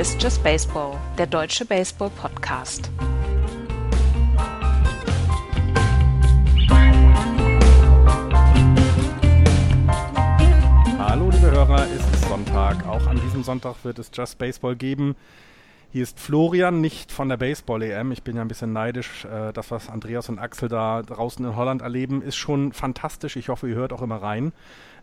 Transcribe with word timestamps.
Ist 0.00 0.22
Just 0.22 0.42
Baseball, 0.42 0.98
der 1.18 1.26
deutsche 1.26 1.66
Baseball-Podcast. 1.66 2.90
Hallo 10.98 11.28
liebe 11.28 11.50
Hörer, 11.50 11.84
es 11.84 12.14
ist 12.14 12.28
Sonntag. 12.30 12.86
Auch 12.86 13.06
an 13.08 13.20
diesem 13.20 13.42
Sonntag 13.42 13.74
wird 13.82 13.98
es 13.98 14.10
Just 14.14 14.38
Baseball 14.38 14.74
geben. 14.74 15.16
Hier 15.92 16.04
ist 16.04 16.18
Florian, 16.18 16.80
nicht 16.80 17.12
von 17.12 17.28
der 17.28 17.36
Baseball-EM. 17.36 18.12
Ich 18.12 18.22
bin 18.22 18.36
ja 18.36 18.42
ein 18.42 18.48
bisschen 18.48 18.72
neidisch. 18.72 19.26
Äh, 19.26 19.52
das, 19.52 19.70
was 19.70 19.90
Andreas 19.90 20.30
und 20.30 20.38
Axel 20.38 20.70
da 20.70 21.02
draußen 21.02 21.44
in 21.44 21.56
Holland 21.56 21.82
erleben, 21.82 22.22
ist 22.22 22.36
schon 22.36 22.72
fantastisch. 22.72 23.36
Ich 23.36 23.50
hoffe, 23.50 23.68
ihr 23.68 23.74
hört 23.74 23.92
auch 23.92 24.00
immer 24.00 24.22
rein. 24.22 24.54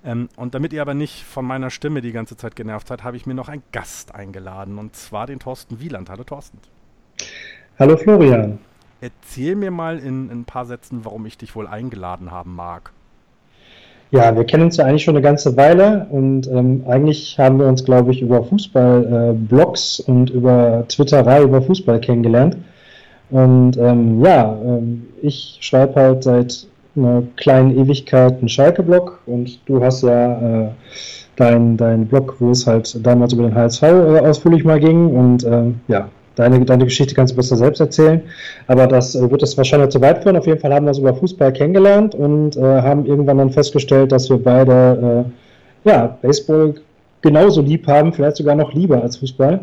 Ähm, 0.06 0.30
und 0.38 0.56
damit 0.56 0.74
ihr 0.74 0.82
aber 0.82 0.94
nicht 0.94 1.24
von 1.24 1.46
meiner 1.46 1.70
Stimme 1.70 2.02
die 2.02 2.12
ganze 2.12 2.38
Zeit 2.38 2.56
genervt 2.56 2.88
seid, 2.88 3.04
habe 3.04 3.18
ich 3.18 3.26
mir 3.26 3.34
noch 3.34 3.50
einen 3.50 3.64
Gast 3.72 4.16
eingeladen. 4.16 4.78
Und 4.78 4.96
zwar 4.96 5.28
den 5.28 5.40
Thorsten 5.40 5.80
Wieland. 5.80 6.10
Hallo 6.10 6.24
Thorsten. 6.24 6.60
Hallo 7.80 7.98
Florian. 7.98 8.60
Erzähl 9.02 9.56
mir 9.56 9.72
mal 9.72 10.00
in, 10.00 10.30
in 10.30 10.42
ein 10.42 10.46
paar 10.46 10.66
Sätzen, 10.66 11.06
warum 11.06 11.26
ich 11.26 11.38
dich 11.38 11.56
wohl 11.56 11.68
eingeladen 11.68 12.32
haben 12.32 12.56
mag. 12.56 12.92
Ja, 14.10 14.36
wir 14.36 14.46
kennen 14.46 14.64
uns 14.64 14.78
ja 14.78 14.86
eigentlich 14.86 15.04
schon 15.04 15.16
eine 15.16 15.24
ganze 15.24 15.58
Weile 15.58 16.08
und 16.10 16.48
ähm, 16.48 16.86
eigentlich 16.88 17.38
haben 17.38 17.60
wir 17.60 17.68
uns, 17.68 17.84
glaube 17.84 18.12
ich, 18.12 18.22
über 18.22 18.42
Fußball-Blogs 18.42 20.00
äh, 20.00 20.12
und 20.12 20.30
über 20.30 20.86
Twitterei 20.88 21.44
über 21.44 21.62
Fußball 21.62 22.00
kennengelernt. 22.00 22.56
Und 23.30 23.76
ähm, 23.78 24.24
ja, 24.24 24.58
ähm, 24.64 25.08
ich 25.22 25.58
schreibe 25.60 25.96
halt 25.96 26.24
seit 26.24 26.68
einer 26.98 27.24
kleinen 27.36 27.78
Ewigkeit 27.78 28.40
einen 28.40 28.50
Schalke-Blog 28.50 29.20
und 29.26 29.60
du 29.68 29.84
hast 29.84 30.04
ja 30.04 30.66
äh, 30.66 30.70
dein, 31.36 31.78
dein 31.78 32.08
Blog, 32.08 32.36
wo 32.40 32.52
es 32.52 32.66
halt 32.66 33.06
damals 33.06 33.34
über 33.34 33.44
den 33.44 33.56
HSV 33.56 33.84
äh, 33.84 34.20
ausführlich 34.20 34.64
mal 34.64 34.80
ging 34.80 35.08
und 35.16 35.46
ähm, 35.46 35.80
ja, 35.88 36.10
Deine, 36.38 36.64
deine 36.64 36.84
Geschichte 36.84 37.16
kannst 37.16 37.34
du 37.34 37.36
besser 37.36 37.58
selbst 37.58 37.80
erzählen, 37.80 38.22
aber 38.68 38.86
das 38.86 39.16
äh, 39.16 39.32
wird 39.32 39.42
es 39.42 39.58
wahrscheinlich 39.58 39.90
zu 39.90 40.00
weit 40.02 40.22
führen. 40.22 40.38
Auf 40.38 40.46
jeden 40.46 40.60
Fall 40.60 40.72
haben 40.72 40.86
wir 40.86 40.90
uns 40.90 41.00
über 41.00 41.16
Fußball 41.16 41.52
kennengelernt 41.52 42.14
und 42.14 42.56
äh, 42.56 42.62
haben 42.62 43.08
irgendwann 43.08 43.40
dann 43.40 43.50
festgestellt, 43.50 44.12
dass 44.12 44.30
wir 44.30 44.38
beide 44.38 45.26
äh, 45.26 45.90
ja, 45.90 46.16
Baseball 46.22 46.76
genauso 47.22 47.62
lieb 47.62 47.88
haben, 47.88 48.14
vielleicht 48.14 48.36
sogar 48.36 48.54
noch 48.54 48.72
lieber 48.72 49.02
als 49.02 49.18
Fußball. 49.18 49.62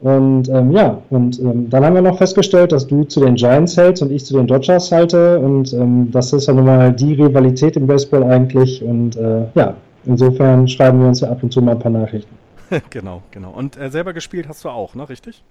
Und 0.00 0.48
ähm, 0.48 0.70
ja, 0.70 1.02
und 1.10 1.40
ähm, 1.40 1.68
dann 1.68 1.84
haben 1.84 1.94
wir 1.94 2.02
noch 2.02 2.18
festgestellt, 2.18 2.70
dass 2.70 2.86
du 2.86 3.02
zu 3.04 3.20
den 3.20 3.34
Giants 3.34 3.76
hältst 3.76 4.02
und 4.02 4.12
ich 4.12 4.24
zu 4.24 4.36
den 4.36 4.46
Dodgers 4.46 4.92
halte. 4.92 5.40
Und 5.40 5.72
ähm, 5.72 6.10
das 6.12 6.32
ist 6.32 6.46
ja 6.46 6.54
nun 6.54 6.66
mal 6.66 6.92
die 6.92 7.14
Rivalität 7.14 7.76
im 7.76 7.88
Baseball 7.88 8.22
eigentlich. 8.22 8.82
Und 8.82 9.16
äh, 9.16 9.46
ja, 9.54 9.74
insofern 10.04 10.68
schreiben 10.68 11.00
wir 11.00 11.08
uns 11.08 11.20
ja 11.20 11.30
ab 11.30 11.42
und 11.42 11.52
zu 11.52 11.60
mal 11.60 11.72
ein 11.72 11.80
paar 11.80 11.90
Nachrichten. 11.90 12.32
genau, 12.90 13.22
genau. 13.32 13.50
Und 13.50 13.76
äh, 13.76 13.90
selber 13.90 14.12
gespielt 14.12 14.46
hast 14.48 14.64
du 14.64 14.68
auch, 14.68 14.94
ne? 14.94 15.08
Richtig? 15.08 15.42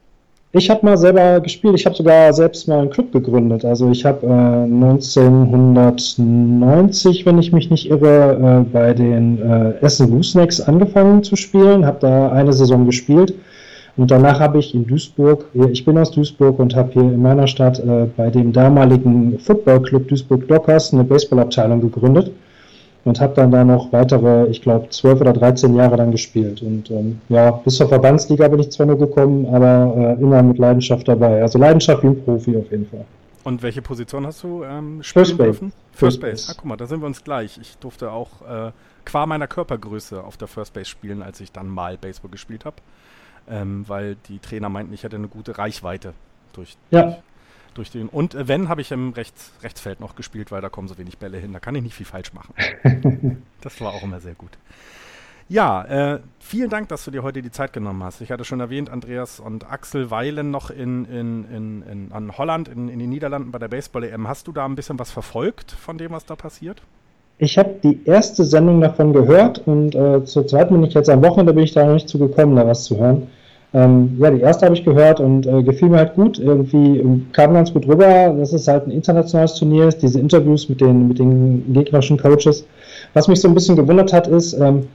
Ich 0.54 0.70
habe 0.70 0.86
mal 0.86 0.98
selber 0.98 1.42
gespielt. 1.42 1.78
Ich 1.78 1.86
habe 1.86 1.96
sogar 1.96 2.32
selbst 2.32 2.70
mal 2.70 2.80
einen 2.80 2.90
Club 2.90 3.12
gegründet. 3.12 3.66
Also 3.66 3.92
ich 3.92 4.06
habe 4.06 4.26
äh, 4.26 4.30
1990, 4.30 7.26
wenn 7.26 7.38
ich 7.38 7.52
mich 7.52 7.70
nicht 7.70 7.90
irre, 7.90 8.64
äh, 8.66 8.70
bei 8.72 8.94
den 8.94 9.42
äh, 9.42 9.72
Essen 9.82 10.10
Goosenecks 10.10 10.62
angefangen 10.62 11.22
zu 11.22 11.36
spielen. 11.36 11.86
Habe 11.86 11.98
da 12.00 12.32
eine 12.32 12.54
Saison 12.54 12.86
gespielt. 12.86 13.34
Und 13.98 14.12
danach 14.12 14.40
habe 14.40 14.60
ich 14.60 14.76
in 14.76 14.86
Duisburg, 14.86 15.46
ich 15.54 15.84
bin 15.84 15.98
aus 15.98 16.12
Duisburg 16.12 16.60
und 16.60 16.76
habe 16.76 16.94
hier 16.94 17.02
in 17.02 17.22
meiner 17.22 17.48
Stadt 17.48 17.80
äh, 17.80 18.08
bei 18.16 18.30
dem 18.30 18.54
damaligen 18.54 19.40
Footballclub 19.40 20.08
Duisburg 20.08 20.48
Dockers 20.48 20.94
eine 20.94 21.04
Baseballabteilung 21.04 21.82
gegründet 21.82 22.32
und 23.06 23.20
habe 23.20 23.34
dann 23.34 23.50
da 23.52 23.64
noch 23.64 23.92
weitere, 23.92 24.48
ich 24.48 24.62
glaube, 24.62 24.90
zwölf 24.90 25.20
oder 25.20 25.34
dreizehn 25.34 25.76
Jahre 25.76 25.98
dann 25.98 26.12
gespielt. 26.12 26.62
Und 26.62 26.92
ähm, 26.92 27.20
ja, 27.30 27.50
bis 27.52 27.78
zur 27.78 27.88
Verbandsliga 27.88 28.48
bin 28.50 28.60
ich 28.60 28.70
zwar 28.70 28.86
nur 28.86 29.00
gekommen, 29.00 29.48
aber 29.48 30.16
äh, 30.20 30.22
immer 30.22 30.44
mit 30.44 30.60
Leidenschaft 30.60 31.08
dabei. 31.08 31.42
Also 31.42 31.58
Leidenschaft 31.58 32.04
wie 32.04 32.08
ein 32.08 32.24
Profi 32.24 32.56
auf 32.56 32.70
jeden 32.70 32.86
Fall. 32.86 33.06
Und 33.46 33.64
welche 33.64 33.82
Position 33.82 34.28
hast 34.28 34.44
du 34.44 34.64
ähm, 34.64 35.02
spielen 35.02 35.26
First 35.26 35.40
dürfen? 35.40 35.72
First, 35.92 36.20
First 36.20 36.22
Base. 36.22 36.52
Ah, 36.52 36.54
guck 36.56 36.66
mal, 36.66 36.76
da 36.76 36.86
sind 36.86 37.02
wir 37.02 37.08
uns 37.08 37.24
gleich. 37.24 37.58
Ich 37.60 37.78
durfte 37.78 38.12
auch 38.12 38.42
äh, 38.42 38.72
qua 39.06 39.26
meiner 39.26 39.48
Körpergröße 39.48 40.24
auf 40.24 40.38
der 40.38 40.50
First 40.50 40.74
Base 40.74 40.86
spielen, 40.86 41.24
als 41.24 41.40
ich 41.40 41.52
dann 41.52 41.68
mal 41.68 41.98
Baseball 41.98 42.30
gespielt 42.30 42.66
habe. 42.66 42.76
Ähm, 43.50 43.86
weil 43.88 44.16
die 44.28 44.40
Trainer 44.40 44.70
meinten, 44.70 44.94
ich 44.94 45.04
hätte 45.04 45.16
eine 45.16 45.28
gute 45.28 45.58
Reichweite 45.58 46.14
durch, 46.54 46.78
ja. 46.92 47.18
durch 47.74 47.92
den. 47.92 48.10
Und 48.10 48.36
äh, 48.36 48.48
wenn, 48.48 48.68
habe 48.68 48.82
ich 48.82 48.92
im 48.92 49.14
Rechts, 49.14 49.52
Rechtsfeld 49.64 50.00
noch 50.00 50.16
gespielt, 50.16 50.52
weil 50.52 50.62
da 50.62 50.70
kommen 50.70 50.88
so 50.88 50.98
wenig 50.98 51.18
Bälle 51.18 51.38
hin. 51.38 51.54
Da 51.54 51.60
kann 51.60 51.76
ich 51.76 51.84
nicht 51.84 51.96
viel 51.96 52.06
falsch 52.06 52.34
machen. 52.34 52.54
das 53.62 53.80
war 53.80 53.94
auch 53.94 54.04
immer 54.04 54.20
sehr 54.20 54.36
gut. 54.36 54.58
Ja, 55.50 55.84
äh, 55.86 56.20
vielen 56.40 56.70
Dank, 56.70 56.90
dass 56.90 57.06
du 57.06 57.12
dir 57.12 57.24
heute 57.24 57.42
die 57.42 57.52
Zeit 57.52 57.72
genommen 57.72 58.04
hast. 58.04 58.20
Ich 58.20 58.32
hatte 58.32 58.44
schon 58.44 58.60
erwähnt, 58.60 58.90
Andreas 58.90 59.40
und 59.40 59.72
Axel 59.72 60.12
weilen 60.12 60.52
noch 60.52 60.70
in, 60.70 61.06
in, 61.06 61.46
in, 61.46 61.82
in 61.84 62.12
an 62.12 62.38
Holland, 62.38 62.68
in, 62.68 62.90
in 62.90 63.00
den 63.00 63.10
Niederlanden 63.10 63.52
bei 63.52 63.60
der 63.60 63.70
Baseball-EM. 63.70 64.28
Hast 64.28 64.48
du 64.48 64.52
da 64.52 64.66
ein 64.66 64.76
bisschen 64.76 65.00
was 65.00 65.10
verfolgt 65.10 65.72
von 65.72 65.98
dem, 65.98 66.12
was 66.12 66.26
da 66.26 66.36
passiert? 66.36 66.82
Ich 67.38 67.58
habe 67.58 67.76
die 67.82 68.04
erste 68.06 68.44
Sendung 68.44 68.82
davon 68.82 69.14
gehört 69.14 69.66
und 69.66 69.96
äh, 69.96 70.26
zur 70.26 70.48
zweiten 70.48 70.74
bin 70.74 70.84
ich 70.84 70.96
jetzt 70.96 71.10
am 71.10 71.24
Wochenende 71.24 71.54
bin 71.54 71.64
ich 71.64 71.72
da 71.72 71.86
noch 71.86 71.94
nicht 71.94 72.10
zugekommen, 72.10 72.56
da 72.56 72.68
was 72.68 72.84
zu 72.84 72.98
hören. 72.98 73.28
Ähm, 73.78 74.18
ja, 74.20 74.32
die 74.32 74.42
erste 74.42 74.66
habe 74.66 74.76
ich 74.76 74.84
gehört 74.84 75.20
und 75.20 75.46
äh, 75.46 75.62
gefiel 75.62 75.90
mir 75.90 75.98
halt 75.98 76.16
gut. 76.16 76.40
Irgendwie 76.40 76.98
ähm, 76.98 77.28
kam 77.32 77.54
ganz 77.54 77.72
gut 77.72 77.88
rüber, 77.88 78.34
dass 78.36 78.52
es 78.52 78.68
halt 78.68 78.88
ein 78.88 78.92
internationales 78.92 79.54
Turnier 79.54 79.88
ist, 79.88 80.02
diese 80.02 80.20
Interviews 80.20 80.68
mit 80.68 80.82
den, 80.82 81.08
mit 81.08 81.20
den 81.20 81.74
gegnerischen 81.74 82.18
Coaches. 82.18 82.66
Was 83.14 83.28
mich 83.28 83.40
so 83.40 83.48
ein 83.48 83.54
bisschen 83.54 83.76
gewundert 83.76 84.12
hat, 84.14 84.28
ist, 84.28 84.54
ähm, 84.54 84.88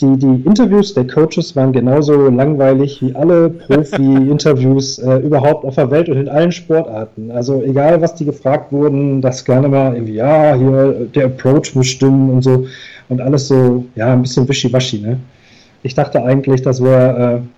die, 0.00 0.16
die 0.16 0.42
Interviews 0.44 0.92
der 0.94 1.06
Coaches 1.06 1.54
waren 1.54 1.72
genauso 1.72 2.28
langweilig 2.28 3.00
wie 3.00 3.14
alle 3.14 3.48
Profi-Interviews 3.48 4.98
äh, 4.98 5.18
überhaupt 5.18 5.64
auf 5.64 5.76
der 5.76 5.88
Welt 5.92 6.08
und 6.08 6.16
in 6.16 6.28
allen 6.28 6.50
Sportarten. 6.50 7.30
Also 7.30 7.62
egal, 7.62 8.00
was 8.00 8.16
die 8.16 8.24
gefragt 8.24 8.72
wurden, 8.72 9.22
das 9.22 9.44
gerne 9.44 9.68
mal 9.68 9.94
irgendwie, 9.94 10.14
ja, 10.14 10.54
hier 10.54 11.06
der 11.14 11.26
Approach 11.26 11.76
muss 11.76 11.86
stimmen 11.86 12.28
und 12.30 12.42
so 12.42 12.66
und 13.08 13.20
alles 13.20 13.46
so, 13.46 13.84
ja, 13.94 14.12
ein 14.12 14.22
bisschen 14.22 14.48
wischiwaschi, 14.48 14.98
ne? 14.98 15.20
Ich 15.84 15.94
dachte 15.94 16.24
eigentlich, 16.24 16.62
das 16.62 16.82
wäre 16.82 17.36
äh, 17.36 17.57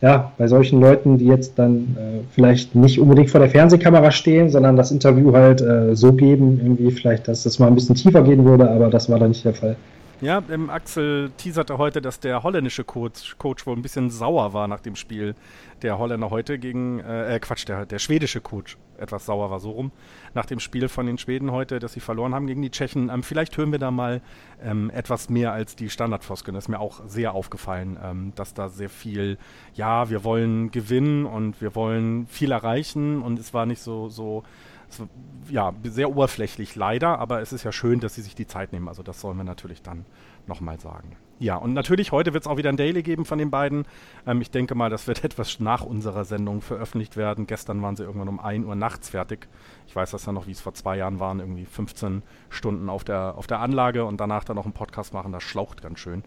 ja, 0.00 0.32
bei 0.38 0.46
solchen 0.46 0.80
Leuten, 0.80 1.18
die 1.18 1.26
jetzt 1.26 1.58
dann 1.58 1.96
äh, 1.98 2.20
vielleicht 2.30 2.74
nicht 2.74 3.00
unbedingt 3.00 3.30
vor 3.30 3.40
der 3.40 3.50
Fernsehkamera 3.50 4.10
stehen, 4.10 4.48
sondern 4.48 4.76
das 4.76 4.92
Interview 4.92 5.32
halt 5.32 5.60
äh, 5.60 5.96
so 5.96 6.12
geben, 6.12 6.60
irgendwie 6.62 6.90
vielleicht, 6.90 7.26
dass 7.26 7.42
das 7.42 7.58
mal 7.58 7.66
ein 7.66 7.74
bisschen 7.74 7.96
tiefer 7.96 8.22
gehen 8.22 8.44
würde, 8.44 8.70
aber 8.70 8.90
das 8.90 9.10
war 9.10 9.18
dann 9.18 9.30
nicht 9.30 9.44
der 9.44 9.54
Fall. 9.54 9.76
Ja, 10.20 10.42
ähm, 10.50 10.68
Axel 10.68 11.30
teaserte 11.36 11.78
heute, 11.78 12.02
dass 12.02 12.18
der 12.18 12.42
holländische 12.42 12.82
Coach, 12.82 13.36
Coach 13.38 13.64
wohl 13.66 13.76
ein 13.76 13.82
bisschen 13.82 14.10
sauer 14.10 14.52
war 14.52 14.66
nach 14.66 14.80
dem 14.80 14.96
Spiel. 14.96 15.36
Der 15.82 15.96
Holländer 15.96 16.30
heute 16.30 16.58
gegen, 16.58 16.98
äh, 16.98 17.36
äh, 17.36 17.38
Quatsch, 17.38 17.68
der, 17.68 17.86
der 17.86 18.00
schwedische 18.00 18.40
Coach 18.40 18.76
etwas 18.98 19.26
sauer 19.26 19.48
war, 19.48 19.60
so 19.60 19.70
rum. 19.70 19.92
Nach 20.34 20.44
dem 20.44 20.58
Spiel 20.58 20.88
von 20.88 21.06
den 21.06 21.18
Schweden 21.18 21.52
heute, 21.52 21.78
dass 21.78 21.92
sie 21.92 22.00
verloren 22.00 22.34
haben 22.34 22.48
gegen 22.48 22.62
die 22.62 22.72
Tschechen. 22.72 23.10
Ähm, 23.10 23.22
vielleicht 23.22 23.56
hören 23.56 23.70
wir 23.70 23.78
da 23.78 23.92
mal 23.92 24.20
ähm, 24.60 24.90
etwas 24.90 25.30
mehr 25.30 25.52
als 25.52 25.76
die 25.76 25.88
Standardfloskeln. 25.88 26.52
Das 26.52 26.64
ist 26.64 26.68
mir 26.68 26.80
auch 26.80 27.00
sehr 27.06 27.32
aufgefallen, 27.34 27.96
ähm, 28.02 28.32
dass 28.34 28.54
da 28.54 28.68
sehr 28.70 28.90
viel, 28.90 29.38
ja, 29.74 30.10
wir 30.10 30.24
wollen 30.24 30.72
gewinnen 30.72 31.26
und 31.26 31.60
wir 31.60 31.76
wollen 31.76 32.26
viel 32.26 32.50
erreichen 32.50 33.22
und 33.22 33.38
es 33.38 33.54
war 33.54 33.66
nicht 33.66 33.82
so, 33.82 34.08
so, 34.08 34.42
so 34.88 35.08
ja, 35.50 35.72
sehr 35.84 36.10
oberflächlich 36.10 36.76
leider, 36.76 37.18
aber 37.18 37.40
es 37.40 37.52
ist 37.52 37.64
ja 37.64 37.72
schön, 37.72 38.00
dass 38.00 38.14
sie 38.14 38.22
sich 38.22 38.34
die 38.34 38.46
Zeit 38.46 38.72
nehmen. 38.72 38.88
Also 38.88 39.02
das 39.02 39.20
sollen 39.20 39.36
wir 39.36 39.44
natürlich 39.44 39.82
dann 39.82 40.04
nochmal 40.46 40.78
sagen. 40.80 41.16
Ja, 41.40 41.56
und 41.56 41.72
natürlich, 41.72 42.10
heute 42.10 42.34
wird 42.34 42.44
es 42.44 42.48
auch 42.48 42.56
wieder 42.56 42.68
ein 42.68 42.76
Daily 42.76 43.02
geben 43.02 43.24
von 43.24 43.38
den 43.38 43.50
beiden. 43.50 43.86
Ähm, 44.26 44.40
ich 44.40 44.50
denke 44.50 44.74
mal, 44.74 44.90
das 44.90 45.06
wird 45.06 45.24
etwas 45.24 45.60
nach 45.60 45.84
unserer 45.84 46.24
Sendung 46.24 46.60
veröffentlicht 46.60 47.16
werden. 47.16 47.46
Gestern 47.46 47.80
waren 47.82 47.96
sie 47.96 48.02
irgendwann 48.02 48.28
um 48.28 48.40
1 48.40 48.66
Uhr 48.66 48.74
nachts 48.74 49.10
fertig. 49.10 49.48
Ich 49.86 49.94
weiß 49.94 50.10
das 50.10 50.26
ja 50.26 50.32
noch, 50.32 50.46
wie 50.46 50.52
es 50.52 50.60
vor 50.60 50.74
zwei 50.74 50.96
Jahren 50.96 51.20
waren, 51.20 51.40
irgendwie 51.40 51.64
15 51.64 52.22
Stunden 52.50 52.88
auf 52.88 53.04
der, 53.04 53.34
auf 53.36 53.46
der 53.46 53.60
Anlage 53.60 54.04
und 54.04 54.20
danach 54.20 54.44
dann 54.44 54.56
noch 54.56 54.64
einen 54.64 54.74
Podcast 54.74 55.12
machen. 55.12 55.32
Das 55.32 55.42
schlaucht 55.42 55.82
ganz 55.82 56.00
schön. 56.00 56.24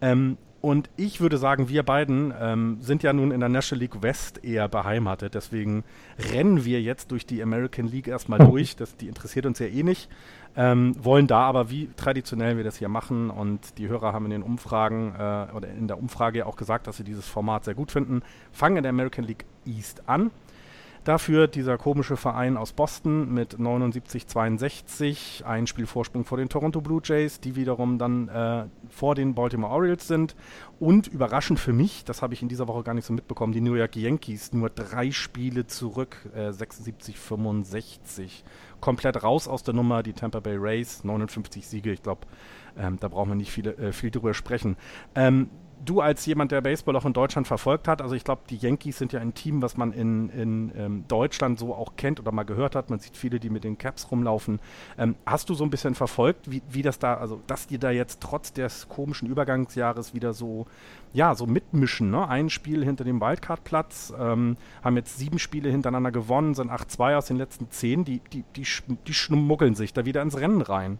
Ähm, 0.00 0.38
und 0.64 0.88
ich 0.96 1.20
würde 1.20 1.36
sagen, 1.36 1.68
wir 1.68 1.82
beiden 1.82 2.32
ähm, 2.40 2.78
sind 2.80 3.02
ja 3.02 3.12
nun 3.12 3.32
in 3.32 3.40
der 3.40 3.50
National 3.50 3.80
League 3.80 4.00
West 4.00 4.42
eher 4.42 4.66
beheimatet. 4.66 5.34
Deswegen 5.34 5.84
rennen 6.32 6.64
wir 6.64 6.80
jetzt 6.80 7.10
durch 7.10 7.26
die 7.26 7.42
American 7.42 7.86
League 7.86 8.08
erstmal 8.08 8.38
durch. 8.50 8.74
Das, 8.74 8.96
die 8.96 9.08
interessiert 9.08 9.44
uns 9.44 9.58
ja 9.58 9.66
eh 9.66 9.82
nicht. 9.82 10.08
Ähm, 10.56 10.96
wollen 11.04 11.26
da 11.26 11.40
aber, 11.40 11.68
wie 11.68 11.90
traditionell 11.96 12.56
wir 12.56 12.64
das 12.64 12.78
hier 12.78 12.88
machen, 12.88 13.28
und 13.28 13.76
die 13.76 13.88
Hörer 13.88 14.14
haben 14.14 14.24
in 14.24 14.30
den 14.30 14.42
Umfragen 14.42 15.12
äh, 15.14 15.54
oder 15.54 15.68
in 15.68 15.86
der 15.86 15.98
Umfrage 15.98 16.46
auch 16.46 16.56
gesagt, 16.56 16.86
dass 16.86 16.96
sie 16.96 17.04
dieses 17.04 17.28
Format 17.28 17.66
sehr 17.66 17.74
gut 17.74 17.92
finden, 17.92 18.22
fangen 18.50 18.78
in 18.78 18.84
der 18.84 18.90
American 18.90 19.24
League 19.24 19.44
East 19.66 20.08
an. 20.08 20.30
Dafür 21.04 21.48
dieser 21.48 21.76
komische 21.76 22.16
Verein 22.16 22.56
aus 22.56 22.72
Boston 22.72 23.30
mit 23.34 23.58
79-62, 23.58 25.44
ein 25.44 25.66
Spielvorsprung 25.66 26.24
vor 26.24 26.38
den 26.38 26.48
Toronto 26.48 26.80
Blue 26.80 27.02
Jays, 27.04 27.40
die 27.40 27.56
wiederum 27.56 27.98
dann 27.98 28.28
äh, 28.28 28.64
vor 28.88 29.14
den 29.14 29.34
Baltimore 29.34 29.70
Orioles 29.70 30.08
sind. 30.08 30.34
Und 30.80 31.06
überraschend 31.06 31.60
für 31.60 31.74
mich, 31.74 32.06
das 32.06 32.22
habe 32.22 32.32
ich 32.32 32.40
in 32.40 32.48
dieser 32.48 32.68
Woche 32.68 32.82
gar 32.84 32.94
nicht 32.94 33.04
so 33.04 33.12
mitbekommen, 33.12 33.52
die 33.52 33.60
New 33.60 33.74
York 33.74 33.96
Yankees 33.96 34.54
nur 34.54 34.70
drei 34.70 35.10
Spiele 35.10 35.66
zurück, 35.66 36.16
äh, 36.34 36.48
76-65. 36.48 38.42
Komplett 38.80 39.22
raus 39.22 39.46
aus 39.46 39.62
der 39.62 39.74
Nummer, 39.74 40.02
die 40.02 40.14
Tampa 40.14 40.40
Bay 40.40 40.56
Rays, 40.56 41.04
59 41.04 41.66
Siege, 41.66 41.92
ich 41.92 42.02
glaube, 42.02 42.22
ähm, 42.78 42.96
da 42.98 43.08
brauchen 43.08 43.28
wir 43.28 43.36
nicht 43.36 43.52
viele, 43.52 43.76
äh, 43.76 43.92
viel 43.92 44.10
drüber 44.10 44.32
sprechen. 44.32 44.78
Ähm, 45.14 45.50
du 45.84 46.00
als 46.00 46.26
jemand, 46.26 46.52
der 46.52 46.60
Baseball 46.60 46.96
auch 46.96 47.04
in 47.04 47.12
Deutschland 47.12 47.46
verfolgt 47.46 47.88
hat, 47.88 48.02
also 48.02 48.14
ich 48.14 48.24
glaube, 48.24 48.42
die 48.48 48.56
Yankees 48.56 48.98
sind 48.98 49.12
ja 49.12 49.20
ein 49.20 49.34
Team, 49.34 49.62
was 49.62 49.76
man 49.76 49.92
in, 49.92 50.28
in 50.30 50.72
ähm, 50.76 51.04
Deutschland 51.08 51.58
so 51.58 51.74
auch 51.74 51.96
kennt 51.96 52.20
oder 52.20 52.32
mal 52.32 52.44
gehört 52.44 52.74
hat. 52.74 52.90
Man 52.90 52.98
sieht 52.98 53.16
viele, 53.16 53.40
die 53.40 53.50
mit 53.50 53.64
den 53.64 53.78
Caps 53.78 54.10
rumlaufen. 54.10 54.60
Ähm, 54.98 55.16
hast 55.26 55.48
du 55.50 55.54
so 55.54 55.64
ein 55.64 55.70
bisschen 55.70 55.94
verfolgt, 55.94 56.50
wie, 56.50 56.62
wie 56.70 56.82
das 56.82 56.98
da, 56.98 57.14
also 57.14 57.40
dass 57.46 57.66
die 57.66 57.78
da 57.78 57.90
jetzt 57.90 58.20
trotz 58.20 58.52
des 58.52 58.88
komischen 58.88 59.28
Übergangsjahres 59.28 60.14
wieder 60.14 60.32
so, 60.32 60.66
ja, 61.12 61.34
so 61.34 61.46
mitmischen, 61.46 62.10
ne? 62.10 62.28
Ein 62.28 62.50
Spiel 62.50 62.84
hinter 62.84 63.04
dem 63.04 63.20
Wildcard-Platz, 63.20 64.12
ähm, 64.18 64.56
haben 64.82 64.96
jetzt 64.96 65.18
sieben 65.18 65.38
Spiele 65.38 65.70
hintereinander 65.70 66.10
gewonnen, 66.10 66.54
sind 66.54 66.70
8-2 66.70 67.16
aus 67.16 67.26
den 67.26 67.36
letzten 67.36 67.70
zehn, 67.70 68.04
die, 68.04 68.20
die, 68.32 68.44
die, 68.56 68.66
die 69.06 69.14
schmuggeln 69.14 69.74
sich 69.74 69.92
da 69.92 70.04
wieder 70.04 70.22
ins 70.22 70.38
Rennen 70.38 70.60
rein. 70.60 70.98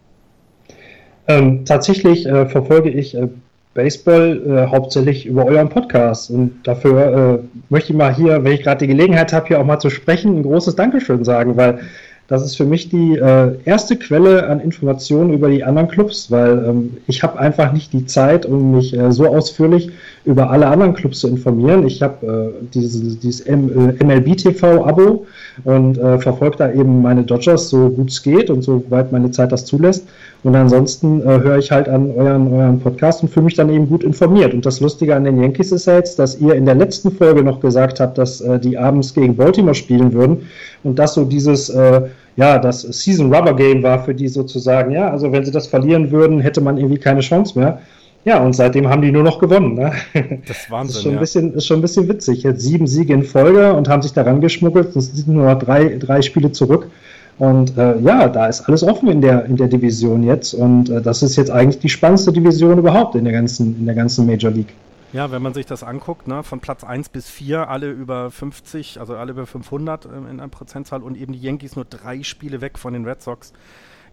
Ähm, 1.27 1.65
tatsächlich 1.65 2.25
äh, 2.27 2.47
verfolge 2.47 2.89
ich 2.91 3.15
äh, 3.15 3.29
Baseball 3.75 4.41
äh, 4.47 4.71
hauptsächlich 4.71 5.25
über 5.25 5.45
euren 5.45 5.69
Podcast. 5.69 6.31
Und 6.31 6.63
dafür 6.63 7.41
äh, 7.43 7.61
möchte 7.69 7.91
ich 7.91 7.97
mal 7.97 8.15
hier, 8.15 8.43
wenn 8.43 8.53
ich 8.53 8.63
gerade 8.63 8.79
die 8.79 8.87
Gelegenheit 8.87 9.33
habe, 9.33 9.47
hier 9.47 9.59
auch 9.59 9.65
mal 9.65 9.79
zu 9.79 9.91
sprechen, 9.91 10.39
ein 10.39 10.43
großes 10.43 10.75
Dankeschön 10.75 11.23
sagen, 11.23 11.57
weil 11.57 11.81
das 12.27 12.43
ist 12.43 12.55
für 12.55 12.65
mich 12.65 12.89
die 12.89 13.17
äh, 13.17 13.57
erste 13.65 13.97
Quelle 13.97 14.47
an 14.47 14.59
Informationen 14.59 15.33
über 15.33 15.49
die 15.49 15.63
anderen 15.63 15.89
Clubs, 15.89 16.31
weil 16.31 16.65
ähm, 16.65 16.97
ich 17.05 17.21
habe 17.21 17.37
einfach 17.37 17.71
nicht 17.71 17.93
die 17.93 18.05
Zeit, 18.05 18.47
um 18.47 18.77
mich 18.77 18.97
äh, 18.97 19.11
so 19.11 19.27
ausführlich 19.27 19.91
über 20.25 20.49
alle 20.49 20.67
anderen 20.67 20.93
Clubs 20.93 21.19
zu 21.19 21.27
informieren. 21.27 21.85
Ich 21.85 22.01
habe 22.01 22.53
äh, 22.61 22.65
dieses, 22.73 23.19
dieses 23.19 23.45
MLB-TV-Abo 23.47 25.25
und 25.63 25.97
äh, 25.97 26.19
verfolge 26.19 26.57
da 26.57 26.71
eben 26.71 27.01
meine 27.01 27.23
Dodgers 27.23 27.69
so 27.69 27.89
gut 27.89 28.09
es 28.09 28.23
geht 28.23 28.49
und 28.49 28.63
soweit 28.63 29.11
meine 29.11 29.31
Zeit 29.31 29.51
das 29.51 29.65
zulässt. 29.65 30.07
Und 30.43 30.55
ansonsten 30.55 31.21
äh, 31.21 31.39
höre 31.39 31.57
ich 31.57 31.71
halt 31.71 31.87
an 31.87 32.11
euren, 32.11 32.51
euren 32.51 32.79
Podcast 32.79 33.23
und 33.23 33.29
fühle 33.29 33.45
mich 33.45 33.55
dann 33.55 33.69
eben 33.69 33.87
gut 33.87 34.03
informiert. 34.03 34.53
Und 34.53 34.65
das 34.65 34.79
Lustige 34.79 35.15
an 35.15 35.23
den 35.23 35.39
Yankees 35.41 35.71
ist 35.71 35.85
ja 35.85 35.95
jetzt, 35.95 36.17
dass 36.17 36.39
ihr 36.39 36.55
in 36.55 36.65
der 36.65 36.75
letzten 36.75 37.11
Folge 37.11 37.43
noch 37.43 37.59
gesagt 37.59 37.99
habt, 37.99 38.17
dass 38.17 38.41
äh, 38.41 38.59
die 38.59 38.77
abends 38.77 39.13
gegen 39.13 39.35
Baltimore 39.35 39.75
spielen 39.75 40.11
würden 40.13 40.47
und 40.83 40.97
das 40.99 41.13
so 41.13 41.23
dieses, 41.23 41.69
äh, 41.69 42.01
ja, 42.35 42.57
das 42.57 42.81
Season 42.81 43.33
Rubber 43.33 43.55
Game 43.55 43.83
war 43.83 44.03
für 44.03 44.13
die 44.13 44.27
sozusagen. 44.27 44.91
Ja, 44.91 45.09
also 45.09 45.31
wenn 45.31 45.45
sie 45.45 45.51
das 45.51 45.67
verlieren 45.67 46.11
würden, 46.11 46.39
hätte 46.39 46.61
man 46.61 46.77
irgendwie 46.77 46.99
keine 46.99 47.21
Chance 47.21 47.57
mehr. 47.57 47.79
Ja, 48.25 48.43
und 48.43 48.53
seitdem 48.53 48.89
haben 48.89 49.03
die 49.03 49.11
nur 49.11 49.21
noch 49.21 49.37
gewonnen. 49.37 49.75
Ne? 49.75 49.93
Das 50.47 50.57
ist 50.57 50.71
Wahnsinn. 50.71 50.87
Das 50.87 50.95
ist 50.97 51.03
schon, 51.03 51.13
ein 51.13 51.19
bisschen, 51.19 51.53
ist 51.53 51.67
schon 51.67 51.77
ein 51.77 51.81
bisschen 51.81 52.07
witzig. 52.09 52.41
Jetzt 52.43 52.61
sieben 52.61 52.87
Siege 52.87 53.13
in 53.13 53.23
Folge 53.23 53.73
und 53.73 53.87
haben 53.87 54.01
sich 54.01 54.13
daran 54.13 54.41
geschmuggelt. 54.41 54.95
Es 54.95 55.15
sind 55.15 55.27
nur 55.27 55.45
noch 55.45 55.59
drei, 55.59 55.97
drei 55.99 56.23
Spiele 56.23 56.51
zurück. 56.51 56.89
Und 57.37 57.77
äh, 57.77 57.99
ja, 57.99 58.27
da 58.27 58.47
ist 58.47 58.61
alles 58.61 58.81
offen 58.83 59.09
in 59.09 59.21
der, 59.21 59.45
in 59.45 59.57
der 59.57 59.67
Division 59.67 60.23
jetzt. 60.23 60.53
Und 60.55 60.89
äh, 60.89 61.01
das 61.01 61.21
ist 61.21 61.35
jetzt 61.35 61.51
eigentlich 61.51 61.79
die 61.79 61.89
spannendste 61.89 62.33
Division 62.33 62.79
überhaupt 62.79 63.13
in 63.15 63.25
der 63.25 63.33
ganzen, 63.33 63.77
in 63.77 63.85
der 63.85 63.95
ganzen 63.95 64.25
Major 64.25 64.51
League. 64.51 64.73
Ja, 65.13 65.31
wenn 65.31 65.41
man 65.41 65.53
sich 65.53 65.65
das 65.67 65.83
anguckt, 65.83 66.27
ne, 66.27 66.43
von 66.43 66.59
Platz 66.59 66.83
1 66.83 67.09
bis 67.09 67.29
4, 67.29 67.69
alle 67.69 67.91
über 67.91 68.31
50, 68.31 68.99
also 68.99 69.15
alle 69.15 69.33
über 69.33 69.45
500 69.45 70.05
äh, 70.05 70.09
in 70.09 70.25
einer 70.25 70.47
Prozentzahl 70.47 71.03
und 71.03 71.15
eben 71.15 71.33
die 71.33 71.39
Yankees 71.39 71.75
nur 71.75 71.85
drei 71.85 72.23
Spiele 72.23 72.59
weg 72.59 72.79
von 72.79 72.93
den 72.93 73.05
Red 73.05 73.21
Sox. 73.21 73.53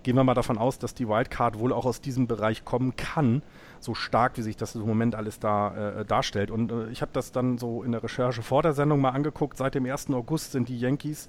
Gehen 0.03 0.17
wir 0.17 0.25
mal 0.25 0.35
davon 0.35 0.59
aus, 0.59 0.79
dass 0.79 0.95
die 0.95 1.09
Wildcard 1.09 1.59
wohl 1.59 1.73
auch 1.73 1.87
aus 1.87 2.01
diesem 2.01 2.27
Bereich 2.27 2.65
kommen 2.65 2.97
kann, 2.97 3.43
so 3.83 3.95
stark 3.95 4.37
wie 4.37 4.43
sich 4.43 4.57
das 4.57 4.75
im 4.75 4.83
Moment 4.83 5.15
alles 5.15 5.39
da 5.39 6.01
äh, 6.01 6.05
darstellt. 6.05 6.51
Und 6.51 6.71
äh, 6.71 6.89
ich 6.89 7.03
habe 7.03 7.13
das 7.13 7.33
dann 7.33 7.59
so 7.59 7.83
in 7.83 7.93
der 7.93 8.03
Recherche 8.03 8.43
vor 8.43 8.63
der 8.63 8.73
Sendung 8.73 9.01
mal 9.01 9.11
angeguckt. 9.11 9.59
Seit 9.59 9.75
dem 9.75 9.87
1. 9.87 10.11
August 10.11 10.53
sind 10.53 10.69
die 10.69 10.79
Yankees 10.79 11.29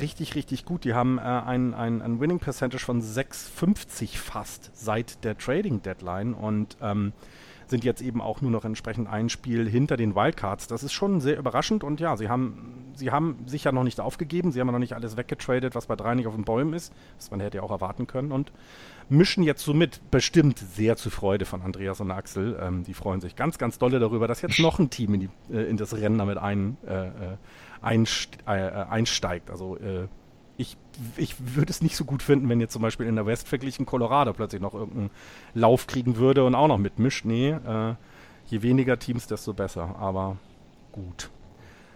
richtig, 0.00 0.34
richtig 0.34 0.64
gut. 0.64 0.84
Die 0.84 0.94
haben 0.94 1.18
äh, 1.18 1.22
ein, 1.22 1.74
ein, 1.74 2.02
ein 2.02 2.20
Winning 2.20 2.38
Percentage 2.38 2.84
von 2.84 3.00
6,50 3.02 4.16
fast 4.18 4.70
seit 4.74 5.24
der 5.24 5.38
Trading 5.38 5.82
Deadline 5.82 6.34
und 6.34 6.76
ähm, 6.80 7.12
sind 7.66 7.84
jetzt 7.84 8.02
eben 8.02 8.20
auch 8.20 8.40
nur 8.40 8.50
noch 8.50 8.64
entsprechend 8.64 9.08
ein 9.08 9.28
Spiel 9.28 9.68
hinter 9.68 9.96
den 9.96 10.14
Wildcards. 10.14 10.66
Das 10.66 10.82
ist 10.82 10.92
schon 10.92 11.20
sehr 11.20 11.38
überraschend 11.38 11.84
und 11.84 12.00
ja, 12.00 12.16
sie 12.16 12.28
haben, 12.28 12.92
sie 12.94 13.10
haben 13.10 13.38
sich 13.46 13.64
ja 13.64 13.72
noch 13.72 13.84
nicht 13.84 14.00
aufgegeben, 14.00 14.52
sie 14.52 14.60
haben 14.60 14.68
ja 14.68 14.72
noch 14.72 14.78
nicht 14.78 14.94
alles 14.94 15.16
weggetradet, 15.16 15.74
was 15.74 15.86
bei 15.86 15.96
drei 15.96 16.14
nicht 16.14 16.26
auf 16.26 16.34
den 16.34 16.44
Bäumen 16.44 16.74
ist, 16.74 16.92
was 17.16 17.30
man 17.30 17.40
hätte 17.40 17.58
ja 17.58 17.62
auch 17.62 17.70
erwarten 17.70 18.06
können 18.06 18.32
und 18.32 18.52
mischen 19.08 19.42
jetzt 19.42 19.64
somit 19.64 20.00
bestimmt 20.10 20.58
sehr 20.58 20.96
zur 20.96 21.12
Freude 21.12 21.44
von 21.44 21.62
Andreas 21.62 22.00
und 22.00 22.10
Axel. 22.10 22.58
Ähm, 22.60 22.84
die 22.84 22.94
freuen 22.94 23.20
sich 23.20 23.36
ganz, 23.36 23.58
ganz 23.58 23.78
dolle 23.78 23.98
darüber, 23.98 24.28
dass 24.28 24.42
jetzt 24.42 24.58
noch 24.58 24.78
ein 24.78 24.90
Team 24.90 25.14
in, 25.14 25.20
die, 25.20 25.28
äh, 25.52 25.68
in 25.68 25.76
das 25.76 25.94
Rennen 25.94 26.18
damit 26.18 26.38
ein, 26.38 26.76
äh, 26.86 27.06
äh 27.08 27.10
einst 27.82 28.38
äh, 28.46 28.66
äh, 28.66 28.70
einsteigt. 28.86 29.50
Also 29.50 29.76
äh, 29.76 30.08
ich, 30.56 30.76
ich 31.16 31.34
würde 31.38 31.70
es 31.70 31.82
nicht 31.82 31.96
so 31.96 32.04
gut 32.04 32.22
finden, 32.22 32.48
wenn 32.48 32.60
jetzt 32.60 32.72
zum 32.72 32.80
Beispiel 32.80 33.06
in 33.06 33.16
der 33.16 33.26
West 33.26 33.46
verglichen 33.48 33.84
Colorado 33.84 34.32
plötzlich 34.32 34.62
noch 34.62 34.72
irgendeinen 34.72 35.10
Lauf 35.52 35.86
kriegen 35.86 36.16
würde 36.16 36.44
und 36.44 36.54
auch 36.54 36.68
noch 36.68 36.78
mitmischt. 36.78 37.24
Nee, 37.24 37.56
je 38.46 38.62
weniger 38.62 38.98
Teams, 38.98 39.26
desto 39.26 39.52
besser. 39.52 39.96
Aber 39.98 40.36
gut. 40.92 41.28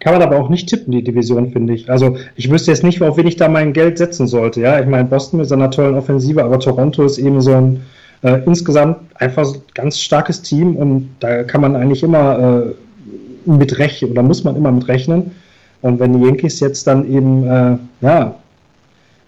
Kann 0.00 0.12
man 0.12 0.22
aber 0.22 0.38
auch 0.38 0.48
nicht 0.48 0.68
tippen, 0.68 0.92
die 0.92 1.02
Division, 1.02 1.50
finde 1.50 1.74
ich. 1.74 1.90
Also 1.90 2.16
ich 2.36 2.50
wüsste 2.50 2.70
jetzt 2.70 2.84
nicht, 2.84 3.02
auf 3.02 3.16
wen 3.16 3.26
ich 3.26 3.36
da 3.36 3.48
mein 3.48 3.72
Geld 3.72 3.98
setzen 3.98 4.26
sollte. 4.26 4.60
Ja, 4.60 4.78
ich 4.78 4.86
meine, 4.86 5.08
Boston 5.08 5.40
mit 5.40 5.48
seiner 5.48 5.70
tollen 5.70 5.96
Offensive, 5.96 6.42
aber 6.44 6.60
Toronto 6.60 7.04
ist 7.04 7.18
eben 7.18 7.40
so 7.40 7.52
ein 7.52 7.80
äh, 8.22 8.40
insgesamt 8.46 8.98
einfach 9.14 9.44
so 9.44 9.62
ganz 9.74 9.98
starkes 9.98 10.42
Team 10.42 10.76
und 10.76 11.08
da 11.20 11.44
kann 11.44 11.60
man 11.60 11.76
eigentlich 11.76 12.02
immer 12.02 12.64
äh, 12.66 13.50
mit 13.50 13.78
rechnen 13.78 14.12
oder 14.12 14.22
muss 14.22 14.44
man 14.44 14.56
immer 14.56 14.70
mit 14.70 14.88
rechnen. 14.88 15.32
Und 15.80 16.00
wenn 16.00 16.12
die 16.12 16.24
Yankees 16.24 16.60
jetzt 16.60 16.86
dann 16.86 17.08
eben, 17.10 17.44
äh, 17.46 17.78
ja, 18.00 18.34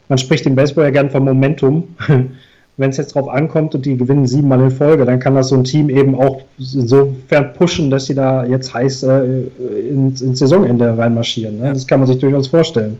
man 0.09 0.19
spricht 0.19 0.47
im 0.47 0.57
Baseball 0.57 0.85
ja 0.85 0.91
gern 0.91 1.11
von 1.11 1.25
Momentum. 1.25 1.85
wenn 2.77 2.91
es 2.91 2.97
jetzt 2.97 3.15
drauf 3.15 3.29
ankommt 3.29 3.75
und 3.75 3.85
die 3.85 3.97
gewinnen 3.97 4.27
siebenmal 4.27 4.61
in 4.61 4.71
Folge, 4.71 5.05
dann 5.05 5.19
kann 5.19 5.35
das 5.35 5.49
so 5.49 5.57
ein 5.57 5.65
Team 5.65 5.91
eben 5.91 6.15
auch 6.15 6.43
insofern 6.59 7.53
pushen, 7.53 7.91
dass 7.91 8.07
sie 8.07 8.15
da 8.15 8.45
jetzt 8.45 8.73
heiß 8.73 9.03
äh, 9.03 9.43
ins, 9.91 10.23
ins, 10.23 10.39
Saisonende 10.39 10.97
reinmarschieren. 10.97 11.59
Ne? 11.59 11.73
Das 11.73 11.87
kann 11.87 12.01
man 12.01 12.07
sich 12.07 12.19
durchaus 12.19 12.49
vorstellen. 12.49 12.99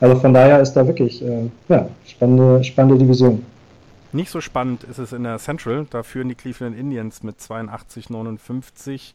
Also 0.00 0.16
von 0.16 0.34
daher 0.34 0.60
ist 0.60 0.74
da 0.74 0.86
wirklich 0.86 1.24
äh, 1.24 1.48
ja, 1.68 1.88
spannende, 2.06 2.62
spannende 2.62 3.02
Division. 3.02 3.42
Nicht 4.12 4.30
so 4.30 4.42
spannend 4.42 4.84
ist 4.84 4.98
es 4.98 5.12
in 5.12 5.22
der 5.22 5.38
Central. 5.38 5.86
Da 5.88 6.02
führen 6.02 6.28
die 6.28 6.34
Cleveland 6.34 6.78
Indians 6.78 7.22
mit 7.22 7.40
82, 7.40 8.10
59. 8.10 9.14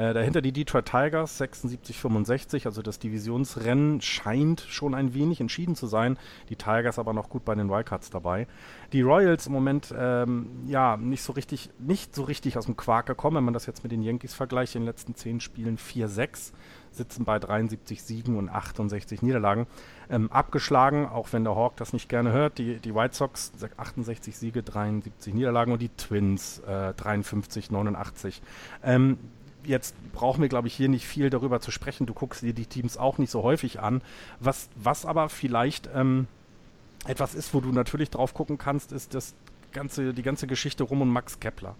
Äh, 0.00 0.14
dahinter 0.14 0.40
die 0.40 0.52
Detroit 0.52 0.86
Tigers 0.86 1.38
76-65, 1.38 2.64
also 2.64 2.80
das 2.80 2.98
Divisionsrennen 3.00 4.00
scheint 4.00 4.62
schon 4.62 4.94
ein 4.94 5.12
wenig 5.12 5.42
entschieden 5.42 5.76
zu 5.76 5.86
sein. 5.86 6.16
Die 6.48 6.56
Tigers 6.56 6.98
aber 6.98 7.12
noch 7.12 7.28
gut 7.28 7.44
bei 7.44 7.54
den 7.54 7.68
Wildcards 7.68 8.08
dabei. 8.08 8.46
Die 8.94 9.02
Royals 9.02 9.46
im 9.46 9.52
Moment 9.52 9.94
ähm, 9.94 10.64
ja 10.66 10.96
nicht 10.96 11.22
so 11.22 11.34
richtig, 11.34 11.68
nicht 11.78 12.14
so 12.14 12.22
richtig 12.22 12.56
aus 12.56 12.64
dem 12.64 12.78
Quark 12.78 13.04
gekommen, 13.04 13.36
wenn 13.36 13.44
man 13.44 13.52
das 13.52 13.66
jetzt 13.66 13.82
mit 13.82 13.92
den 13.92 14.00
Yankees 14.00 14.32
vergleicht. 14.32 14.74
In 14.74 14.82
den 14.82 14.86
letzten 14.86 15.14
zehn 15.16 15.38
Spielen 15.38 15.76
4-6 15.76 16.52
sitzen 16.92 17.26
bei 17.26 17.38
73 17.38 18.02
Siegen 18.02 18.36
und 18.36 18.48
68 18.48 19.20
Niederlagen. 19.20 19.66
Ähm, 20.08 20.32
abgeschlagen, 20.32 21.06
auch 21.06 21.28
wenn 21.32 21.44
der 21.44 21.56
Hawk 21.56 21.76
das 21.76 21.92
nicht 21.92 22.08
gerne 22.08 22.32
hört, 22.32 22.56
die, 22.56 22.78
die 22.78 22.94
White 22.94 23.14
Sox 23.14 23.52
68 23.76 24.36
Siege, 24.36 24.62
73 24.62 25.34
Niederlagen 25.34 25.72
und 25.72 25.82
die 25.82 25.90
Twins 25.90 26.60
äh, 26.60 26.94
53, 26.94 27.70
89. 27.70 28.40
Ähm, 28.82 29.18
jetzt 29.64 29.94
brauchen 30.12 30.40
wir, 30.42 30.48
glaube 30.48 30.68
ich, 30.68 30.74
hier 30.74 30.88
nicht 30.88 31.06
viel 31.06 31.30
darüber 31.30 31.60
zu 31.60 31.70
sprechen. 31.70 32.06
Du 32.06 32.14
guckst 32.14 32.42
dir 32.42 32.52
die 32.52 32.66
Teams 32.66 32.96
auch 32.96 33.18
nicht 33.18 33.30
so 33.30 33.42
häufig 33.42 33.80
an. 33.80 34.02
Was, 34.38 34.68
was 34.76 35.06
aber 35.06 35.28
vielleicht 35.28 35.88
ähm, 35.94 36.26
etwas 37.06 37.34
ist, 37.34 37.54
wo 37.54 37.60
du 37.60 37.72
natürlich 37.72 38.10
drauf 38.10 38.34
gucken 38.34 38.58
kannst, 38.58 38.92
ist 38.92 39.14
das 39.14 39.34
ganze, 39.72 40.12
die 40.12 40.22
ganze 40.22 40.46
Geschichte 40.46 40.84
rum 40.84 41.02
um 41.02 41.12
Max 41.12 41.40
Kepler. 41.40 41.74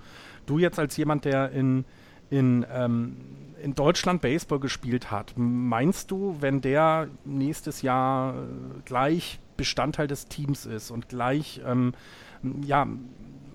Du 0.47 0.59
jetzt 0.59 0.79
als 0.79 0.97
jemand, 0.97 1.25
der 1.25 1.51
in, 1.51 1.85
in, 2.31 2.67
ähm, 2.73 3.17
in 3.63 3.75
Deutschland 3.75 4.23
Baseball 4.23 4.61
gespielt 4.61 5.11
hat, 5.11 5.35
meinst 5.37 6.11
du, 6.11 6.37
wenn 6.41 6.61
der 6.61 7.09
nächstes 7.25 7.83
Jahr 7.83 8.35
äh, 8.35 8.47
gleich 8.85 9.41
Bestandteil 9.57 10.07
des 10.07 10.27
Teams 10.27 10.65
ist 10.65 10.91
und 10.91 11.09
gleich 11.09 11.61
ähm, 11.67 11.93
ja, 12.65 12.87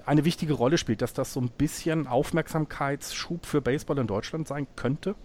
eine 0.05 0.25
wichtige 0.25 0.53
Rolle 0.53 0.77
spielt, 0.77 1.01
dass 1.01 1.13
das 1.13 1.33
so 1.33 1.39
ein 1.39 1.50
bisschen 1.57 2.07
Aufmerksamkeitsschub 2.07 3.45
für 3.45 3.62
Baseball 3.62 3.97
in 4.00 4.07
Deutschland 4.07 4.47
sein 4.47 4.67
könnte? 4.75 5.15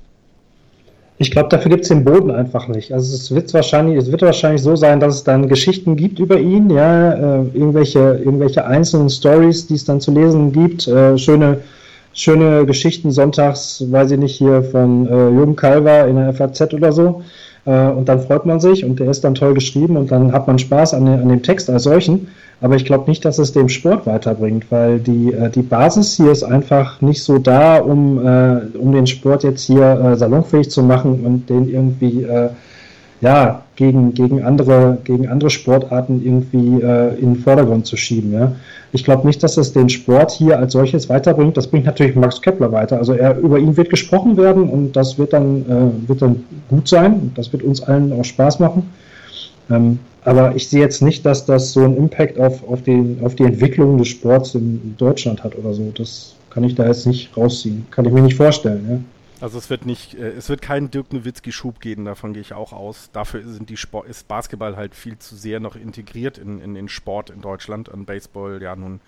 Ich 1.22 1.30
glaube, 1.30 1.50
dafür 1.50 1.70
gibt 1.70 1.82
es 1.82 1.88
den 1.88 2.02
Boden 2.02 2.30
einfach 2.30 2.66
nicht. 2.66 2.94
Also 2.94 3.14
es 3.14 3.30
wird 3.30 3.52
wahrscheinlich, 3.52 3.98
es 3.98 4.10
wird 4.10 4.22
wahrscheinlich 4.22 4.62
so 4.62 4.74
sein, 4.74 5.00
dass 5.00 5.16
es 5.16 5.24
dann 5.24 5.48
Geschichten 5.48 5.94
gibt 5.94 6.18
über 6.18 6.40
ihn, 6.40 6.70
ja, 6.70 7.12
äh, 7.12 7.44
irgendwelche, 7.52 8.22
irgendwelche 8.24 8.64
einzelnen 8.64 9.10
Stories, 9.10 9.66
die 9.66 9.74
es 9.74 9.84
dann 9.84 10.00
zu 10.00 10.12
lesen 10.12 10.50
gibt, 10.50 10.88
äh, 10.88 11.18
schöne, 11.18 11.58
schöne 12.14 12.64
Geschichten 12.64 13.10
sonntags, 13.10 13.84
weiß 13.86 14.12
ich 14.12 14.18
nicht, 14.18 14.36
hier 14.36 14.62
von 14.62 15.06
äh, 15.06 15.28
Jürgen 15.28 15.56
Kalver 15.56 16.08
in 16.08 16.16
der 16.16 16.32
FAZ 16.32 16.72
oder 16.72 16.90
so. 16.90 17.22
Äh, 17.64 17.88
und 17.88 18.08
dann 18.08 18.20
freut 18.20 18.46
man 18.46 18.60
sich 18.60 18.84
und 18.84 19.00
der 19.00 19.10
ist 19.10 19.22
dann 19.22 19.34
toll 19.34 19.54
geschrieben 19.54 19.96
und 19.96 20.10
dann 20.10 20.32
hat 20.32 20.46
man 20.46 20.58
Spaß 20.58 20.94
an, 20.94 21.06
an 21.08 21.28
dem 21.28 21.42
Text 21.42 21.68
als 21.70 21.84
solchen. 21.84 22.28
Aber 22.62 22.76
ich 22.76 22.84
glaube 22.84 23.08
nicht, 23.08 23.24
dass 23.24 23.38
es 23.38 23.52
dem 23.52 23.68
Sport 23.68 24.06
weiterbringt, 24.06 24.66
weil 24.70 24.98
die, 24.98 25.32
äh, 25.32 25.50
die 25.50 25.62
Basis 25.62 26.16
hier 26.16 26.30
ist 26.30 26.42
einfach 26.42 27.00
nicht 27.00 27.22
so 27.22 27.38
da, 27.38 27.78
um, 27.78 28.18
äh, 28.18 28.60
um 28.78 28.92
den 28.92 29.06
Sport 29.06 29.44
jetzt 29.44 29.62
hier 29.62 29.82
äh, 29.82 30.16
salonfähig 30.16 30.70
zu 30.70 30.82
machen 30.82 31.20
und 31.24 31.48
den 31.48 31.68
irgendwie 31.68 32.26
ja, 33.20 33.62
gegen, 33.76 34.14
gegen, 34.14 34.42
andere, 34.42 34.98
gegen 35.04 35.28
andere 35.28 35.50
Sportarten 35.50 36.22
irgendwie 36.24 36.82
äh, 36.82 37.14
in 37.18 37.34
den 37.34 37.36
Vordergrund 37.36 37.86
zu 37.86 37.96
schieben. 37.96 38.32
Ja. 38.32 38.52
Ich 38.92 39.04
glaube 39.04 39.26
nicht, 39.26 39.42
dass 39.42 39.56
es 39.56 39.72
den 39.72 39.88
Sport 39.88 40.32
hier 40.32 40.58
als 40.58 40.72
solches 40.72 41.08
weiterbringt. 41.08 41.56
Das 41.56 41.66
bringt 41.66 41.86
natürlich 41.86 42.16
Max 42.16 42.40
Kepler 42.40 42.72
weiter. 42.72 42.96
Also 42.98 43.12
er, 43.12 43.38
über 43.38 43.58
ihn 43.58 43.76
wird 43.76 43.90
gesprochen 43.90 44.36
werden 44.36 44.68
und 44.68 44.92
das 44.96 45.18
wird 45.18 45.32
dann, 45.32 45.64
äh, 45.68 46.08
wird 46.08 46.22
dann 46.22 46.44
gut 46.68 46.88
sein. 46.88 47.32
Das 47.34 47.52
wird 47.52 47.62
uns 47.62 47.82
allen 47.82 48.12
auch 48.12 48.24
Spaß 48.24 48.58
machen. 48.58 48.90
Ähm, 49.70 49.98
aber 50.24 50.54
ich 50.54 50.68
sehe 50.68 50.80
jetzt 50.80 51.02
nicht, 51.02 51.24
dass 51.24 51.44
das 51.44 51.72
so 51.72 51.80
einen 51.80 51.96
Impact 51.96 52.38
auf, 52.38 52.66
auf, 52.68 52.82
den, 52.82 53.18
auf 53.22 53.34
die 53.34 53.44
Entwicklung 53.44 53.98
des 53.98 54.08
Sports 54.08 54.54
in 54.54 54.94
Deutschland 54.98 55.44
hat 55.44 55.56
oder 55.56 55.72
so. 55.72 55.92
Das 55.96 56.34
kann 56.50 56.64
ich 56.64 56.74
da 56.74 56.86
jetzt 56.86 57.06
nicht 57.06 57.34
rausziehen. 57.36 57.86
Kann 57.90 58.04
ich 58.06 58.12
mir 58.12 58.22
nicht 58.22 58.36
vorstellen. 58.36 58.86
Ja. 58.88 58.98
Also 59.40 59.56
es 59.56 59.70
wird 59.70 59.86
nicht, 59.86 60.14
äh, 60.14 60.30
es 60.32 60.48
wird 60.48 60.60
keinen 60.60 60.90
Dirk 60.90 61.12
Nowitzki-Schub 61.12 61.80
geben, 61.80 62.04
davon 62.04 62.32
gehe 62.32 62.42
ich 62.42 62.52
auch 62.52 62.72
aus. 62.72 63.10
Dafür 63.12 63.42
sind 63.42 63.70
die 63.70 63.76
Sport, 63.76 64.06
ist 64.06 64.28
Basketball 64.28 64.76
halt 64.76 64.94
viel 64.94 65.18
zu 65.18 65.34
sehr 65.34 65.60
noch 65.60 65.76
integriert 65.76 66.38
in, 66.38 66.60
in 66.60 66.74
den 66.74 66.88
Sport 66.88 67.30
in 67.30 67.40
Deutschland. 67.40 67.90
An 67.90 68.04
Baseball 68.04 68.62
ja 68.62 68.76
nun 68.76 69.00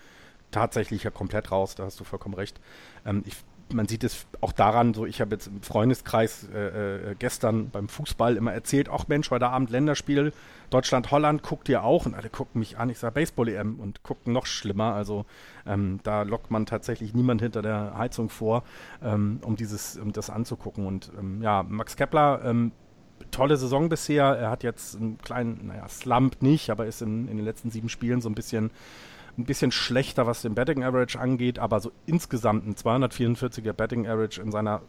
tatsächlich 0.51 1.03
ja 1.03 1.11
komplett 1.11 1.51
raus, 1.51 1.75
da 1.75 1.85
hast 1.85 1.99
du 1.99 2.03
vollkommen 2.03 2.35
recht. 2.35 2.59
Ähm, 3.05 3.23
ich 3.25 3.35
man 3.71 3.87
sieht 3.87 4.03
es 4.03 4.25
auch 4.41 4.51
daran, 4.51 4.93
so 4.93 5.05
ich 5.05 5.21
habe 5.21 5.35
jetzt 5.35 5.47
im 5.47 5.61
Freundeskreis 5.61 6.47
äh, 6.53 7.11
äh, 7.11 7.15
gestern 7.17 7.69
beim 7.69 7.87
Fußball 7.87 8.35
immer 8.35 8.53
erzählt, 8.53 8.89
auch 8.89 9.07
Mensch, 9.07 9.31
heute 9.31 9.47
Abend 9.47 9.69
Länderspiel, 9.69 10.33
Deutschland-Holland, 10.69 11.43
guckt 11.43 11.69
ihr 11.69 11.83
auch? 11.83 12.05
Und 12.05 12.15
alle 12.15 12.29
gucken 12.29 12.59
mich 12.59 12.77
an, 12.77 12.89
ich 12.89 12.99
sage 12.99 13.13
Baseball-EM 13.13 13.79
und 13.79 14.03
gucken 14.03 14.33
noch 14.33 14.45
schlimmer. 14.45 14.93
Also 14.93 15.25
ähm, 15.65 15.99
da 16.03 16.23
lockt 16.23 16.51
man 16.51 16.65
tatsächlich 16.65 17.13
niemand 17.13 17.41
hinter 17.41 17.61
der 17.61 17.97
Heizung 17.97 18.29
vor, 18.29 18.63
ähm, 19.03 19.39
um 19.43 19.55
dieses, 19.55 19.97
um 19.97 20.11
das 20.13 20.29
anzugucken. 20.29 20.85
Und 20.85 21.11
ähm, 21.19 21.41
ja, 21.41 21.63
Max 21.63 21.95
Kepler, 21.95 22.41
ähm, 22.43 22.71
tolle 23.31 23.57
Saison 23.57 23.89
bisher. 23.89 24.25
Er 24.25 24.49
hat 24.49 24.63
jetzt 24.63 24.95
einen 24.95 25.17
kleinen, 25.19 25.67
naja, 25.67 25.87
Slump 25.87 26.41
nicht, 26.41 26.69
aber 26.69 26.85
ist 26.85 27.01
in, 27.01 27.27
in 27.27 27.37
den 27.37 27.45
letzten 27.45 27.69
sieben 27.69 27.89
Spielen 27.89 28.21
so 28.21 28.29
ein 28.29 28.35
bisschen 28.35 28.71
ein 29.37 29.45
bisschen 29.45 29.71
schlechter, 29.71 30.27
was 30.27 30.41
den 30.41 30.53
Betting 30.53 30.83
Average 30.83 31.19
angeht, 31.19 31.57
aber 31.57 31.79
so 31.79 31.91
insgesamt 32.05 32.67
ein 32.67 32.75
244er 32.75 33.73
Betting 33.73 34.07
Average 34.07 34.41
in 34.41 34.51
seiner 34.51 34.81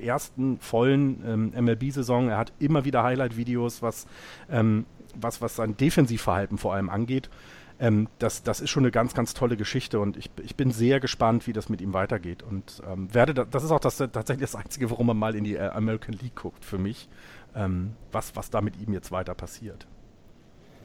ersten 0.00 0.58
vollen 0.58 1.22
ähm, 1.26 1.64
MLB-Saison. 1.64 2.28
Er 2.30 2.38
hat 2.38 2.52
immer 2.58 2.84
wieder 2.84 3.02
Highlight-Videos, 3.02 3.82
was, 3.82 4.06
ähm, 4.50 4.86
was, 5.14 5.42
was 5.42 5.56
sein 5.56 5.76
Defensivverhalten 5.76 6.56
vor 6.56 6.74
allem 6.74 6.88
angeht. 6.88 7.28
Ähm, 7.78 8.08
das, 8.18 8.42
das 8.42 8.60
ist 8.60 8.70
schon 8.70 8.84
eine 8.84 8.90
ganz, 8.90 9.14
ganz 9.14 9.34
tolle 9.34 9.56
Geschichte 9.56 10.00
und 10.00 10.16
ich, 10.16 10.30
ich 10.42 10.54
bin 10.54 10.70
sehr 10.70 11.00
gespannt, 11.00 11.46
wie 11.46 11.52
das 11.52 11.68
mit 11.68 11.80
ihm 11.80 11.92
weitergeht. 11.92 12.42
Und 12.42 12.82
ähm, 12.90 13.12
werde, 13.14 13.34
da, 13.34 13.44
das 13.44 13.64
ist 13.64 13.70
auch 13.70 13.80
das, 13.80 13.96
tatsächlich 13.96 14.50
das 14.50 14.54
Einzige, 14.54 14.90
warum 14.90 15.06
man 15.06 15.18
mal 15.18 15.34
in 15.34 15.44
die 15.44 15.56
äh, 15.56 15.68
American 15.68 16.14
League 16.14 16.36
guckt 16.36 16.64
für 16.64 16.78
mich, 16.78 17.08
ähm, 17.54 17.92
was, 18.12 18.36
was 18.36 18.50
da 18.50 18.60
mit 18.60 18.80
ihm 18.80 18.92
jetzt 18.94 19.12
weiter 19.12 19.34
passiert. 19.34 19.86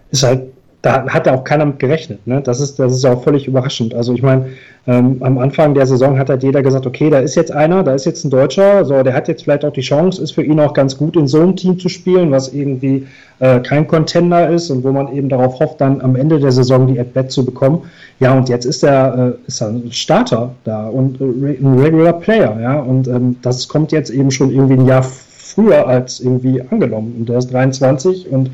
Ist 0.10 0.24
halt 0.24 0.54
da 0.86 1.04
hat 1.08 1.28
auch 1.28 1.44
keiner 1.44 1.66
mit 1.66 1.80
gerechnet. 1.80 2.28
Ne? 2.28 2.42
Das, 2.42 2.60
ist, 2.60 2.78
das 2.78 2.94
ist 2.94 3.06
auch 3.06 3.24
völlig 3.24 3.48
überraschend. 3.48 3.96
Also 3.96 4.14
ich 4.14 4.22
meine, 4.22 4.46
ähm, 4.86 5.18
am 5.22 5.40
Anfang 5.40 5.74
der 5.74 5.88
Saison 5.88 6.20
hat 6.20 6.30
halt 6.30 6.44
jeder 6.44 6.62
gesagt, 6.62 6.86
okay, 6.86 7.10
da 7.10 7.20
ist 7.20 7.34
jetzt 7.34 7.52
einer, 7.52 7.82
da 7.82 7.96
ist 7.96 8.06
jetzt 8.06 8.24
ein 8.24 8.30
Deutscher, 8.30 8.86
so, 8.86 9.02
der 9.02 9.16
hat 9.16 9.28
jetzt 9.28 9.44
vielleicht 9.44 9.66
auch 9.66 9.74
die 9.74 9.82
Chance, 9.82 10.22
ist 10.22 10.34
für 10.34 10.44
ihn 10.44 10.60
auch 10.60 10.76
ganz 10.76 10.96
gut 10.96 11.16
in 11.16 11.28
so 11.28 11.42
einem 11.42 11.56
Team 11.56 11.80
zu 11.80 11.90
spielen, 11.90 12.30
was 12.30 12.54
irgendwie 12.54 13.08
äh, 13.40 13.62
kein 13.62 13.88
Contender 13.88 14.48
ist 14.48 14.70
und 14.70 14.84
wo 14.84 14.92
man 14.92 15.12
eben 15.12 15.28
darauf 15.28 15.60
hofft, 15.60 15.82
dann 15.82 16.02
am 16.02 16.16
Ende 16.16 16.40
der 16.40 16.52
Saison 16.52 16.86
die 16.86 17.00
At-Bat 17.00 17.32
zu 17.32 17.44
bekommen. 17.44 17.82
Ja, 18.20 18.38
und 18.38 18.48
jetzt 18.48 18.66
ist 18.66 18.84
er, 18.84 19.38
äh, 19.44 19.48
ist 19.48 19.62
er 19.62 19.70
ein 19.70 19.92
Starter 19.92 20.54
da 20.66 20.88
und 20.88 21.20
äh, 21.20 21.58
ein 21.60 21.80
Regular 21.80 22.14
Player, 22.14 22.60
ja, 22.62 22.80
und 22.80 23.08
ähm, 23.08 23.38
das 23.42 23.68
kommt 23.68 23.92
jetzt 23.92 24.12
eben 24.12 24.30
schon 24.30 24.52
irgendwie 24.52 24.76
ein 24.76 24.86
Jahr 24.86 25.02
früher 25.02 25.88
als 25.88 26.20
irgendwie 26.20 26.62
angenommen. 26.62 27.16
Und 27.20 27.30
der 27.30 27.40
ist 27.40 27.52
23 27.52 28.32
und 28.32 28.52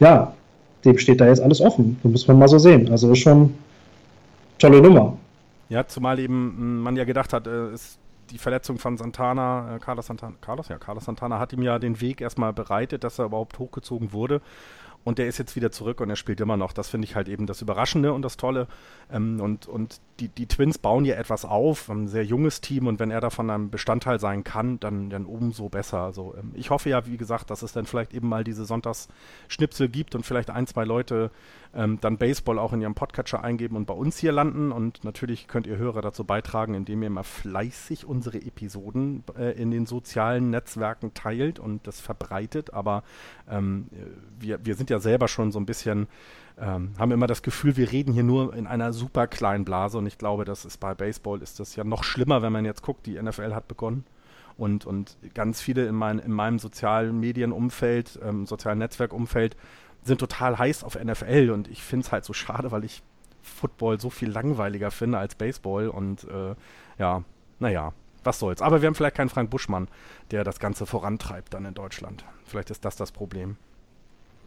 ja, 0.00 0.32
dem 0.84 0.98
steht 0.98 1.20
da 1.20 1.26
jetzt 1.26 1.40
alles 1.40 1.60
offen. 1.60 1.98
Das 2.02 2.12
muss 2.12 2.28
man 2.28 2.38
mal 2.38 2.48
so 2.48 2.58
sehen. 2.58 2.90
Also 2.90 3.12
ist 3.12 3.18
schon 3.20 3.54
tolle 4.58 4.80
Nummer. 4.80 5.16
Ja, 5.68 5.86
zumal 5.86 6.18
eben 6.18 6.54
hm, 6.56 6.82
man 6.82 6.96
ja 6.96 7.04
gedacht 7.04 7.32
hat, 7.32 7.46
äh, 7.46 7.72
ist 7.72 7.98
die 8.30 8.38
Verletzung 8.38 8.78
von 8.78 8.96
Santana, 8.96 9.76
äh, 9.76 9.78
Carlos 9.78 10.06
Santana, 10.06 10.34
Carlos, 10.40 10.68
ja, 10.68 10.78
Carlos 10.78 11.04
Santana 11.04 11.38
hat 11.38 11.52
ihm 11.52 11.62
ja 11.62 11.78
den 11.78 12.00
Weg 12.00 12.20
erstmal 12.20 12.52
bereitet, 12.52 13.04
dass 13.04 13.18
er 13.18 13.26
überhaupt 13.26 13.58
hochgezogen 13.58 14.12
wurde. 14.12 14.40
Und 15.02 15.18
der 15.18 15.26
ist 15.28 15.38
jetzt 15.38 15.56
wieder 15.56 15.72
zurück 15.72 16.00
und 16.00 16.10
er 16.10 16.16
spielt 16.16 16.40
immer 16.40 16.58
noch. 16.58 16.72
Das 16.72 16.88
finde 16.88 17.06
ich 17.06 17.16
halt 17.16 17.28
eben 17.28 17.46
das 17.46 17.62
Überraschende 17.62 18.12
und 18.12 18.22
das 18.22 18.36
Tolle. 18.36 18.68
Ähm, 19.10 19.40
und 19.40 19.66
und 19.66 20.00
die, 20.20 20.28
die 20.28 20.46
Twins 20.46 20.76
bauen 20.78 21.04
ja 21.04 21.16
etwas 21.16 21.44
auf, 21.44 21.88
ein 21.88 22.06
sehr 22.06 22.24
junges 22.24 22.60
Team 22.60 22.86
und 22.86 23.00
wenn 23.00 23.10
er 23.10 23.20
davon 23.20 23.48
ein 23.48 23.70
Bestandteil 23.70 24.20
sein 24.20 24.44
kann, 24.44 24.78
dann, 24.80 25.08
dann 25.08 25.24
umso 25.24 25.68
besser. 25.70 26.00
Also 26.00 26.34
ähm, 26.38 26.52
ich 26.54 26.70
hoffe 26.70 26.90
ja, 26.90 27.06
wie 27.06 27.16
gesagt, 27.16 27.50
dass 27.50 27.62
es 27.62 27.72
dann 27.72 27.86
vielleicht 27.86 28.12
eben 28.12 28.28
mal 28.28 28.44
diese 28.44 28.66
Sonntagsschnipsel 28.66 29.88
gibt 29.88 30.14
und 30.14 30.26
vielleicht 30.26 30.50
ein, 30.50 30.66
zwei 30.66 30.84
Leute 30.84 31.30
ähm, 31.74 31.98
dann 32.00 32.18
Baseball 32.18 32.58
auch 32.58 32.72
in 32.72 32.80
ihrem 32.80 32.94
Podcatcher 32.94 33.42
eingeben 33.44 33.76
und 33.76 33.86
bei 33.86 33.94
uns 33.94 34.18
hier 34.18 34.32
landen. 34.32 34.72
Und 34.72 35.04
natürlich 35.04 35.46
könnt 35.48 35.66
ihr 35.66 35.76
Hörer 35.76 36.02
dazu 36.02 36.24
beitragen, 36.24 36.74
indem 36.74 37.02
ihr 37.02 37.10
mal 37.10 37.22
fleißig 37.22 38.06
unsere 38.06 38.38
Episoden 38.38 39.24
äh, 39.38 39.52
in 39.60 39.70
den 39.70 39.86
sozialen 39.86 40.50
Netzwerken 40.50 41.14
teilt 41.14 41.58
und 41.58 41.86
das 41.86 42.00
verbreitet. 42.00 42.74
Aber 42.74 43.02
ähm, 43.48 43.86
wir, 44.38 44.64
wir 44.64 44.74
sind 44.74 44.90
ja 44.90 44.98
selber 44.98 45.28
schon 45.28 45.52
so 45.52 45.60
ein 45.60 45.66
bisschen 45.66 46.08
ähm, 46.58 46.92
haben 46.98 47.10
immer 47.10 47.26
das 47.26 47.42
Gefühl, 47.42 47.76
wir 47.76 47.90
reden 47.90 48.12
hier 48.12 48.22
nur 48.22 48.54
in 48.54 48.66
einer 48.66 48.92
super 48.92 49.26
kleinen 49.26 49.64
Blase 49.64 49.96
und 49.96 50.06
ich 50.06 50.18
glaube, 50.18 50.44
das 50.44 50.66
ist 50.66 50.78
bei 50.78 50.94
Baseball 50.94 51.40
ist 51.40 51.58
das 51.58 51.74
ja 51.74 51.84
noch 51.84 52.04
schlimmer, 52.04 52.42
wenn 52.42 52.52
man 52.52 52.66
jetzt 52.66 52.82
guckt, 52.82 53.06
die 53.06 53.20
NFL 53.20 53.54
hat 53.54 53.66
begonnen 53.66 54.04
und, 54.60 54.84
und 54.84 55.16
ganz 55.32 55.62
viele 55.62 55.86
in, 55.86 55.94
mein, 55.94 56.18
in 56.18 56.32
meinem 56.32 56.58
sozialen 56.58 57.18
Medienumfeld, 57.18 58.20
ähm, 58.22 58.44
sozialen 58.46 58.78
Netzwerkumfeld 58.78 59.56
sind 60.04 60.18
total 60.18 60.58
heiß 60.58 60.84
auf 60.84 61.02
NFL 61.02 61.50
und 61.50 61.68
ich 61.68 61.82
finde 61.82 62.06
es 62.06 62.12
halt 62.12 62.24
so 62.24 62.32
schade, 62.32 62.70
weil 62.72 62.84
ich 62.84 63.02
Football 63.42 64.00
so 64.00 64.10
viel 64.10 64.30
langweiliger 64.30 64.90
finde 64.90 65.18
als 65.18 65.34
Baseball 65.34 65.88
und 65.88 66.24
äh, 66.24 66.54
ja, 66.98 67.22
naja, 67.58 67.92
was 68.24 68.38
soll's. 68.38 68.62
Aber 68.62 68.82
wir 68.82 68.86
haben 68.86 68.94
vielleicht 68.94 69.16
keinen 69.16 69.28
Frank 69.28 69.50
Buschmann, 69.50 69.88
der 70.30 70.44
das 70.44 70.58
Ganze 70.58 70.86
vorantreibt 70.86 71.54
dann 71.54 71.64
in 71.64 71.74
Deutschland. 71.74 72.24
Vielleicht 72.44 72.70
ist 72.70 72.84
das 72.84 72.96
das 72.96 73.12
Problem 73.12 73.56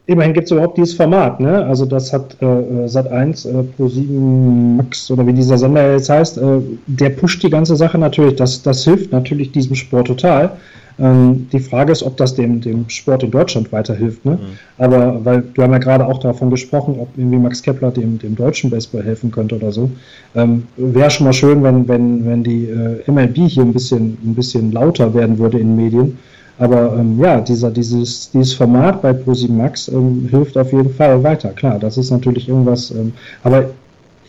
immerhin 0.06 0.34
gibt 0.34 0.46
es 0.46 0.52
überhaupt 0.52 0.78
dieses 0.78 0.94
Format, 0.94 1.40
ne? 1.40 1.66
Also 1.66 1.86
das 1.86 2.12
hat 2.12 2.36
äh, 2.42 2.46
äh 2.46 2.86
Sat1 2.86 3.48
äh, 3.48 3.64
Pro 3.64 3.88
7 3.88 4.78
Max 4.78 5.10
oder 5.10 5.26
wie 5.26 5.34
dieser 5.34 5.58
Sender 5.58 5.94
jetzt 5.94 6.10
heißt, 6.10 6.38
äh, 6.38 6.60
der 6.88 7.10
pusht 7.12 7.44
die 7.44 7.50
ganze 7.50 7.76
Sache 7.76 7.98
natürlich. 7.98 8.36
Das, 8.36 8.62
das 8.64 8.84
hilft 8.84 9.12
natürlich 9.12 9.52
diesem 9.52 9.76
Sport 9.76 10.08
total. 10.08 10.58
Ähm, 11.00 11.48
die 11.52 11.60
Frage 11.60 11.92
ist, 11.92 12.04
ob 12.04 12.18
das 12.18 12.36
dem, 12.36 12.62
dem 12.62 12.90
Sport 12.90 13.24
in 13.24 13.32
Deutschland 13.32 13.72
weiterhilft. 13.72 14.26
Ne? 14.26 14.34
Mhm. 14.34 14.38
Aber 14.78 15.26
weil 15.26 15.44
du 15.54 15.62
haben 15.64 15.72
ja 15.72 15.80
gerade 15.80 16.06
auch 16.06 16.20
davon 16.20 16.50
gesprochen, 16.50 16.98
ob 17.00 17.10
irgendwie 17.18 17.38
Max 17.38 17.62
Kepler 17.62 17.92
dem, 17.92 18.20
dem 18.20 18.36
deutschen 18.36 18.70
Baseball 18.70 19.04
helfen 19.04 19.32
könnte 19.32 19.56
oder 19.56 19.72
so. 19.72 19.90
Ähm, 20.36 20.64
Wäre 20.78 21.10
schon 21.10 21.26
mal 21.26 21.34
schön, 21.34 21.64
wenn, 21.64 21.88
wenn, 21.88 22.26
wenn 22.26 22.44
die 22.44 22.66
äh, 22.66 23.12
MLB 23.12 23.38
hier 23.50 23.64
ein 23.64 23.74
bisschen, 23.74 24.18
ein 24.24 24.36
bisschen 24.36 24.72
lauter 24.72 25.14
werden 25.14 25.38
würde 25.38 25.60
in 25.60 25.76
Medien 25.76 26.18
aber 26.60 26.96
ähm, 26.98 27.20
ja, 27.20 27.42
dieser, 27.42 27.72
dieses, 27.72 28.30
dieses 28.32 28.54
Format 28.54 29.02
bei 29.02 29.14
ProSieben 29.14 29.58
Max 29.58 29.88
ähm, 29.88 30.28
hilft 30.30 30.58
auf 30.58 30.72
jeden 30.72 30.94
Fall 30.94 31.24
weiter. 31.24 31.50
Klar, 31.50 31.80
das 31.80 31.98
ist 31.98 32.12
natürlich 32.12 32.48
irgendwas, 32.48 32.92
ähm, 32.92 33.14
aber 33.44 33.72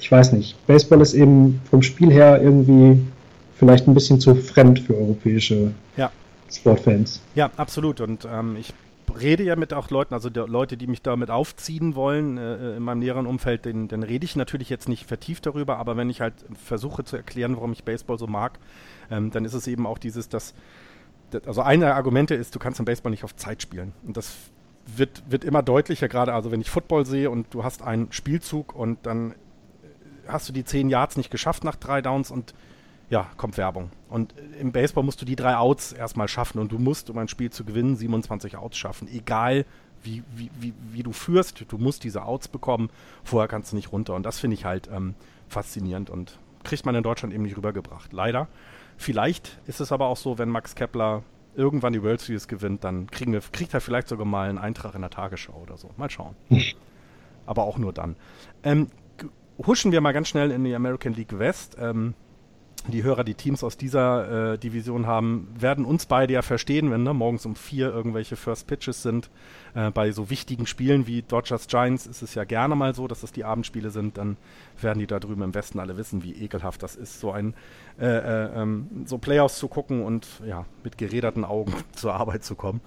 ich 0.00 0.10
weiß 0.10 0.32
nicht. 0.32 0.56
Baseball 0.66 1.00
ist 1.00 1.14
eben 1.14 1.60
vom 1.70 1.82
Spiel 1.82 2.10
her 2.10 2.40
irgendwie 2.42 2.98
vielleicht 3.58 3.86
ein 3.86 3.94
bisschen 3.94 4.20
zu 4.20 4.34
fremd 4.34 4.80
für 4.80 4.96
europäische 4.96 5.70
ja. 5.96 6.10
Sportfans. 6.56 7.20
Ja, 7.34 7.50
absolut. 7.56 8.00
Und 8.00 8.26
ähm, 8.30 8.56
ich 8.56 8.72
rede 9.20 9.42
ja 9.42 9.56
mit 9.56 9.72
auch 9.72 9.90
Leuten, 9.90 10.14
also 10.14 10.28
Leute, 10.28 10.76
die 10.76 10.86
mich 10.86 11.02
damit 11.02 11.30
aufziehen 11.30 11.94
wollen 11.94 12.38
äh, 12.38 12.76
in 12.76 12.82
meinem 12.82 13.00
näheren 13.00 13.26
Umfeld, 13.26 13.64
den, 13.64 13.88
dann 13.88 14.02
rede 14.02 14.24
ich 14.24 14.36
natürlich 14.36 14.70
jetzt 14.70 14.88
nicht 14.88 15.06
vertieft 15.06 15.46
darüber, 15.46 15.78
aber 15.78 15.96
wenn 15.96 16.10
ich 16.10 16.20
halt 16.20 16.34
versuche 16.64 17.04
zu 17.04 17.16
erklären, 17.16 17.56
warum 17.56 17.72
ich 17.72 17.84
Baseball 17.84 18.18
so 18.18 18.26
mag, 18.26 18.58
ähm, 19.10 19.30
dann 19.30 19.44
ist 19.44 19.54
es 19.54 19.66
eben 19.66 19.86
auch 19.86 19.98
dieses, 19.98 20.28
dass 20.28 20.54
also 21.46 21.62
eine 21.62 21.86
der 21.86 21.96
Argumente 21.96 22.34
ist, 22.34 22.54
du 22.54 22.58
kannst 22.58 22.78
im 22.78 22.84
Baseball 22.84 23.10
nicht 23.10 23.24
auf 23.24 23.34
Zeit 23.34 23.60
spielen. 23.60 23.92
Und 24.06 24.16
das 24.16 24.34
wird, 24.86 25.22
wird 25.28 25.44
immer 25.44 25.62
deutlicher, 25.62 26.08
gerade 26.08 26.32
also 26.32 26.52
wenn 26.52 26.60
ich 26.60 26.70
Football 26.70 27.06
sehe 27.06 27.30
und 27.30 27.52
du 27.52 27.64
hast 27.64 27.82
einen 27.82 28.12
Spielzug 28.12 28.74
und 28.74 28.98
dann 29.04 29.34
hast 30.28 30.48
du 30.48 30.52
die 30.52 30.64
10 30.64 30.88
Yards 30.88 31.16
nicht 31.16 31.30
geschafft 31.30 31.64
nach 31.64 31.76
drei 31.76 32.02
Downs 32.02 32.30
und 32.30 32.54
ja, 33.10 33.28
kommt 33.36 33.56
Werbung. 33.56 33.90
Und 34.08 34.34
im 34.60 34.72
Baseball 34.72 35.04
musst 35.04 35.20
du 35.20 35.24
die 35.24 35.36
drei 35.36 35.56
Outs 35.56 35.92
erstmal 35.92 36.28
schaffen 36.28 36.58
und 36.58 36.72
du 36.72 36.78
musst, 36.78 37.10
um 37.10 37.18
ein 37.18 37.28
Spiel 37.28 37.50
zu 37.50 37.64
gewinnen, 37.64 37.96
27 37.96 38.56
Outs 38.56 38.76
schaffen. 38.76 39.08
Egal 39.08 39.64
wie, 40.02 40.22
wie, 40.34 40.50
wie, 40.58 40.74
wie 40.92 41.02
du 41.02 41.12
führst, 41.12 41.64
du 41.68 41.78
musst 41.78 42.04
diese 42.04 42.24
Outs 42.24 42.48
bekommen, 42.48 42.90
vorher 43.22 43.48
kannst 43.48 43.72
du 43.72 43.76
nicht 43.76 43.92
runter. 43.92 44.14
Und 44.14 44.24
das 44.24 44.38
finde 44.38 44.54
ich 44.54 44.64
halt 44.64 44.88
ähm, 44.92 45.14
faszinierend 45.48 46.10
und 46.10 46.38
kriegt 46.62 46.86
man 46.86 46.94
in 46.94 47.02
Deutschland 47.02 47.34
eben 47.34 47.44
nicht 47.44 47.56
rübergebracht. 47.56 48.12
Leider. 48.12 48.48
Vielleicht 48.96 49.58
ist 49.66 49.80
es 49.80 49.92
aber 49.92 50.06
auch 50.06 50.16
so, 50.16 50.38
wenn 50.38 50.48
Max 50.48 50.74
Kepler 50.74 51.22
irgendwann 51.56 51.92
die 51.92 52.02
World 52.02 52.20
Series 52.20 52.48
gewinnt, 52.48 52.84
dann 52.84 53.10
kriegen 53.10 53.32
wir, 53.32 53.40
kriegt 53.52 53.74
er 53.74 53.80
vielleicht 53.80 54.08
sogar 54.08 54.26
mal 54.26 54.48
einen 54.48 54.58
Eintrag 54.58 54.94
in 54.94 55.00
der 55.02 55.10
Tagesschau 55.10 55.60
oder 55.62 55.76
so. 55.76 55.90
Mal 55.96 56.10
schauen. 56.10 56.34
aber 57.46 57.64
auch 57.64 57.78
nur 57.78 57.92
dann. 57.92 58.16
Ähm, 58.62 58.90
huschen 59.64 59.92
wir 59.92 60.00
mal 60.00 60.12
ganz 60.12 60.28
schnell 60.28 60.50
in 60.50 60.64
die 60.64 60.74
American 60.74 61.14
League 61.14 61.38
West. 61.38 61.76
Ähm, 61.78 62.14
die 62.92 63.02
Hörer, 63.02 63.24
die 63.24 63.34
Teams 63.34 63.64
aus 63.64 63.76
dieser 63.76 64.52
äh, 64.52 64.58
Division 64.58 65.06
haben, 65.06 65.48
werden 65.58 65.84
uns 65.84 66.04
beide 66.06 66.34
ja 66.34 66.42
verstehen, 66.42 66.90
wenn 66.90 67.02
ne, 67.02 67.14
morgens 67.14 67.46
um 67.46 67.56
vier 67.56 67.90
irgendwelche 67.90 68.36
First 68.36 68.66
Pitches 68.66 69.02
sind. 69.02 69.30
Äh, 69.74 69.90
bei 69.90 70.12
so 70.12 70.28
wichtigen 70.28 70.66
Spielen 70.66 71.06
wie 71.06 71.22
Dodgers 71.22 71.66
Giants 71.66 72.06
ist 72.06 72.22
es 72.22 72.34
ja 72.34 72.44
gerne 72.44 72.76
mal 72.76 72.94
so, 72.94 73.08
dass 73.08 73.22
das 73.22 73.32
die 73.32 73.44
Abendspiele 73.44 73.90
sind. 73.90 74.18
Dann 74.18 74.36
werden 74.80 74.98
die 74.98 75.06
da 75.06 75.18
drüben 75.18 75.42
im 75.42 75.54
Westen 75.54 75.80
alle 75.80 75.96
wissen, 75.96 76.22
wie 76.22 76.32
ekelhaft 76.32 76.82
das 76.82 76.94
ist, 76.94 77.20
so 77.20 77.32
ein 77.32 77.54
äh, 77.98 78.04
äh 78.06 78.62
ähm, 78.62 79.04
so 79.06 79.18
Playoffs 79.18 79.58
zu 79.58 79.68
gucken 79.68 80.02
und 80.02 80.26
ja 80.46 80.66
mit 80.82 80.98
geräderten 80.98 81.44
Augen 81.44 81.72
zur 81.92 82.14
Arbeit 82.14 82.44
zu 82.44 82.54
kommen. 82.54 82.80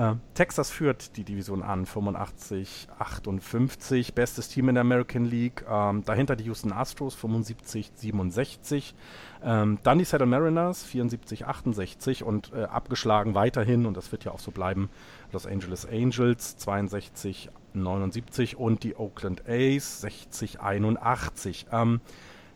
Äh, 0.00 0.14
Texas 0.32 0.70
führt 0.70 1.18
die 1.18 1.24
Division 1.24 1.62
an, 1.62 1.84
85, 1.84 2.88
58, 2.98 4.14
bestes 4.14 4.48
Team 4.48 4.70
in 4.70 4.76
der 4.76 4.80
American 4.80 5.26
League. 5.26 5.62
Ähm, 5.68 6.02
dahinter 6.06 6.36
die 6.36 6.44
Houston 6.44 6.72
Astros, 6.72 7.14
75, 7.14 7.92
67. 7.94 8.94
Ähm, 9.44 9.78
dann 9.82 9.98
die 9.98 10.06
Seattle 10.06 10.26
Mariners, 10.26 10.84
74, 10.84 11.46
68 11.46 12.24
und 12.24 12.50
äh, 12.54 12.62
abgeschlagen 12.62 13.34
weiterhin, 13.34 13.84
und 13.84 13.94
das 13.94 14.10
wird 14.10 14.24
ja 14.24 14.32
auch 14.32 14.38
so 14.38 14.52
bleiben, 14.52 14.88
Los 15.32 15.46
Angeles 15.46 15.84
Angels, 15.84 16.56
62, 16.56 17.50
79 17.74 18.56
und 18.56 18.84
die 18.84 18.96
Oakland 18.96 19.42
A's, 19.46 20.00
60, 20.00 20.60
81. 20.60 21.66
Ähm, 21.72 22.00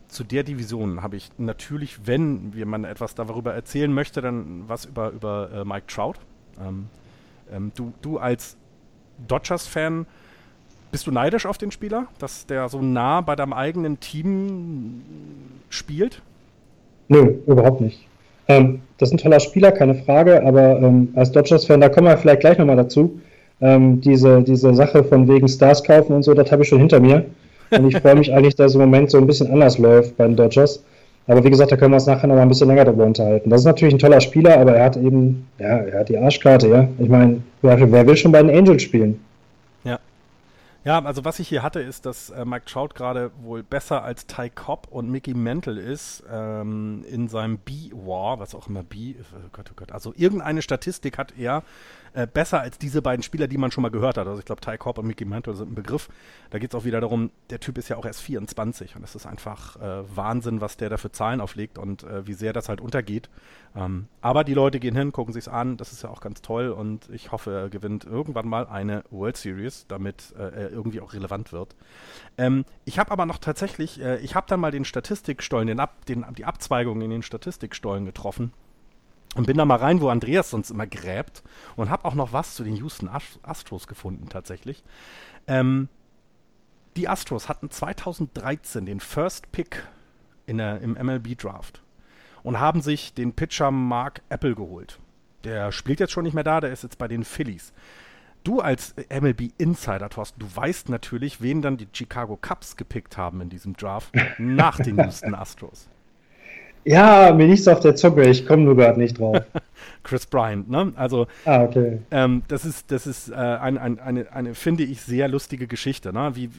zu 0.08 0.24
der 0.24 0.44
Division 0.44 1.02
habe 1.02 1.16
ich 1.16 1.30
natürlich, 1.36 2.06
wenn 2.06 2.54
man 2.66 2.84
etwas 2.84 3.14
darüber 3.14 3.52
erzählen 3.52 3.92
möchte, 3.92 4.22
dann 4.22 4.66
was 4.66 4.86
über, 4.86 5.10
über 5.10 5.50
äh, 5.52 5.64
Mike 5.66 5.88
Trout. 5.88 6.14
Ähm, 6.58 6.88
ähm, 7.52 7.72
du, 7.74 7.92
du 8.02 8.18
als 8.18 8.56
Dodgers-Fan, 9.28 10.06
bist 10.90 11.06
du 11.06 11.10
neidisch 11.10 11.46
auf 11.46 11.58
den 11.58 11.70
Spieler, 11.70 12.06
dass 12.18 12.46
der 12.46 12.68
so 12.68 12.80
nah 12.80 13.20
bei 13.20 13.34
deinem 13.34 13.52
eigenen 13.52 13.98
Team 13.98 15.02
spielt? 15.68 16.22
Nö, 17.08 17.34
überhaupt 17.46 17.80
nicht. 17.80 18.06
Ähm, 18.46 18.82
das 18.98 19.08
ist 19.08 19.14
ein 19.14 19.18
toller 19.18 19.40
Spieler, 19.40 19.72
keine 19.72 19.94
Frage, 19.94 20.44
aber 20.44 20.80
ähm, 20.80 21.08
als 21.16 21.32
Dodgers-Fan, 21.32 21.80
da 21.80 21.88
kommen 21.88 22.06
wir 22.06 22.16
vielleicht 22.16 22.40
gleich 22.40 22.58
nochmal 22.58 22.76
dazu. 22.76 23.20
Ähm, 23.60 24.00
diese, 24.00 24.42
diese 24.42 24.74
Sache 24.74 25.04
von 25.04 25.26
wegen 25.28 25.48
Stars 25.48 25.82
kaufen 25.82 26.12
und 26.12 26.22
so, 26.22 26.34
das 26.34 26.52
habe 26.52 26.62
ich 26.62 26.68
schon 26.68 26.78
hinter 26.78 27.00
mir. 27.00 27.24
Und 27.70 27.88
ich 27.88 27.96
freue 27.98 28.16
mich 28.16 28.32
eigentlich, 28.34 28.54
dass 28.54 28.72
es 28.72 28.74
im 28.74 28.82
Moment 28.82 29.10
so 29.10 29.18
ein 29.18 29.26
bisschen 29.26 29.50
anders 29.50 29.78
läuft 29.78 30.16
bei 30.16 30.26
den 30.26 30.36
Dodgers. 30.36 30.84
Aber 31.26 31.42
wie 31.42 31.50
gesagt, 31.50 31.72
da 31.72 31.76
können 31.76 31.92
wir 31.92 31.96
uns 31.96 32.06
nachher 32.06 32.26
noch 32.26 32.34
mal 32.34 32.42
ein 32.42 32.48
bisschen 32.48 32.68
länger 32.68 32.84
darüber 32.84 33.04
unterhalten. 33.06 33.48
Das 33.48 33.62
ist 33.62 33.66
natürlich 33.66 33.94
ein 33.94 33.98
toller 33.98 34.20
Spieler, 34.20 34.58
aber 34.58 34.76
er 34.76 34.84
hat 34.84 34.96
eben, 34.96 35.48
ja, 35.58 35.78
er 35.78 36.00
hat 36.00 36.08
die 36.08 36.18
Arschkarte, 36.18 36.68
ja. 36.68 36.88
Ich 36.98 37.08
meine, 37.08 37.42
wer, 37.62 37.90
wer 37.90 38.06
will 38.06 38.16
schon 38.16 38.32
bei 38.32 38.42
den 38.42 38.54
Angels 38.54 38.82
spielen? 38.82 39.24
Ja. 39.84 39.98
Ja, 40.84 41.02
also 41.02 41.24
was 41.24 41.38
ich 41.38 41.48
hier 41.48 41.62
hatte, 41.62 41.80
ist, 41.80 42.04
dass 42.04 42.28
äh, 42.28 42.44
Mike 42.44 42.66
Trout 42.66 42.90
gerade 42.94 43.30
wohl 43.42 43.62
besser 43.62 44.04
als 44.04 44.26
Ty 44.26 44.50
Cobb 44.50 44.88
und 44.90 45.10
Mickey 45.10 45.32
Mantle 45.32 45.80
ist 45.80 46.22
ähm, 46.30 47.06
in 47.10 47.28
seinem 47.28 47.56
B-War, 47.56 48.38
was 48.38 48.54
auch 48.54 48.68
immer 48.68 48.82
B, 48.82 49.14
oh 49.18 49.48
Gott, 49.52 49.70
oh 49.70 49.74
Gott, 49.76 49.92
also 49.92 50.12
irgendeine 50.14 50.60
Statistik 50.60 51.16
hat 51.16 51.32
er 51.38 51.62
äh, 52.14 52.26
besser 52.26 52.60
als 52.60 52.78
diese 52.78 53.02
beiden 53.02 53.22
Spieler, 53.22 53.48
die 53.48 53.58
man 53.58 53.70
schon 53.70 53.82
mal 53.82 53.90
gehört 53.90 54.16
hat. 54.16 54.26
Also 54.26 54.38
ich 54.38 54.44
glaube, 54.44 54.60
Ty 54.60 54.78
Cobb 54.78 54.98
und 54.98 55.06
Mickey 55.06 55.24
Mantle 55.24 55.54
sind 55.54 55.72
ein 55.72 55.74
Begriff. 55.74 56.08
Da 56.50 56.58
geht 56.58 56.72
es 56.72 56.74
auch 56.78 56.84
wieder 56.84 57.00
darum, 57.00 57.30
der 57.50 57.60
Typ 57.60 57.76
ist 57.76 57.88
ja 57.88 57.96
auch 57.96 58.04
erst 58.04 58.20
24 58.22 58.96
und 58.96 59.02
es 59.02 59.14
ist 59.14 59.26
einfach 59.26 59.76
äh, 59.76 60.16
Wahnsinn, 60.16 60.60
was 60.60 60.76
der 60.76 60.90
da 60.90 60.96
für 60.96 61.10
Zahlen 61.10 61.40
auflegt 61.40 61.76
und 61.76 62.04
äh, 62.04 62.26
wie 62.26 62.34
sehr 62.34 62.52
das 62.52 62.68
halt 62.68 62.80
untergeht. 62.80 63.28
Ähm, 63.76 64.06
aber 64.20 64.44
die 64.44 64.54
Leute 64.54 64.78
gehen 64.78 64.96
hin, 64.96 65.12
gucken 65.12 65.34
sich's 65.34 65.48
an, 65.48 65.76
das 65.76 65.92
ist 65.92 66.02
ja 66.02 66.08
auch 66.08 66.20
ganz 66.20 66.40
toll 66.40 66.68
und 66.68 67.10
ich 67.10 67.32
hoffe, 67.32 67.52
er 67.52 67.68
gewinnt 67.68 68.04
irgendwann 68.04 68.46
mal 68.46 68.66
eine 68.66 69.02
World 69.10 69.36
Series, 69.36 69.86
damit 69.88 70.32
äh, 70.38 70.42
er 70.42 70.70
irgendwie 70.70 71.00
auch 71.00 71.12
relevant 71.12 71.52
wird. 71.52 71.74
Ähm, 72.38 72.64
ich 72.84 72.98
habe 72.98 73.10
aber 73.10 73.26
noch 73.26 73.38
tatsächlich, 73.38 74.00
äh, 74.00 74.18
ich 74.18 74.36
habe 74.36 74.46
dann 74.48 74.60
mal 74.60 74.70
den 74.70 74.84
Statistikstollen, 74.84 75.66
den 75.66 75.80
Ab, 75.80 76.06
den, 76.06 76.24
die 76.38 76.44
Abzweigung 76.44 77.00
in 77.02 77.10
den 77.10 77.22
Statistikstollen 77.22 78.04
getroffen 78.04 78.52
und 79.34 79.46
bin 79.46 79.56
da 79.56 79.64
mal 79.64 79.76
rein, 79.76 80.00
wo 80.00 80.08
Andreas 80.08 80.50
sonst 80.50 80.70
immer 80.70 80.86
gräbt 80.86 81.42
und 81.76 81.90
habe 81.90 82.04
auch 82.04 82.14
noch 82.14 82.32
was 82.32 82.54
zu 82.54 82.64
den 82.64 82.76
Houston 82.76 83.08
Astros 83.42 83.86
gefunden 83.86 84.28
tatsächlich. 84.28 84.84
Ähm, 85.46 85.88
die 86.96 87.08
Astros 87.08 87.48
hatten 87.48 87.70
2013 87.70 88.86
den 88.86 89.00
First 89.00 89.50
Pick 89.52 89.86
in 90.46 90.58
der, 90.58 90.80
im 90.80 90.92
MLB 90.92 91.36
Draft 91.36 91.82
und 92.42 92.60
haben 92.60 92.82
sich 92.82 93.14
den 93.14 93.32
Pitcher 93.32 93.70
Mark 93.70 94.22
Apple 94.28 94.54
geholt. 94.54 95.00
Der 95.42 95.72
spielt 95.72 96.00
jetzt 96.00 96.12
schon 96.12 96.24
nicht 96.24 96.34
mehr 96.34 96.44
da, 96.44 96.60
der 96.60 96.72
ist 96.72 96.82
jetzt 96.82 96.98
bei 96.98 97.08
den 97.08 97.24
Phillies. 97.24 97.72
Du 98.44 98.60
als 98.60 98.94
MLB 99.10 99.52
Insider, 99.58 100.10
Thorsten, 100.10 100.40
du 100.40 100.54
weißt 100.54 100.90
natürlich, 100.90 101.40
wen 101.40 101.62
dann 101.62 101.78
die 101.78 101.88
Chicago 101.92 102.36
Cubs 102.36 102.76
gepickt 102.76 103.16
haben 103.16 103.40
in 103.40 103.48
diesem 103.48 103.74
Draft 103.74 104.14
nach 104.38 104.76
den 104.76 104.98
Houston 104.98 105.34
Astros. 105.34 105.88
Ja, 106.84 107.32
mir 107.32 107.46
liegt 107.46 107.68
auf 107.68 107.80
der 107.80 107.94
Zunge, 107.96 108.28
ich 108.28 108.46
komme 108.46 108.64
nur 108.64 108.76
gerade 108.76 108.98
nicht 108.98 109.18
drauf. 109.18 109.38
Chris 110.02 110.26
Bryant, 110.26 110.68
ne? 110.68 110.92
Also, 110.96 111.26
ah, 111.46 111.62
okay. 111.62 112.00
ähm, 112.10 112.42
das 112.48 112.64
ist, 112.64 112.90
das 112.90 113.06
ist 113.06 113.30
äh, 113.30 113.34
ein, 113.34 113.78
ein, 113.78 113.98
eine, 113.98 114.30
eine, 114.32 114.54
finde 114.54 114.84
ich, 114.84 115.00
sehr 115.00 115.28
lustige 115.28 115.66
Geschichte, 115.66 116.12
ne? 116.12 116.32
Wie, 116.34 116.50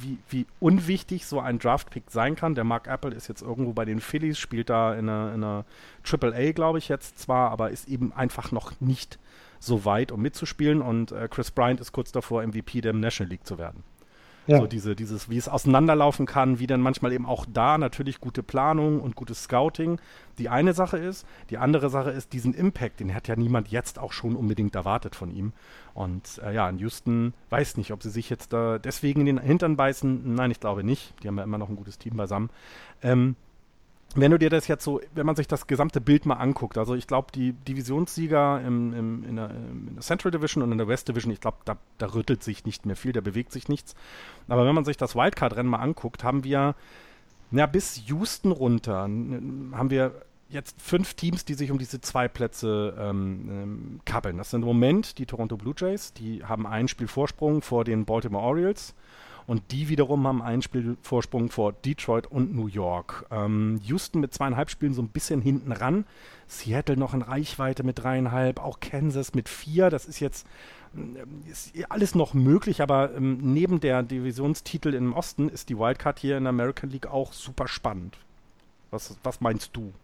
wie, 0.00 0.18
wie 0.30 0.46
unwichtig 0.60 1.26
so 1.26 1.40
ein 1.40 1.58
Draft-Pick 1.58 2.04
sein 2.10 2.36
kann. 2.36 2.54
Der 2.54 2.64
Mark 2.64 2.86
Apple 2.86 3.14
ist 3.14 3.28
jetzt 3.28 3.42
irgendwo 3.42 3.72
bei 3.72 3.84
den 3.84 4.00
Phillies, 4.00 4.38
spielt 4.38 4.70
da 4.70 4.94
in 4.94 5.08
einer, 5.08 5.34
in 5.34 5.44
einer 5.44 5.64
Triple 6.04 6.34
A, 6.34 6.52
glaube 6.52 6.78
ich, 6.78 6.88
jetzt 6.88 7.18
zwar, 7.18 7.50
aber 7.50 7.70
ist 7.70 7.88
eben 7.88 8.12
einfach 8.12 8.52
noch 8.52 8.80
nicht 8.80 9.18
so 9.60 9.84
weit, 9.84 10.12
um 10.12 10.22
mitzuspielen. 10.22 10.80
Und 10.80 11.12
äh, 11.12 11.28
Chris 11.28 11.50
Bryant 11.50 11.80
ist 11.80 11.92
kurz 11.92 12.12
davor, 12.12 12.46
MVP 12.46 12.80
der 12.80 12.92
National 12.92 13.30
League 13.30 13.46
zu 13.46 13.58
werden. 13.58 13.82
Ja. 14.48 14.58
So 14.58 14.66
diese, 14.66 14.96
dieses, 14.96 15.28
wie 15.28 15.36
es 15.36 15.48
auseinanderlaufen 15.48 16.26
kann, 16.26 16.58
wie 16.58 16.66
dann 16.66 16.80
manchmal 16.80 17.12
eben 17.12 17.26
auch 17.26 17.46
da 17.52 17.78
natürlich 17.78 18.20
gute 18.20 18.42
Planung 18.42 19.00
und 19.00 19.14
gutes 19.14 19.44
Scouting 19.44 20.00
die 20.38 20.48
eine 20.48 20.72
Sache 20.72 20.96
ist. 20.96 21.26
Die 21.50 21.58
andere 21.58 21.90
Sache 21.90 22.10
ist, 22.10 22.32
diesen 22.32 22.54
Impact, 22.54 23.00
den 23.00 23.14
hat 23.14 23.28
ja 23.28 23.36
niemand 23.36 23.68
jetzt 23.68 23.98
auch 23.98 24.12
schon 24.12 24.36
unbedingt 24.36 24.74
erwartet 24.74 25.14
von 25.14 25.30
ihm. 25.30 25.52
Und 25.94 26.40
äh, 26.44 26.54
ja, 26.54 26.68
in 26.68 26.78
Houston 26.78 27.34
weiß 27.50 27.76
nicht, 27.76 27.92
ob 27.92 28.02
sie 28.02 28.10
sich 28.10 28.30
jetzt 28.30 28.52
da 28.52 28.78
deswegen 28.78 29.20
in 29.20 29.26
den 29.26 29.38
Hintern 29.38 29.76
beißen. 29.76 30.34
Nein, 30.34 30.50
ich 30.50 30.60
glaube 30.60 30.84
nicht. 30.84 31.14
Die 31.22 31.28
haben 31.28 31.38
ja 31.38 31.44
immer 31.44 31.58
noch 31.58 31.68
ein 31.68 31.76
gutes 31.76 31.98
Team 31.98 32.16
beisammen. 32.16 32.50
Ähm, 33.02 33.36
wenn 34.20 34.30
du 34.30 34.38
dir 34.38 34.50
das 34.50 34.68
jetzt 34.68 34.84
so, 34.84 35.00
wenn 35.14 35.26
man 35.26 35.36
sich 35.36 35.46
das 35.46 35.66
gesamte 35.66 36.00
Bild 36.00 36.26
mal 36.26 36.34
anguckt, 36.34 36.78
also 36.78 36.94
ich 36.94 37.06
glaube, 37.06 37.32
die 37.32 37.52
Divisionssieger 37.52 38.60
im, 38.60 38.92
im, 38.94 39.24
in, 39.24 39.36
der, 39.36 39.50
in, 39.50 39.94
der, 39.94 40.02
Central 40.02 40.30
Division 40.30 40.62
und 40.62 40.72
in 40.72 40.78
der 40.78 40.88
West 40.88 41.08
Division, 41.08 41.32
ich 41.32 41.40
glaube, 41.40 41.58
da, 41.64 41.76
da, 41.98 42.14
rüttelt 42.14 42.42
sich 42.42 42.64
nicht 42.64 42.86
mehr 42.86 42.96
viel, 42.96 43.12
da 43.12 43.20
bewegt 43.20 43.52
sich 43.52 43.68
nichts. 43.68 43.94
Aber 44.48 44.66
wenn 44.66 44.74
man 44.74 44.84
sich 44.84 44.96
das 44.96 45.14
Wildcard-Rennen 45.14 45.68
mal 45.68 45.78
anguckt, 45.78 46.24
haben 46.24 46.44
wir, 46.44 46.74
ja, 47.50 47.66
bis 47.66 48.02
Houston 48.06 48.52
runter, 48.52 49.02
haben 49.02 49.90
wir 49.90 50.12
jetzt 50.50 50.80
fünf 50.80 51.14
Teams, 51.14 51.44
die 51.44 51.54
sich 51.54 51.70
um 51.70 51.78
diese 51.78 52.00
zwei 52.00 52.28
Plätze 52.28 52.96
ähm, 52.98 53.48
ähm, 53.50 54.00
kappeln. 54.04 54.38
Das 54.38 54.50
sind 54.50 54.62
im 54.62 54.68
Moment 54.68 55.18
die 55.18 55.26
Toronto 55.26 55.56
Blue 55.56 55.74
Jays, 55.76 56.12
die 56.12 56.44
haben 56.44 56.66
ein 56.66 56.88
Spiel 56.88 57.08
Vorsprung 57.08 57.62
vor 57.62 57.84
den 57.84 58.04
Baltimore 58.04 58.44
Orioles. 58.44 58.94
Und 59.48 59.62
die 59.72 59.88
wiederum 59.88 60.26
haben 60.26 60.42
einen 60.42 60.60
Spielvorsprung 60.60 61.48
vor 61.48 61.72
Detroit 61.72 62.26
und 62.26 62.54
New 62.54 62.66
York. 62.66 63.24
Ähm, 63.30 63.80
Houston 63.82 64.20
mit 64.20 64.34
zweieinhalb 64.34 64.68
Spielen 64.68 64.92
so 64.92 65.00
ein 65.00 65.08
bisschen 65.08 65.40
hinten 65.40 65.72
ran. 65.72 66.04
Seattle 66.48 66.98
noch 66.98 67.14
in 67.14 67.22
Reichweite 67.22 67.82
mit 67.82 67.98
dreieinhalb. 67.98 68.62
Auch 68.62 68.78
Kansas 68.78 69.34
mit 69.34 69.48
vier. 69.48 69.88
Das 69.88 70.04
ist 70.04 70.20
jetzt 70.20 70.46
äh, 70.94 71.50
ist 71.50 71.72
alles 71.88 72.14
noch 72.14 72.34
möglich, 72.34 72.82
aber 72.82 73.14
ähm, 73.16 73.38
neben 73.40 73.80
der 73.80 74.02
Divisionstitel 74.02 74.92
im 74.92 75.14
Osten 75.14 75.48
ist 75.48 75.70
die 75.70 75.78
Wildcard 75.78 76.18
hier 76.18 76.36
in 76.36 76.44
der 76.44 76.50
American 76.50 76.90
League 76.90 77.06
auch 77.06 77.32
super 77.32 77.68
spannend. 77.68 78.18
Was, 78.90 79.16
was 79.22 79.40
meinst 79.40 79.70
du? 79.72 79.94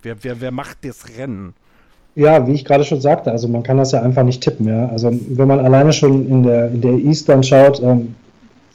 Wer, 0.00 0.24
wer, 0.24 0.40
wer 0.40 0.50
macht 0.50 0.78
das 0.82 1.10
Rennen? 1.10 1.52
Ja, 2.14 2.46
wie 2.46 2.52
ich 2.52 2.64
gerade 2.64 2.84
schon 2.84 3.02
sagte, 3.02 3.30
also 3.30 3.48
man 3.48 3.62
kann 3.62 3.76
das 3.76 3.92
ja 3.92 4.00
einfach 4.00 4.22
nicht 4.22 4.42
tippen, 4.42 4.66
ja. 4.66 4.88
Also 4.88 5.10
wenn 5.12 5.48
man 5.48 5.60
alleine 5.60 5.92
schon 5.92 6.26
in 6.26 6.42
der, 6.42 6.68
in 6.68 6.80
der 6.80 6.92
Eastern 6.92 7.42
schaut, 7.42 7.82
ähm, 7.82 8.14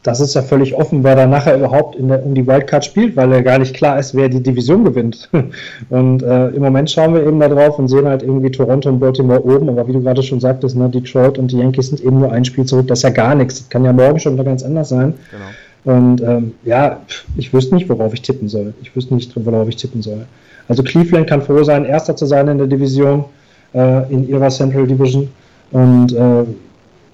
das 0.04 0.22
ist 0.22 0.34
ja 0.34 0.42
völlig 0.42 0.76
offen, 0.76 1.04
wer 1.04 1.16
da 1.16 1.26
nachher 1.26 1.58
überhaupt 1.58 1.98
der, 2.00 2.26
um 2.26 2.34
die 2.34 2.48
Wildcard 2.48 2.86
spielt, 2.86 3.16
weil 3.16 3.32
ja 3.32 3.42
gar 3.42 3.60
nicht 3.60 3.76
klar 3.76 4.00
ist, 4.00 4.16
wer 4.16 4.30
die 4.30 4.42
Division 4.42 4.86
gewinnt. 4.86 5.30
Und 5.90 6.24
äh, 6.24 6.48
im 6.50 6.62
Moment 6.62 6.90
schauen 6.90 7.14
wir 7.14 7.26
eben 7.26 7.40
da 7.40 7.50
drauf 7.50 7.80
und 7.80 7.88
sehen 7.88 8.08
halt 8.08 8.24
irgendwie 8.24 8.50
Toronto 8.50 8.90
und 8.90 9.00
Baltimore 9.00 9.44
oben, 9.44 9.70
aber 9.70 9.88
wie 9.88 9.94
du 9.94 10.02
gerade 10.02 10.24
schon 10.24 10.40
sagtest, 10.40 10.76
ne, 10.76 10.90
Detroit 10.90 11.38
und 11.38 11.52
die 11.52 11.58
Yankees 11.58 11.88
sind 11.88 12.02
eben 12.02 12.20
nur 12.20 12.32
ein 12.32 12.46
Spiel 12.46 12.66
zurück, 12.66 12.88
das 12.88 13.00
ist 13.00 13.04
ja 13.04 13.10
gar 13.10 13.36
nichts. 13.36 13.60
Das 13.60 13.70
kann 13.70 13.84
ja 13.84 13.94
morgen 13.94 14.20
schon 14.20 14.34
wieder 14.34 14.44
ganz 14.44 14.64
anders 14.64 14.90
sein. 14.90 15.14
Genau. 15.32 15.96
Und 15.98 16.22
ähm, 16.22 16.54
ja, 16.66 17.02
ich 17.38 17.54
wüsste 17.54 17.76
nicht, 17.76 17.90
worauf 17.90 18.14
ich 18.14 18.22
tippen 18.22 18.50
soll. 18.50 18.74
Ich 18.82 18.96
wüsste 18.96 19.14
nicht, 19.14 19.34
worauf 19.36 19.68
ich 19.68 19.78
tippen 19.78 20.02
soll. 20.02 20.26
Also 20.68 20.84
Cleveland 20.84 21.28
kann 21.28 21.42
froh 21.42 21.64
sein, 21.64 21.86
Erster 21.86 22.16
zu 22.16 22.26
sein 22.26 22.48
in 22.48 22.58
der 22.58 22.68
Division, 22.68 23.26
äh, 23.74 24.12
in 24.12 24.28
ihrer 24.28 24.50
Central 24.50 24.86
Division. 24.86 25.30
Und 25.72 26.14
äh, 26.14 26.44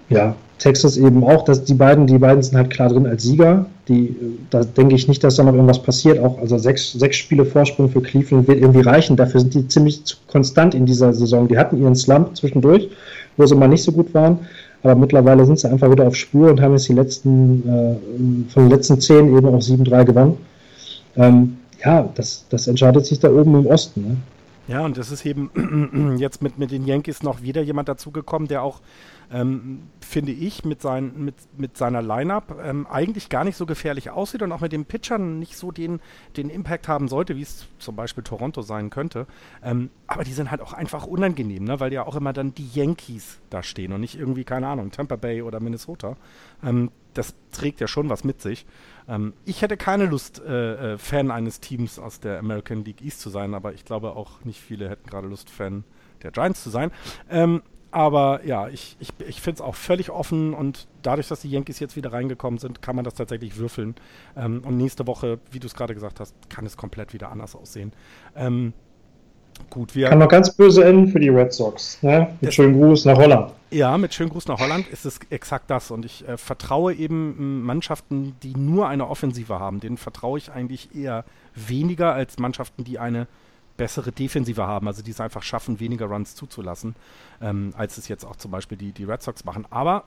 ja, 0.10 0.36
Texas 0.60 0.98
eben 0.98 1.24
auch, 1.24 1.44
dass 1.44 1.64
die 1.64 1.74
beiden, 1.74 2.08
die 2.08 2.18
beiden 2.18 2.42
sind 2.42 2.58
halt 2.58 2.70
klar 2.70 2.90
drin 2.90 3.06
als 3.06 3.24
Sieger. 3.24 3.66
Die, 3.88 4.16
da 4.50 4.64
denke 4.64 4.96
ich 4.96 5.08
nicht, 5.08 5.24
dass 5.24 5.36
da 5.36 5.44
noch 5.44 5.54
irgendwas 5.54 5.82
passiert. 5.82 6.20
Auch 6.20 6.40
also 6.40 6.58
sechs, 6.58 6.94
sechs 6.94 7.18
Spiele 7.18 7.46
Vorsprung 7.46 7.90
für 7.90 8.02
Cleveland 8.02 8.48
wird 8.48 8.62
irgendwie 8.62 8.82
reichen. 8.82 9.16
Dafür 9.16 9.42
sind 9.42 9.54
die 9.54 9.68
ziemlich 9.68 10.02
konstant 10.28 10.74
in 10.74 10.86
dieser 10.86 11.14
Saison. 11.14 11.48
Die 11.48 11.58
hatten 11.58 11.82
ihren 11.82 11.96
Slump 11.96 12.36
zwischendurch, 12.38 12.90
wo 13.38 13.46
sie 13.46 13.56
mal 13.56 13.68
nicht 13.68 13.84
so 13.84 13.92
gut 13.92 14.14
waren. 14.14 14.40
Aber 14.82 14.96
mittlerweile 14.96 15.46
sind 15.46 15.60
sie 15.60 15.70
einfach 15.70 15.92
wieder 15.92 16.08
auf 16.08 16.16
Spur 16.16 16.50
und 16.50 16.62
haben 16.62 16.74
jetzt 16.74 16.88
die 16.88 16.94
letzten, 16.94 17.68
äh, 17.68 18.52
von 18.52 18.64
den 18.64 18.70
letzten 18.70 19.00
zehn 19.02 19.36
eben 19.36 19.48
auch 19.48 19.60
7-3 19.60 20.06
gewonnen. 20.06 20.38
Ähm, 21.18 21.58
ja, 21.84 22.10
das, 22.16 22.46
das 22.50 22.68
entscheidet 22.68 23.06
sich 23.06 23.20
da 23.20 23.30
oben 23.30 23.56
im 23.56 23.68
Osten. 23.68 24.02
Ne? 24.02 24.18
Ja, 24.68 24.82
und 24.82 24.98
es 24.98 25.12
ist 25.12 25.26
eben 25.26 26.16
jetzt 26.20 26.42
mit, 26.42 26.58
mit 26.58 26.72
den 26.72 26.86
Yankees 26.86 27.22
noch 27.22 27.42
wieder 27.42 27.62
jemand 27.62 27.88
dazugekommen, 27.88 28.48
der 28.48 28.64
auch 28.64 28.82
ähm, 29.32 29.88
finde 30.02 30.32
ich, 30.32 30.66
mit, 30.66 30.82
sein, 30.82 31.14
mit, 31.18 31.36
mit 31.58 31.78
seiner 31.78 32.02
Line-Up 32.02 32.58
ähm, 32.64 32.88
eigentlich 32.88 33.30
gar 33.30 33.44
nicht 33.44 33.58
so 33.58 33.66
gefährlich 33.66 34.10
aussieht 34.10 34.42
und 34.42 34.52
auch 34.52 34.62
mit 34.62 34.72
dem 34.72 34.86
Pitchern 34.86 35.40
nicht 35.40 35.58
so 35.58 35.72
den, 35.72 36.00
den 36.38 36.50
Impact 36.50 36.88
haben 36.88 37.08
sollte, 37.08 37.36
wie 37.36 37.42
es 37.42 37.68
zum 37.80 37.96
Beispiel 37.96 38.24
Toronto 38.24 38.62
sein 38.62 38.90
könnte. 38.90 39.28
Ähm, 39.64 39.90
aber 40.08 40.24
die 40.24 40.34
sind 40.34 40.52
halt 40.52 40.62
auch 40.62 40.74
einfach 40.74 41.06
unangenehm, 41.06 41.64
ne? 41.64 41.80
weil 41.80 41.94
ja 41.94 42.06
auch 42.06 42.16
immer 42.16 42.34
dann 42.34 42.54
die 42.54 42.70
Yankees 42.74 43.40
da 43.50 43.64
stehen 43.64 43.94
und 43.94 44.02
nicht 44.02 44.18
irgendwie, 44.18 44.44
keine 44.44 44.68
Ahnung, 44.68 44.92
Tampa 44.92 45.16
Bay 45.16 45.42
oder 45.42 45.60
Minnesota. 45.60 46.18
Ähm, 46.64 46.92
das 47.14 47.34
trägt 47.52 47.80
ja 47.80 47.88
schon 47.88 48.10
was 48.10 48.24
mit 48.24 48.42
sich. 48.42 48.66
Ähm, 49.08 49.34
ich 49.46 49.62
hätte 49.62 49.78
keine 49.78 50.06
Lust, 50.06 50.42
äh, 50.46 50.94
äh, 50.94 50.98
Fan 50.98 51.32
eines 51.32 51.60
Teams 51.60 52.00
aus 52.00 52.20
der 52.20 52.40
American 52.40 52.84
League 52.84 53.02
East 53.02 53.22
zu 53.22 53.30
sein, 53.30 53.54
aber 53.54 53.74
ich 53.74 53.86
glaube 53.86 54.16
auch 54.16 54.44
nicht 54.44 54.60
viele 54.60 54.90
hätten 54.90 55.10
gerade 55.10 55.28
Lust, 55.28 55.50
Fan 55.50 55.84
der 56.24 56.32
Giants 56.32 56.64
zu 56.64 56.70
sein. 56.70 56.92
Ähm, 57.30 57.62
aber 57.92 58.42
ja, 58.44 58.68
ich, 58.68 58.98
ich, 59.00 59.14
ich 59.26 59.40
finde 59.40 59.56
es 59.56 59.62
auch 59.62 59.76
völlig 59.76 60.10
offen 60.10 60.54
und 60.54 60.86
dadurch, 61.02 61.30
dass 61.30 61.40
die 61.40 61.50
Yankees 61.50 61.80
jetzt 61.80 61.96
wieder 61.96 62.12
reingekommen 62.12 62.60
sind, 62.60 62.82
kann 62.82 62.96
man 62.96 63.06
das 63.06 63.14
tatsächlich 63.14 63.58
würfeln. 63.58 63.96
Ähm, 64.36 64.64
und 64.66 64.76
nächste 64.76 65.08
Woche, 65.08 65.40
wie 65.52 65.60
du 65.60 65.68
es 65.68 65.76
gerade 65.76 65.94
gesagt 65.94 66.20
hast, 66.20 66.36
kann 66.50 66.66
es 66.66 66.76
komplett 66.76 67.14
wieder 67.14 67.32
anders 67.32 67.56
aussehen. 67.56 67.94
Ähm, 68.36 68.74
gut, 69.70 69.96
wir. 69.96 70.10
Kann 70.10 70.20
noch 70.20 70.28
ganz 70.28 70.54
böse 70.54 70.84
enden 70.84 71.08
für 71.08 71.22
die 71.22 71.30
Red 71.30 71.54
Sox. 71.54 72.04
Ne? 72.04 72.36
Mit 72.42 72.54
schönem 72.54 72.82
Gruß 72.82 73.06
nach 73.06 73.18
Holland. 73.18 73.54
Ja, 73.76 73.98
mit 73.98 74.14
schönem 74.14 74.30
Gruß 74.30 74.48
nach 74.48 74.60
Holland 74.60 74.88
ist 74.88 75.06
es 75.06 75.20
exakt 75.32 75.70
das. 75.70 75.92
Und 75.92 76.06
ich 76.06 76.26
äh, 76.26 76.38
vertraue 76.38 76.94
eben 76.94 77.62
Mannschaften, 77.64 78.38
die 78.42 78.56
nur 78.56 78.88
eine 78.88 79.10
Offensive 79.10 79.60
haben. 79.60 79.82
Denen 79.82 79.98
vertraue 79.98 80.38
ich 80.38 80.50
eigentlich 80.50 80.96
eher 80.96 81.26
weniger 81.56 82.14
als 82.14 82.40
Mannschaften, 82.40 82.86
die 82.86 83.00
eine 83.00 83.28
bessere 83.76 84.14
Defensive 84.14 84.66
haben, 84.66 84.88
also 84.88 85.04
die 85.04 85.12
es 85.12 85.20
einfach 85.20 85.44
schaffen, 85.44 85.82
weniger 85.82 86.06
Runs 86.06 86.36
zuzulassen, 86.36 86.96
ähm, 87.42 87.74
als 87.76 87.98
es 87.98 88.08
jetzt 88.08 88.24
auch 88.24 88.38
zum 88.38 88.50
Beispiel 88.50 88.78
die, 88.78 88.94
die 88.94 89.04
Red 89.04 89.22
Sox 89.22 89.44
machen. 89.44 89.66
Aber 89.70 90.06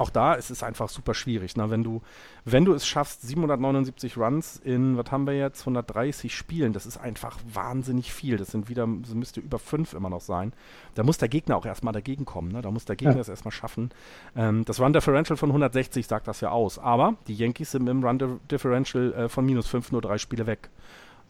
auch 0.00 0.10
da 0.10 0.34
ist 0.34 0.50
es 0.50 0.62
einfach 0.62 0.88
super 0.88 1.14
schwierig. 1.14 1.56
Ne? 1.56 1.70
Wenn, 1.70 1.84
du, 1.84 2.00
wenn 2.44 2.64
du 2.64 2.72
es 2.72 2.86
schaffst, 2.86 3.22
779 3.22 4.16
Runs 4.16 4.56
in, 4.56 4.96
was 4.96 5.10
haben 5.10 5.26
wir 5.26 5.36
jetzt, 5.36 5.60
130 5.60 6.34
Spielen, 6.34 6.72
das 6.72 6.86
ist 6.86 6.96
einfach 6.96 7.38
wahnsinnig 7.52 8.12
viel. 8.12 8.38
Das 8.38 8.50
sind 8.50 8.68
wieder, 8.68 8.88
das 9.02 9.14
müsste 9.14 9.40
über 9.40 9.58
fünf 9.58 9.92
immer 9.92 10.08
noch 10.08 10.22
sein. 10.22 10.52
Da 10.94 11.02
muss 11.02 11.18
der 11.18 11.28
Gegner 11.28 11.56
auch 11.56 11.66
erstmal 11.66 11.92
dagegen 11.92 12.24
kommen. 12.24 12.50
Ne? 12.50 12.62
Da 12.62 12.70
muss 12.70 12.86
der 12.86 12.96
Gegner 12.96 13.16
ja. 13.16 13.20
es 13.20 13.28
erstmal 13.28 13.52
schaffen. 13.52 13.90
Ähm, 14.34 14.64
das 14.64 14.80
Run 14.80 14.92
Differential 14.92 15.36
von 15.36 15.50
160 15.50 16.06
sagt 16.06 16.26
das 16.26 16.40
ja 16.40 16.50
aus. 16.50 16.78
Aber 16.78 17.16
die 17.28 17.34
Yankees 17.34 17.72
sind 17.72 17.86
im 17.88 18.02
Run 18.02 18.40
Differential 18.50 19.12
äh, 19.12 19.28
von 19.28 19.44
minus 19.44 19.66
5 19.66 19.92
nur 19.92 20.00
drei 20.00 20.16
Spiele 20.16 20.46
weg. 20.46 20.70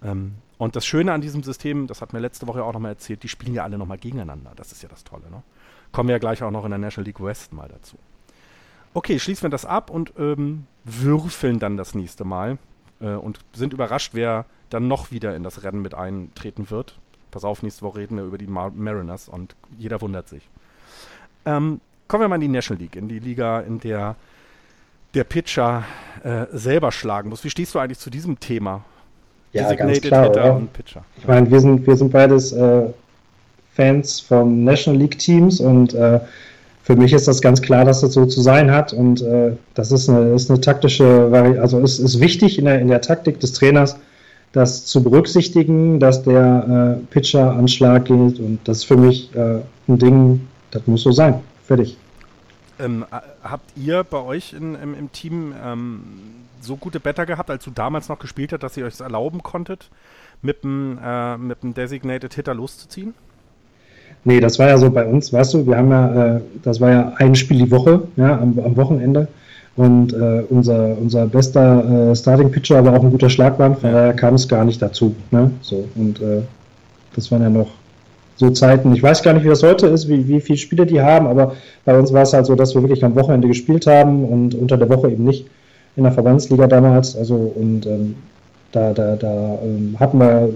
Ähm, 0.02 0.36
und 0.58 0.76
das 0.76 0.86
Schöne 0.86 1.12
an 1.12 1.20
diesem 1.20 1.42
System, 1.42 1.86
das 1.86 2.02
hat 2.02 2.12
mir 2.12 2.20
letzte 2.20 2.46
Woche 2.46 2.62
auch 2.62 2.72
nochmal 2.72 2.92
erzählt, 2.92 3.22
die 3.22 3.28
spielen 3.28 3.54
ja 3.54 3.64
alle 3.64 3.78
nochmal 3.78 3.98
gegeneinander. 3.98 4.52
Das 4.56 4.72
ist 4.72 4.82
ja 4.82 4.88
das 4.88 5.04
Tolle. 5.04 5.30
Ne? 5.30 5.42
Kommen 5.90 6.08
wir 6.08 6.14
ja 6.14 6.18
gleich 6.20 6.42
auch 6.42 6.50
noch 6.50 6.64
in 6.64 6.70
der 6.70 6.78
National 6.78 7.06
League 7.06 7.20
West 7.20 7.52
mal 7.52 7.68
dazu. 7.68 7.98
Okay, 8.94 9.18
schließen 9.18 9.44
wir 9.44 9.50
das 9.50 9.64
ab 9.64 9.90
und 9.90 10.12
ähm, 10.18 10.66
würfeln 10.84 11.58
dann 11.58 11.76
das 11.76 11.94
nächste 11.94 12.24
Mal 12.24 12.58
äh, 13.00 13.10
und 13.10 13.38
sind 13.52 13.72
überrascht, 13.72 14.10
wer 14.14 14.46
dann 14.68 14.88
noch 14.88 15.10
wieder 15.10 15.36
in 15.36 15.42
das 15.42 15.62
Rennen 15.62 15.82
mit 15.82 15.94
eintreten 15.94 16.70
wird. 16.70 16.98
Pass 17.30 17.44
auf, 17.44 17.62
nächste 17.62 17.82
Woche 17.82 17.98
reden 17.98 18.16
wir 18.16 18.24
über 18.24 18.38
die 18.38 18.46
Mar 18.46 18.72
Mariners 18.74 19.28
und 19.28 19.54
jeder 19.78 20.00
wundert 20.00 20.28
sich. 20.28 20.48
Ähm, 21.46 21.80
kommen 22.08 22.24
wir 22.24 22.28
mal 22.28 22.34
in 22.36 22.40
die 22.40 22.48
National 22.48 22.82
League, 22.82 22.96
in 22.96 23.08
die 23.08 23.20
Liga, 23.20 23.60
in 23.60 23.78
der 23.78 24.16
der 25.14 25.24
Pitcher 25.24 25.84
äh, 26.22 26.46
selber 26.52 26.92
schlagen 26.92 27.30
muss. 27.30 27.44
Wie 27.44 27.50
stehst 27.50 27.74
du 27.74 27.78
eigentlich 27.78 27.98
zu 27.98 28.10
diesem 28.10 28.38
Thema? 28.38 28.84
Ja, 29.52 29.72
ganz 29.74 30.00
klar, 30.00 30.24
Hitter 30.24 30.54
und 30.54 30.72
Pitcher. 30.72 31.04
Ich 31.18 31.26
meine, 31.26 31.50
wir 31.50 31.60
sind, 31.60 31.86
wir 31.86 31.96
sind 31.96 32.12
beides 32.12 32.52
äh, 32.52 32.88
Fans 33.74 34.20
von 34.20 34.62
National 34.62 35.00
League 35.00 35.18
Teams 35.18 35.60
und 35.60 35.94
äh, 35.94 36.20
für 36.82 36.96
mich 36.96 37.12
ist 37.12 37.28
das 37.28 37.40
ganz 37.40 37.60
klar, 37.62 37.84
dass 37.84 38.00
das 38.00 38.14
so 38.14 38.26
zu 38.26 38.40
sein 38.40 38.70
hat 38.70 38.92
und 38.92 39.22
äh, 39.22 39.52
das 39.74 39.92
ist 39.92 40.08
eine, 40.08 40.34
ist 40.34 40.50
eine 40.50 40.60
taktische 40.60 41.30
Vari 41.30 41.58
also 41.58 41.80
es 41.80 41.98
ist 41.98 42.20
wichtig 42.20 42.58
in 42.58 42.64
der, 42.64 42.80
in 42.80 42.88
der 42.88 43.00
Taktik 43.00 43.40
des 43.40 43.52
Trainers, 43.52 43.96
das 44.52 44.86
zu 44.86 45.02
berücksichtigen, 45.02 46.00
dass 46.00 46.22
der 46.22 46.98
äh, 47.00 47.06
Pitcher 47.12 47.52
an 47.52 47.68
Schlag 47.68 48.06
geht 48.06 48.40
und 48.40 48.60
das 48.64 48.78
ist 48.78 48.84
für 48.84 48.96
mich 48.96 49.34
äh, 49.34 49.60
ein 49.88 49.98
Ding, 49.98 50.48
das 50.70 50.86
muss 50.86 51.02
so 51.02 51.12
sein. 51.12 51.40
Fertig. 51.66 51.96
Ähm, 52.80 53.04
habt 53.44 53.76
ihr 53.76 54.02
bei 54.04 54.18
euch 54.18 54.54
in, 54.54 54.74
im, 54.74 54.94
im 54.94 55.12
Team 55.12 55.52
ähm, 55.62 56.00
so 56.60 56.76
gute 56.76 56.98
Better 56.98 57.26
gehabt, 57.26 57.50
als 57.50 57.64
du 57.64 57.70
damals 57.70 58.08
noch 58.08 58.18
gespielt 58.18 58.52
hast, 58.52 58.62
dass 58.62 58.76
ihr 58.76 58.86
euch 58.86 58.94
es 58.94 59.00
erlauben 59.00 59.42
konntet, 59.42 59.90
mit 60.42 60.64
dem, 60.64 60.98
äh, 61.02 61.36
mit 61.36 61.62
dem 61.62 61.74
Designated 61.74 62.34
Hitter 62.34 62.54
loszuziehen? 62.54 63.14
Nee, 64.24 64.40
das 64.40 64.58
war 64.58 64.68
ja 64.68 64.76
so 64.76 64.90
bei 64.90 65.06
uns, 65.06 65.32
weißt 65.32 65.54
du, 65.54 65.66
wir 65.66 65.76
haben 65.76 65.90
ja, 65.90 66.36
äh, 66.36 66.40
das 66.62 66.80
war 66.80 66.90
ja 66.90 67.12
ein 67.16 67.34
Spiel 67.34 67.58
die 67.58 67.70
Woche, 67.70 68.02
ja, 68.16 68.38
am, 68.38 68.58
am 68.58 68.76
Wochenende. 68.76 69.28
Und 69.76 70.12
äh, 70.12 70.42
unser, 70.50 70.98
unser 70.98 71.26
bester 71.26 72.10
äh, 72.10 72.14
Starting 72.14 72.50
Pitcher 72.50 72.84
war 72.84 72.98
auch 72.98 73.02
ein 73.02 73.10
guter 73.10 73.30
Schlagmann, 73.30 73.76
von 73.76 73.92
daher 73.92 74.12
kam 74.12 74.34
es 74.34 74.46
gar 74.46 74.64
nicht 74.64 74.82
dazu. 74.82 75.14
Ne? 75.30 75.50
So, 75.62 75.88
und 75.94 76.20
äh, 76.20 76.42
das 77.14 77.30
waren 77.30 77.42
ja 77.42 77.48
noch 77.48 77.68
so 78.36 78.50
Zeiten. 78.50 78.92
Ich 78.94 79.02
weiß 79.02 79.22
gar 79.22 79.32
nicht, 79.32 79.44
wie 79.44 79.48
das 79.48 79.62
heute 79.62 79.86
ist, 79.86 80.08
wie, 80.08 80.26
wie 80.26 80.40
viele 80.40 80.58
Spiele 80.58 80.86
die 80.86 81.00
haben, 81.00 81.26
aber 81.26 81.54
bei 81.84 81.98
uns 81.98 82.12
war 82.12 82.22
es 82.22 82.32
halt 82.32 82.46
so, 82.46 82.54
dass 82.54 82.74
wir 82.74 82.82
wirklich 82.82 83.04
am 83.04 83.14
Wochenende 83.14 83.48
gespielt 83.48 83.86
haben 83.86 84.24
und 84.24 84.54
unter 84.54 84.76
der 84.76 84.88
Woche 84.88 85.10
eben 85.10 85.24
nicht 85.24 85.46
in 85.96 86.04
der 86.04 86.12
Verbandsliga 86.12 86.66
damals. 86.66 87.16
Also 87.16 87.34
und 87.34 87.86
ähm, 87.86 88.16
da, 88.72 88.92
da, 88.92 89.16
da 89.16 89.58
ähm, 89.62 89.96
hatten 89.98 90.18
wir, 90.18 90.48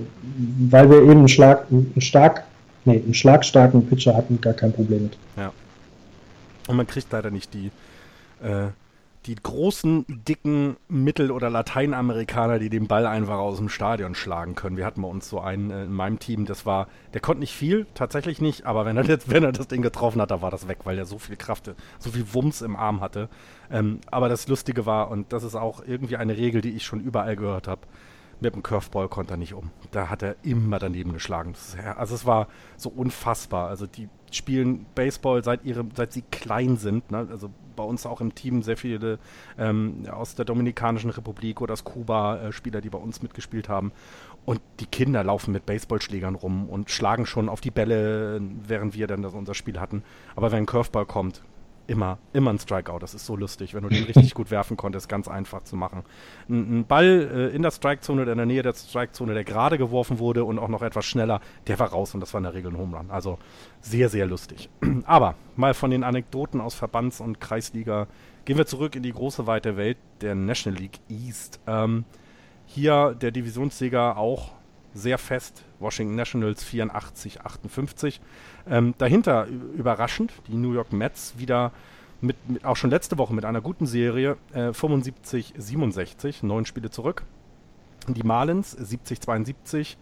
weil 0.70 0.90
wir 0.90 1.02
eben 1.02 1.10
einen 1.10 1.28
Schlag, 1.28 1.66
einen 1.70 2.00
stark, 2.00 2.44
nee, 2.84 2.96
einen 2.96 3.14
schlagstarken 3.14 3.86
Pitcher 3.86 4.16
hatten, 4.16 4.40
gar 4.40 4.54
kein 4.54 4.72
Problem 4.72 5.04
mit. 5.04 5.18
Ja. 5.36 5.52
Und 6.68 6.76
man 6.76 6.86
kriegt 6.86 7.12
leider 7.12 7.30
nicht 7.30 7.52
die 7.54 7.70
äh, 8.42 8.68
die 9.26 9.36
großen, 9.36 10.04
dicken 10.08 10.76
Mittel- 10.88 11.30
oder 11.30 11.48
Lateinamerikaner, 11.48 12.58
die 12.58 12.68
den 12.68 12.88
Ball 12.88 13.06
einfach 13.06 13.38
aus 13.38 13.56
dem 13.56 13.70
Stadion 13.70 14.14
schlagen 14.14 14.54
können. 14.54 14.76
Wir 14.76 14.84
hatten 14.84 15.00
bei 15.00 15.08
uns 15.08 15.28
so 15.28 15.40
einen 15.40 15.70
äh, 15.70 15.84
in 15.84 15.92
meinem 15.92 16.18
Team, 16.18 16.44
das 16.44 16.66
war, 16.66 16.88
der 17.14 17.20
konnte 17.20 17.40
nicht 17.40 17.54
viel, 17.54 17.86
tatsächlich 17.94 18.40
nicht, 18.40 18.66
aber 18.66 18.84
wenn 18.84 18.96
er, 18.96 19.06
wenn 19.26 19.42
er 19.42 19.52
das 19.52 19.68
Ding 19.68 19.82
getroffen 19.82 20.20
hat, 20.20 20.30
da 20.30 20.42
war 20.42 20.50
das 20.50 20.68
weg, 20.68 20.78
weil 20.84 20.98
er 20.98 21.06
so 21.06 21.18
viel 21.18 21.36
Kraft, 21.36 21.70
so 21.98 22.10
viel 22.10 22.26
Wumms 22.34 22.60
im 22.60 22.76
Arm 22.76 23.00
hatte. 23.00 23.28
Ähm, 23.70 24.00
aber 24.10 24.28
das 24.28 24.46
Lustige 24.46 24.84
war, 24.84 25.10
und 25.10 25.32
das 25.32 25.42
ist 25.42 25.54
auch 25.54 25.82
irgendwie 25.86 26.16
eine 26.16 26.36
Regel, 26.36 26.60
die 26.60 26.72
ich 26.72 26.84
schon 26.84 27.00
überall 27.00 27.36
gehört 27.36 27.66
habe, 27.66 27.80
mit 28.40 28.54
dem 28.54 28.62
Curveball 28.62 29.08
konnte 29.08 29.34
er 29.34 29.36
nicht 29.36 29.54
um. 29.54 29.70
Da 29.90 30.08
hat 30.08 30.22
er 30.22 30.36
immer 30.42 30.78
daneben 30.78 31.12
geschlagen. 31.12 31.54
also 31.96 32.14
es 32.14 32.26
war 32.26 32.48
so 32.76 32.88
unfassbar. 32.90 33.68
Also 33.68 33.86
die 33.86 34.08
spielen 34.30 34.86
Baseball 34.94 35.44
seit, 35.44 35.64
ihre, 35.64 35.84
seit 35.94 36.12
sie 36.12 36.22
klein 36.22 36.76
sind. 36.76 37.10
Ne? 37.10 37.26
Also 37.30 37.50
bei 37.76 37.84
uns 37.84 38.06
auch 38.06 38.20
im 38.20 38.34
Team 38.34 38.62
sehr 38.62 38.76
viele 38.76 39.18
ähm, 39.58 40.06
aus 40.10 40.34
der 40.34 40.44
Dominikanischen 40.44 41.10
Republik 41.10 41.60
oder 41.60 41.72
aus 41.72 41.84
Kuba 41.84 42.38
äh, 42.38 42.52
Spieler, 42.52 42.80
die 42.80 42.90
bei 42.90 42.98
uns 42.98 43.22
mitgespielt 43.22 43.68
haben. 43.68 43.92
Und 44.44 44.60
die 44.80 44.86
Kinder 44.86 45.24
laufen 45.24 45.52
mit 45.52 45.66
Baseballschlägern 45.66 46.34
rum 46.34 46.68
und 46.68 46.90
schlagen 46.90 47.26
schon 47.26 47.48
auf 47.48 47.60
die 47.60 47.70
Bälle, 47.70 48.40
während 48.66 48.94
wir 48.94 49.06
dann 49.06 49.22
das 49.22 49.32
unser 49.32 49.54
Spiel 49.54 49.80
hatten. 49.80 50.02
Aber 50.36 50.52
wenn 50.52 50.58
ein 50.58 50.66
Curveball 50.66 51.06
kommt, 51.06 51.42
immer, 51.86 52.18
immer 52.32 52.52
ein 52.52 52.58
Strikeout. 52.58 52.98
Das 53.00 53.14
ist 53.14 53.26
so 53.26 53.36
lustig, 53.36 53.74
wenn 53.74 53.82
du 53.82 53.88
den 53.88 54.04
richtig 54.04 54.34
gut 54.34 54.50
werfen 54.50 54.76
konntest, 54.76 55.08
ganz 55.08 55.28
einfach 55.28 55.62
zu 55.62 55.76
machen. 55.76 56.04
Ein, 56.48 56.80
ein 56.80 56.86
Ball 56.86 57.50
äh, 57.52 57.54
in 57.54 57.62
der 57.62 57.70
Strikezone 57.70 58.22
oder 58.22 58.32
in 58.32 58.38
der 58.38 58.46
Nähe 58.46 58.62
der 58.62 58.74
Strikezone, 58.74 59.34
der 59.34 59.44
gerade 59.44 59.78
geworfen 59.78 60.18
wurde 60.18 60.44
und 60.44 60.58
auch 60.58 60.68
noch 60.68 60.82
etwas 60.82 61.04
schneller, 61.04 61.40
der 61.66 61.78
war 61.78 61.88
raus 61.88 62.14
und 62.14 62.20
das 62.20 62.32
war 62.34 62.38
in 62.38 62.44
der 62.44 62.54
Regel 62.54 62.72
ein 62.72 62.78
Home 62.78 62.96
Run. 62.96 63.10
Also 63.10 63.38
sehr, 63.80 64.08
sehr 64.08 64.26
lustig. 64.26 64.68
Aber 65.04 65.34
mal 65.56 65.74
von 65.74 65.90
den 65.90 66.04
Anekdoten 66.04 66.60
aus 66.60 66.74
Verbands- 66.74 67.20
und 67.20 67.40
Kreisliga 67.40 68.06
gehen 68.44 68.58
wir 68.58 68.66
zurück 68.66 68.96
in 68.96 69.02
die 69.02 69.12
große 69.12 69.46
weite 69.46 69.76
Welt 69.76 69.98
der 70.20 70.34
National 70.34 70.80
League 70.80 71.00
East. 71.08 71.60
Ähm, 71.66 72.04
hier 72.66 73.14
der 73.14 73.30
Divisionssieger 73.30 74.16
auch 74.16 74.52
sehr 74.94 75.18
fest, 75.18 75.64
Washington 75.80 76.14
Nationals 76.14 76.62
84, 76.64 77.42
58. 77.42 78.20
Ähm, 78.68 78.94
dahinter 78.98 79.46
überraschend 79.46 80.32
die 80.48 80.54
New 80.54 80.72
York 80.72 80.92
Mets 80.92 81.34
wieder 81.36 81.72
mit, 82.20 82.36
mit, 82.48 82.64
auch 82.64 82.76
schon 82.76 82.90
letzte 82.90 83.18
Woche 83.18 83.34
mit 83.34 83.44
einer 83.44 83.60
guten 83.60 83.86
Serie 83.86 84.36
äh, 84.52 84.72
75, 84.72 85.54
67, 85.56 86.42
neun 86.42 86.64
Spiele 86.64 86.90
zurück. 86.90 87.24
Die 88.08 88.22
Marlins 88.22 88.70
70, 88.70 89.20
72 89.20 89.98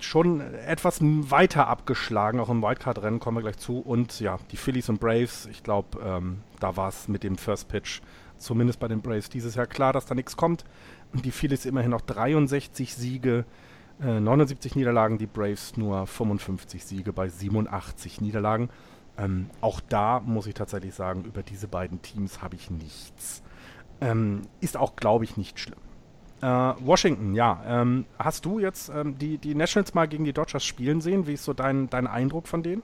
schon 0.00 0.40
etwas 0.40 0.98
weiter 1.00 1.68
abgeschlagen, 1.68 2.38
auch 2.38 2.50
im 2.50 2.62
Wildcard-Rennen 2.62 3.18
kommen 3.18 3.38
wir 3.38 3.42
gleich 3.42 3.56
zu. 3.56 3.78
Und 3.78 4.20
ja, 4.20 4.38
die 4.50 4.56
Phillies 4.56 4.88
und 4.88 5.00
Braves, 5.00 5.46
ich 5.46 5.62
glaube, 5.62 5.98
ähm, 6.04 6.40
da 6.60 6.76
war 6.76 6.88
es 6.88 7.08
mit 7.08 7.22
dem 7.22 7.38
First 7.38 7.68
Pitch, 7.68 8.00
zumindest 8.36 8.78
bei 8.78 8.88
den 8.88 9.00
Braves 9.00 9.30
dieses 9.30 9.54
Jahr 9.54 9.66
klar, 9.66 9.92
dass 9.92 10.06
da 10.06 10.14
nichts 10.14 10.36
kommt. 10.36 10.64
Die 11.12 11.30
Phillies 11.30 11.64
immerhin 11.64 11.92
noch 11.92 12.02
63 12.02 12.94
Siege, 12.94 13.44
79 13.98 14.74
äh, 14.74 14.78
Niederlagen, 14.78 15.18
die 15.18 15.26
Braves 15.26 15.76
nur 15.76 16.06
55 16.06 16.84
Siege 16.84 17.12
bei 17.12 17.28
87 17.28 18.20
Niederlagen. 18.20 18.68
Ähm, 19.16 19.46
auch 19.60 19.80
da 19.88 20.20
muss 20.20 20.46
ich 20.46 20.54
tatsächlich 20.54 20.94
sagen, 20.94 21.24
über 21.24 21.42
diese 21.42 21.68
beiden 21.68 22.02
Teams 22.02 22.42
habe 22.42 22.56
ich 22.56 22.70
nichts. 22.70 23.42
Ähm, 24.00 24.42
ist 24.60 24.76
auch, 24.76 24.96
glaube 24.96 25.24
ich, 25.24 25.36
nicht 25.36 25.58
schlimm. 25.58 25.78
Äh, 26.42 26.46
Washington, 26.46 27.34
ja. 27.34 27.62
Ähm, 27.66 28.04
hast 28.18 28.44
du 28.44 28.58
jetzt 28.58 28.90
ähm, 28.94 29.16
die, 29.18 29.38
die 29.38 29.54
Nationals 29.54 29.94
mal 29.94 30.08
gegen 30.08 30.24
die 30.24 30.32
Dodgers 30.32 30.64
spielen 30.64 31.00
sehen? 31.00 31.26
Wie 31.26 31.34
ist 31.34 31.44
so 31.44 31.52
dein, 31.52 31.88
dein 31.88 32.06
Eindruck 32.06 32.48
von 32.48 32.62
denen? 32.62 32.82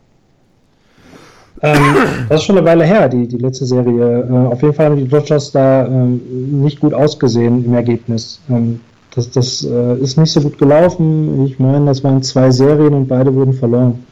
Ähm, 1.62 1.96
das 2.28 2.40
ist 2.40 2.46
schon 2.46 2.56
eine 2.56 2.66
Weile 2.66 2.84
her, 2.84 3.08
die, 3.08 3.26
die 3.26 3.36
letzte 3.36 3.66
Serie. 3.66 4.20
Äh, 4.20 4.32
auf 4.32 4.62
jeden 4.62 4.72
Fall 4.72 4.86
haben 4.86 4.96
die 4.96 5.08
Dodgers 5.08 5.50
da 5.50 5.84
ähm, 5.86 6.62
nicht 6.62 6.80
gut 6.80 6.94
ausgesehen 6.94 7.64
im 7.64 7.74
Ergebnis. 7.74 8.40
Ähm, 8.48 8.80
das 9.14 9.30
das 9.30 9.64
äh, 9.64 9.96
ist 9.98 10.16
nicht 10.18 10.32
so 10.32 10.40
gut 10.40 10.58
gelaufen. 10.58 11.46
Ich 11.46 11.58
meine, 11.58 11.86
das 11.86 12.04
waren 12.04 12.22
zwei 12.22 12.50
Serien 12.50 12.94
und 12.94 13.08
beide 13.08 13.34
wurden 13.34 13.52
verloren. 13.52 14.04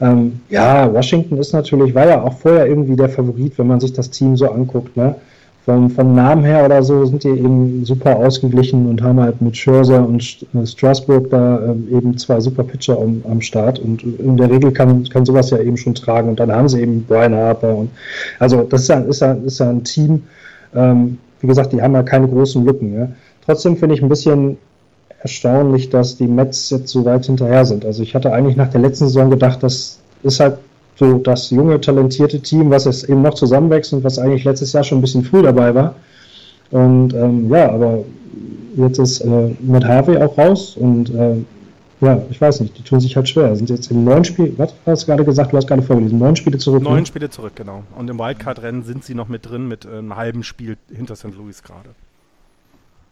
Ähm, 0.00 0.40
ja, 0.48 0.92
Washington 0.92 1.38
ist 1.38 1.52
natürlich, 1.52 1.94
war 1.94 2.06
ja 2.06 2.22
auch 2.22 2.34
vorher 2.34 2.66
irgendwie 2.66 2.96
der 2.96 3.08
Favorit, 3.08 3.58
wenn 3.58 3.66
man 3.66 3.80
sich 3.80 3.92
das 3.92 4.10
Team 4.10 4.36
so 4.36 4.48
anguckt. 4.50 4.96
Ne? 4.96 5.16
Vom, 5.64 5.90
vom 5.90 6.14
Namen 6.14 6.44
her 6.44 6.64
oder 6.64 6.82
so 6.82 7.04
sind 7.04 7.24
die 7.24 7.28
eben 7.28 7.84
super 7.84 8.16
ausgeglichen 8.16 8.88
und 8.88 9.02
haben 9.02 9.20
halt 9.20 9.42
mit 9.42 9.56
Scherzer 9.56 10.06
und 10.06 10.46
äh, 10.54 10.66
Strasburg 10.66 11.28
da 11.30 11.62
ähm, 11.62 11.88
eben 11.90 12.16
zwei 12.16 12.40
super 12.40 12.62
Pitcher 12.62 12.98
am, 12.98 13.22
am 13.28 13.40
Start 13.40 13.78
und 13.78 14.02
in 14.02 14.36
der 14.36 14.50
Regel 14.50 14.70
kann, 14.72 15.04
kann 15.08 15.26
sowas 15.26 15.50
ja 15.50 15.58
eben 15.58 15.76
schon 15.76 15.94
tragen 15.94 16.30
und 16.30 16.40
dann 16.40 16.50
haben 16.50 16.68
sie 16.68 16.80
eben 16.80 17.04
Brian 17.04 17.34
Harper 17.34 17.76
und 17.76 17.90
also 18.38 18.62
das 18.62 18.82
ist 18.82 18.88
ja, 18.88 19.00
ist 19.00 19.20
ja, 19.20 19.32
ist 19.32 19.60
ein 19.60 19.84
Team, 19.84 20.22
ähm, 20.74 21.18
wie 21.40 21.46
gesagt, 21.48 21.72
die 21.72 21.82
haben 21.82 21.92
ja 21.92 22.02
keine 22.02 22.28
großen 22.28 22.64
Lücken. 22.64 22.94
Ja? 22.94 23.08
Trotzdem 23.48 23.78
finde 23.78 23.94
ich 23.94 24.02
ein 24.02 24.10
bisschen 24.10 24.58
erstaunlich, 25.22 25.88
dass 25.88 26.18
die 26.18 26.26
Mets 26.26 26.68
jetzt 26.68 26.88
so 26.88 27.06
weit 27.06 27.24
hinterher 27.24 27.64
sind. 27.64 27.86
Also 27.86 28.02
ich 28.02 28.14
hatte 28.14 28.30
eigentlich 28.30 28.56
nach 28.56 28.68
der 28.68 28.82
letzten 28.82 29.06
Saison 29.06 29.30
gedacht, 29.30 29.62
das 29.62 30.00
ist 30.22 30.38
halt 30.38 30.58
so 30.96 31.16
das 31.16 31.48
junge, 31.48 31.80
talentierte 31.80 32.40
Team, 32.40 32.68
was 32.68 32.84
es 32.84 33.04
eben 33.04 33.22
noch 33.22 33.32
zusammenwächst 33.32 33.94
und 33.94 34.04
was 34.04 34.18
eigentlich 34.18 34.44
letztes 34.44 34.74
Jahr 34.74 34.84
schon 34.84 34.98
ein 34.98 35.00
bisschen 35.00 35.24
früh 35.24 35.40
dabei 35.40 35.74
war. 35.74 35.94
Und 36.72 37.14
ähm, 37.14 37.50
ja, 37.50 37.70
aber 37.72 38.04
jetzt 38.76 38.98
ist 38.98 39.22
äh, 39.22 39.54
mit 39.60 39.82
Harvey 39.82 40.18
auch 40.18 40.36
raus 40.36 40.76
und 40.76 41.08
äh, 41.14 41.36
ja, 42.02 42.20
ich 42.28 42.38
weiß 42.38 42.60
nicht, 42.60 42.76
die 42.76 42.82
tun 42.82 43.00
sich 43.00 43.16
halt 43.16 43.30
schwer. 43.30 43.56
Sind 43.56 43.70
jetzt 43.70 43.90
in 43.90 44.04
neun 44.04 44.26
Spielen, 44.26 44.58
was 44.58 44.74
hast 44.84 45.04
du 45.04 45.06
gerade 45.06 45.24
gesagt, 45.24 45.54
du 45.54 45.56
hast 45.56 45.66
gerade 45.66 45.80
vorgelesen, 45.80 46.18
neun 46.18 46.36
Spiele 46.36 46.58
zurück. 46.58 46.82
Neun 46.82 47.00
ne? 47.00 47.06
Spiele 47.06 47.30
zurück, 47.30 47.52
genau. 47.56 47.82
Und 47.96 48.10
im 48.10 48.18
Wildcard-Rennen 48.18 48.82
sind 48.82 49.04
sie 49.04 49.14
noch 49.14 49.28
mit 49.28 49.48
drin 49.48 49.66
mit 49.68 49.86
äh, 49.86 49.96
einem 49.96 50.16
halben 50.16 50.42
Spiel 50.42 50.76
hinter 50.94 51.16
St. 51.16 51.34
Louis 51.34 51.62
gerade. 51.62 51.88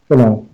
Genau. 0.09 0.45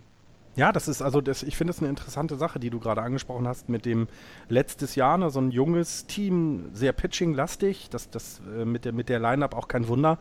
Ja, 0.55 0.71
das 0.71 0.87
ist 0.87 1.01
also, 1.01 1.19
das, 1.19 1.41
ich 1.41 1.57
finde 1.57 1.71
es 1.71 1.79
eine 1.79 1.89
interessante 1.89 2.35
Sache, 2.35 2.59
die 2.59 2.69
du 2.69 2.79
gerade 2.79 3.01
angesprochen 3.01 3.47
hast 3.47 3.69
mit 3.69 3.85
dem 3.85 4.07
letztes 4.49 4.95
Jahr, 4.95 5.17
ne, 5.17 5.31
so 5.31 5.39
ein 5.39 5.49
junges 5.49 6.05
Team, 6.05 6.69
sehr 6.73 6.93
pitching-lastig, 6.93 7.89
das, 7.89 8.11
das 8.11 8.39
äh, 8.55 8.63
mit 8.63 8.85
der, 8.85 8.93
mit 8.93 9.09
der 9.09 9.19
Line-Up 9.19 9.55
auch 9.55 9.67
kein 9.67 9.87
Wunder. 9.87 10.19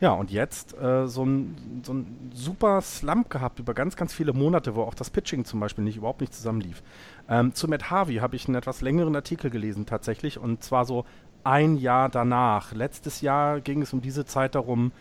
Ja, 0.00 0.12
und 0.12 0.30
jetzt 0.30 0.78
äh, 0.78 1.06
so, 1.06 1.24
ein, 1.24 1.82
so 1.82 1.92
ein 1.92 2.30
super 2.34 2.80
Slump 2.80 3.28
gehabt 3.30 3.58
über 3.58 3.74
ganz, 3.74 3.96
ganz 3.96 4.14
viele 4.14 4.32
Monate, 4.32 4.74
wo 4.74 4.82
auch 4.82 4.94
das 4.94 5.10
Pitching 5.10 5.44
zum 5.44 5.60
Beispiel 5.60 5.84
nicht 5.84 5.96
überhaupt 5.96 6.22
nicht 6.22 6.34
zusammenlief. 6.34 6.82
Ähm, 7.28 7.54
zu 7.54 7.68
Matt 7.68 7.90
Harvey 7.90 8.16
habe 8.16 8.36
ich 8.36 8.48
einen 8.48 8.54
etwas 8.54 8.80
längeren 8.80 9.14
Artikel 9.14 9.50
gelesen 9.50 9.84
tatsächlich 9.84 10.38
und 10.38 10.62
zwar 10.62 10.86
so 10.86 11.04
ein 11.44 11.76
Jahr 11.76 12.08
danach. 12.08 12.72
Letztes 12.72 13.20
Jahr 13.20 13.60
ging 13.60 13.82
es 13.82 13.92
um 13.92 14.00
diese 14.00 14.24
Zeit 14.24 14.54
darum, 14.54 14.92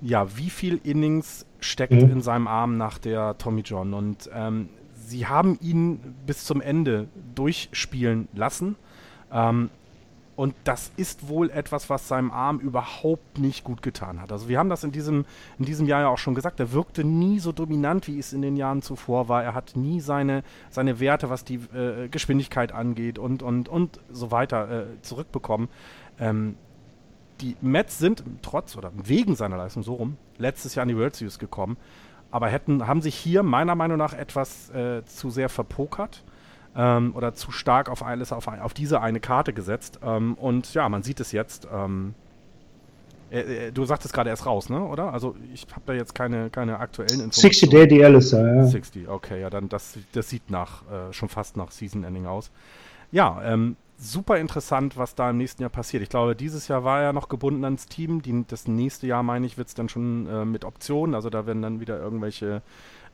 ja, 0.00 0.36
wie 0.36 0.50
viel 0.50 0.80
Innings 0.82 1.46
steckt 1.60 1.92
mhm. 1.92 2.10
in 2.10 2.20
seinem 2.22 2.46
Arm 2.46 2.76
nach 2.76 2.98
der 2.98 3.38
Tommy 3.38 3.62
John. 3.62 3.94
Und 3.94 4.30
ähm, 4.34 4.68
sie 4.94 5.26
haben 5.26 5.58
ihn 5.60 6.00
bis 6.26 6.44
zum 6.44 6.60
Ende 6.60 7.08
durchspielen 7.34 8.28
lassen. 8.34 8.76
Ähm, 9.32 9.70
und 10.36 10.54
das 10.64 10.90
ist 10.96 11.28
wohl 11.28 11.50
etwas, 11.50 11.88
was 11.90 12.08
seinem 12.08 12.32
Arm 12.32 12.58
überhaupt 12.58 13.38
nicht 13.38 13.62
gut 13.62 13.82
getan 13.82 14.20
hat. 14.20 14.32
Also 14.32 14.48
wir 14.48 14.58
haben 14.58 14.68
das 14.68 14.82
in 14.82 14.90
diesem, 14.90 15.26
in 15.58 15.64
diesem 15.64 15.86
Jahr 15.86 16.00
ja 16.00 16.08
auch 16.08 16.18
schon 16.18 16.34
gesagt. 16.34 16.58
Er 16.58 16.72
wirkte 16.72 17.04
nie 17.04 17.38
so 17.38 17.52
dominant, 17.52 18.08
wie 18.08 18.18
es 18.18 18.32
in 18.32 18.42
den 18.42 18.56
Jahren 18.56 18.82
zuvor 18.82 19.28
war. 19.28 19.44
Er 19.44 19.54
hat 19.54 19.76
nie 19.76 20.00
seine, 20.00 20.42
seine 20.70 20.98
Werte, 20.98 21.30
was 21.30 21.44
die 21.44 21.60
äh, 21.74 22.08
Geschwindigkeit 22.08 22.72
angeht 22.72 23.18
und, 23.18 23.42
und, 23.44 23.68
und 23.68 24.00
so 24.10 24.32
weiter 24.32 24.70
äh, 24.70 24.86
zurückbekommen. 25.02 25.68
Ähm, 26.18 26.56
die 27.40 27.56
Mets 27.60 27.98
sind 27.98 28.22
trotz 28.42 28.76
oder 28.76 28.92
wegen 28.94 29.34
seiner 29.36 29.56
Leistung 29.56 29.82
so 29.82 29.94
rum 29.94 30.16
letztes 30.38 30.74
Jahr 30.74 30.84
in 30.84 30.88
die 30.88 30.96
World 30.96 31.16
Series 31.16 31.38
gekommen, 31.38 31.76
aber 32.30 32.48
hätten, 32.48 32.86
haben 32.86 33.00
sich 33.00 33.14
hier 33.14 33.42
meiner 33.42 33.74
Meinung 33.74 33.98
nach 33.98 34.12
etwas 34.12 34.70
äh, 34.70 35.04
zu 35.04 35.30
sehr 35.30 35.48
verpokert 35.48 36.22
ähm, 36.76 37.14
oder 37.14 37.34
zu 37.34 37.52
stark 37.52 37.88
auf 37.88 38.04
alles 38.04 38.32
auf, 38.32 38.48
auf 38.48 38.74
diese 38.74 39.00
eine 39.00 39.20
Karte 39.20 39.52
gesetzt. 39.52 40.00
Ähm, 40.02 40.34
und 40.34 40.74
ja, 40.74 40.88
man 40.88 41.02
sieht 41.02 41.20
es 41.20 41.32
jetzt. 41.32 41.68
Ähm, 41.72 42.14
äh, 43.30 43.68
äh 43.68 43.72
du 43.72 43.84
sagtest 43.84 44.14
gerade 44.14 44.30
erst 44.30 44.46
raus, 44.46 44.68
ne? 44.68 44.82
Oder? 44.84 45.12
Also 45.12 45.36
ich 45.52 45.66
habe 45.70 45.82
da 45.86 45.92
jetzt 45.92 46.14
keine, 46.14 46.50
keine 46.50 46.78
aktuellen 46.78 47.20
Informationen. 47.20 47.52
60 47.52 47.70
Day 47.70 47.88
DL 47.88 48.14
ist 48.14 48.32
er, 48.32 48.56
ja. 48.56 48.64
60, 48.64 49.08
okay, 49.08 49.40
ja, 49.40 49.50
dann 49.50 49.68
das, 49.68 49.98
das 50.12 50.28
sieht 50.28 50.50
nach 50.50 50.82
äh, 50.90 51.12
schon 51.12 51.28
fast 51.28 51.56
nach 51.56 51.70
Season 51.70 52.04
Ending 52.04 52.26
aus. 52.26 52.50
Ja, 53.12 53.40
ähm, 53.44 53.76
super 53.96 54.38
interessant, 54.38 54.96
was 54.96 55.14
da 55.14 55.30
im 55.30 55.38
nächsten 55.38 55.62
Jahr 55.62 55.70
passiert. 55.70 56.02
Ich 56.02 56.08
glaube, 56.08 56.34
dieses 56.34 56.68
Jahr 56.68 56.84
war 56.84 57.02
er 57.02 57.12
noch 57.12 57.28
gebunden 57.28 57.64
ans 57.64 57.86
Team. 57.86 58.22
Die, 58.22 58.44
das 58.46 58.66
nächste 58.66 59.06
Jahr, 59.06 59.22
meine 59.22 59.46
ich, 59.46 59.56
wird 59.56 59.68
es 59.68 59.74
dann 59.74 59.88
schon 59.88 60.26
äh, 60.26 60.44
mit 60.44 60.64
Optionen. 60.64 61.14
Also 61.14 61.30
da 61.30 61.46
werden 61.46 61.62
dann 61.62 61.80
wieder 61.80 61.98
irgendwelche, 61.98 62.62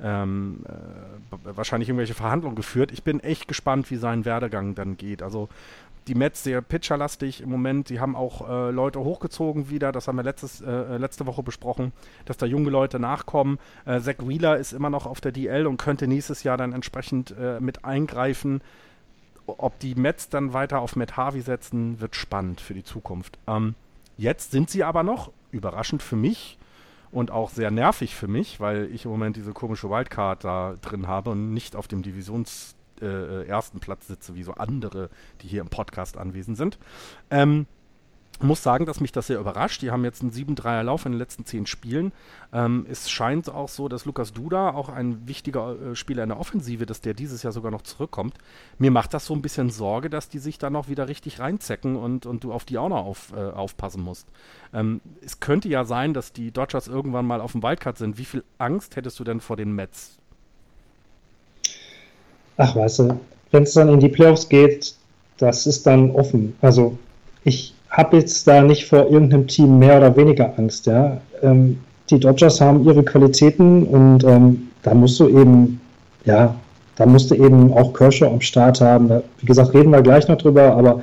ähm, 0.01 0.65
äh, 0.67 1.57
wahrscheinlich 1.57 1.89
irgendwelche 1.89 2.15
Verhandlungen 2.15 2.57
geführt. 2.57 2.93
Ich 2.93 3.03
bin 3.03 3.21
echt 3.21 3.49
gespannt, 3.49 3.91
wie 3.91 3.97
sein 3.97 4.25
Werdegang 4.25 4.75
dann 4.75 4.97
geht. 4.97 5.23
Also 5.23 5.49
die 6.09 6.15
Mets 6.15 6.43
sehr 6.43 6.63
pitcherlastig 6.63 7.43
im 7.43 7.51
Moment. 7.51 7.89
Die 7.89 8.01
haben 8.01 8.17
auch 8.17 8.49
äh, 8.49 8.71
Leute 8.71 9.01
hochgezogen 9.01 9.71
wieder. 9.71 9.93
Das 9.93 10.09
haben 10.09 10.17
wir 10.17 10.23
letztes, 10.23 10.61
äh, 10.61 10.97
letzte 10.97 11.27
Woche 11.27 11.43
besprochen, 11.43 11.93
dass 12.25 12.37
da 12.37 12.47
junge 12.47 12.71
Leute 12.71 12.99
nachkommen. 12.99 13.59
Äh, 13.85 14.01
Zach 14.01 14.17
Wheeler 14.19 14.57
ist 14.57 14.73
immer 14.73 14.91
noch 14.91 15.07
auf 15.07 15.21
der 15.21 15.33
DL 15.33 15.67
und 15.67 15.77
könnte 15.77 16.09
nächstes 16.09 16.43
Jahr 16.43 16.57
dann 16.57 16.73
entsprechend 16.73 17.35
äh, 17.39 17.61
mit 17.61 17.85
eingreifen 17.85 18.63
ob 19.59 19.79
die 19.79 19.95
Mets 19.95 20.29
dann 20.29 20.53
weiter 20.53 20.81
auf 20.81 20.97
Matt 20.97 21.17
Harvey 21.17 21.41
setzen, 21.41 22.01
wird 22.01 22.17
spannend 22.17 22.61
für 22.61 22.75
die 22.75 22.85
Zukunft. 22.85 23.39
Ähm, 23.47 23.75
jetzt 24.17 24.51
sind 24.51 24.71
sie 24.71 24.85
aber 24.85 25.03
noch, 25.03 25.33
überraschend 25.51 26.03
für 26.03 26.17
mich 26.17 26.59
und 27.11 27.31
auch 27.31 27.51
sehr 27.51 27.71
nervig 27.71 28.15
für 28.15 28.29
mich, 28.29 28.61
weil 28.61 28.89
ich 28.93 29.05
im 29.05 29.11
Moment 29.11 29.37
diese 29.37 29.53
komische 29.53 29.91
Wildcard 29.91 30.45
da 30.45 30.75
drin 30.81 31.09
habe 31.09 31.31
und 31.31 31.53
nicht 31.53 31.77
auf 31.77 31.89
dem 31.89 32.03
Divisions 32.03 32.77
äh, 33.01 33.07
äh 33.07 33.47
ersten 33.47 33.81
Platz 33.81 34.07
sitze, 34.07 34.35
wie 34.35 34.43
so 34.43 34.53
andere, 34.55 35.11
die 35.43 35.49
hier 35.49 35.61
im 35.61 35.69
Podcast 35.69 36.17
anwesend 36.17 36.57
sind. 36.57 36.79
Ähm, 37.31 37.67
muss 38.43 38.63
sagen, 38.63 38.87
dass 38.87 39.01
mich 39.01 39.13
das 39.13 39.27
sehr 39.27 39.39
überrascht. 39.39 39.83
Die 39.83 39.91
haben 39.91 40.05
jetzt 40.05 40.23
einen 40.23 40.33
7-3er 40.33 40.83
Lauf 40.83 41.05
in 41.07 41.13
den 41.13 41.19
letzten 41.19 41.45
10 41.45 41.67
Spielen. 41.67 42.13
Ähm, 42.53 42.87
es 42.91 43.11
scheint 43.11 43.49
auch 43.49 43.69
so, 43.69 43.89
dass 43.89 44.05
Lukas 44.05 44.33
Duda, 44.33 44.71
auch 44.71 44.89
ein 44.89 45.27
wichtiger 45.29 45.77
äh, 45.81 45.95
Spieler 45.95 46.23
in 46.23 46.31
der 46.31 46.41
Offensive, 46.41 46.87
dass 46.87 47.01
der 47.01 47.15
dieses 47.15 47.43
Jahr 47.43 47.53
sogar 47.53 47.71
noch 47.71 47.83
zurückkommt. 47.83 48.35
Mir 48.79 48.91
macht 48.91 49.15
das 49.15 49.27
so 49.27 49.35
ein 49.35 49.43
bisschen 49.43 49.71
Sorge, 49.71 50.11
dass 50.11 50.29
die 50.29 50.39
sich 50.39 50.59
da 50.59 50.71
noch 50.71 50.89
wieder 50.89 51.09
richtig 51.09 51.39
reinzecken 51.39 51.97
und, 51.97 52.27
und 52.27 52.45
du 52.45 52.53
auf 52.53 52.65
die 52.65 52.79
auch 52.79 52.89
noch 52.89 53.05
auf, 53.05 53.33
äh, 53.37 53.41
aufpassen 53.41 54.03
musst. 54.03 54.27
Ähm, 54.73 55.01
es 55.25 55.41
könnte 55.41 55.69
ja 55.69 55.85
sein, 55.85 56.15
dass 56.15 56.33
die 56.33 56.51
Dodgers 56.51 56.89
irgendwann 56.89 57.27
mal 57.27 57.41
auf 57.41 57.53
dem 57.53 57.63
Wildcard 57.63 57.99
sind. 57.99 58.19
Wie 58.19 58.25
viel 58.25 58.45
Angst 58.59 58.97
hättest 58.97 59.19
du 59.21 59.25
denn 59.25 59.41
vor 59.41 59.57
den 59.57 59.73
Mets? 59.73 60.17
Ach, 62.57 62.75
weißt 62.77 62.99
du, 63.01 63.21
wenn 63.51 63.63
es 63.63 63.73
dann 63.73 63.89
in 63.89 64.01
die 64.01 64.09
Playoffs 64.09 64.49
geht, 64.49 64.95
das 65.39 65.67
ist 65.67 65.87
dann 65.87 66.11
offen. 66.11 66.57
Also 66.61 66.99
ich 67.45 67.75
habe 67.91 68.19
jetzt 68.19 68.47
da 68.47 68.63
nicht 68.63 68.87
vor 68.87 69.11
irgendeinem 69.11 69.47
Team 69.47 69.79
mehr 69.79 69.99
oder 69.99 70.17
weniger 70.17 70.53
Angst. 70.57 70.87
Ja? 70.87 71.21
Ähm, 71.43 71.79
die 72.09 72.19
Dodgers 72.19 72.61
haben 72.61 72.85
ihre 72.85 73.03
Qualitäten 73.03 73.85
und 73.85 74.25
ähm, 74.25 74.69
da 74.83 74.95
musst 74.95 75.21
du 75.21 75.29
eben, 75.29 75.81
ja, 76.25 76.55
da 76.97 77.07
musst 77.07 77.31
du 77.31 77.35
eben 77.35 77.73
auch 77.73 77.93
Kershaw 77.93 78.29
am 78.29 78.41
Start 78.41 78.81
haben. 78.81 79.09
Da, 79.09 79.23
wie 79.39 79.47
gesagt, 79.47 79.75
reden 79.75 79.91
wir 79.91 80.03
gleich 80.03 80.29
noch 80.29 80.39
drüber, 80.39 80.75
aber 80.77 81.03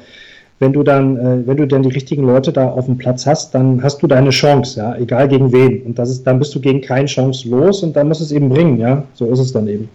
wenn 0.60 0.74
du 0.74 0.84
dann, 0.84 1.18
äh, 1.18 1.48
wenn 1.48 1.58
du 1.58 1.68
dann 1.68 1.84
die 1.84 1.90
richtigen 1.90 2.24
Leute 2.24 2.52
da 2.52 2.68
auf 2.70 2.86
dem 2.86 2.98
Platz 2.98 3.26
hast, 3.26 3.54
dann 3.54 3.84
hast 3.84 4.02
du 4.02 4.08
deine 4.08 4.32
Chance, 4.32 4.80
ja, 4.80 4.96
egal 4.96 5.28
gegen 5.28 5.52
wen. 5.52 5.84
Und 5.84 6.00
das 6.00 6.10
ist, 6.10 6.26
dann 6.26 6.40
bist 6.40 6.56
du 6.56 6.60
gegen 6.60 6.82
keine 6.82 7.06
Chance 7.06 7.48
los 7.48 7.84
und 7.84 7.96
dann 7.96 8.08
musst 8.08 8.22
du 8.22 8.26
es 8.26 8.32
eben 8.32 8.50
bringen, 8.50 8.80
ja. 8.80 9.04
So 9.14 9.26
ist 9.28 9.40
es 9.40 9.52
dann 9.52 9.68
eben. 9.68 9.90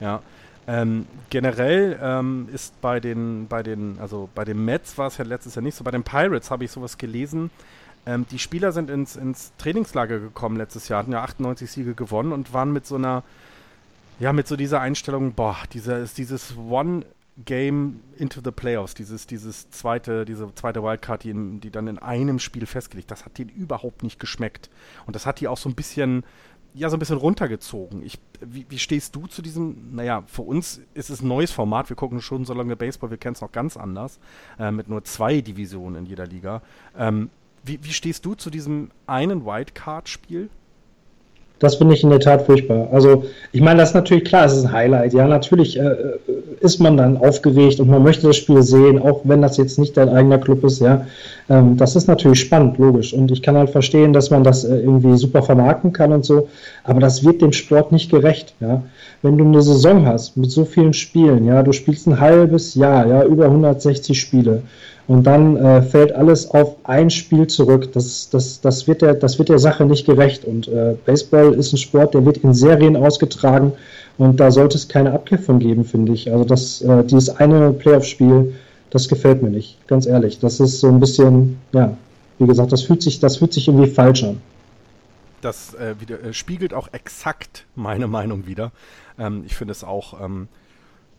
Ja. 0.00 0.20
Ähm, 0.68 1.06
generell 1.30 1.98
ähm, 2.02 2.46
ist 2.52 2.78
bei 2.82 3.00
den, 3.00 3.46
bei 3.48 3.62
den, 3.62 3.98
also 4.00 4.28
bei 4.34 4.44
den 4.44 4.62
Mets 4.62 4.98
war 4.98 5.06
es 5.06 5.16
ja 5.16 5.24
letztes 5.24 5.54
Jahr 5.54 5.62
nicht 5.62 5.74
so. 5.74 5.82
Bei 5.82 5.90
den 5.90 6.02
Pirates 6.02 6.50
habe 6.50 6.64
ich 6.64 6.70
sowas 6.70 6.98
gelesen. 6.98 7.50
Ähm, 8.04 8.26
die 8.30 8.38
Spieler 8.38 8.72
sind 8.72 8.90
ins, 8.90 9.16
ins 9.16 9.52
Trainingslager 9.56 10.18
gekommen 10.18 10.56
letztes 10.56 10.88
Jahr, 10.88 10.98
hatten 11.00 11.12
ja 11.12 11.22
98 11.22 11.70
Siege 11.70 11.94
gewonnen 11.94 12.32
und 12.32 12.52
waren 12.52 12.70
mit 12.70 12.86
so 12.86 12.96
einer, 12.96 13.24
ja, 14.20 14.34
mit 14.34 14.46
so 14.46 14.56
dieser 14.56 14.82
Einstellung, 14.82 15.32
boah, 15.32 15.56
dieser 15.72 16.00
ist 16.00 16.18
dieses 16.18 16.54
One 16.58 17.06
Game 17.44 18.00
into 18.18 18.40
the 18.44 18.50
Playoffs, 18.50 18.94
dieses, 18.94 19.26
dieses 19.26 19.70
zweite, 19.70 20.24
diese 20.24 20.52
zweite 20.54 20.82
Wildcard, 20.82 21.24
die, 21.24 21.30
in, 21.30 21.60
die 21.60 21.70
dann 21.70 21.86
in 21.86 21.98
einem 21.98 22.40
Spiel 22.40 22.66
festgelegt, 22.66 23.10
das 23.10 23.24
hat 23.24 23.38
denen 23.38 23.50
überhaupt 23.50 24.02
nicht 24.02 24.18
geschmeckt. 24.18 24.68
Und 25.06 25.14
das 25.14 25.24
hat 25.24 25.40
die 25.40 25.48
auch 25.48 25.56
so 25.56 25.68
ein 25.68 25.74
bisschen, 25.74 26.24
ja 26.74 26.88
so 26.90 26.96
ein 26.96 26.98
bisschen 26.98 27.16
runtergezogen. 27.16 28.02
Ich, 28.04 28.18
wie, 28.40 28.66
wie, 28.68 28.78
stehst 28.78 29.14
du 29.16 29.26
zu 29.26 29.42
diesem, 29.42 29.94
naja, 29.94 30.22
für 30.26 30.42
uns 30.42 30.80
ist 30.94 31.10
es 31.10 31.22
ein 31.22 31.28
neues 31.28 31.50
Format, 31.50 31.88
wir 31.88 31.96
gucken 31.96 32.20
schon 32.20 32.44
so 32.44 32.54
lange 32.54 32.76
Baseball, 32.76 33.10
wir 33.10 33.16
kennen 33.16 33.34
es 33.34 33.40
noch 33.40 33.52
ganz 33.52 33.76
anders, 33.76 34.18
äh, 34.58 34.70
mit 34.70 34.88
nur 34.88 35.04
zwei 35.04 35.40
Divisionen 35.40 36.04
in 36.04 36.06
jeder 36.06 36.26
Liga. 36.26 36.62
Ähm, 36.96 37.30
wie, 37.64 37.78
wie, 37.82 37.92
stehst 37.92 38.24
du 38.24 38.34
zu 38.34 38.50
diesem 38.50 38.90
einen 39.06 39.44
Wildcard-Spiel? 39.44 40.48
Das 41.58 41.74
finde 41.74 41.94
ich 41.94 42.04
in 42.04 42.10
der 42.10 42.20
Tat 42.20 42.46
furchtbar. 42.46 42.88
Also, 42.92 43.24
ich 43.50 43.60
meine, 43.60 43.80
das 43.80 43.90
ist 43.90 43.94
natürlich 43.94 44.24
klar, 44.24 44.44
es 44.44 44.56
ist 44.56 44.66
ein 44.66 44.72
Highlight. 44.72 45.12
Ja, 45.12 45.26
natürlich 45.26 45.76
äh, 45.76 45.82
äh, 45.82 46.18
ist 46.60 46.78
man 46.80 46.96
dann 46.96 47.16
aufgeregt 47.16 47.80
und 47.80 47.88
man 47.88 48.02
möchte 48.02 48.26
das 48.26 48.36
Spiel 48.36 48.62
sehen, 48.62 49.00
auch 49.00 49.20
wenn 49.24 49.42
das 49.42 49.56
jetzt 49.56 49.78
nicht 49.78 49.96
dein 49.96 50.08
eigener 50.08 50.38
Club 50.38 50.64
ist. 50.64 50.80
Ja, 50.80 51.06
ähm, 51.48 51.76
das 51.76 51.96
ist 51.96 52.06
natürlich 52.06 52.40
spannend, 52.40 52.78
logisch. 52.78 53.12
Und 53.12 53.30
ich 53.30 53.42
kann 53.42 53.56
halt 53.56 53.70
verstehen, 53.70 54.12
dass 54.12 54.30
man 54.30 54.44
das 54.44 54.64
äh, 54.64 54.78
irgendwie 54.78 55.16
super 55.16 55.42
vermarkten 55.42 55.92
kann 55.92 56.12
und 56.12 56.24
so. 56.24 56.48
Aber 56.84 57.00
das 57.00 57.24
wird 57.24 57.42
dem 57.42 57.52
Sport 57.52 57.92
nicht 57.92 58.10
gerecht. 58.10 58.54
Ja, 58.60 58.82
wenn 59.22 59.38
du 59.38 59.44
eine 59.44 59.62
Saison 59.62 60.06
hast 60.06 60.36
mit 60.36 60.50
so 60.50 60.64
vielen 60.64 60.92
Spielen, 60.92 61.46
ja, 61.46 61.62
du 61.62 61.72
spielst 61.72 62.06
ein 62.06 62.20
halbes 62.20 62.74
Jahr, 62.74 63.06
ja, 63.06 63.24
über 63.24 63.46
160 63.46 64.18
Spiele 64.18 64.62
und 65.08 65.26
dann 65.26 65.56
äh, 65.56 65.82
fällt 65.82 66.12
alles 66.12 66.50
auf 66.50 66.76
ein 66.84 67.08
Spiel 67.08 67.46
zurück. 67.46 67.92
Das, 67.94 68.28
das, 68.30 68.60
das, 68.60 68.86
wird, 68.86 69.00
der, 69.00 69.14
das 69.14 69.38
wird 69.38 69.48
der 69.48 69.58
Sache 69.58 69.86
nicht 69.86 70.04
gerecht. 70.04 70.44
Und 70.44 70.68
äh, 70.68 70.94
Baseball 71.06 71.54
ist 71.54 71.72
ein 71.72 71.78
Sport, 71.78 72.12
der 72.12 72.26
wird 72.26 72.36
in 72.38 72.52
Serien 72.52 72.94
ausgetragen 72.94 73.72
und 74.18 74.40
da 74.40 74.50
sollte 74.50 74.76
es 74.76 74.88
keine 74.88 75.12
Abkehr 75.12 75.38
von 75.38 75.58
geben, 75.58 75.84
finde 75.84 76.12
ich. 76.12 76.30
Also 76.30 76.44
das, 76.44 76.82
äh, 76.82 77.04
dieses 77.04 77.30
eine 77.30 77.72
Playoff-Spiel, 77.72 78.54
das 78.90 79.08
gefällt 79.08 79.42
mir 79.42 79.50
nicht, 79.50 79.86
ganz 79.86 80.06
ehrlich. 80.06 80.38
Das 80.40 80.60
ist 80.60 80.80
so 80.80 80.88
ein 80.88 81.00
bisschen, 81.00 81.58
ja, 81.72 81.96
wie 82.38 82.46
gesagt, 82.46 82.72
das 82.72 82.82
fühlt 82.82 83.02
sich, 83.02 83.20
das 83.20 83.38
fühlt 83.38 83.52
sich 83.52 83.68
irgendwie 83.68 83.90
falsch 83.90 84.24
an. 84.24 84.40
Das 85.40 85.74
äh, 85.74 85.94
wieder, 86.00 86.22
äh, 86.22 86.32
spiegelt 86.32 86.74
auch 86.74 86.88
exakt 86.92 87.64
meine 87.74 88.08
Meinung 88.08 88.46
wieder. 88.46 88.72
Ähm, 89.18 89.44
ich 89.46 89.54
finde 89.54 89.72
es 89.72 89.84
auch 89.84 90.20
ähm, 90.20 90.48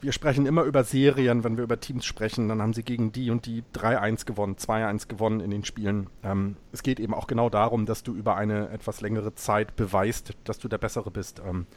wir 0.01 0.11
sprechen 0.13 0.45
immer 0.45 0.63
über 0.63 0.83
Serien, 0.83 1.43
wenn 1.43 1.57
wir 1.57 1.63
über 1.63 1.79
Teams 1.79 2.05
sprechen, 2.05 2.47
dann 2.47 2.61
haben 2.61 2.73
sie 2.73 2.83
gegen 2.83 3.11
die 3.11 3.31
und 3.31 3.45
die 3.45 3.63
3-1 3.75 4.25
gewonnen, 4.25 4.55
2-1 4.55 5.07
gewonnen 5.07 5.41
in 5.41 5.51
den 5.51 5.65
Spielen. 5.65 6.07
Ähm, 6.23 6.55
es 6.71 6.83
geht 6.83 6.99
eben 6.99 7.13
auch 7.13 7.27
genau 7.27 7.49
darum, 7.49 7.85
dass 7.85 8.03
du 8.03 8.15
über 8.15 8.35
eine 8.35 8.69
etwas 8.69 9.01
längere 9.01 9.35
Zeit 9.35 9.75
beweist, 9.75 10.33
dass 10.45 10.59
du 10.59 10.67
der 10.67 10.77
Bessere 10.77 11.11
bist. 11.11 11.41
Ähm, 11.45 11.67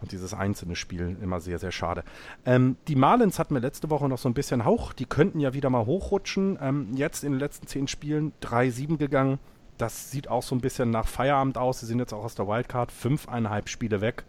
und 0.00 0.12
dieses 0.12 0.34
einzelne 0.34 0.76
Spiel 0.76 1.16
immer 1.22 1.40
sehr, 1.40 1.58
sehr 1.58 1.72
schade. 1.72 2.04
Ähm, 2.44 2.76
die 2.88 2.96
Marlins 2.96 3.38
hatten 3.38 3.54
wir 3.54 3.60
letzte 3.60 3.90
Woche 3.90 4.08
noch 4.08 4.18
so 4.18 4.28
ein 4.28 4.34
bisschen 4.34 4.64
Hauch. 4.64 4.92
Die 4.92 5.06
könnten 5.06 5.40
ja 5.40 5.54
wieder 5.54 5.70
mal 5.70 5.86
hochrutschen. 5.86 6.58
Ähm, 6.60 6.88
jetzt 6.94 7.24
in 7.24 7.32
den 7.32 7.40
letzten 7.40 7.66
zehn 7.66 7.88
Spielen 7.88 8.32
3-7 8.42 8.96
gegangen. 8.96 9.38
Das 9.78 10.10
sieht 10.10 10.28
auch 10.28 10.42
so 10.42 10.54
ein 10.54 10.60
bisschen 10.60 10.90
nach 10.90 11.08
Feierabend 11.08 11.58
aus. 11.58 11.80
Sie 11.80 11.86
sind 11.86 11.98
jetzt 11.98 12.12
auch 12.12 12.24
aus 12.24 12.34
der 12.34 12.46
Wildcard. 12.46 12.92
Fünfeinhalb 12.92 13.68
Spiele 13.68 14.00
weg. 14.00 14.24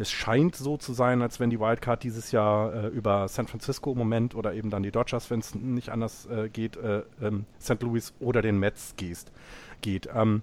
Es 0.00 0.12
scheint 0.12 0.54
so 0.54 0.76
zu 0.76 0.92
sein, 0.92 1.22
als 1.22 1.40
wenn 1.40 1.50
die 1.50 1.58
Wildcard 1.58 2.04
dieses 2.04 2.30
Jahr 2.30 2.72
äh, 2.72 2.86
über 2.86 3.26
San 3.26 3.48
Francisco 3.48 3.90
im 3.92 3.98
Moment 3.98 4.36
oder 4.36 4.54
eben 4.54 4.70
dann 4.70 4.84
die 4.84 4.92
Dodgers, 4.92 5.28
wenn 5.28 5.40
es 5.40 5.56
nicht 5.56 5.88
anders 5.88 6.26
äh, 6.26 6.48
geht, 6.48 6.76
äh, 6.76 7.02
ähm, 7.20 7.46
St. 7.60 7.82
Louis 7.82 8.14
oder 8.20 8.40
den 8.40 8.60
Mets 8.60 8.94
geht. 8.96 10.08
Ähm, 10.14 10.42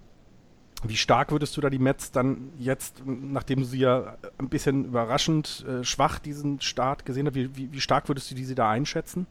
wie 0.89 0.95
stark 0.95 1.32
würdest 1.32 1.56
du 1.58 1.62
da 1.62 1.69
die 1.69 1.80
Mets 1.80 2.12
dann 2.12 2.50
jetzt, 2.60 3.04
nachdem 3.06 3.60
du 3.60 3.65
sie 3.65 3.80
ja 3.80 4.15
ein 4.38 4.50
bisschen 4.50 4.86
überraschend 4.86 5.65
äh, 5.67 5.84
schwach 5.84 6.19
diesen 6.19 6.62
Start 6.62 7.06
gesehen 7.06 7.28
hast, 7.28 7.36
wie, 7.36 7.50
wie, 7.56 7.69
wie 7.71 7.82
stark 7.82 8.08
würdest 8.08 8.32
du 8.32 8.36
diese 8.36 8.56
da 8.56 8.69
einschätzen? 8.69 9.28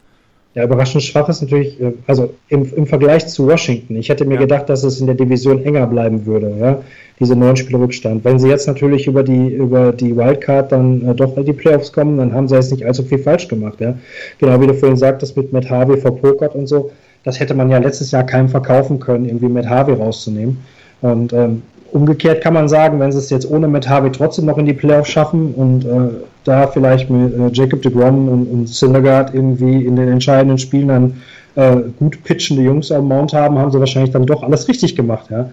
Ja, 0.54 0.62
überraschend 0.62 1.02
schwach 1.02 1.28
ist 1.28 1.42
natürlich, 1.42 1.80
äh, 1.80 1.94
also 2.06 2.32
im, 2.48 2.72
im 2.74 2.86
Vergleich 2.86 3.26
zu 3.26 3.48
Washington. 3.48 3.96
Ich 3.96 4.08
hätte 4.08 4.24
mir 4.24 4.34
ja. 4.34 4.40
gedacht, 4.40 4.68
dass 4.68 4.84
es 4.84 5.00
in 5.00 5.06
der 5.06 5.16
Division 5.16 5.64
enger 5.64 5.86
bleiben 5.88 6.26
würde, 6.26 6.54
ja, 6.60 6.82
diese 7.18 7.34
neun 7.34 7.56
Spiele 7.56 7.80
Rückstand. 7.80 8.24
Wenn 8.24 8.38
sie 8.38 8.48
jetzt 8.48 8.68
natürlich 8.68 9.08
über 9.08 9.24
die, 9.24 9.48
über 9.48 9.92
die 9.92 10.16
Wildcard 10.16 10.70
dann 10.70 11.08
äh, 11.08 11.14
doch 11.14 11.36
in 11.36 11.44
die 11.44 11.52
Playoffs 11.52 11.92
kommen, 11.92 12.18
dann 12.18 12.32
haben 12.32 12.46
sie 12.46 12.54
jetzt 12.54 12.70
nicht 12.70 12.86
allzu 12.86 13.02
viel 13.02 13.18
falsch 13.18 13.48
gemacht, 13.48 13.80
ja. 13.80 13.98
Genau 14.38 14.60
wie 14.60 14.68
du 14.68 14.74
vorhin 14.74 14.96
sagtest, 14.96 15.36
mit 15.36 15.52
Matt 15.52 15.68
Harvey 15.68 15.96
verpokert 15.96 16.54
und 16.54 16.68
so. 16.68 16.92
Das 17.24 17.40
hätte 17.40 17.54
man 17.54 17.70
ja 17.70 17.78
letztes 17.78 18.12
Jahr 18.12 18.24
keinem 18.24 18.48
verkaufen 18.48 19.00
können, 19.00 19.24
irgendwie 19.24 19.48
Matt 19.48 19.68
Harvey 19.68 19.94
rauszunehmen. 19.94 20.58
Und 21.04 21.34
ähm, 21.34 21.62
Umgekehrt 21.92 22.42
kann 22.42 22.54
man 22.54 22.68
sagen, 22.68 22.98
wenn 22.98 23.12
sie 23.12 23.18
es 23.18 23.30
jetzt 23.30 23.48
ohne 23.48 23.68
Matt 23.68 23.88
Harvey 23.88 24.10
trotzdem 24.10 24.46
noch 24.46 24.58
in 24.58 24.66
die 24.66 24.72
Playoffs 24.72 25.10
schaffen 25.10 25.54
und 25.54 25.84
äh, 25.84 26.10
da 26.42 26.66
vielleicht 26.66 27.08
mit 27.08 27.32
äh, 27.32 27.50
Jacob 27.52 27.82
de 27.82 27.92
Grom 27.92 28.28
und, 28.28 28.46
und 28.46 28.68
Syndergaard 28.68 29.32
irgendwie 29.32 29.84
in 29.84 29.94
den 29.94 30.08
entscheidenden 30.08 30.58
Spielen 30.58 30.88
dann 30.88 31.22
äh, 31.54 31.82
gut 32.00 32.24
pitchende 32.24 32.64
Jungs 32.64 32.90
am 32.90 33.06
Mount 33.06 33.32
haben, 33.32 33.58
haben 33.58 33.70
sie 33.70 33.78
wahrscheinlich 33.78 34.10
dann 34.10 34.26
doch 34.26 34.42
alles 34.42 34.66
richtig 34.66 34.96
gemacht. 34.96 35.26
Ja, 35.30 35.50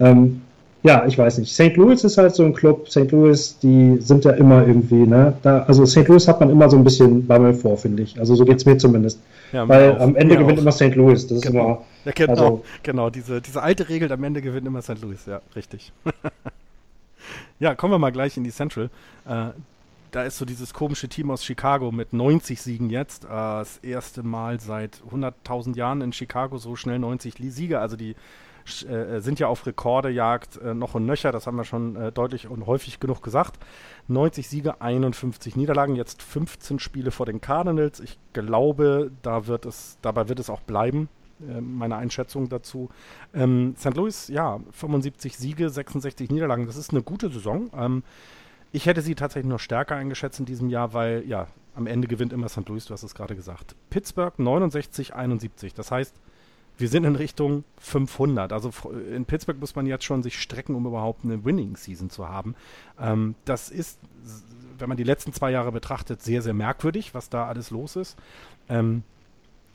ähm, 0.00 0.40
ja 0.86 1.04
ich 1.06 1.18
weiß 1.18 1.38
nicht. 1.38 1.52
St. 1.52 1.76
Louis 1.76 2.02
ist 2.04 2.16
halt 2.16 2.34
so 2.34 2.44
ein 2.44 2.54
Club. 2.54 2.88
St. 2.88 3.10
Louis, 3.10 3.58
die 3.58 3.98
sind 4.00 4.24
ja 4.24 4.32
immer 4.32 4.66
irgendwie, 4.66 5.06
ne? 5.06 5.34
Da, 5.42 5.62
also 5.64 5.84
St. 5.84 6.08
Louis 6.08 6.26
hat 6.28 6.40
man 6.40 6.50
immer 6.50 6.68
so 6.70 6.76
ein 6.76 6.84
bisschen 6.84 7.26
Bammel 7.26 7.54
vor, 7.54 7.76
finde 7.76 8.02
ich. 8.02 8.18
Also 8.18 8.34
so 8.34 8.44
geht 8.44 8.58
es 8.58 8.64
mir 8.64 8.78
zumindest. 8.78 9.20
Ja, 9.52 9.68
Weil 9.68 9.92
auch, 9.92 10.00
am 10.00 10.16
Ende 10.16 10.36
gewinnt 10.36 10.58
auch. 10.58 10.62
immer 10.62 10.72
St. 10.72 10.94
Louis. 10.94 11.26
Das 11.26 11.40
genau. 11.40 11.44
ist 11.44 11.66
immer. 11.66 11.84
Ja, 12.04 12.12
genau, 12.12 12.30
also, 12.32 12.64
genau. 12.82 13.10
Diese, 13.10 13.40
diese 13.40 13.62
alte 13.62 13.88
Regel, 13.88 14.10
am 14.12 14.24
Ende 14.24 14.42
gewinnt 14.42 14.66
immer 14.66 14.82
St. 14.82 15.00
Louis. 15.02 15.26
Ja, 15.26 15.40
richtig. 15.54 15.92
ja, 17.58 17.74
kommen 17.74 17.92
wir 17.92 17.98
mal 17.98 18.12
gleich 18.12 18.36
in 18.36 18.44
die 18.44 18.50
Central. 18.50 18.90
Äh, 19.26 19.46
da 20.12 20.22
ist 20.22 20.38
so 20.38 20.44
dieses 20.44 20.72
komische 20.72 21.08
Team 21.08 21.30
aus 21.30 21.44
Chicago 21.44 21.92
mit 21.92 22.12
90 22.12 22.60
Siegen 22.60 22.90
jetzt. 22.90 23.24
Äh, 23.24 23.28
das 23.28 23.78
erste 23.78 24.22
Mal 24.22 24.60
seit 24.60 25.02
100.000 25.12 25.76
Jahren 25.76 26.00
in 26.00 26.12
Chicago 26.12 26.58
so 26.58 26.76
schnell 26.76 26.98
90 26.98 27.34
Siege. 27.52 27.80
Also 27.80 27.96
die 27.96 28.14
äh, 28.84 29.20
sind 29.20 29.38
ja 29.38 29.48
auf 29.48 29.66
Rekordejagd 29.66 30.58
äh, 30.58 30.74
noch 30.74 30.94
und 30.94 31.06
nöcher. 31.06 31.32
Das 31.32 31.46
haben 31.46 31.56
wir 31.56 31.64
schon 31.64 31.96
äh, 31.96 32.12
deutlich 32.12 32.48
und 32.48 32.66
häufig 32.66 33.00
genug 33.00 33.22
gesagt. 33.22 33.58
90 34.08 34.48
Siege, 34.48 34.80
51 34.80 35.56
Niederlagen, 35.56 35.96
jetzt 35.96 36.22
15 36.22 36.78
Spiele 36.78 37.10
vor 37.10 37.26
den 37.26 37.40
Cardinals. 37.40 38.00
Ich 38.00 38.18
glaube, 38.32 39.10
da 39.22 39.46
wird 39.46 39.66
es, 39.66 39.98
dabei 40.02 40.28
wird 40.28 40.40
es 40.40 40.50
auch 40.50 40.60
bleiben. 40.60 41.08
Äh, 41.40 41.60
meine 41.60 41.96
Einschätzung 41.96 42.48
dazu. 42.48 42.90
Ähm, 43.34 43.74
St. 43.78 43.94
Louis, 43.94 44.28
ja, 44.28 44.60
75 44.72 45.36
Siege, 45.36 45.70
66 45.70 46.30
Niederlagen. 46.30 46.66
Das 46.66 46.76
ist 46.76 46.90
eine 46.90 47.02
gute 47.02 47.30
Saison. 47.30 47.70
Ähm, 47.76 48.02
ich 48.72 48.86
hätte 48.86 49.02
sie 49.02 49.14
tatsächlich 49.14 49.50
noch 49.50 49.60
stärker 49.60 49.96
eingeschätzt 49.96 50.40
in 50.40 50.46
diesem 50.46 50.68
Jahr, 50.68 50.92
weil, 50.92 51.24
ja, 51.26 51.46
am 51.74 51.86
Ende 51.86 52.08
gewinnt 52.08 52.32
immer 52.32 52.48
St. 52.48 52.68
Louis, 52.68 52.86
du 52.86 52.94
hast 52.94 53.02
es 53.02 53.14
gerade 53.14 53.36
gesagt. 53.36 53.76
Pittsburgh 53.90 54.38
69, 54.38 55.14
71. 55.14 55.74
Das 55.74 55.90
heißt, 55.90 56.14
wir 56.78 56.88
sind 56.88 57.04
in 57.04 57.16
Richtung 57.16 57.64
500. 57.78 58.52
Also 58.52 58.70
in 59.14 59.24
Pittsburgh 59.24 59.58
muss 59.60 59.74
man 59.74 59.86
jetzt 59.86 60.04
schon 60.04 60.22
sich 60.22 60.40
strecken, 60.40 60.74
um 60.74 60.86
überhaupt 60.86 61.24
eine 61.24 61.44
Winning 61.44 61.76
Season 61.76 62.10
zu 62.10 62.28
haben. 62.28 62.54
Ähm, 63.00 63.34
das 63.44 63.70
ist, 63.70 63.98
wenn 64.78 64.88
man 64.88 64.98
die 64.98 65.04
letzten 65.04 65.32
zwei 65.32 65.50
Jahre 65.50 65.72
betrachtet, 65.72 66.22
sehr, 66.22 66.42
sehr 66.42 66.54
merkwürdig, 66.54 67.14
was 67.14 67.30
da 67.30 67.46
alles 67.46 67.70
los 67.70 67.96
ist. 67.96 68.16
Ähm, 68.68 69.02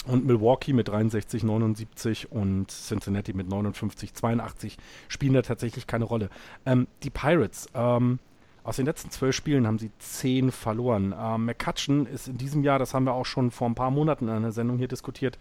und 0.07 0.25
Milwaukee 0.25 0.73
mit 0.73 0.87
63, 0.87 1.43
79 1.43 2.31
und 2.31 2.71
Cincinnati 2.71 3.33
mit 3.33 3.47
59, 3.47 4.13
82 4.13 4.77
spielen 5.07 5.33
da 5.33 5.43
tatsächlich 5.43 5.85
keine 5.85 6.05
Rolle. 6.05 6.29
Ähm, 6.65 6.87
die 7.03 7.11
Pirates, 7.11 7.67
ähm, 7.75 8.19
aus 8.63 8.75
den 8.75 8.85
letzten 8.85 9.09
zwölf 9.09 9.35
Spielen 9.35 9.65
haben 9.65 9.79
sie 9.79 9.91
zehn 9.99 10.51
verloren. 10.51 11.15
Ähm, 11.17 11.45
McCutcheon 11.45 12.05
ist 12.05 12.27
in 12.27 12.37
diesem 12.37 12.63
Jahr, 12.63 12.79
das 12.79 12.93
haben 12.93 13.05
wir 13.05 13.13
auch 13.13 13.25
schon 13.25 13.51
vor 13.51 13.67
ein 13.67 13.75
paar 13.75 13.91
Monaten 13.91 14.27
in 14.27 14.33
einer 14.33 14.51
Sendung 14.51 14.77
hier 14.77 14.87
diskutiert, 14.87 15.37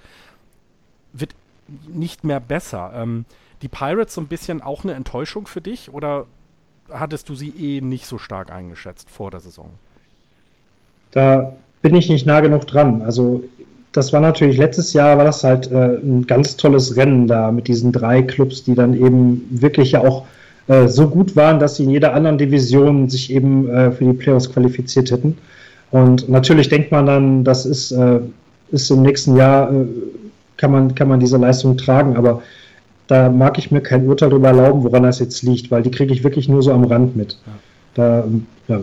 wird 1.12 1.34
nicht 1.88 2.24
mehr 2.24 2.40
besser. 2.40 2.92
Ähm, 2.94 3.24
die 3.62 3.68
Pirates 3.68 4.14
so 4.14 4.20
ein 4.20 4.26
bisschen 4.26 4.62
auch 4.62 4.84
eine 4.84 4.94
Enttäuschung 4.94 5.46
für 5.46 5.60
dich 5.60 5.92
oder 5.92 6.26
hattest 6.90 7.28
du 7.28 7.34
sie 7.34 7.50
eh 7.50 7.80
nicht 7.80 8.06
so 8.06 8.18
stark 8.18 8.50
eingeschätzt 8.50 9.10
vor 9.10 9.30
der 9.30 9.40
Saison? 9.40 9.70
Da 11.12 11.52
bin 11.82 11.94
ich 11.94 12.08
nicht 12.08 12.26
nah 12.26 12.40
genug 12.40 12.66
dran. 12.66 13.02
Also 13.02 13.44
das 13.92 14.12
war 14.12 14.20
natürlich 14.20 14.56
letztes 14.56 14.92
Jahr 14.92 15.18
war 15.18 15.24
das 15.24 15.42
halt 15.42 15.70
äh, 15.70 15.96
ein 15.96 16.26
ganz 16.26 16.56
tolles 16.56 16.96
Rennen 16.96 17.26
da 17.26 17.50
mit 17.50 17.68
diesen 17.68 17.92
drei 17.92 18.22
Clubs, 18.22 18.62
die 18.62 18.74
dann 18.74 18.94
eben 18.94 19.46
wirklich 19.50 19.92
ja 19.92 20.00
auch 20.00 20.26
äh, 20.68 20.86
so 20.86 21.08
gut 21.08 21.34
waren, 21.36 21.58
dass 21.58 21.76
sie 21.76 21.84
in 21.84 21.90
jeder 21.90 22.14
anderen 22.14 22.38
Division 22.38 23.08
sich 23.08 23.32
eben 23.32 23.68
äh, 23.68 23.90
für 23.90 24.04
die 24.04 24.12
Playoffs 24.12 24.52
qualifiziert 24.52 25.10
hätten. 25.10 25.36
Und 25.90 26.28
natürlich 26.28 26.68
denkt 26.68 26.92
man 26.92 27.06
dann, 27.06 27.44
das 27.44 27.66
ist, 27.66 27.90
äh, 27.90 28.20
ist 28.70 28.90
im 28.90 29.02
nächsten 29.02 29.36
Jahr 29.36 29.72
äh, 29.72 29.86
kann 30.60 30.70
man, 30.70 30.94
kann 30.94 31.08
man 31.08 31.20
diese 31.20 31.38
Leistung 31.38 31.78
tragen, 31.78 32.16
aber 32.16 32.42
da 33.06 33.30
mag 33.30 33.58
ich 33.58 33.70
mir 33.70 33.80
kein 33.80 34.06
Urteil 34.06 34.28
darüber 34.28 34.48
erlauben, 34.48 34.84
woran 34.84 35.04
das 35.04 35.18
jetzt 35.18 35.42
liegt, 35.42 35.70
weil 35.70 35.82
die 35.82 35.90
kriege 35.90 36.12
ich 36.12 36.22
wirklich 36.22 36.48
nur 36.48 36.62
so 36.62 36.72
am 36.72 36.84
Rand 36.84 37.16
mit. 37.16 37.38
Da, 37.94 38.24
ja. 38.68 38.82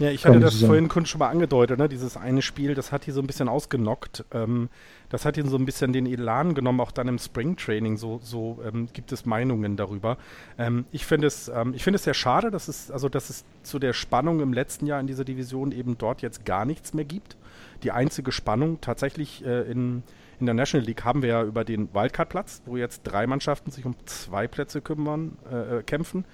Ja, 0.00 0.10
ich 0.10 0.24
hatte 0.24 0.38
das 0.38 0.54
zusammen. 0.54 0.88
vorhin 0.90 1.06
schon 1.06 1.18
mal 1.18 1.28
angedeutet, 1.28 1.78
ne? 1.78 1.88
dieses 1.88 2.16
eine 2.16 2.40
Spiel, 2.40 2.74
das 2.74 2.92
hat 2.92 3.04
hier 3.04 3.14
so 3.14 3.20
ein 3.20 3.26
bisschen 3.26 3.48
ausgenockt. 3.48 4.24
Ähm, 4.32 4.68
das 5.08 5.24
hat 5.24 5.36
ihnen 5.36 5.48
so 5.48 5.56
ein 5.56 5.64
bisschen 5.64 5.92
den 5.92 6.06
Elan 6.06 6.54
genommen, 6.54 6.80
auch 6.80 6.92
dann 6.92 7.08
im 7.08 7.18
Springtraining. 7.18 7.96
So, 7.96 8.20
so 8.22 8.60
ähm, 8.64 8.88
gibt 8.92 9.10
es 9.10 9.26
Meinungen 9.26 9.76
darüber. 9.76 10.16
Ähm, 10.56 10.84
ich 10.92 11.04
finde 11.04 11.26
es, 11.26 11.48
ähm, 11.48 11.74
ich 11.74 11.84
es 11.84 12.04
sehr 12.04 12.14
schade, 12.14 12.52
dass 12.52 12.68
es, 12.68 12.92
also 12.92 13.08
dass 13.08 13.28
es 13.28 13.44
zu 13.64 13.80
der 13.80 13.92
Spannung 13.92 14.40
im 14.40 14.52
letzten 14.52 14.86
Jahr 14.86 15.00
in 15.00 15.08
dieser 15.08 15.24
Division 15.24 15.72
eben 15.72 15.98
dort 15.98 16.22
jetzt 16.22 16.44
gar 16.44 16.64
nichts 16.64 16.94
mehr 16.94 17.04
gibt. 17.04 17.36
Die 17.82 17.90
einzige 17.90 18.30
Spannung 18.30 18.80
tatsächlich 18.80 19.44
äh, 19.44 19.62
in 19.62 20.04
in 20.40 20.46
der 20.46 20.54
National 20.54 20.86
League 20.86 21.04
haben 21.04 21.22
wir 21.22 21.28
ja 21.28 21.42
über 21.42 21.64
den 21.64 21.92
Wildcard-Platz, 21.92 22.62
wo 22.66 22.76
jetzt 22.76 23.02
drei 23.02 23.26
Mannschaften 23.26 23.70
sich 23.70 23.84
um 23.84 23.94
zwei 24.06 24.46
Plätze 24.46 24.80
kümmern, 24.80 25.36
äh, 25.50 25.78
äh, 25.78 25.82
kämpfen. 25.82 26.24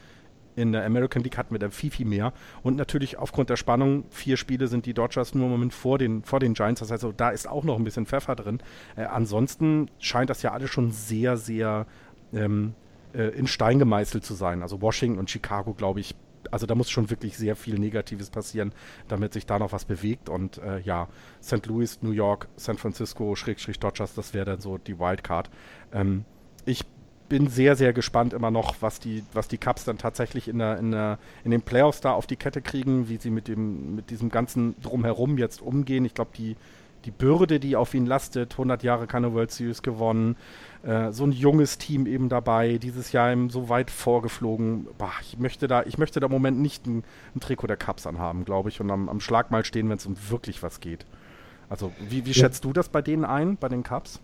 In 0.56 0.70
der 0.72 0.84
American 0.84 1.22
League 1.22 1.36
hatten 1.36 1.52
wir 1.52 1.58
da 1.58 1.70
viel, 1.70 1.90
viel 1.90 2.06
mehr. 2.06 2.32
Und 2.62 2.76
natürlich 2.76 3.18
aufgrund 3.18 3.50
der 3.50 3.56
Spannung, 3.56 4.04
vier 4.10 4.36
Spiele 4.36 4.68
sind 4.68 4.86
die 4.86 4.94
Dodgers 4.94 5.34
nur 5.34 5.46
im 5.46 5.50
Moment 5.50 5.74
vor 5.74 5.98
den, 5.98 6.22
vor 6.22 6.38
den 6.38 6.54
Giants. 6.54 6.78
Das 6.80 6.90
heißt, 6.92 7.02
also, 7.02 7.14
da 7.16 7.30
ist 7.30 7.48
auch 7.48 7.64
noch 7.64 7.76
ein 7.76 7.84
bisschen 7.84 8.06
Pfeffer 8.06 8.36
drin. 8.36 8.60
Äh, 8.94 9.04
ansonsten 9.04 9.90
scheint 9.98 10.30
das 10.30 10.42
ja 10.42 10.52
alles 10.52 10.70
schon 10.70 10.92
sehr, 10.92 11.36
sehr 11.36 11.86
ähm, 12.32 12.74
äh, 13.14 13.28
in 13.30 13.46
Stein 13.46 13.78
gemeißelt 13.78 14.24
zu 14.24 14.34
sein. 14.34 14.62
Also 14.62 14.80
Washington 14.80 15.18
und 15.18 15.30
Chicago, 15.30 15.74
glaube 15.74 16.00
ich, 16.00 16.14
also 16.52 16.66
da 16.66 16.74
muss 16.74 16.90
schon 16.90 17.10
wirklich 17.10 17.36
sehr 17.36 17.56
viel 17.56 17.78
Negatives 17.78 18.30
passieren, 18.30 18.72
damit 19.08 19.32
sich 19.32 19.46
da 19.46 19.58
noch 19.58 19.72
was 19.72 19.84
bewegt. 19.84 20.28
Und 20.28 20.58
äh, 20.58 20.80
ja, 20.80 21.08
St. 21.42 21.66
Louis, 21.66 22.02
New 22.02 22.12
York, 22.12 22.48
San 22.56 22.78
Francisco, 22.78 23.34
Schrägstrich 23.34 23.78
Dodgers, 23.78 24.14
das 24.14 24.34
wäre 24.34 24.44
dann 24.44 24.60
so 24.60 24.78
die 24.78 24.98
Wildcard. 24.98 25.50
Ähm, 25.92 26.24
ich 26.66 26.84
bin 27.28 27.48
sehr, 27.48 27.74
sehr 27.74 27.92
gespannt 27.92 28.32
immer 28.32 28.50
noch, 28.50 28.76
was 28.80 29.00
die, 29.00 29.24
was 29.32 29.48
die 29.48 29.58
Cubs 29.58 29.84
dann 29.84 29.98
tatsächlich 29.98 30.48
in, 30.48 30.58
der, 30.58 30.78
in, 30.78 30.90
der, 30.90 31.18
in 31.44 31.50
den 31.50 31.62
Playoffs 31.62 32.00
da 32.00 32.12
auf 32.12 32.26
die 32.26 32.36
Kette 32.36 32.60
kriegen, 32.60 33.08
wie 33.08 33.16
sie 33.16 33.30
mit, 33.30 33.48
dem, 33.48 33.96
mit 33.96 34.10
diesem 34.10 34.28
ganzen 34.28 34.80
Drumherum 34.82 35.38
jetzt 35.38 35.62
umgehen. 35.62 36.04
Ich 36.04 36.14
glaube, 36.14 36.32
die, 36.36 36.56
die 37.04 37.10
Bürde, 37.10 37.60
die 37.60 37.76
auf 37.76 37.94
ihn 37.94 38.06
lastet, 38.06 38.52
100 38.52 38.82
Jahre 38.82 39.06
keine 39.06 39.34
World 39.34 39.50
Series 39.50 39.82
gewonnen, 39.82 40.36
äh, 40.82 41.12
so 41.12 41.24
ein 41.24 41.32
junges 41.32 41.78
Team 41.78 42.06
eben 42.06 42.28
dabei, 42.28 42.78
dieses 42.78 43.12
Jahr 43.12 43.32
eben 43.32 43.50
so 43.50 43.68
weit 43.68 43.90
vorgeflogen. 43.90 44.86
Bah, 44.98 45.12
ich 45.22 45.38
möchte 45.38 45.66
da, 45.66 45.82
ich 45.84 45.98
möchte 45.98 46.20
da 46.20 46.26
im 46.26 46.32
Moment 46.32 46.60
nicht 46.60 46.86
ein, 46.86 47.04
ein 47.34 47.40
Trikot 47.40 47.66
der 47.66 47.76
Cups 47.76 48.06
anhaben, 48.06 48.44
glaube 48.44 48.68
ich, 48.68 48.80
und 48.80 48.90
am, 48.90 49.08
am 49.08 49.20
Schlag 49.20 49.50
mal 49.50 49.64
stehen, 49.64 49.88
wenn 49.88 49.98
es 49.98 50.06
um 50.06 50.16
wirklich 50.30 50.62
was 50.62 50.80
geht. 50.80 51.06
Also, 51.68 51.92
wie, 52.08 52.24
wie 52.24 52.30
ja. 52.30 52.34
schätzt 52.34 52.64
du 52.64 52.72
das 52.72 52.88
bei 52.88 53.02
denen 53.02 53.24
ein, 53.24 53.56
bei 53.56 53.68
den 53.68 53.82
Cups? 53.82 54.20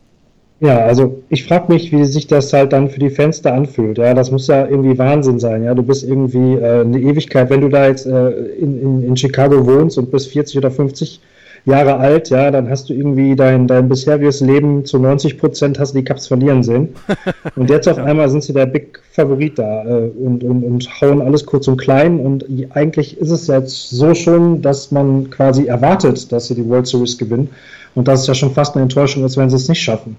Ja, 0.61 0.81
also 0.81 1.23
ich 1.31 1.47
frage 1.47 1.73
mich, 1.73 1.91
wie 1.91 2.05
sich 2.05 2.27
das 2.27 2.53
halt 2.53 2.75
dann 2.75 2.91
für 2.91 3.01
die 3.01 3.09
Fans 3.09 3.41
da 3.41 3.55
anfühlt. 3.55 3.97
Ja, 3.97 4.13
das 4.13 4.31
muss 4.31 4.47
ja 4.47 4.67
irgendwie 4.67 4.99
Wahnsinn 4.99 5.39
sein. 5.39 5.65
Ja, 5.65 5.75
du 5.75 5.83
bist 5.83 6.05
irgendwie 6.05 6.57
äh, 6.57 6.83
eine 6.83 7.01
Ewigkeit, 7.01 7.49
wenn 7.49 7.63
du 7.63 7.71
da 7.71 7.87
jetzt 7.87 8.05
äh, 8.05 8.31
in, 8.31 8.79
in, 8.79 9.03
in 9.03 9.17
Chicago 9.17 9.67
wohnst 9.67 9.97
und 9.97 10.11
bist 10.11 10.29
40 10.29 10.59
oder 10.59 10.71
50 10.71 11.23
Jahre 11.65 11.97
alt, 11.97 12.31
ja, 12.31 12.51
dann 12.51 12.69
hast 12.69 12.89
du 12.89 12.95
irgendwie 12.95 13.37
dein, 13.37 13.67
dein 13.67 13.89
bisheriges 13.89 14.41
Leben 14.41 14.85
zu 14.85 14.99
90 14.99 15.39
Prozent 15.39 15.79
hast 15.79 15.93
du 15.95 15.99
die 15.99 16.05
Cups 16.05 16.27
verlieren 16.27 16.63
sehen. 16.63 16.91
Und 17.57 17.71
jetzt 17.71 17.89
auf 17.89 17.99
einmal 17.99 18.29
sind 18.31 18.43
sie 18.43 18.53
der 18.53 18.67
Big 18.67 19.01
Favorit 19.13 19.59
da 19.59 19.85
äh, 19.85 20.11
und, 20.11 20.45
und, 20.45 20.63
und 20.63 21.01
hauen 21.01 21.21
alles 21.21 21.45
kurz 21.45 21.67
und 21.69 21.77
klein. 21.77 22.21
Und 22.21 22.47
eigentlich 22.71 23.19
ist 23.19 23.31
es 23.31 23.49
jetzt 23.49 23.91
so 23.91 24.15
schon, 24.15 24.63
dass 24.63 24.91
man 24.93 25.29
quasi 25.31 25.67
erwartet, 25.67 26.31
dass 26.31 26.47
sie 26.47 26.55
die 26.55 26.67
World 26.69 26.87
Series 26.87 27.19
gewinnen. 27.19 27.49
Und 27.95 28.07
das 28.07 28.23
ist 28.23 28.29
ja 28.29 28.35
schon 28.35 28.53
fast 28.53 28.77
eine 28.77 28.85
Enttäuschung, 28.85 29.25
als 29.25 29.37
wenn 29.37 29.51
sie 29.51 29.57
es 29.57 29.69
nicht 29.69 29.83
schaffen. 29.83 30.17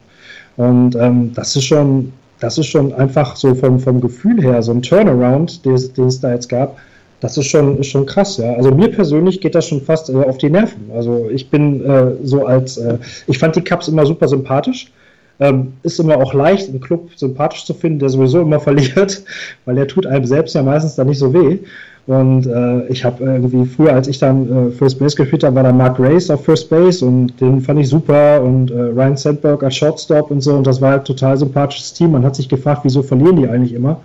Und 0.58 0.96
ähm, 0.96 1.32
das 1.34 1.56
ist 1.56 1.64
schon, 1.64 2.12
das 2.40 2.58
ist 2.58 2.68
schon 2.68 2.94
einfach 2.94 3.36
so 3.36 3.56
vom, 3.56 3.80
vom 3.80 4.02
Gefühl 4.02 4.42
her, 4.42 4.62
so 4.62 4.72
ein 4.74 4.82
Turnaround, 4.82 5.66
den 5.66 5.74
es 5.74 6.20
da 6.20 6.34
jetzt 6.34 6.50
gab, 6.50 6.78
das 7.22 7.38
ist 7.38 7.48
schon, 7.48 7.80
ist 7.80 7.88
schon 7.88 8.06
krass, 8.06 8.38
ja. 8.38 8.54
Also 8.56 8.72
mir 8.72 8.90
persönlich 8.90 9.40
geht 9.40 9.56
das 9.56 9.68
schon 9.68 9.82
fast 9.82 10.10
äh, 10.10 10.14
auf 10.14 10.40
die 10.40 10.50
Nerven. 10.50 10.90
Also 10.94 11.30
ich 11.32 11.50
bin 11.50 11.86
äh, 11.86 12.14
so 12.24 12.46
als, 12.46 12.78
äh, 12.78 12.98
ich 13.28 13.38
fand 13.38 13.56
die 13.56 13.64
Cups 13.64 13.88
immer 13.88 14.06
super 14.06 14.28
sympathisch. 14.28 14.92
Ähm, 15.40 15.74
ist 15.84 16.00
immer 16.00 16.18
auch 16.18 16.34
leicht, 16.34 16.70
einen 16.70 16.82
Club 16.82 17.10
sympathisch 17.16 17.66
zu 17.66 17.74
finden, 17.74 18.00
der 18.00 18.10
sowieso 18.10 18.42
immer 18.42 18.60
verliert, 18.68 19.24
weil 19.66 19.76
der 19.76 19.88
tut 19.88 20.06
einem 20.06 20.26
selbst 20.26 20.56
ja 20.56 20.64
meistens 20.64 20.96
dann 20.96 21.08
nicht 21.08 21.20
so 21.20 21.34
weh. 21.34 21.60
Und 22.08 22.48
äh, 22.48 22.88
ich 22.88 23.06
habe 23.06 23.24
irgendwie 23.24 23.66
früher, 23.66 23.94
als 23.94 24.08
ich 24.08 24.18
dann 24.18 24.70
äh, 24.70 24.72
First 24.72 24.98
Base 24.98 25.16
gespielt 25.16 25.44
habe, 25.44 25.56
war 25.56 25.64
da 25.64 25.72
Mark 25.72 26.00
Race 26.00 26.32
auf 26.32 26.44
First 26.44 26.70
Base 26.72 27.06
und 27.06 27.40
den 27.40 27.62
fand 27.62 27.80
ich 27.80 27.90
super 27.90 28.42
und 28.42 28.72
äh, 28.72 28.74
Ryan 28.74 29.16
Sandberg 29.16 29.64
als 29.64 29.76
Shortstop 29.76 30.32
und 30.32 30.42
so 30.42 30.56
und 30.56 30.66
das 30.66 30.82
war 30.82 30.92
halt 30.92 31.06
total 31.06 31.38
sympathisches 31.38 31.94
Team. 31.94 32.14
Man 32.14 32.26
hat 32.26 32.36
sich 32.36 32.50
gefragt, 32.50 32.82
wieso 32.84 33.04
verlieren 33.04 33.36
die 33.36 33.48
eigentlich 33.48 33.74
immer? 33.74 34.02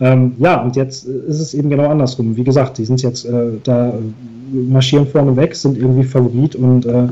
Ähm, 0.00 0.34
ja, 0.38 0.62
und 0.62 0.76
jetzt 0.76 1.04
ist 1.06 1.40
es 1.40 1.54
eben 1.54 1.70
genau 1.70 1.88
andersrum. 1.88 2.36
Wie 2.36 2.44
gesagt, 2.44 2.78
die 2.78 2.84
sind 2.84 3.02
jetzt 3.02 3.24
äh, 3.24 3.52
da, 3.64 3.92
marschieren 4.52 5.06
vorne 5.06 5.36
weg, 5.36 5.54
sind 5.54 5.76
irgendwie 5.76 6.04
Favorit 6.04 6.54
und 6.54 6.86
äh, 6.86 7.08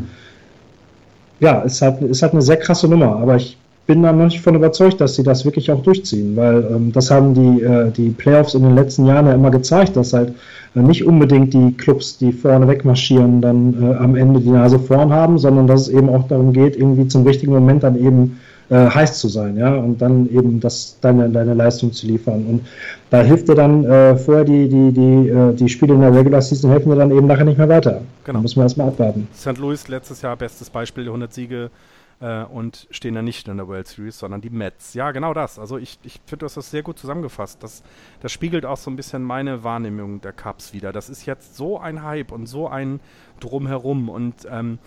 ja, 1.40 1.60
ist 1.60 1.82
halt, 1.82 2.00
ist 2.02 2.22
halt 2.22 2.32
eine 2.32 2.42
sehr 2.42 2.56
krasse 2.56 2.88
Nummer. 2.88 3.16
Aber 3.16 3.36
ich 3.36 3.58
bin 3.86 4.02
da 4.02 4.12
noch 4.12 4.24
nicht 4.24 4.40
von 4.40 4.54
überzeugt, 4.54 5.00
dass 5.00 5.14
sie 5.14 5.22
das 5.22 5.44
wirklich 5.44 5.70
auch 5.70 5.82
durchziehen, 5.82 6.36
weil 6.36 6.66
ähm, 6.72 6.92
das 6.92 7.10
haben 7.10 7.34
die, 7.34 7.62
äh, 7.62 7.90
die 7.90 8.10
Playoffs 8.10 8.54
in 8.54 8.62
den 8.62 8.74
letzten 8.74 9.06
Jahren 9.06 9.26
ja 9.26 9.34
immer 9.34 9.50
gezeigt, 9.50 9.96
dass 9.96 10.12
halt 10.12 10.32
äh, 10.74 10.80
nicht 10.80 11.04
unbedingt 11.04 11.54
die 11.54 11.72
Clubs, 11.72 12.18
die 12.18 12.32
vorne 12.32 12.66
wegmarschieren, 12.66 13.40
dann 13.40 13.74
äh, 13.80 13.94
am 13.96 14.16
Ende 14.16 14.40
die 14.40 14.50
Nase 14.50 14.78
vorn 14.78 15.12
haben, 15.12 15.38
sondern 15.38 15.66
dass 15.66 15.82
es 15.82 15.88
eben 15.88 16.08
auch 16.08 16.26
darum 16.26 16.52
geht, 16.52 16.76
irgendwie 16.76 17.06
zum 17.06 17.24
richtigen 17.24 17.52
Moment 17.52 17.84
dann 17.84 17.96
eben 17.96 18.38
äh, 18.68 18.90
heiß 18.90 19.18
zu 19.18 19.28
sein, 19.28 19.56
ja, 19.56 19.74
und 19.74 20.02
dann 20.02 20.28
eben 20.28 20.60
das, 20.60 20.98
deine, 21.00 21.28
deine 21.28 21.54
Leistung 21.54 21.92
zu 21.92 22.06
liefern. 22.06 22.44
Und 22.46 22.66
da 23.10 23.22
hilft 23.22 23.48
dir 23.48 23.54
dann 23.54 23.84
äh, 23.84 24.16
vorher 24.16 24.44
die, 24.44 24.68
die, 24.68 24.92
die, 24.92 25.28
äh, 25.28 25.54
die 25.54 25.68
Spiele 25.68 25.94
in 25.94 26.00
der 26.00 26.12
Regular 26.12 26.42
Season 26.42 26.70
helfen 26.70 26.90
dir 26.90 26.96
dann 26.96 27.10
eben 27.10 27.26
nachher 27.26 27.44
nicht 27.44 27.58
mehr 27.58 27.68
weiter. 27.68 28.02
Genau. 28.24 28.38
Da 28.38 28.42
muss 28.42 28.56
man 28.56 28.66
erstmal 28.66 28.88
abwarten. 28.88 29.28
St. 29.34 29.58
Louis 29.58 29.86
letztes 29.88 30.22
Jahr 30.22 30.36
bestes 30.36 30.70
Beispiel, 30.70 31.04
100 31.04 31.32
Siege 31.32 31.70
äh, 32.20 32.42
und 32.44 32.86
stehen 32.90 33.14
da 33.14 33.22
nicht 33.22 33.46
in 33.48 33.56
der 33.56 33.68
World 33.68 33.86
Series, 33.86 34.18
sondern 34.18 34.40
die 34.40 34.50
Mets. 34.50 34.94
Ja, 34.94 35.12
genau 35.12 35.34
das. 35.34 35.58
Also 35.58 35.78
ich, 35.78 35.98
ich 36.02 36.20
finde, 36.26 36.38
du 36.38 36.46
hast 36.46 36.56
das 36.56 36.70
sehr 36.70 36.82
gut 36.82 36.98
zusammengefasst. 36.98 37.62
Das, 37.62 37.82
das 38.20 38.32
spiegelt 38.32 38.66
auch 38.66 38.78
so 38.78 38.90
ein 38.90 38.96
bisschen 38.96 39.22
meine 39.22 39.64
Wahrnehmung 39.64 40.20
der 40.20 40.32
Cups 40.32 40.72
wieder. 40.72 40.92
Das 40.92 41.08
ist 41.08 41.26
jetzt 41.26 41.56
so 41.56 41.78
ein 41.78 42.02
Hype 42.02 42.32
und 42.32 42.46
so 42.46 42.68
ein 42.68 43.00
Drumherum 43.40 44.08
und 44.08 44.34
ähm, 44.50 44.78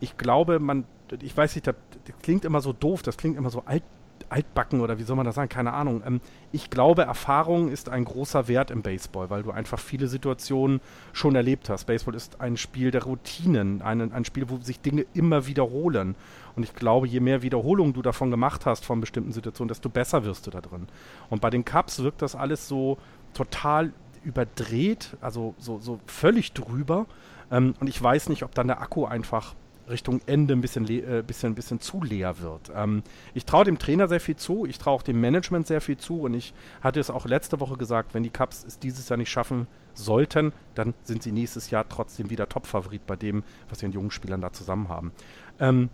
ich 0.00 0.16
glaube, 0.16 0.58
man 0.58 0.84
ich 1.20 1.36
weiß 1.36 1.54
nicht, 1.54 1.66
das, 1.66 1.76
das, 2.04 2.16
klingt 2.22 2.44
immer 2.44 2.60
so 2.60 2.72
doof, 2.72 3.02
das 3.02 3.16
klingt 3.16 3.36
immer 3.36 3.50
so 3.50 3.62
alt, 3.66 3.82
altbacken 4.28 4.80
oder 4.80 4.98
wie 4.98 5.02
soll 5.02 5.16
man 5.16 5.26
das 5.26 5.34
sagen, 5.34 5.48
keine 5.48 5.72
Ahnung. 5.72 6.02
Ähm, 6.06 6.20
ich 6.52 6.70
glaube, 6.70 7.02
Erfahrung 7.02 7.68
ist 7.68 7.88
ein 7.88 8.04
großer 8.04 8.48
Wert 8.48 8.70
im 8.70 8.82
Baseball, 8.82 9.30
weil 9.30 9.42
du 9.42 9.50
einfach 9.50 9.78
viele 9.78 10.08
Situationen 10.08 10.80
schon 11.12 11.34
erlebt 11.34 11.68
hast. 11.68 11.86
Baseball 11.86 12.14
ist 12.14 12.40
ein 12.40 12.56
Spiel 12.56 12.90
der 12.90 13.04
Routinen, 13.04 13.82
ein, 13.82 14.12
ein 14.12 14.24
Spiel, 14.24 14.48
wo 14.48 14.58
sich 14.58 14.80
Dinge 14.80 15.06
immer 15.14 15.46
wiederholen. 15.46 16.14
Und 16.56 16.62
ich 16.62 16.74
glaube, 16.74 17.06
je 17.06 17.20
mehr 17.20 17.42
Wiederholungen 17.42 17.92
du 17.92 18.02
davon 18.02 18.30
gemacht 18.30 18.66
hast 18.66 18.84
von 18.84 19.00
bestimmten 19.00 19.32
Situationen, 19.32 19.68
desto 19.68 19.88
besser 19.88 20.24
wirst 20.24 20.46
du 20.46 20.50
da 20.50 20.60
drin. 20.60 20.88
Und 21.28 21.40
bei 21.40 21.50
den 21.50 21.64
Cups 21.64 22.02
wirkt 22.02 22.22
das 22.22 22.34
alles 22.34 22.68
so 22.68 22.98
total 23.34 23.92
überdreht, 24.22 25.16
also 25.20 25.54
so, 25.58 25.78
so 25.78 25.98
völlig 26.06 26.52
drüber. 26.52 27.06
Ähm, 27.50 27.74
und 27.80 27.88
ich 27.88 28.00
weiß 28.00 28.28
nicht, 28.28 28.42
ob 28.42 28.54
dann 28.54 28.68
der 28.68 28.80
Akku 28.80 29.06
einfach 29.06 29.54
Richtung 29.90 30.20
Ende 30.26 30.54
ein 30.54 30.60
bisschen, 30.60 30.88
äh, 30.88 31.22
bisschen, 31.26 31.54
bisschen 31.54 31.80
zu 31.80 32.02
leer 32.02 32.40
wird. 32.40 32.72
Ähm, 32.74 33.02
ich 33.34 33.44
traue 33.44 33.64
dem 33.64 33.78
Trainer 33.78 34.08
sehr 34.08 34.20
viel 34.20 34.36
zu, 34.36 34.66
ich 34.66 34.78
traue 34.78 34.94
auch 34.94 35.02
dem 35.02 35.20
Management 35.20 35.66
sehr 35.66 35.80
viel 35.80 35.96
zu 35.96 36.22
und 36.22 36.34
ich 36.34 36.54
hatte 36.80 37.00
es 37.00 37.10
auch 37.10 37.26
letzte 37.26 37.60
Woche 37.60 37.76
gesagt, 37.76 38.14
wenn 38.14 38.22
die 38.22 38.30
Cups 38.30 38.64
es 38.66 38.78
dieses 38.78 39.08
Jahr 39.08 39.16
nicht 39.16 39.30
schaffen 39.30 39.66
sollten, 39.94 40.52
dann 40.74 40.94
sind 41.02 41.22
sie 41.22 41.32
nächstes 41.32 41.70
Jahr 41.70 41.88
trotzdem 41.88 42.30
wieder 42.30 42.48
Top-Favorit 42.48 43.06
bei 43.06 43.16
dem, 43.16 43.42
was 43.68 43.82
wir 43.82 43.86
in 43.86 43.92
jungen 43.92 44.10
Spielern 44.10 44.40
da 44.40 44.52
zusammen 44.52 44.88
haben. 44.88 45.12
Ähm, 45.58 45.90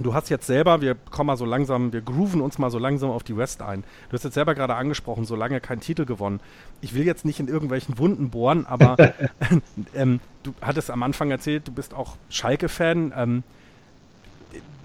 Du 0.00 0.14
hast 0.14 0.28
jetzt 0.28 0.46
selber, 0.46 0.80
wir 0.80 0.94
kommen 0.94 1.26
mal 1.26 1.36
so 1.36 1.44
langsam, 1.44 1.92
wir 1.92 2.00
grooven 2.00 2.40
uns 2.40 2.58
mal 2.58 2.70
so 2.70 2.78
langsam 2.78 3.10
auf 3.10 3.24
die 3.24 3.36
West 3.36 3.62
ein. 3.62 3.82
Du 4.08 4.14
hast 4.14 4.24
jetzt 4.24 4.34
selber 4.34 4.54
gerade 4.54 4.76
angesprochen, 4.76 5.24
so 5.24 5.34
lange 5.34 5.60
kein 5.60 5.80
Titel 5.80 6.04
gewonnen. 6.04 6.40
Ich 6.80 6.94
will 6.94 7.04
jetzt 7.04 7.24
nicht 7.24 7.40
in 7.40 7.48
irgendwelchen 7.48 7.98
Wunden 7.98 8.30
bohren, 8.30 8.64
aber 8.66 8.96
ähm, 9.94 10.20
du 10.44 10.54
hattest 10.60 10.90
am 10.90 11.02
Anfang 11.02 11.30
erzählt, 11.30 11.66
du 11.66 11.72
bist 11.72 11.94
auch 11.94 12.16
Schalke-Fan. 12.30 13.12
Ähm, 13.16 13.42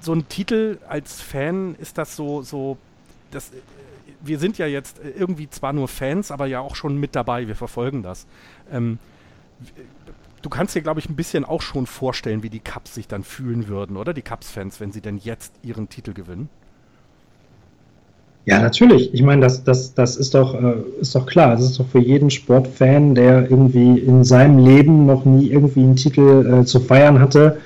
so 0.01 0.14
ein 0.14 0.28
Titel 0.28 0.80
als 0.89 1.22
Fan 1.22 1.76
ist 1.76 1.97
das 1.97 2.16
so, 2.16 2.41
so, 2.41 2.78
das, 3.32 3.51
wir 4.22 4.39
sind 4.39 4.57
ja 4.57 4.66
jetzt 4.66 4.99
irgendwie 5.18 5.49
zwar 5.49 5.74
nur 5.74 5.88
Fans, 5.88 6.32
aber 6.32 6.47
ja 6.47 6.59
auch 6.59 6.76
schon 6.76 6.97
mit 6.97 7.16
dabei, 7.16 7.47
wir 7.47 7.55
verfolgen 7.55 8.03
das. 8.03 8.26
Ähm, 8.72 8.99
du 10.43 10.49
kannst 10.49 10.75
dir, 10.75 10.81
glaube 10.81 10.99
ich, 10.99 11.09
ein 11.09 11.15
bisschen 11.15 11.45
auch 11.45 11.61
schon 11.61 11.87
vorstellen, 11.87 12.43
wie 12.43 12.49
die 12.49 12.59
Cups 12.59 12.93
sich 12.93 13.07
dann 13.07 13.23
fühlen 13.23 13.67
würden, 13.67 13.97
oder? 13.97 14.13
Die 14.13 14.21
Cups-Fans, 14.21 14.79
wenn 14.79 14.91
sie 14.91 15.01
denn 15.01 15.17
jetzt 15.17 15.53
ihren 15.63 15.89
Titel 15.89 16.13
gewinnen. 16.13 16.49
Ja, 18.45 18.61
natürlich. 18.61 19.13
Ich 19.13 19.23
meine, 19.23 19.41
das, 19.41 19.63
das, 19.63 19.93
das 19.93 20.17
ist, 20.17 20.35
doch, 20.35 20.53
äh, 20.53 20.75
ist 20.99 21.15
doch 21.15 21.25
klar. 21.25 21.51
Das 21.51 21.61
ist 21.61 21.79
doch 21.79 21.87
für 21.87 21.99
jeden 21.99 22.29
Sportfan, 22.29 23.15
der 23.15 23.49
irgendwie 23.49 23.99
in 23.99 24.25
seinem 24.25 24.59
Leben 24.59 25.05
noch 25.05 25.23
nie 25.23 25.49
irgendwie 25.49 25.79
einen 25.79 25.95
Titel 25.95 26.59
äh, 26.61 26.65
zu 26.65 26.81
feiern 26.81 27.19
hatte, 27.19 27.59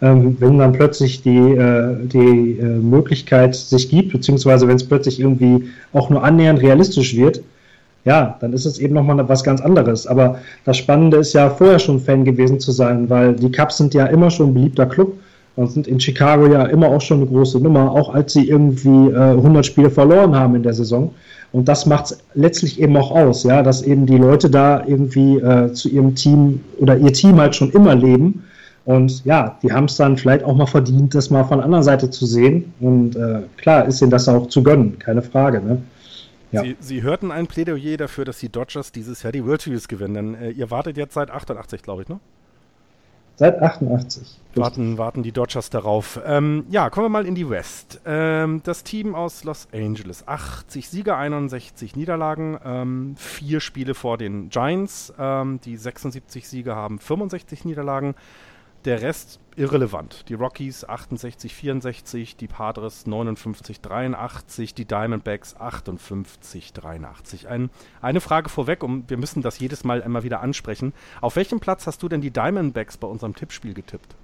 ähm, 0.00 0.36
wenn 0.40 0.58
dann 0.58 0.72
plötzlich 0.72 1.20
die, 1.20 1.36
äh, 1.36 2.06
die 2.06 2.58
äh, 2.58 2.64
Möglichkeit 2.64 3.54
sich 3.54 3.90
gibt, 3.90 4.12
beziehungsweise 4.12 4.66
wenn 4.66 4.76
es 4.76 4.88
plötzlich 4.88 5.20
irgendwie 5.20 5.68
auch 5.92 6.08
nur 6.08 6.24
annähernd 6.24 6.62
realistisch 6.62 7.14
wird, 7.14 7.42
ja, 8.04 8.36
dann 8.40 8.52
ist 8.52 8.66
es 8.66 8.78
eben 8.78 8.94
nochmal 8.94 9.28
was 9.28 9.44
ganz 9.44 9.60
anderes. 9.60 10.06
Aber 10.06 10.38
das 10.64 10.76
Spannende 10.76 11.18
ist 11.18 11.32
ja, 11.32 11.50
vorher 11.50 11.78
schon 11.78 12.00
Fan 12.00 12.24
gewesen 12.24 12.58
zu 12.58 12.72
sein, 12.72 13.08
weil 13.08 13.34
die 13.34 13.50
Cubs 13.50 13.76
sind 13.76 13.94
ja 13.94 14.06
immer 14.06 14.30
schon 14.30 14.50
ein 14.50 14.54
beliebter 14.54 14.86
Club 14.86 15.14
und 15.56 15.70
sind 15.70 15.86
in 15.86 16.00
Chicago 16.00 16.46
ja 16.46 16.64
immer 16.64 16.88
auch 16.88 17.00
schon 17.00 17.18
eine 17.18 17.26
große 17.26 17.60
Nummer, 17.60 17.92
auch 17.92 18.12
als 18.14 18.32
sie 18.32 18.48
irgendwie 18.48 19.10
äh, 19.10 19.32
100 19.36 19.64
Spiele 19.64 19.90
verloren 19.90 20.34
haben 20.34 20.54
in 20.56 20.62
der 20.62 20.74
Saison. 20.74 21.12
Und 21.52 21.68
das 21.68 21.84
macht 21.84 22.06
es 22.06 22.18
letztlich 22.34 22.80
eben 22.80 22.96
auch 22.96 23.10
aus, 23.10 23.44
ja, 23.44 23.62
dass 23.62 23.82
eben 23.82 24.06
die 24.06 24.16
Leute 24.16 24.48
da 24.48 24.82
irgendwie 24.86 25.38
äh, 25.38 25.72
zu 25.72 25.90
ihrem 25.90 26.14
Team 26.14 26.60
oder 26.78 26.96
ihr 26.96 27.12
Team 27.12 27.38
halt 27.38 27.54
schon 27.54 27.70
immer 27.72 27.94
leben. 27.94 28.44
Und 28.84 29.24
ja, 29.24 29.58
die 29.62 29.70
haben 29.70 29.84
es 29.84 29.96
dann 29.96 30.16
vielleicht 30.16 30.44
auch 30.44 30.56
mal 30.56 30.66
verdient, 30.66 31.14
das 31.14 31.30
mal 31.30 31.44
von 31.44 31.58
der 31.58 31.66
anderen 31.66 31.84
Seite 31.84 32.10
zu 32.10 32.26
sehen. 32.26 32.72
Und 32.80 33.14
äh, 33.14 33.42
klar 33.58 33.86
ist 33.86 34.00
ihnen 34.00 34.10
das 34.10 34.28
auch 34.28 34.48
zu 34.48 34.62
gönnen, 34.62 34.98
keine 34.98 35.22
Frage. 35.22 35.60
Ne? 35.60 35.78
Ja. 36.52 36.62
Sie, 36.62 36.76
Sie, 36.80 37.02
hörten 37.02 37.30
ein 37.30 37.46
Plädoyer 37.46 37.96
dafür, 37.96 38.24
dass 38.24 38.38
die 38.38 38.50
Dodgers 38.50 38.92
dieses 38.92 39.22
Jahr 39.22 39.32
die 39.32 39.44
World 39.44 39.62
Series 39.62 39.88
gewinnen. 39.88 40.14
Denn 40.14 40.34
äh, 40.34 40.50
ihr 40.50 40.70
wartet 40.70 40.96
jetzt 40.96 41.14
seit 41.14 41.30
88, 41.30 41.82
glaube 41.82 42.02
ich, 42.02 42.08
ne? 42.08 42.20
Seit 43.36 43.60
88. 43.60 44.38
Warten, 44.54 44.98
warten 44.98 45.22
die 45.22 45.32
Dodgers 45.32 45.70
darauf. 45.70 46.20
Ähm, 46.24 46.66
ja, 46.68 46.90
kommen 46.90 47.06
wir 47.06 47.08
mal 47.08 47.26
in 47.26 47.34
die 47.34 47.48
West. 47.48 48.00
Ähm, 48.04 48.60
das 48.62 48.84
Team 48.84 49.14
aus 49.14 49.44
Los 49.44 49.68
Angeles. 49.72 50.28
80 50.28 50.88
Sieger, 50.88 51.16
61 51.16 51.96
Niederlagen. 51.96 52.58
Ähm, 52.62 53.14
vier 53.16 53.60
Spiele 53.60 53.94
vor 53.94 54.18
den 54.18 54.50
Giants. 54.50 55.14
Ähm, 55.18 55.60
die 55.64 55.78
76 55.78 56.46
Sieger 56.46 56.76
haben 56.76 56.98
65 56.98 57.64
Niederlagen. 57.64 58.14
Der 58.84 59.00
Rest 59.00 59.40
irrelevant. 59.56 60.28
Die 60.28 60.34
Rockies 60.34 60.84
68, 60.84 61.54
64, 61.54 62.36
die 62.36 62.48
Padres 62.48 63.06
59, 63.06 63.80
83, 63.80 64.74
die 64.74 64.84
Diamondbacks 64.84 65.56
58, 65.56 66.72
83. 66.72 67.48
Ein, 67.48 67.70
eine 68.00 68.20
Frage 68.20 68.48
vorweg, 68.48 68.82
und 68.82 69.10
wir 69.10 69.16
müssen 69.16 69.42
das 69.42 69.58
jedes 69.58 69.84
Mal 69.84 70.00
immer 70.00 70.22
wieder 70.22 70.40
ansprechen. 70.40 70.92
Auf 71.20 71.36
welchem 71.36 71.60
Platz 71.60 71.86
hast 71.86 72.02
du 72.02 72.08
denn 72.08 72.20
die 72.20 72.30
Diamondbacks 72.30 72.96
bei 72.96 73.08
unserem 73.08 73.34
Tippspiel 73.34 73.74
getippt? 73.74 74.14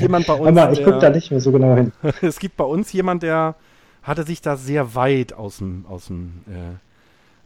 jemand 0.00 0.26
bei 0.26 0.34
uns. 0.38 0.58
Aber 0.58 0.72
ich 0.72 0.84
gucke 0.84 0.98
da 0.98 1.10
nicht 1.10 1.30
mehr 1.30 1.40
so 1.40 1.52
genau 1.52 1.74
hin. 1.74 1.92
es 2.22 2.38
gibt 2.38 2.56
bei 2.56 2.64
uns 2.64 2.92
jemand, 2.92 3.22
der 3.22 3.56
hatte 4.02 4.24
sich 4.24 4.40
da 4.40 4.56
sehr 4.56 4.94
weit 4.94 5.32
aus 5.32 5.58
dem, 5.58 5.86
aus 5.86 6.06
dem 6.06 6.42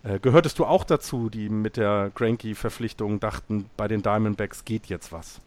äh, 0.04 0.14
äh, 0.14 0.20
gehörtest 0.20 0.58
du 0.58 0.64
auch 0.64 0.84
dazu, 0.84 1.28
die 1.30 1.48
mit 1.48 1.76
der 1.76 2.10
Granky-Verpflichtung 2.14 3.20
dachten, 3.20 3.66
bei 3.76 3.88
den 3.88 4.02
Diamondbacks 4.02 4.64
geht 4.64 4.86
jetzt 4.86 5.12
was? 5.12 5.40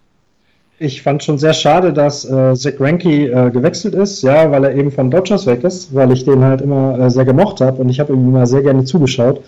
Ich 0.81 1.01
fand 1.01 1.21
schon 1.21 1.37
sehr 1.37 1.51
schade, 1.51 1.91
dass 1.91 2.23
äh, 2.23 2.55
Zach 2.55 2.77
Greinke 2.77 3.09
äh, 3.09 3.51
gewechselt 3.51 3.95
ist, 3.95 4.21
ja, 4.21 4.49
weil 4.49 4.63
er 4.63 4.73
eben 4.73 4.91
von 4.91 5.11
Dodgers 5.11 5.45
weg 5.45 5.65
ist, 5.65 5.93
weil 5.93 6.13
ich 6.13 6.23
den 6.23 6.41
halt 6.41 6.61
immer 6.61 6.97
äh, 6.97 7.09
sehr 7.09 7.25
gemocht 7.25 7.59
habe 7.59 7.81
und 7.81 7.89
ich 7.89 7.99
habe 7.99 8.13
ihm 8.13 8.29
immer 8.29 8.47
sehr 8.47 8.61
gerne 8.61 8.85
zugeschaut. 8.85 9.41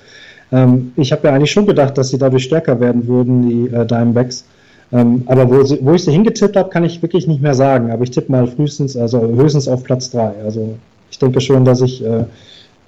Ähm, 0.52 0.92
ich 0.98 1.14
habe 1.14 1.26
ja 1.28 1.34
eigentlich 1.34 1.52
schon 1.52 1.66
gedacht, 1.66 1.98
dass 1.98 2.10
sie 2.10 2.18
dadurch 2.18 2.44
stärker 2.44 2.82
werden 2.82 3.08
würden, 3.08 3.48
die 3.48 3.74
äh, 3.74 3.86
Diamondbacks. 3.86 4.44
Ähm, 4.92 5.24
aber 5.26 5.50
wo, 5.50 5.64
sie, 5.64 5.80
wo 5.82 5.94
ich 5.94 6.04
sie 6.04 6.12
hingetippt 6.12 6.58
habe, 6.58 6.70
kann 6.70 6.84
ich 6.84 7.02
wirklich 7.02 7.28
nicht 7.28 7.42
mehr 7.42 7.54
sagen. 7.54 7.92
Aber 7.92 8.04
ich 8.04 8.12
tippe 8.12 8.30
mal 8.30 8.46
frühestens, 8.46 8.98
also 8.98 9.22
höchstens 9.22 9.70
auf 9.70 9.86
Platz 9.86 10.12
3. 10.12 10.34
Also 10.44 10.76
ich 11.10 11.18
denke 11.18 11.40
schon, 11.40 11.64
dass 11.64 11.80
ich 11.80 12.04
äh, 12.04 12.26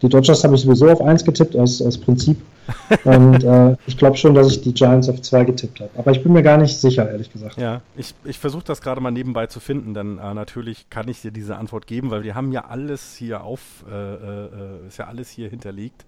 die 0.04 0.10
Dodgers 0.10 0.44
habe 0.44 0.56
ich 0.56 0.62
sowieso 0.62 0.90
auf 0.90 1.02
1 1.02 1.24
getippt, 1.24 1.56
aus, 1.56 1.82
aus 1.82 1.98
Prinzip. 1.98 2.38
Und 3.06 3.44
äh, 3.44 3.76
ich 3.88 3.98
glaube 3.98 4.18
schon, 4.18 4.36
dass 4.36 4.52
ich 4.52 4.62
die 4.62 4.74
Giants 4.74 5.08
auf 5.10 5.22
2 5.22 5.46
getippt 5.46 5.80
habe. 5.80 5.90
Aber 5.96 6.12
ich 6.12 6.22
bin 6.22 6.34
mir 6.34 6.44
gar 6.44 6.58
nicht 6.58 6.78
sicher, 6.78 7.10
ehrlich 7.10 7.32
gesagt. 7.32 7.58
Ja, 7.58 7.82
ich, 7.96 8.14
ich 8.26 8.38
versuche 8.38 8.64
das 8.66 8.82
gerade 8.82 9.00
mal 9.00 9.12
nebenbei 9.12 9.48
zu 9.48 9.62
finden, 9.62 9.94
denn 9.94 10.18
äh, 10.18 10.34
natürlich 10.34 10.90
kann 10.90 11.08
ich 11.08 11.22
dir 11.22 11.32
diese 11.32 11.56
Antwort 11.56 11.88
geben, 11.88 12.12
weil 12.12 12.24
wir 12.24 12.36
haben 12.36 12.52
ja 12.52 12.66
alles 12.66 13.16
hier 13.16 13.44
auf, 13.44 13.86
äh, 13.90 13.94
äh, 13.94 14.46
äh 14.46 14.88
ist 14.88 14.98
ja 14.98 15.08
alles 15.08 15.30
hier 15.30 15.50
hinterlegt. 15.50 16.06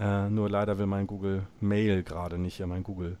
Äh, 0.00 0.28
nur 0.30 0.50
leider 0.50 0.78
will 0.78 0.86
mein 0.86 1.06
Google 1.06 1.42
Mail 1.60 2.02
gerade 2.02 2.38
nicht, 2.38 2.58
ja 2.58 2.66
mein 2.66 2.82
Google 2.82 3.16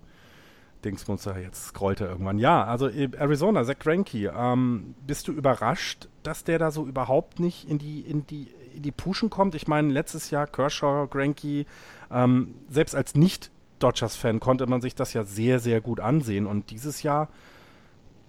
Dingsmonster, 0.84 1.38
jetzt 1.38 1.66
scrollt 1.66 2.00
er 2.00 2.08
irgendwann. 2.08 2.38
Ja, 2.38 2.64
also 2.64 2.88
Arizona, 2.88 3.64
Zach 3.64 3.78
Greinke, 3.78 4.32
ähm, 4.36 4.94
bist 5.06 5.28
du 5.28 5.32
überrascht, 5.32 6.08
dass 6.22 6.44
der 6.44 6.58
da 6.58 6.70
so 6.70 6.86
überhaupt 6.86 7.40
nicht 7.40 7.68
in 7.68 7.78
die, 7.78 8.00
in 8.00 8.26
die 8.26 8.48
die 8.80 8.92
Puschen 8.92 9.30
kommt. 9.30 9.54
Ich 9.54 9.66
meine, 9.66 9.92
letztes 9.92 10.30
Jahr 10.30 10.46
Kershaw, 10.46 11.06
Granky, 11.08 11.66
ähm, 12.10 12.54
selbst 12.68 12.94
als 12.94 13.14
Nicht-Dodgers-Fan 13.14 14.40
konnte 14.40 14.66
man 14.66 14.80
sich 14.80 14.94
das 14.94 15.12
ja 15.12 15.24
sehr, 15.24 15.58
sehr 15.60 15.80
gut 15.80 16.00
ansehen. 16.00 16.46
Und 16.46 16.70
dieses 16.70 17.02
Jahr 17.02 17.28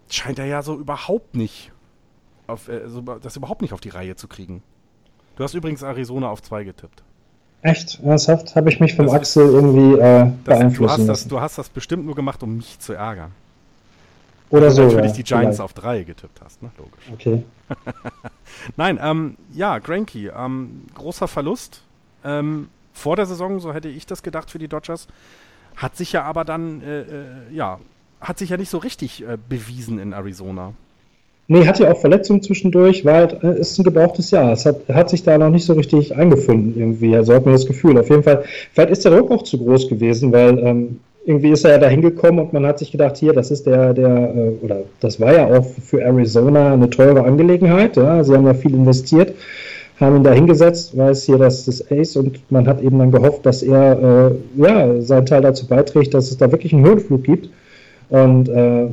scheint 0.10 0.40
er 0.40 0.46
ja 0.46 0.62
so 0.62 0.76
überhaupt 0.76 1.36
nicht, 1.36 1.72
auf, 2.48 2.68
äh, 2.68 2.88
so, 2.88 3.02
das 3.02 3.36
überhaupt 3.36 3.62
nicht 3.62 3.74
auf 3.74 3.82
die 3.82 3.90
Reihe 3.90 4.16
zu 4.16 4.28
kriegen. 4.28 4.64
Du 5.36 5.44
hast 5.44 5.54
übrigens 5.54 5.84
Arizona 5.84 6.30
auf 6.30 6.42
zwei 6.42 6.64
getippt. 6.64 7.04
Echt? 7.62 8.00
Ernsthaft? 8.04 8.56
Habe 8.56 8.70
ich 8.70 8.80
mich 8.80 8.96
vom 8.96 9.06
das 9.06 9.16
Axel 9.16 9.46
irgendwie 9.48 10.00
äh, 10.00 10.32
beeinflussen 10.44 11.08
du 11.08 11.12
hast, 11.12 11.24
das, 11.24 11.28
du 11.28 11.42
hast 11.42 11.58
das 11.58 11.70
bestimmt 11.70 12.06
nur 12.06 12.16
gemacht, 12.16 12.42
um 12.44 12.58
mich 12.58 12.80
zu 12.80 12.94
ärgern. 12.94 13.32
Oder 14.50 14.72
so. 14.72 14.84
Natürlich 14.84 15.12
ja, 15.12 15.18
die 15.18 15.24
Giants 15.24 15.58
vielleicht. 15.58 15.62
auf 15.62 15.74
drei 15.74 16.04
getippt 16.04 16.42
hast, 16.44 16.64
ne? 16.64 16.72
Logisch. 16.78 17.04
Okay. 17.14 17.44
Nein, 18.78 19.00
ähm, 19.02 19.36
ja, 19.54 19.80
Granky, 19.80 20.28
ähm, 20.28 20.86
großer 20.96 21.28
Verlust. 21.28 21.84
Ähm, 22.24 22.70
vor 22.94 23.16
der 23.16 23.26
Saison, 23.26 23.60
so 23.60 23.74
hätte 23.74 23.88
ich 23.88 24.06
das 24.06 24.24
gedacht 24.24 24.52
für 24.52 24.60
die 24.60 24.68
Dodgers. 24.68 25.08
Hat 25.76 25.96
sich 25.96 26.12
ja 26.12 26.24
aber 26.24 26.44
dann, 26.44 26.82
äh, 26.82 27.02
äh, 27.02 27.06
ja, 27.52 27.80
hat 28.20 28.38
sich 28.38 28.50
ja 28.50 28.58
nicht 28.58 28.70
so 28.70 28.78
richtig 28.78 29.24
äh, 29.24 29.38
bewiesen 29.48 30.00
in 30.00 30.12
Arizona. 30.12 30.74
Nee, 31.48 31.66
hat 31.66 31.80
ja 31.80 31.92
auch 31.92 32.00
Verletzungen 32.00 32.44
zwischendurch, 32.44 33.06
war 33.06 33.16
halt, 33.16 33.44
äh, 33.44 33.60
ist 33.60 33.80
ein 33.80 33.84
gebrauchtes 33.84 34.30
Jahr. 34.30 34.52
Es 34.52 34.66
hat, 34.66 34.88
hat 34.88 35.10
sich 35.10 35.24
da 35.24 35.38
noch 35.38 35.50
nicht 35.50 35.66
so 35.66 35.74
richtig 35.74 36.16
eingefunden 36.16 36.80
irgendwie. 36.80 37.16
Also 37.16 37.34
hat 37.34 37.46
man 37.46 37.56
das 37.56 37.66
Gefühl. 37.66 37.98
Auf 37.98 38.10
jeden 38.10 38.22
Fall, 38.22 38.44
vielleicht 38.74 38.92
ist 38.92 39.06
der 39.06 39.18
Druck 39.18 39.32
auch 39.32 39.44
zu 39.44 39.58
groß 39.58 39.90
gewesen, 39.90 40.32
weil 40.32 40.60
ähm, 40.60 41.00
irgendwie 41.26 41.52
ist 41.52 41.66
er 41.66 41.72
ja 41.72 41.78
da 41.78 41.88
hingekommen 41.88 42.40
und 42.40 42.54
man 42.54 42.66
hat 42.66 42.80
sich 42.80 42.92
gedacht, 42.92 43.18
hier, 43.18 43.34
das 43.34 43.52
ist 43.52 43.66
der, 43.66 43.94
der, 43.94 44.36
äh, 44.36 44.66
oder 44.66 44.84
das 45.00 45.20
war 45.20 45.34
ja 45.34 45.48
auch 45.48 45.66
für 45.66 46.02
Arizona 46.02 46.74
eine 46.74 46.90
teure 46.90 47.24
Angelegenheit. 47.24 47.98
Ja? 47.98 48.24
Sie 48.24 48.34
haben 48.34 48.46
ja 48.46 48.54
viel 48.54 48.74
investiert, 48.74 49.34
haben 50.00 50.18
ihn 50.18 50.24
da 50.24 50.32
hingesetzt, 50.32 50.98
weiß 50.98 51.24
hier, 51.24 51.38
das 51.38 51.68
ist 51.68 51.92
Ace 51.92 52.16
und 52.16 52.40
man 52.52 52.68
hat 52.68 52.82
eben 52.82 53.00
dann 53.00 53.12
gehofft, 53.12 53.46
dass 53.46 53.62
er 53.64 54.32
äh, 54.32 54.62
ja, 54.62 55.02
seinen 55.02 55.26
Teil 55.26 55.42
dazu 55.42 55.68
beiträgt, 55.68 56.14
dass 56.14 56.32
es 56.32 56.38
da 56.38 56.52
wirklich 56.52 56.74
einen 56.74 56.86
Höhenflug 56.86 57.24
gibt. 57.24 57.50
Und 58.10 58.50
äh, 58.50 58.88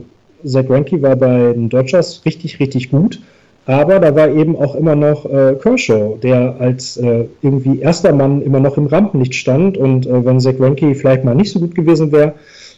Zach 0.44 0.66
Greinke 0.66 1.00
war 1.00 1.16
bei 1.16 1.52
den 1.52 1.68
Dodgers 1.68 2.22
richtig, 2.24 2.60
richtig 2.60 2.90
gut. 2.90 3.20
Aber 3.66 3.98
da 3.98 4.14
war 4.14 4.28
eben 4.28 4.56
auch 4.56 4.76
immer 4.76 4.94
noch 4.94 5.26
äh, 5.26 5.56
Kershaw, 5.60 6.16
der 6.22 6.54
als 6.60 6.96
äh, 6.98 7.24
irgendwie 7.42 7.80
erster 7.80 8.12
Mann 8.12 8.40
immer 8.42 8.60
noch 8.60 8.76
im 8.76 8.86
Rampenlicht 8.86 9.34
stand. 9.34 9.76
Und 9.76 10.06
äh, 10.06 10.24
wenn 10.24 10.40
Zach 10.40 10.56
Greinke 10.56 10.94
vielleicht 10.94 11.24
mal 11.24 11.34
nicht 11.34 11.50
so 11.50 11.58
gut 11.58 11.74
gewesen 11.74 12.12
wäre, 12.12 12.34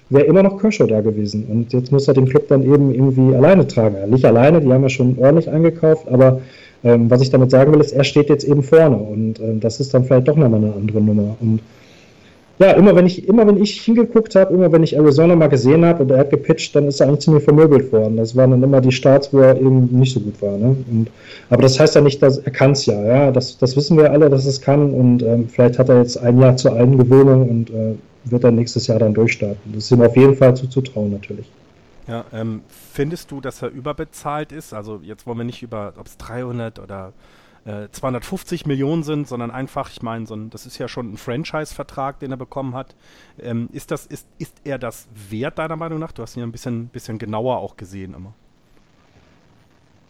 wäre 0.09 0.25
immer 0.25 0.43
noch 0.43 0.59
Kershaw 0.59 0.87
da 0.87 1.03
gewesen. 1.03 1.45
Und 1.51 1.75
jetzt 1.75 1.93
muss 1.93 2.09
er 2.09 2.15
den 2.15 2.27
Club 2.27 2.49
dann 2.49 2.63
eben 2.63 2.93
irgendwie 2.95 3.37
alleine 3.37 3.67
tragen. 3.67 3.97
Nicht 4.11 4.25
alleine, 4.25 4.63
die 4.63 4.73
haben 4.73 4.83
ja 4.83 4.89
schon 4.89 5.19
ordentlich 5.19 5.51
eingekauft, 5.51 6.09
aber 6.09 6.41
ähm, 6.83 7.11
was 7.11 7.21
ich 7.21 7.29
damit 7.31 7.51
sagen 7.51 7.73
will, 7.73 7.81
ist, 7.81 7.93
er 7.93 8.05
steht 8.05 8.31
jetzt 8.31 8.45
eben 8.45 8.63
vorne. 8.63 8.97
Und 8.97 9.41
ähm, 9.41 9.61
das 9.61 9.81
ist 9.81 9.93
dann 9.93 10.05
vielleicht 10.05 10.29
doch 10.29 10.37
nochmal 10.37 10.61
eine 10.61 10.73
andere 10.75 11.03
Nummer. 11.03 11.37
Und 11.41 11.61
ja, 12.59 12.73
immer 12.73 12.97
wenn 12.97 13.07
ich, 13.07 13.29
immer 13.29 13.47
wenn 13.47 13.63
ich 13.63 13.81
hingeguckt 13.81 14.35
habe, 14.35 14.53
immer 14.53 14.73
wenn 14.73 14.83
ich 14.83 14.97
Arizona 14.97 15.37
mal 15.37 15.49
gesehen 15.49 15.85
habe 15.85 16.03
und 16.03 16.11
er 16.11 16.19
hat 16.19 16.31
gepitcht, 16.31 16.75
dann 16.75 16.89
ist 16.89 17.01
er 17.01 17.07
eigentlich 17.07 17.21
ziemlich 17.21 17.45
vermöbelt 17.45 17.93
worden. 17.93 18.17
Das 18.17 18.35
waren 18.35 18.51
dann 18.51 18.63
immer 18.63 18.81
die 18.81 18.91
Starts, 18.91 19.33
wo 19.33 19.39
er 19.39 19.57
eben 19.57 19.87
nicht 19.93 20.13
so 20.13 20.21
gut 20.21 20.43
war. 20.43 20.57
Ne? 20.59 20.77
Und, 20.91 21.09
aber 21.51 21.63
das 21.63 21.79
heißt 21.79 21.95
ja 21.95 22.01
nicht, 22.01 22.21
dass 22.21 22.39
er 22.39 22.51
kann 22.51 22.73
es 22.73 22.85
ja. 22.87 23.01
ja? 23.05 23.31
Das, 23.31 23.59
das 23.59 23.77
wissen 23.77 23.97
wir 23.97 24.11
alle, 24.11 24.29
dass 24.29 24.45
es 24.45 24.61
kann. 24.61 24.93
Und 24.93 25.23
ähm, 25.23 25.49
vielleicht 25.49 25.79
hat 25.79 25.89
er 25.89 25.99
jetzt 25.99 26.17
ein 26.17 26.41
Jahr 26.41 26.57
zur 26.57 26.75
Eingewöhnung 26.75 27.49
und 27.49 27.71
äh, 27.71 27.95
wird 28.25 28.43
dann 28.43 28.57
nächstes 28.57 28.89
Jahr 28.89 28.99
dann 28.99 29.15
durchstarten. 29.15 29.73
Das 29.73 29.85
ist 29.85 29.91
ihm 29.93 30.03
auf 30.03 30.17
jeden 30.17 30.35
Fall 30.35 30.57
zuzutrauen, 30.57 31.13
natürlich. 31.13 31.47
Ja, 32.09 32.25
ähm, 32.33 32.63
findest 32.93 33.31
du, 33.31 33.41
dass 33.41 33.63
er 33.63 33.69
überbezahlt 33.69 34.51
ist? 34.51 34.73
Also 34.73 35.01
jetzt 35.03 35.27
wollen 35.27 35.39
wir 35.39 35.45
nicht 35.45 35.63
über, 35.63 35.93
ob 35.99 36.07
es 36.07 36.17
300 36.17 36.79
oder 36.79 37.13
250 37.91 38.65
äh, 38.65 38.69
Millionen 38.69 39.03
sind, 39.03 39.29
sondern 39.29 39.51
einfach, 39.51 39.91
ich 39.91 40.03
meine, 40.03 40.27
so 40.27 40.37
das 40.37 40.67
ist 40.67 40.79
ja 40.79 40.89
schon 40.89 41.13
ein 41.13 41.17
Franchise-Vertrag, 41.17 42.19
den 42.21 42.31
er 42.31 42.37
bekommen 42.37 42.75
hat. 42.75 42.95
Ähm, 43.41 43.69
ist, 43.73 43.91
das, 43.91 44.07
ist, 44.07 44.27
ist 44.39 44.55
er 44.65 44.79
das 44.79 45.09
wert, 45.29 45.59
deiner 45.59 45.77
Meinung 45.77 45.99
nach? 45.99 46.13
Du 46.13 46.23
hast 46.23 46.37
ihn 46.37 46.41
ja 46.41 46.47
ein 46.47 46.53
bisschen, 46.53 46.89
bisschen 46.89 47.19
genauer 47.19 47.59
auch 47.59 47.77
gesehen 47.77 48.15
immer. 48.15 48.33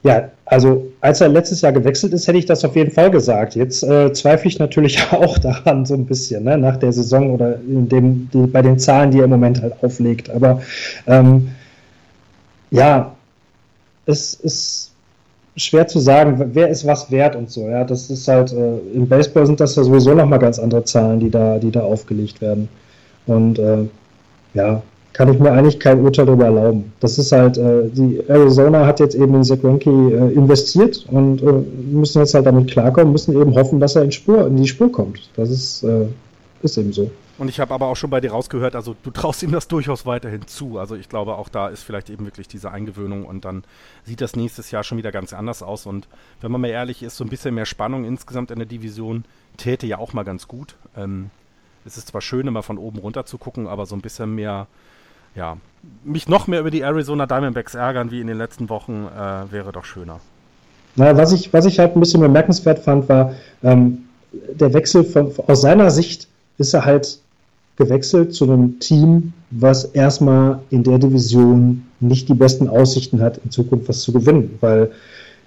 Ja, 0.05 0.31
also 0.45 0.93
als 1.01 1.21
er 1.21 1.29
letztes 1.29 1.61
Jahr 1.61 1.73
gewechselt 1.73 2.13
ist, 2.13 2.29
hätte 2.29 2.39
ich 2.39 2.47
das 2.47 2.65
auf 2.65 2.77
jeden 2.77 2.93
Fall 2.93 3.11
gesagt. 3.11 3.57
Jetzt 3.57 3.83
äh, 3.83 4.13
zweifle 4.13 4.49
ich 4.49 4.59
natürlich 4.59 5.01
auch 5.13 5.39
daran 5.39 5.85
so 5.85 5.95
ein 5.95 6.07
bisschen, 6.07 6.45
ne, 6.45 6.57
nach 6.57 6.77
der 6.77 6.93
Saison 6.93 7.33
oder 7.33 7.57
in 7.57 7.89
dem, 7.89 8.31
die, 8.31 8.47
bei 8.47 8.63
den 8.63 8.79
Zahlen, 8.79 9.11
die 9.11 9.19
er 9.19 9.25
im 9.25 9.31
Moment 9.31 9.61
halt 9.61 9.75
auflegt. 9.83 10.31
Aber 10.31 10.63
ähm, 11.07 11.51
ja, 12.71 13.17
es 14.07 14.35
ist 14.35 14.93
schwer 15.59 15.87
zu 15.87 15.99
sagen, 15.99 16.51
wer 16.55 16.69
ist 16.69 16.87
was 16.87 17.11
wert 17.11 17.37
und 17.37 17.51
so. 17.51 17.69
Ja, 17.69 17.85
das 17.85 18.11
ist 18.11 18.27
halt, 18.29 18.53
äh, 18.53 18.79
im 18.95 19.09
Baseball 19.09 19.47
sind 19.47 19.61
das 19.61 19.77
ja 19.77 19.85
sowieso 19.85 20.15
nochmal 20.15 20.39
ganz 20.39 20.59
andere 20.59 20.85
Zahlen, 20.85 21.21
die 21.21 21.31
da, 21.31 21.59
die 21.59 21.71
da 21.71 21.83
aufgelegt 21.83 22.41
werden. 22.41 22.69
Und 23.27 23.59
äh, 23.59 23.85
ja, 24.55 24.83
kann 25.13 25.33
ich 25.33 25.39
mir 25.41 25.51
eigentlich 25.51 25.81
kein 25.81 26.01
Urteil 26.01 26.27
darüber 26.27 26.45
erlauben. 26.47 26.93
Das 27.01 27.19
ist 27.19 27.33
halt, 27.33 27.59
äh, 27.59 27.89
die 27.93 28.21
Arizona 28.29 28.87
hat 28.87 29.01
jetzt 29.01 29.15
eben 29.17 29.35
in 29.35 29.45
Sekwenki 29.45 29.91
äh, 29.91 30.33
investiert 30.33 31.05
und 31.11 31.43
äh, 31.43 31.53
müssen 31.91 32.21
jetzt 32.21 32.35
halt 32.35 32.47
damit 32.47 32.71
klarkommen, 32.71 33.13
müssen 33.13 33.39
eben 33.41 33.55
hoffen, 33.55 33.81
dass 33.81 33.97
er 33.97 34.05
in, 34.05 34.13
Spur, 34.13 34.47
in 34.47 34.57
die 34.57 34.69
Spur 34.69 34.93
kommt. 34.93 35.29
Das 35.37 35.51
ist, 35.51 35.83
äh, 35.83 36.07
ist 36.63 36.79
eben 36.79 36.93
so. 36.93 37.11
Und 37.39 37.49
ich 37.49 37.61
habe 37.61 37.73
aber 37.73 37.87
auch 37.87 37.95
schon 37.95 38.11
bei 38.11 38.21
dir 38.21 38.33
rausgehört, 38.33 38.75
also 38.75 38.97
du 39.05 39.13
traust 39.13 39.45
ihm 39.45 39.53
das 39.53 39.69
durchaus 39.69 40.05
weiterhin 40.05 40.47
zu. 40.49 40.79
Also 40.79 40.97
ich 40.97 41.09
glaube, 41.09 41.37
auch 41.37 41.49
da 41.49 41.69
ist 41.69 41.85
vielleicht 41.85 42.11
eben 42.11 42.25
wirklich 42.25 42.49
diese 42.49 42.73
Eingewöhnung 42.73 43.25
und 43.25 43.45
dann 43.45 43.63
sieht 44.05 44.21
das 44.21 44.35
nächstes 44.35 44.73
Jahr 44.73 44.83
schon 44.83 44.99
wieder 44.99 45.13
ganz 45.13 45.33
anders 45.33 45.63
aus. 45.63 45.87
Und 45.87 46.09
wenn 46.41 46.51
man 46.51 46.61
mal 46.61 46.69
ehrlich 46.69 47.03
ist, 47.05 47.17
so 47.17 47.25
ein 47.25 47.31
bisschen 47.31 47.55
mehr 47.55 47.67
Spannung 47.67 48.05
insgesamt 48.05 48.51
in 48.51 48.59
der 48.59 48.67
Division 48.67 49.25
täte 49.57 49.87
ja 49.87 49.99
auch 49.99 50.13
mal 50.13 50.25
ganz 50.25 50.49
gut. 50.49 50.75
Ähm, 50.97 51.31
es 51.87 51.97
ist 51.97 52.09
zwar 52.09 52.21
schön, 52.21 52.49
immer 52.49 52.65
von 52.65 52.77
oben 52.77 52.99
runter 52.99 53.25
zu 53.25 53.39
gucken, 53.39 53.69
aber 53.69 53.87
so 53.87 53.95
ein 53.95 54.01
bisschen 54.01 54.35
mehr, 54.35 54.67
ja, 55.37 55.59
mich 56.03 56.29
noch 56.29 56.49
mehr 56.49 56.59
über 56.61 56.73
die 56.73 56.81
Arizona 56.81 57.27
Diamondbacks 57.27 57.77
ärgern 57.77 58.11
wie 58.11 58.21
in 58.21 58.27
den 58.27 58.37
letzten 58.37 58.69
Wochen 58.69 59.07
äh, 59.07 59.53
wäre 59.53 59.71
doch 59.71 59.85
schöner. 59.85 60.19
Na, 60.97 61.17
was 61.17 61.33
ich, 61.33 61.53
was 61.53 61.67
ich 61.67 61.79
halt 61.79 61.95
ein 61.95 62.01
bisschen 62.01 62.21
bemerkenswert 62.21 62.81
fand, 62.81 63.09
war 63.09 63.33
ähm, 63.63 64.09
der 64.33 64.75
Wechsel 64.75 65.05
von, 65.05 65.33
aus 65.47 65.61
seiner 65.61 65.93
Sicht 65.93 66.27
ist 66.59 66.75
er 66.75 66.85
halt 66.85 67.21
gewechselt 67.79 68.35
zu 68.35 68.45
einem 68.45 68.81
Team, 68.81 69.33
was 69.51 69.85
erstmal 69.85 70.61
in 70.71 70.83
der 70.83 70.99
Division 70.99 71.85
nicht 72.01 72.29
die 72.29 72.35
besten 72.35 72.69
Aussichten 72.69 73.21
hat, 73.23 73.41
in 73.45 73.51
Zukunft 73.51 73.89
was 73.89 74.03
zu 74.03 74.13
gewinnen, 74.13 74.59
weil 74.61 74.91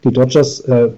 die 0.03 0.11
Dodgers 0.11 0.61
äh, 0.61 0.89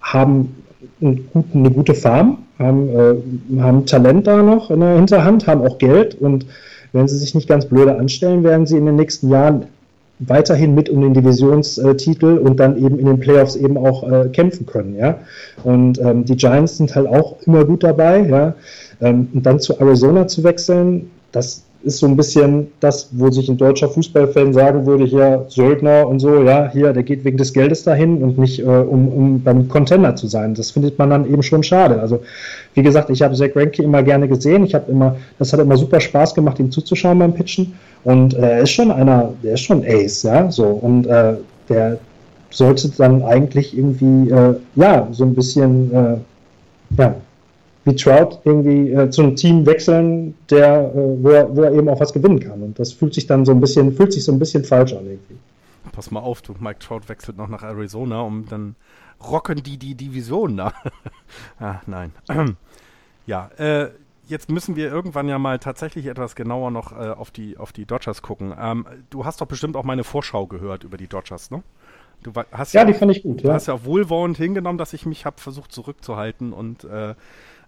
haben 0.00 0.54
eine 1.00 1.70
gute 1.70 1.94
Farm, 1.94 2.38
haben, 2.58 2.88
äh, 2.88 3.60
haben 3.60 3.86
Talent 3.86 4.26
da 4.26 4.42
noch 4.42 4.70
in 4.70 4.80
der 4.80 4.96
Hinterhand, 4.96 5.46
haben 5.46 5.62
auch 5.62 5.78
Geld. 5.78 6.14
Und 6.16 6.46
wenn 6.92 7.06
sie 7.06 7.18
sich 7.18 7.34
nicht 7.34 7.48
ganz 7.48 7.66
blöde 7.66 7.96
anstellen, 7.96 8.42
werden 8.42 8.66
sie 8.66 8.76
in 8.76 8.86
den 8.86 8.96
nächsten 8.96 9.28
Jahren 9.28 9.66
weiterhin 10.26 10.74
mit 10.74 10.88
um 10.88 11.00
den 11.00 11.14
Divisionstitel 11.14 12.38
und 12.38 12.58
dann 12.60 12.76
eben 12.76 12.98
in 12.98 13.06
den 13.06 13.20
Playoffs 13.20 13.56
eben 13.56 13.76
auch 13.76 14.10
äh, 14.10 14.28
kämpfen 14.28 14.66
können, 14.66 14.96
ja. 14.96 15.18
Und 15.64 15.98
ähm, 16.00 16.24
die 16.24 16.36
Giants 16.36 16.78
sind 16.78 16.94
halt 16.94 17.06
auch 17.06 17.36
immer 17.46 17.64
gut 17.64 17.82
dabei, 17.82 18.26
ja. 18.26 18.54
Ähm, 19.00 19.28
und 19.32 19.44
dann 19.44 19.60
zu 19.60 19.78
Arizona 19.78 20.26
zu 20.26 20.44
wechseln, 20.44 21.10
das 21.32 21.64
ist 21.84 21.98
so 21.98 22.06
ein 22.06 22.16
bisschen 22.16 22.68
das, 22.80 23.08
wo 23.12 23.30
sich 23.30 23.48
ein 23.48 23.56
deutscher 23.56 23.88
Fußballfan 23.88 24.52
sagen 24.52 24.86
würde, 24.86 25.04
hier 25.04 25.46
Söldner 25.48 26.06
und 26.06 26.20
so, 26.20 26.42
ja, 26.42 26.70
hier, 26.70 26.92
der 26.92 27.02
geht 27.02 27.24
wegen 27.24 27.36
des 27.36 27.52
Geldes 27.52 27.82
dahin 27.82 28.22
und 28.22 28.38
nicht, 28.38 28.60
äh, 28.60 28.64
um, 28.64 29.08
um 29.08 29.42
beim 29.42 29.68
Contender 29.68 30.14
zu 30.14 30.26
sein. 30.28 30.54
Das 30.54 30.70
findet 30.70 30.98
man 30.98 31.10
dann 31.10 31.30
eben 31.30 31.42
schon 31.42 31.62
schade. 31.62 32.00
Also, 32.00 32.20
wie 32.74 32.82
gesagt, 32.82 33.10
ich 33.10 33.22
habe 33.22 33.34
Zach 33.34 33.50
Ranke 33.54 33.82
immer 33.82 34.02
gerne 34.02 34.28
gesehen. 34.28 34.64
Ich 34.64 34.74
habe 34.74 34.90
immer, 34.90 35.16
das 35.38 35.52
hat 35.52 35.60
immer 35.60 35.76
super 35.76 36.00
Spaß 36.00 36.34
gemacht, 36.34 36.58
ihm 36.58 36.70
zuzuschauen 36.70 37.18
beim 37.18 37.34
Pitchen. 37.34 37.74
Und 38.04 38.34
äh, 38.34 38.40
er 38.40 38.60
ist 38.62 38.70
schon 38.70 38.90
einer, 38.90 39.32
der 39.42 39.54
ist 39.54 39.60
schon 39.60 39.84
Ace, 39.84 40.24
ja, 40.24 40.50
so. 40.50 40.64
Und 40.64 41.06
äh, 41.06 41.36
der 41.68 41.98
sollte 42.50 42.88
dann 42.90 43.22
eigentlich 43.22 43.76
irgendwie, 43.76 44.30
äh, 44.30 44.56
ja, 44.74 45.08
so 45.12 45.24
ein 45.24 45.34
bisschen, 45.34 45.92
äh, 45.92 46.16
ja, 46.98 47.14
wie 47.84 47.96
Trout 47.96 48.38
irgendwie 48.44 48.92
äh, 48.92 49.10
zu 49.10 49.22
einem 49.22 49.36
Team 49.36 49.66
wechseln, 49.66 50.34
der, 50.50 50.92
äh, 50.94 51.22
wo, 51.22 51.30
er, 51.30 51.56
wo 51.56 51.62
er 51.62 51.72
eben 51.72 51.88
auch 51.88 52.00
was 52.00 52.12
gewinnen 52.12 52.40
kann. 52.40 52.62
Und 52.62 52.78
das 52.78 52.92
fühlt 52.92 53.14
sich 53.14 53.26
dann 53.26 53.44
so 53.44 53.52
ein 53.52 53.60
bisschen, 53.60 53.92
fühlt 53.92 54.12
sich 54.12 54.24
so 54.24 54.32
ein 54.32 54.38
bisschen 54.38 54.64
falsch 54.64 54.92
an 54.92 55.06
irgendwie. 55.06 55.36
Pass 55.92 56.10
mal 56.10 56.20
auf, 56.20 56.42
du, 56.42 56.54
Mike 56.60 56.78
Trout 56.78 57.08
wechselt 57.08 57.36
noch 57.36 57.48
nach 57.48 57.62
Arizona, 57.62 58.20
um 58.22 58.46
dann 58.48 58.76
rocken 59.22 59.62
die 59.62 59.78
die 59.78 59.94
Division 59.94 60.56
da. 60.56 60.72
ah, 61.60 61.80
nein. 61.86 62.12
ja, 63.26 63.50
äh, 63.56 63.88
jetzt 64.32 64.50
müssen 64.50 64.74
wir 64.74 64.90
irgendwann 64.90 65.28
ja 65.28 65.38
mal 65.38 65.60
tatsächlich 65.60 66.06
etwas 66.06 66.34
genauer 66.34 66.72
noch 66.72 66.90
äh, 66.92 67.10
auf, 67.10 67.30
die, 67.30 67.58
auf 67.58 67.72
die 67.72 67.86
Dodgers 67.86 68.22
gucken. 68.22 68.52
Ähm, 68.58 68.86
du 69.10 69.24
hast 69.24 69.40
doch 69.40 69.46
bestimmt 69.46 69.76
auch 69.76 69.84
meine 69.84 70.02
Vorschau 70.02 70.48
gehört 70.48 70.82
über 70.82 70.96
die 70.96 71.06
Dodgers, 71.06 71.52
ne? 71.52 71.62
Du 72.22 72.32
hast 72.52 72.72
ja, 72.72 72.80
ja 72.82 72.86
die 72.86 72.94
fand 72.94 73.12
ich 73.12 73.22
gut. 73.22 73.42
Du 73.42 73.48
ja. 73.48 73.54
hast 73.54 73.66
ja 73.66 73.84
wohlwollend 73.84 74.36
hingenommen, 74.36 74.78
dass 74.78 74.92
ich 74.92 75.06
mich 75.06 75.26
habe 75.26 75.40
versucht 75.40 75.72
zurückzuhalten 75.72 76.52
und 76.52 76.84
äh, 76.84 77.14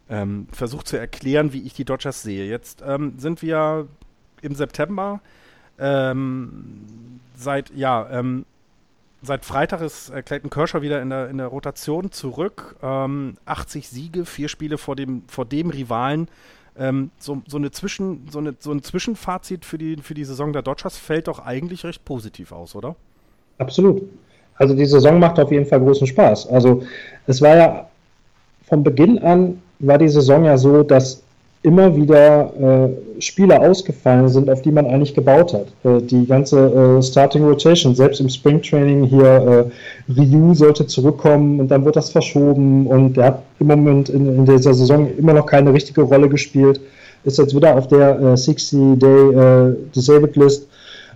ähm, 0.09 0.47
versucht 0.53 0.89
zu 0.89 0.97
erklären, 0.97 1.53
wie 1.53 1.63
ich 1.63 1.75
die 1.75 1.85
Dodgers 1.85 2.23
sehe. 2.23 2.47
Jetzt 2.47 2.83
ähm, 2.87 3.15
sind 3.19 3.43
wir 3.43 3.89
im 4.43 4.55
September. 4.55 5.21
Ähm, 5.79 7.21
seit, 7.37 7.75
ja, 7.75 8.09
ähm, 8.11 8.47
seit 9.25 9.45
Freitag 9.45 9.81
ist 9.81 10.11
äh, 10.11 10.23
Clayton 10.23 10.51
Kershaw 10.51 10.83
wieder 10.83 11.03
in 11.03 11.11
der, 11.11 11.29
in 11.29 11.39
der 11.39 11.49
Rotation 11.49 12.13
zurück. 12.13 12.77
80 12.83 12.85
ähm, 12.85 13.83
Siege, 13.83 14.25
vier 14.25 14.49
Spiele 14.49 14.79
vor 14.79 14.97
dem, 14.97 15.23
vor 15.27 15.45
dem 15.45 15.71
Rivalen. 15.71 16.29
Ähm, 16.77 17.11
so, 17.19 17.43
so, 17.47 17.57
eine 17.57 17.71
Zwischen, 17.71 18.27
so, 18.31 18.39
eine, 18.39 18.55
so 18.59 18.73
ein 18.73 18.83
Zwischenfazit 18.83 19.65
für 19.65 19.79
die, 19.79 19.97
für 19.97 20.15
die 20.15 20.25
Saison 20.25 20.53
der 20.53 20.63
Dodgers 20.63 20.97
fällt 20.97 21.29
doch 21.29 21.39
eigentlich 21.39 21.85
recht 21.85 22.05
positiv 22.05 22.53
aus, 22.53 22.75
oder? 22.75 22.97
Absolut. 23.59 24.03
Also 24.57 24.75
die 24.75 24.87
Saison 24.87 25.19
macht 25.19 25.39
auf 25.39 25.51
jeden 25.51 25.67
Fall 25.67 25.81
großen 25.81 26.07
Spaß. 26.07 26.49
Also 26.49 26.83
es 27.27 27.41
war 27.41 27.57
ja 27.57 27.89
von 28.67 28.83
Beginn 28.83 29.19
an 29.21 29.61
war 29.81 29.99
die 29.99 30.09
Saison 30.09 30.45
ja 30.45 30.57
so, 30.57 30.83
dass 30.83 31.23
immer 31.65 31.97
wieder 31.97 32.53
äh, 32.61 33.21
Spieler 33.23 33.61
ausgefallen 33.63 34.29
sind, 34.29 34.51
auf 34.51 34.61
die 34.61 34.71
man 34.71 34.87
eigentlich 34.87 35.15
gebaut 35.15 35.55
hat. 35.55 35.67
Äh, 35.83 36.03
die 36.03 36.27
ganze 36.27 36.99
äh, 36.99 37.03
Starting 37.03 37.43
Rotation, 37.43 37.95
selbst 37.95 38.21
im 38.21 38.29
Springtraining 38.29 39.05
hier, 39.05 39.71
äh, 40.09 40.13
Ryu 40.13 40.53
sollte 40.55 40.87
zurückkommen 40.87 41.61
und 41.61 41.69
dann 41.69 41.85
wird 41.87 41.97
das 41.97 42.11
verschoben 42.11 42.87
und 42.87 43.17
der 43.17 43.25
hat 43.25 43.43
im 43.61 43.69
Moment 43.69 44.11
in, 44.11 44.27
in 44.27 44.45
dieser 44.45 44.75
Saison 44.75 45.09
immer 45.17 45.33
noch 45.33 45.47
keine 45.47 45.73
richtige 45.73 46.03
Rolle 46.03 46.29
gespielt. 46.29 46.81
Ist 47.25 47.39
jetzt 47.39 47.57
wieder 47.57 47.75
auf 47.75 47.89
der 47.89 48.35
60-Day 48.35 49.71
äh, 49.71 49.75
Disabled 49.95 50.37
List 50.37 50.69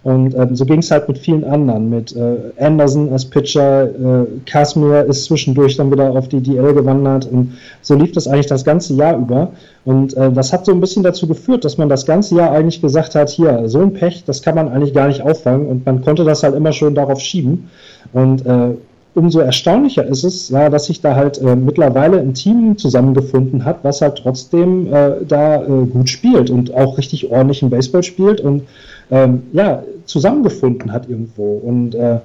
und 0.03 0.35
ähm, 0.35 0.55
so 0.55 0.65
ging 0.65 0.79
es 0.79 0.91
halt 0.91 1.09
mit 1.09 1.19
vielen 1.19 1.45
anderen, 1.45 1.91
mit 1.91 2.15
äh, 2.15 2.37
Anderson 2.59 3.13
als 3.13 3.25
Pitcher, 3.25 3.85
äh, 3.85 4.27
Casimir 4.47 5.05
ist 5.05 5.25
zwischendurch 5.25 5.77
dann 5.77 5.91
wieder 5.91 6.11
auf 6.11 6.29
die 6.29 6.41
DL 6.41 6.75
gewandert 6.75 7.27
und 7.31 7.55
so 7.83 7.95
lief 7.95 8.13
das 8.13 8.29
eigentlich 8.29 8.47
das 8.47 8.65
ganze 8.65 8.95
Jahr 8.95 9.17
über. 9.19 9.53
Und 9.85 10.17
äh, 10.17 10.31
das 10.31 10.53
hat 10.53 10.67
so 10.67 10.73
ein 10.73 10.81
bisschen 10.81 11.03
dazu 11.03 11.27
geführt, 11.27 11.65
dass 11.65 11.79
man 11.79 11.89
das 11.89 12.07
ganze 12.07 12.37
Jahr 12.37 12.53
eigentlich 12.53 12.81
gesagt 12.81 13.15
hat, 13.15 13.31
hier, 13.31 13.69
so 13.69 13.81
ein 13.81 13.93
Pech, 13.93 14.25
das 14.25 14.43
kann 14.43 14.55
man 14.55 14.69
eigentlich 14.69 14.95
gar 14.95 15.09
nicht 15.09 15.23
auffangen 15.23 15.67
und 15.67 15.87
man 15.87 16.03
konnte 16.03 16.25
das 16.25 16.43
halt 16.43 16.55
immer 16.55 16.73
schön 16.73 16.95
darauf 16.95 17.21
schieben. 17.21 17.71
Und 18.13 18.47
äh, 18.47 18.75
umso 19.15 19.41
erstaunlicher 19.41 20.07
ist 20.07 20.25
es, 20.25 20.49
ja, 20.49 20.71
dass 20.71 20.87
sich 20.87 21.01
da 21.01 21.15
halt 21.15 21.39
äh, 21.39 21.57
mittlerweile 21.57 22.21
ein 22.21 22.35
Team 22.35 22.79
zusammengefunden 22.79 23.65
hat, 23.65 23.81
was 23.83 24.01
halt 24.01 24.19
trotzdem 24.23 24.93
äh, 24.93 25.25
da 25.27 25.63
äh, 25.63 25.87
gut 25.87 26.09
spielt 26.09 26.51
und 26.51 26.73
auch 26.75 26.99
richtig 26.99 27.31
ordentlichen 27.31 27.71
Baseball 27.71 28.03
spielt 28.03 28.41
und 28.41 28.63
ähm, 29.11 29.43
ja, 29.53 29.83
zusammengefunden 30.05 30.93
hat 30.93 31.09
irgendwo. 31.09 31.59
Und 31.59 31.95
äh, 31.95 32.19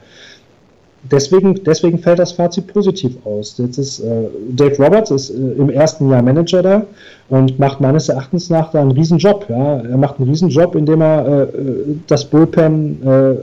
deswegen, 1.12 1.64
deswegen 1.64 2.00
fällt 2.00 2.20
das 2.20 2.32
Fazit 2.32 2.68
positiv 2.68 3.16
aus. 3.26 3.58
Jetzt 3.58 3.78
ist 3.78 4.00
äh, 4.00 4.28
Dave 4.50 4.76
Roberts 4.84 5.12
ist 5.12 5.30
äh, 5.30 5.34
im 5.34 5.70
ersten 5.70 6.10
Jahr 6.10 6.22
Manager 6.22 6.62
da 6.62 6.86
und 7.30 7.60
macht 7.60 7.82
meines 7.82 8.10
Erachtens 8.10 8.50
nach 8.50 8.72
da 8.72 8.82
einen 8.82 8.92
Riesenjob. 8.92 9.48
Ja? 9.50 9.78
Er 9.80 9.98
macht 9.98 10.20
einen 10.20 10.30
Riesenjob, 10.30 10.76
indem 10.76 11.02
er 11.02 11.26
äh, 11.26 11.48
das 12.08 12.26
Bullpen 12.26 13.02
äh, 13.06 13.36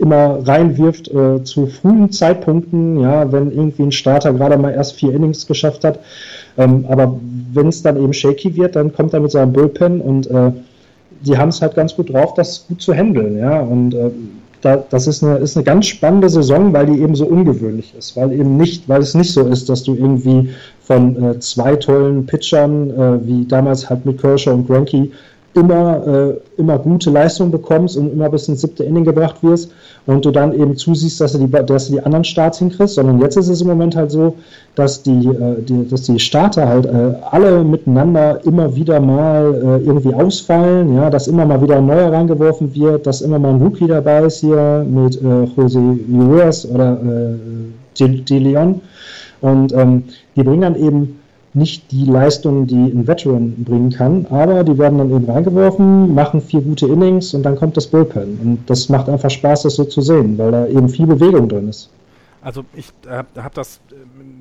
immer 0.00 0.46
reinwirft 0.46 1.08
äh, 1.08 1.42
zu 1.44 1.66
frühen 1.66 2.10
Zeitpunkten, 2.10 3.00
ja, 3.00 3.30
wenn 3.32 3.50
irgendwie 3.50 3.84
ein 3.84 3.92
Starter 3.92 4.32
gerade 4.34 4.58
mal 4.58 4.72
erst 4.72 4.94
vier 4.96 5.14
Innings 5.14 5.46
geschafft 5.46 5.84
hat. 5.84 6.00
Ähm, 6.58 6.84
aber 6.88 7.18
wenn 7.52 7.68
es 7.68 7.82
dann 7.82 7.96
eben 7.96 8.12
shaky 8.12 8.56
wird, 8.56 8.76
dann 8.76 8.92
kommt 8.92 9.14
er 9.14 9.20
mit 9.20 9.30
seinem 9.30 9.52
Bullpen 9.52 10.00
und 10.00 10.26
äh, 10.30 10.52
die 11.22 11.36
haben 11.36 11.48
es 11.48 11.62
halt 11.62 11.74
ganz 11.74 11.94
gut 11.94 12.12
drauf, 12.12 12.34
das 12.34 12.66
gut 12.68 12.80
zu 12.80 12.94
handeln, 12.94 13.38
ja. 13.38 13.60
Und 13.60 13.94
äh, 13.94 14.10
da, 14.60 14.76
das 14.76 15.06
ist 15.06 15.22
eine, 15.22 15.36
ist 15.36 15.56
eine 15.56 15.64
ganz 15.64 15.86
spannende 15.86 16.28
Saison, 16.28 16.72
weil 16.72 16.86
die 16.86 17.00
eben 17.00 17.14
so 17.14 17.26
ungewöhnlich 17.26 17.94
ist, 17.96 18.16
weil 18.16 18.32
eben 18.32 18.56
nicht, 18.56 18.88
weil 18.88 19.00
es 19.00 19.14
nicht 19.14 19.32
so 19.32 19.46
ist, 19.46 19.68
dass 19.68 19.82
du 19.82 19.94
irgendwie 19.94 20.50
von 20.80 21.22
äh, 21.22 21.38
zwei 21.40 21.76
tollen 21.76 22.26
Pitchern, 22.26 22.90
äh, 22.90 23.26
wie 23.26 23.44
damals 23.46 23.88
halt 23.88 24.06
mit 24.06 24.20
Kershaw 24.20 24.52
und 24.54 24.66
Granky, 24.66 25.12
immer, 25.56 26.06
äh, 26.06 26.60
immer 26.60 26.78
gute 26.78 27.10
Leistung 27.10 27.50
bekommst 27.50 27.96
und 27.96 28.12
immer 28.12 28.28
bis 28.28 28.48
ins 28.48 28.60
siebte 28.60 28.84
Inning 28.84 29.04
gebracht 29.04 29.36
wirst 29.42 29.72
und 30.06 30.24
du 30.24 30.30
dann 30.30 30.52
eben 30.52 30.76
zusiehst, 30.76 31.20
dass 31.20 31.32
du 31.32 31.38
die, 31.38 31.50
dass 31.50 31.86
du 31.86 31.94
die 31.94 32.00
anderen 32.00 32.24
Starts 32.24 32.58
hinkriegst, 32.58 32.94
sondern 32.94 33.20
jetzt 33.20 33.36
ist 33.36 33.48
es 33.48 33.60
im 33.60 33.68
Moment 33.68 33.96
halt 33.96 34.10
so, 34.10 34.36
dass 34.74 35.02
die, 35.02 35.26
äh, 35.26 35.62
die 35.62 35.88
dass 35.88 36.02
die 36.02 36.18
Starter 36.18 36.68
halt 36.68 36.86
äh, 36.86 37.14
alle 37.30 37.64
miteinander 37.64 38.44
immer 38.44 38.74
wieder 38.74 39.00
mal 39.00 39.54
äh, 39.54 39.86
irgendwie 39.86 40.14
ausfallen, 40.14 40.94
ja, 40.94 41.10
dass 41.10 41.28
immer 41.28 41.46
mal 41.46 41.60
wieder 41.62 41.76
ein 41.76 41.86
neuer 41.86 42.12
reingeworfen 42.12 42.74
wird, 42.74 43.06
dass 43.06 43.20
immer 43.22 43.38
mal 43.38 43.54
ein 43.54 43.62
Rookie 43.62 43.86
dabei 43.86 44.24
ist 44.24 44.40
hier 44.40 44.86
mit 44.88 45.16
äh, 45.16 45.44
José 45.56 45.98
Urias 46.12 46.68
oder 46.68 46.98
äh, 47.02 48.08
De 48.08 48.38
Leon. 48.38 48.80
Und 49.40 49.72
ähm, 49.72 50.04
die 50.34 50.42
bringen 50.42 50.62
dann 50.62 50.76
eben 50.76 51.18
nicht 51.56 51.90
die 51.90 52.04
Leistung, 52.04 52.66
die 52.66 52.74
ein 52.74 53.06
Veteran 53.06 53.64
bringen 53.64 53.90
kann, 53.90 54.26
aber 54.30 54.62
die 54.62 54.76
werden 54.78 54.98
dann 54.98 55.10
eben 55.10 55.24
reingeworfen, 55.24 56.14
machen 56.14 56.40
vier 56.40 56.60
gute 56.60 56.86
Innings 56.86 57.34
und 57.34 57.42
dann 57.42 57.56
kommt 57.56 57.76
das 57.76 57.86
Bullpen. 57.86 58.38
Und 58.42 58.70
das 58.70 58.88
macht 58.88 59.08
einfach 59.08 59.30
Spaß, 59.30 59.62
das 59.62 59.74
so 59.76 59.84
zu 59.84 60.02
sehen, 60.02 60.36
weil 60.38 60.52
da 60.52 60.66
eben 60.66 60.88
viel 60.88 61.06
Bewegung 61.06 61.48
drin 61.48 61.68
ist. 61.68 61.90
Also 62.42 62.64
ich 62.74 62.90
äh, 63.08 63.24
habe 63.40 63.54
das 63.54 63.80
äh, 63.90 63.94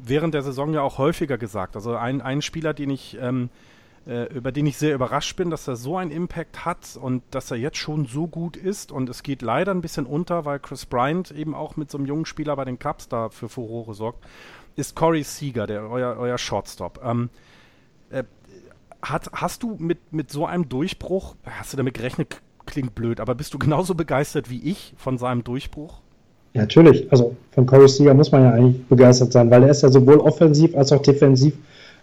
während 0.06 0.34
der 0.34 0.44
Saison 0.44 0.74
ja 0.74 0.82
auch 0.82 0.98
häufiger 0.98 1.38
gesagt. 1.38 1.76
Also 1.76 1.96
ein, 1.96 2.22
ein 2.22 2.42
Spieler, 2.42 2.74
den 2.74 2.92
ich, 2.92 3.18
ähm, 3.20 3.46
äh, 3.46 3.75
über 4.06 4.52
den 4.52 4.68
ich 4.68 4.78
sehr 4.78 4.94
überrascht 4.94 5.36
bin, 5.36 5.50
dass 5.50 5.68
er 5.68 5.76
so 5.76 5.98
einen 5.98 6.12
Impact 6.12 6.64
hat 6.64 6.96
und 7.02 7.24
dass 7.32 7.50
er 7.50 7.58
jetzt 7.58 7.78
schon 7.78 8.06
so 8.06 8.28
gut 8.28 8.56
ist. 8.56 8.92
Und 8.92 9.10
es 9.10 9.24
geht 9.24 9.42
leider 9.42 9.72
ein 9.72 9.82
bisschen 9.82 10.06
unter, 10.06 10.46
weil 10.46 10.60
Chris 10.60 10.86
Bryant 10.86 11.32
eben 11.32 11.56
auch 11.56 11.76
mit 11.76 11.90
so 11.90 11.98
einem 11.98 12.06
jungen 12.06 12.26
Spieler 12.26 12.56
bei 12.56 12.66
den 12.66 12.78
Cubs 12.78 13.08
da 13.08 13.30
für 13.30 13.50
Furore 13.50 13.96
sorgt 13.96 14.24
ist 14.76 14.96
Corey 14.96 15.24
Seager, 15.24 15.68
der 15.68 15.90
euer, 15.90 16.18
euer 16.18 16.38
Shortstop. 16.38 17.00
Ähm, 17.04 17.30
äh, 18.10 18.24
hat, 19.02 19.30
hast 19.34 19.64
du 19.64 19.76
mit, 19.78 20.12
mit 20.12 20.32
so 20.32 20.46
einem 20.46 20.68
Durchbruch, 20.70 21.36
hast 21.46 21.74
du 21.74 21.78
damit 21.78 21.94
gerechnet, 21.94 22.42
klingt 22.66 22.96
blöd, 22.96 23.20
aber 23.20 23.36
bist 23.36 23.54
du 23.54 23.60
genauso 23.60 23.96
begeistert 23.96 24.50
wie 24.50 24.62
ich 24.70 24.94
von 24.98 25.18
seinem 25.18 25.44
Durchbruch? 25.44 26.00
Ja, 26.54 26.62
natürlich. 26.62 27.12
Also 27.12 27.36
von 27.52 27.66
Corey 27.66 27.88
Seager 27.88 28.14
muss 28.14 28.32
man 28.32 28.44
ja 28.44 28.52
eigentlich 28.52 28.84
begeistert 28.86 29.32
sein, 29.32 29.52
weil 29.52 29.64
er 29.64 29.70
ist 29.70 29.84
ja 29.84 29.90
sowohl 29.90 30.18
offensiv 30.18 30.76
als 30.76 30.92
auch 30.92 31.02
defensiv 31.02 31.54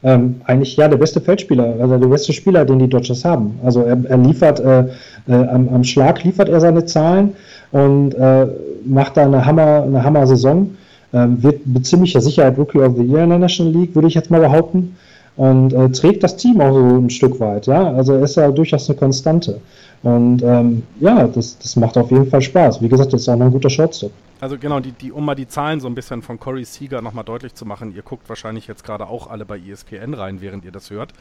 ähm, 0.03 0.41
eigentlich 0.45 0.77
ja 0.77 0.89
der 0.89 0.97
beste 0.97 1.21
Feldspieler, 1.21 1.77
also 1.81 1.97
der 1.97 2.09
beste 2.09 2.33
Spieler, 2.33 2.65
den 2.65 2.79
die 2.79 2.89
Dodgers 2.89 3.25
haben. 3.25 3.59
Also 3.65 3.83
er, 3.83 3.99
er 4.05 4.19
liefert 4.19 4.61
äh, 4.61 4.81
äh, 5.29 5.33
am, 5.33 5.69
am, 5.69 5.85
Schlag 5.85 6.25
liefert 6.25 6.49
er 6.49 6.61
seine 6.61 6.85
Zahlen 6.85 7.35
und 7.71 8.15
äh, 8.15 8.47
macht 8.85 9.17
da 9.17 9.25
eine 9.25 9.45
Hammer, 9.45 9.85
eine 9.85 10.03
Hammer 10.03 10.27
Saison. 10.27 10.71
Ähm, 11.15 11.43
wird 11.43 11.67
mit 11.67 11.87
ziemlicher 11.87 12.23
Sicherheit 12.23 12.57
Rookie 12.57 12.79
of 12.79 12.97
the 12.97 13.03
Year 13.03 13.25
in 13.25 13.31
der 13.31 13.39
National 13.39 13.73
League, 13.73 13.95
würde 13.95 14.09
ich 14.09 14.15
jetzt 14.15 14.31
mal 14.31 14.41
behaupten. 14.41 14.97
Und 15.37 15.73
äh, 15.73 15.91
trägt 15.91 16.23
das 16.23 16.37
Team 16.37 16.61
auch 16.61 16.75
so 16.75 16.99
ein 16.99 17.11
Stück 17.11 17.41
weit, 17.41 17.67
ja. 17.67 17.93
Also 17.93 18.17
ist 18.17 18.37
ja 18.37 18.51
durchaus 18.51 18.89
eine 18.89 18.99
Konstante. 18.99 19.61
Und 20.03 20.43
ähm, 20.43 20.83
ja, 21.01 21.27
das, 21.29 21.59
das 21.59 21.77
macht 21.77 21.97
auf 21.97 22.11
jeden 22.11 22.29
Fall 22.29 22.43
Spaß. 22.43 22.83
Wie 22.83 22.89
gesagt, 22.89 23.13
das 23.13 23.23
ist 23.23 23.29
auch 23.29 23.37
noch 23.37 23.47
ein 23.47 23.53
guter 23.53 23.71
Shortstop. 23.71 24.11
Also 24.41 24.59
genau, 24.59 24.81
die, 24.81 24.91
die, 24.91 25.13
um 25.13 25.25
mal 25.25 25.37
die 25.37 25.47
Zahlen 25.47 25.79
so 25.79 25.87
ein 25.87 25.95
bisschen 25.95 26.21
von 26.23 26.41
Corey 26.41 26.65
Seager 26.65 27.01
nochmal 27.01 27.25
deutlich 27.25 27.55
zu 27.55 27.65
machen, 27.65 27.95
ihr 27.95 28.03
guckt 28.03 28.29
wahrscheinlich 28.29 28.67
jetzt 28.67 28.83
gerade 28.85 29.07
auch 29.07 29.31
alle 29.31 29.45
bei 29.45 29.57
ESPN 29.57 30.15
rein, 30.15 30.41
während 30.41 30.65
ihr 30.65 30.73
das 30.73 30.91
hört. 30.91 31.13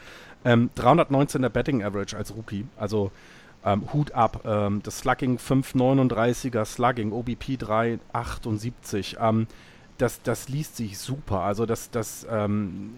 Ähm, 0.44 0.70
319er 0.76 1.48
Betting 1.48 1.84
Average 1.84 2.16
als 2.16 2.34
Rookie, 2.36 2.66
also 2.76 3.12
ähm, 3.64 3.84
Hut 3.92 4.12
ab. 4.12 4.40
Ähm, 4.44 4.80
das 4.82 4.98
Slugging 4.98 5.38
5,39er 5.38 6.64
Slugging, 6.64 7.12
OBP 7.12 7.62
3,78. 7.62 9.16
Ähm, 9.20 9.46
das, 9.98 10.20
das 10.22 10.48
liest 10.48 10.76
sich 10.76 10.98
super. 10.98 11.40
Also 11.40 11.64
das, 11.64 11.90
das 11.90 12.26
ähm, 12.28 12.94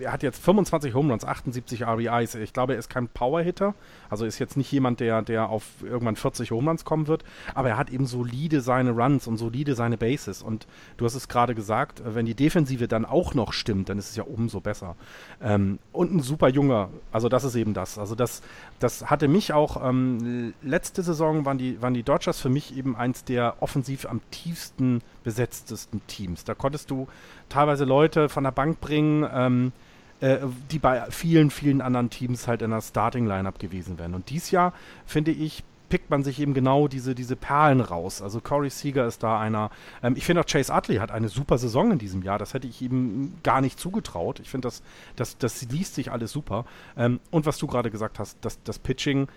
er 0.00 0.12
hat 0.12 0.22
jetzt 0.22 0.42
25 0.42 0.94
Home 0.94 1.10
Runs, 1.10 1.24
78 1.24 1.86
RBIs. 1.86 2.34
Ich 2.36 2.52
glaube, 2.52 2.74
er 2.74 2.78
ist 2.78 2.88
kein 2.88 3.08
Power-Hitter. 3.08 3.74
Also 4.10 4.24
ist 4.24 4.38
jetzt 4.38 4.56
nicht 4.56 4.70
jemand, 4.72 5.00
der, 5.00 5.22
der 5.22 5.48
auf 5.48 5.64
irgendwann 5.82 6.16
40 6.16 6.50
Home 6.50 6.70
Runs 6.70 6.84
kommen 6.84 7.06
wird. 7.06 7.24
Aber 7.54 7.70
er 7.70 7.76
hat 7.76 7.90
eben 7.90 8.06
solide 8.06 8.60
seine 8.60 8.90
Runs 8.90 9.26
und 9.26 9.36
solide 9.36 9.74
seine 9.74 9.96
Bases. 9.96 10.42
Und 10.42 10.66
du 10.96 11.04
hast 11.04 11.14
es 11.14 11.28
gerade 11.28 11.54
gesagt, 11.54 12.02
wenn 12.04 12.26
die 12.26 12.34
Defensive 12.34 12.88
dann 12.88 13.04
auch 13.04 13.34
noch 13.34 13.52
stimmt, 13.52 13.88
dann 13.88 13.98
ist 13.98 14.10
es 14.10 14.16
ja 14.16 14.24
umso 14.24 14.60
besser. 14.60 14.96
Ähm, 15.42 15.78
und 15.92 16.14
ein 16.14 16.20
super 16.20 16.48
junger. 16.48 16.90
Also 17.10 17.28
das 17.28 17.44
ist 17.44 17.54
eben 17.54 17.74
das. 17.74 17.98
Also 17.98 18.14
das, 18.14 18.42
das 18.78 19.10
hatte 19.10 19.28
mich 19.28 19.52
auch, 19.52 19.86
ähm, 19.88 20.54
letzte 20.62 21.02
Saison 21.02 21.44
waren 21.44 21.58
die, 21.58 21.80
waren 21.82 21.94
die 21.94 22.02
Dodgers 22.02 22.40
für 22.40 22.48
mich 22.48 22.76
eben 22.76 22.96
eins 22.96 23.24
der 23.24 23.56
offensiv 23.60 24.06
am 24.06 24.20
tiefsten 24.30 25.02
besetztesten 25.22 26.00
Teams. 26.06 26.44
Da 26.44 26.54
konntest 26.54 26.90
du 26.90 27.08
teilweise 27.48 27.84
Leute 27.84 28.28
von 28.28 28.44
der 28.44 28.50
Bank 28.50 28.80
bringen, 28.80 29.28
ähm, 29.32 29.72
äh, 30.20 30.38
die 30.70 30.78
bei 30.78 31.10
vielen, 31.10 31.50
vielen 31.50 31.80
anderen 31.80 32.10
Teams 32.10 32.46
halt 32.46 32.62
in 32.62 32.70
der 32.70 32.80
Starting-Lineup 32.80 33.58
gewesen 33.58 33.98
wären. 33.98 34.14
Und 34.14 34.30
dies 34.30 34.50
Jahr, 34.50 34.72
finde 35.06 35.32
ich, 35.32 35.64
pickt 35.92 36.08
man 36.08 36.24
sich 36.24 36.40
eben 36.40 36.54
genau 36.54 36.88
diese, 36.88 37.14
diese 37.14 37.36
Perlen 37.36 37.82
raus. 37.82 38.22
Also 38.22 38.40
Corey 38.40 38.70
Seager 38.70 39.06
ist 39.06 39.22
da 39.22 39.38
einer. 39.38 39.70
Ähm, 40.02 40.14
ich 40.16 40.24
finde 40.24 40.40
auch 40.40 40.46
Chase 40.46 40.72
Utley 40.72 40.96
hat 40.96 41.10
eine 41.10 41.28
super 41.28 41.58
Saison 41.58 41.92
in 41.92 41.98
diesem 41.98 42.22
Jahr. 42.22 42.38
Das 42.38 42.54
hätte 42.54 42.66
ich 42.66 42.80
ihm 42.80 43.34
gar 43.42 43.60
nicht 43.60 43.78
zugetraut. 43.78 44.40
Ich 44.40 44.48
finde, 44.48 44.68
das, 44.68 44.82
das, 45.16 45.36
das 45.36 45.60
liest 45.70 45.94
sich 45.94 46.10
alles 46.10 46.32
super. 46.32 46.64
Ähm, 46.96 47.20
und 47.30 47.44
was 47.44 47.58
du 47.58 47.66
gerade 47.66 47.90
gesagt 47.90 48.18
hast, 48.18 48.38
das, 48.40 48.62
das 48.62 48.78
Pitching 48.78 49.28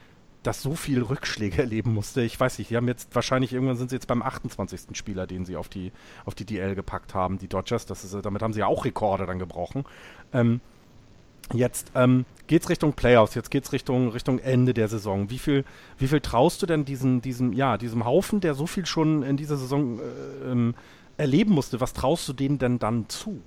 das 0.46 0.62
so 0.62 0.76
viel 0.76 1.02
Rückschläge 1.02 1.58
erleben 1.62 1.94
musste. 1.94 2.22
Ich 2.22 2.40
weiß 2.40 2.58
nicht, 2.60 2.72
die 2.72 2.78
haben 2.78 2.88
jetzt 2.88 3.14
wahrscheinlich 3.14 3.54
irgendwann 3.54 3.78
sind 3.78 3.90
sie 3.90 3.96
jetzt 3.96 4.08
beim 4.08 4.22
28. 4.22 4.98
Spieler, 4.98 5.28
den 5.28 5.46
sie 5.46 5.56
auf 5.56 5.70
die, 5.70 5.92
auf 6.26 6.36
die 6.36 6.46
DL 6.46 6.76
gepackt 6.76 7.14
haben, 7.14 7.38
die 7.38 7.48
Dodgers. 7.48 7.86
Das 7.86 8.04
ist, 8.04 8.14
damit 8.24 8.42
haben 8.42 8.54
sie 8.54 8.60
ja 8.60 8.68
auch 8.68 8.86
Rekorde 8.86 9.26
dann 9.26 9.40
gebrochen. 9.40 9.86
Ähm, 10.34 10.62
jetzt 11.54 11.92
ähm, 11.96 12.26
es 12.50 12.70
Richtung 12.70 12.94
Playoffs, 12.94 13.36
jetzt 13.36 13.52
geht 13.52 13.66
es 13.66 13.72
Richtung, 13.72 14.10
Richtung 14.10 14.40
Ende 14.40 14.74
der 14.74 14.88
Saison. 14.88 15.30
Wie 15.30 15.40
viel, 15.40 15.66
wie 15.98 16.08
viel 16.08 16.22
traust 16.22 16.62
du 16.62 16.66
denn 16.66 16.86
diesen, 16.86 17.22
diesem, 17.22 17.54
ja, 17.54 17.78
diesem 17.78 18.06
Haufen, 18.06 18.40
der 18.40 18.54
so 18.54 18.68
viel 18.68 18.86
schon 18.86 19.24
in 19.24 19.38
dieser 19.38 19.58
Saison 19.58 20.00
äh, 20.00 20.52
ähm, 20.52 20.76
erleben 21.18 21.54
musste, 21.54 21.80
was 21.82 21.94
traust 21.94 22.28
du 22.28 22.34
denen 22.34 22.60
denn 22.60 22.80
dann 22.80 23.10
zu? 23.10 23.42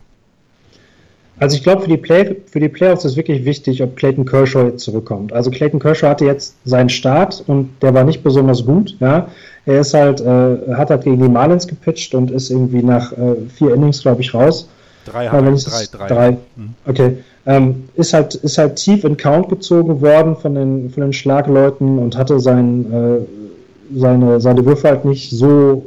Also 1.40 1.56
ich 1.56 1.62
glaube, 1.62 1.82
für, 1.82 1.88
die 1.88 1.96
Play 1.96 2.36
für 2.46 2.60
die 2.60 2.68
Playoffs 2.68 3.04
ist 3.04 3.16
wirklich 3.16 3.44
wichtig, 3.44 3.82
ob 3.82 3.96
Clayton 3.96 4.24
Kershaw 4.24 4.66
jetzt 4.66 4.82
zurückkommt. 4.82 5.32
Also 5.32 5.50
Clayton 5.50 5.78
Kershaw 5.78 6.08
hatte 6.08 6.24
jetzt 6.24 6.54
seinen 6.64 6.88
Start 6.88 7.44
und 7.46 7.70
der 7.80 7.94
war 7.94 8.04
nicht 8.04 8.24
besonders 8.24 8.64
gut. 8.64 8.96
Ja. 9.00 9.28
Er 9.66 9.80
ist 9.80 9.94
halt, 9.94 10.20
äh, 10.20 10.74
hat 10.74 10.90
halt 10.90 11.04
gegen 11.04 11.22
die 11.22 11.28
Marlins 11.28 11.68
gepitcht 11.68 12.14
und 12.14 12.30
ist 12.30 12.50
irgendwie 12.50 12.82
nach 12.82 13.12
äh, 13.12 13.36
vier 13.54 13.74
Innings, 13.74 14.02
glaube 14.02 14.22
ich, 14.22 14.34
raus. 14.34 14.68
Drei, 15.04 15.28
haben 15.28 15.56
drei, 15.56 15.84
drei. 15.90 16.08
drei. 16.08 16.30
Mhm. 16.56 16.74
Okay. 16.86 17.18
Ähm, 17.46 17.84
ist 17.94 18.12
halt, 18.12 18.34
ist 18.34 18.58
halt 18.58 18.76
tief 18.76 19.04
in 19.04 19.16
Count 19.16 19.48
gezogen 19.48 20.00
worden 20.00 20.36
von 20.36 20.54
den, 20.54 20.90
von 20.90 21.02
den 21.02 21.12
Schlagleuten 21.12 21.98
und 21.98 22.16
hatte 22.16 22.40
sein, 22.40 22.92
äh, 22.92 23.98
seine, 23.98 24.40
seine 24.40 24.64
Würfe 24.66 24.88
halt 24.88 25.04
nicht 25.04 25.30
so, 25.30 25.84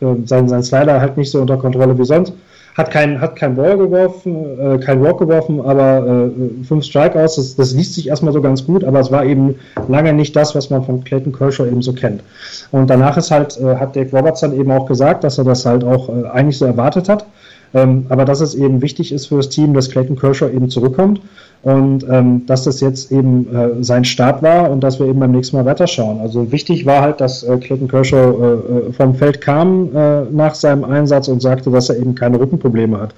äh, 0.00 0.06
sein, 0.26 0.48
sein 0.48 0.62
Slider 0.62 1.00
halt 1.00 1.16
nicht 1.16 1.30
so 1.30 1.40
unter 1.40 1.56
Kontrolle 1.56 1.98
wie 1.98 2.04
sonst 2.04 2.32
hat 2.74 2.90
kein, 2.90 3.20
hat 3.20 3.36
kein 3.36 3.54
Ball 3.54 3.76
geworfen, 3.76 4.58
äh, 4.58 4.78
kein 4.78 5.02
Walk 5.02 5.18
geworfen, 5.18 5.60
aber 5.60 6.30
äh, 6.30 6.64
fünf 6.64 6.84
Strikeouts, 6.84 7.36
das, 7.36 7.54
das 7.54 7.74
liest 7.74 7.94
sich 7.94 8.08
erstmal 8.08 8.32
so 8.32 8.40
ganz 8.40 8.64
gut, 8.64 8.82
aber 8.84 9.00
es 9.00 9.10
war 9.10 9.24
eben 9.24 9.56
lange 9.88 10.12
nicht 10.12 10.34
das, 10.34 10.54
was 10.54 10.70
man 10.70 10.84
von 10.84 11.04
Clayton 11.04 11.32
Kershaw 11.32 11.66
eben 11.66 11.82
so 11.82 11.92
kennt. 11.92 12.22
Und 12.70 12.88
danach 12.88 13.16
ist 13.16 13.30
halt, 13.30 13.58
äh, 13.60 13.76
hat 13.76 13.94
Dave 13.94 14.16
Roberts 14.16 14.40
dann 14.40 14.58
eben 14.58 14.70
auch 14.70 14.86
gesagt, 14.86 15.22
dass 15.24 15.38
er 15.38 15.44
das 15.44 15.66
halt 15.66 15.84
auch 15.84 16.08
äh, 16.08 16.28
eigentlich 16.28 16.58
so 16.58 16.64
erwartet 16.64 17.08
hat. 17.08 17.26
Ähm, 17.74 18.06
aber 18.08 18.24
dass 18.24 18.40
es 18.40 18.54
eben 18.54 18.82
wichtig 18.82 19.12
ist 19.12 19.26
für 19.26 19.36
das 19.36 19.48
Team, 19.48 19.72
dass 19.74 19.90
Clayton 19.90 20.16
Kershaw 20.16 20.48
eben 20.48 20.68
zurückkommt 20.68 21.20
und 21.62 22.04
ähm, 22.10 22.44
dass 22.46 22.64
das 22.64 22.80
jetzt 22.80 23.12
eben 23.12 23.54
äh, 23.54 23.82
sein 23.82 24.04
Start 24.04 24.42
war 24.42 24.70
und 24.70 24.80
dass 24.80 24.98
wir 24.98 25.06
eben 25.06 25.20
beim 25.20 25.32
nächsten 25.32 25.56
Mal 25.56 25.64
weiterschauen. 25.64 26.20
Also 26.20 26.50
wichtig 26.52 26.84
war 26.86 27.00
halt, 27.00 27.20
dass 27.20 27.42
äh, 27.42 27.56
Clayton 27.58 27.88
Kershaw 27.88 28.16
äh, 28.18 28.88
äh 28.88 28.92
vom 28.92 29.14
Feld 29.14 29.40
kam 29.40 29.88
äh, 29.94 30.22
nach 30.30 30.54
seinem 30.54 30.84
Einsatz 30.84 31.28
und 31.28 31.40
sagte, 31.40 31.70
dass 31.70 31.88
er 31.88 31.98
eben 31.98 32.14
keine 32.14 32.38
Rückenprobleme 32.38 33.00
hat. 33.00 33.14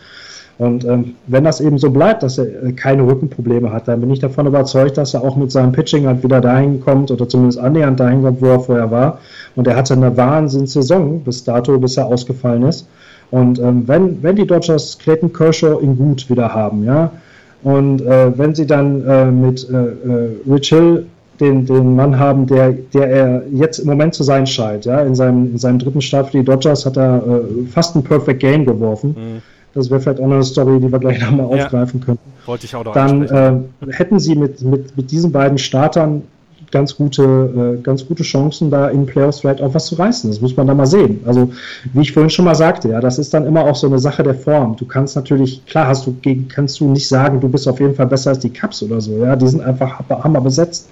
Und 0.57 0.85
ähm, 0.85 1.15
wenn 1.27 1.43
das 1.43 1.61
eben 1.61 1.79
so 1.79 1.91
bleibt, 1.91 2.23
dass 2.23 2.39
er 2.39 2.63
äh, 2.63 2.73
keine 2.73 3.05
Rückenprobleme 3.05 3.73
hat, 3.73 3.89
dann 3.89 4.01
bin 4.01 4.11
ich 4.11 4.21
davon 4.21 4.47
überzeugt, 4.47 4.97
dass 4.97 5.15
er 5.15 5.23
auch 5.23 5.37
mit 5.37 5.51
seinem 5.51 5.73
Pitching 5.73 6.07
halt 6.07 6.23
wieder 6.23 6.41
dahin 6.41 6.81
kommt 6.81 7.11
oder 7.11 7.29
zumindest 7.29 7.59
annähernd 7.59 7.99
dahin 7.99 8.23
kommt, 8.23 8.41
wo 8.41 8.47
er 8.47 8.61
vorher 8.61 8.91
war. 8.91 9.19
Und 9.57 9.67
er 9.67 9.75
hatte 9.75 9.95
eine 9.95 10.17
Wahnsinnssaison 10.17 11.23
bis 11.25 11.43
dato, 11.43 11.79
bis 11.79 11.97
er 11.97 12.07
ausgefallen 12.07 12.63
ist. 12.63 12.87
Und 13.35 13.59
ähm, 13.59 13.83
wenn, 13.89 14.23
wenn 14.23 14.37
die 14.37 14.47
Dodgers 14.47 14.97
Clayton 14.97 15.33
Kershaw 15.33 15.81
in 15.81 15.99
gut 15.99 16.31
wieder 16.31 16.55
haben, 16.55 16.85
ja, 16.85 17.11
und 17.65 18.01
äh, 18.03 18.39
wenn 18.39 18.55
sie 18.55 18.65
dann 18.65 19.05
äh, 19.05 19.25
mit 19.25 19.69
äh, 19.69 19.75
äh, 19.75 20.37
Rich 20.49 20.69
Hill 20.69 21.07
den, 21.41 21.67
den 21.67 21.97
Mann 21.97 22.17
haben, 22.17 22.47
der, 22.47 22.71
der 22.73 23.11
er 23.11 23.43
jetzt 23.53 23.81
im 23.81 23.89
Moment 23.89 24.15
zu 24.15 24.23
sein 24.23 24.47
scheint, 24.47 24.85
ja, 24.85 25.01
in 25.01 25.17
seinem, 25.17 25.51
in 25.51 25.59
seinem 25.59 25.81
dritten 25.81 26.01
Start 26.01 26.31
für 26.31 26.39
die 26.39 26.45
Dodgers 26.45 26.87
hat 26.87 26.97
er 26.97 27.17
äh, 27.27 27.67
fast 27.73 27.97
ein 27.97 28.05
Perfect 28.05 28.39
Game 28.39 28.65
geworfen. 28.67 29.17
Mhm. 29.19 29.43
Das 29.75 29.91
wäre 29.91 29.99
vielleicht 29.99 30.21
auch 30.21 30.29
noch 30.29 30.35
eine 30.35 30.45
Story, 30.45 30.79
die 30.79 30.93
wir 30.93 31.01
gleich 31.01 31.21
nochmal 31.21 31.59
ja. 31.59 31.65
aufgreifen 31.65 32.01
könnten. 32.01 32.33
Wollte 32.47 32.67
ich 32.67 32.77
auch 32.77 32.85
noch 32.85 32.93
Dann 32.93 33.25
äh, 33.25 33.53
hätten 33.91 34.21
sie 34.21 34.37
mit, 34.37 34.63
mit, 34.63 34.97
mit 34.97 35.11
diesen 35.11 35.33
beiden 35.33 35.59
Startern 35.59 36.23
ganz 36.71 36.97
gute, 36.97 37.23
äh, 37.79 37.83
ganz 37.83 38.07
gute 38.07 38.23
Chancen, 38.23 38.71
da 38.71 38.89
in 38.89 39.07
Playoffs 39.07 39.41
vielleicht 39.41 39.63
auch 39.63 39.75
was 39.75 39.87
zu 39.87 39.95
reißen. 39.97 40.31
Das 40.31 40.41
muss 40.41 40.57
man 40.57 40.67
da 40.67 40.75
mal 40.75 40.87
sehen. 40.87 41.21
Also, 41.25 41.51
wie 41.93 42.03
ich 42.03 42.13
vorhin 42.13 42.31
schon 42.31 42.45
mal 42.45 42.55
sagte, 42.55 42.89
ja, 42.89 43.01
das 43.01 43.19
ist 43.19 43.35
dann 43.35 43.47
immer 43.47 43.65
auch 43.65 43.77
so 43.77 43.87
eine 43.87 43.99
Sache 43.99 44.23
der 44.23 44.35
Form. 44.35 44.77
Du 44.77 44.87
kannst 44.87 45.17
natürlich, 45.17 45.65
klar 45.67 45.89
hast 45.89 46.07
du 46.07 46.13
gegen, 46.23 46.49
kannst 46.49 46.81
du 46.81 46.89
nicht 46.89 47.09
sagen, 47.09 47.41
du 47.41 47.49
bist 47.49 47.69
auf 47.69 47.81
jeden 47.81 47.95
Fall 47.95 48.07
besser 48.07 48.31
als 48.31 48.39
die 48.41 48.51
Cups 48.51 48.83
oder 48.83 49.01
so, 49.01 49.19
ja, 49.19 49.37
die 49.37 49.49
sind 49.49 49.63
einfach 49.63 50.01
hammer 50.09 50.41
besetzt. 50.41 50.89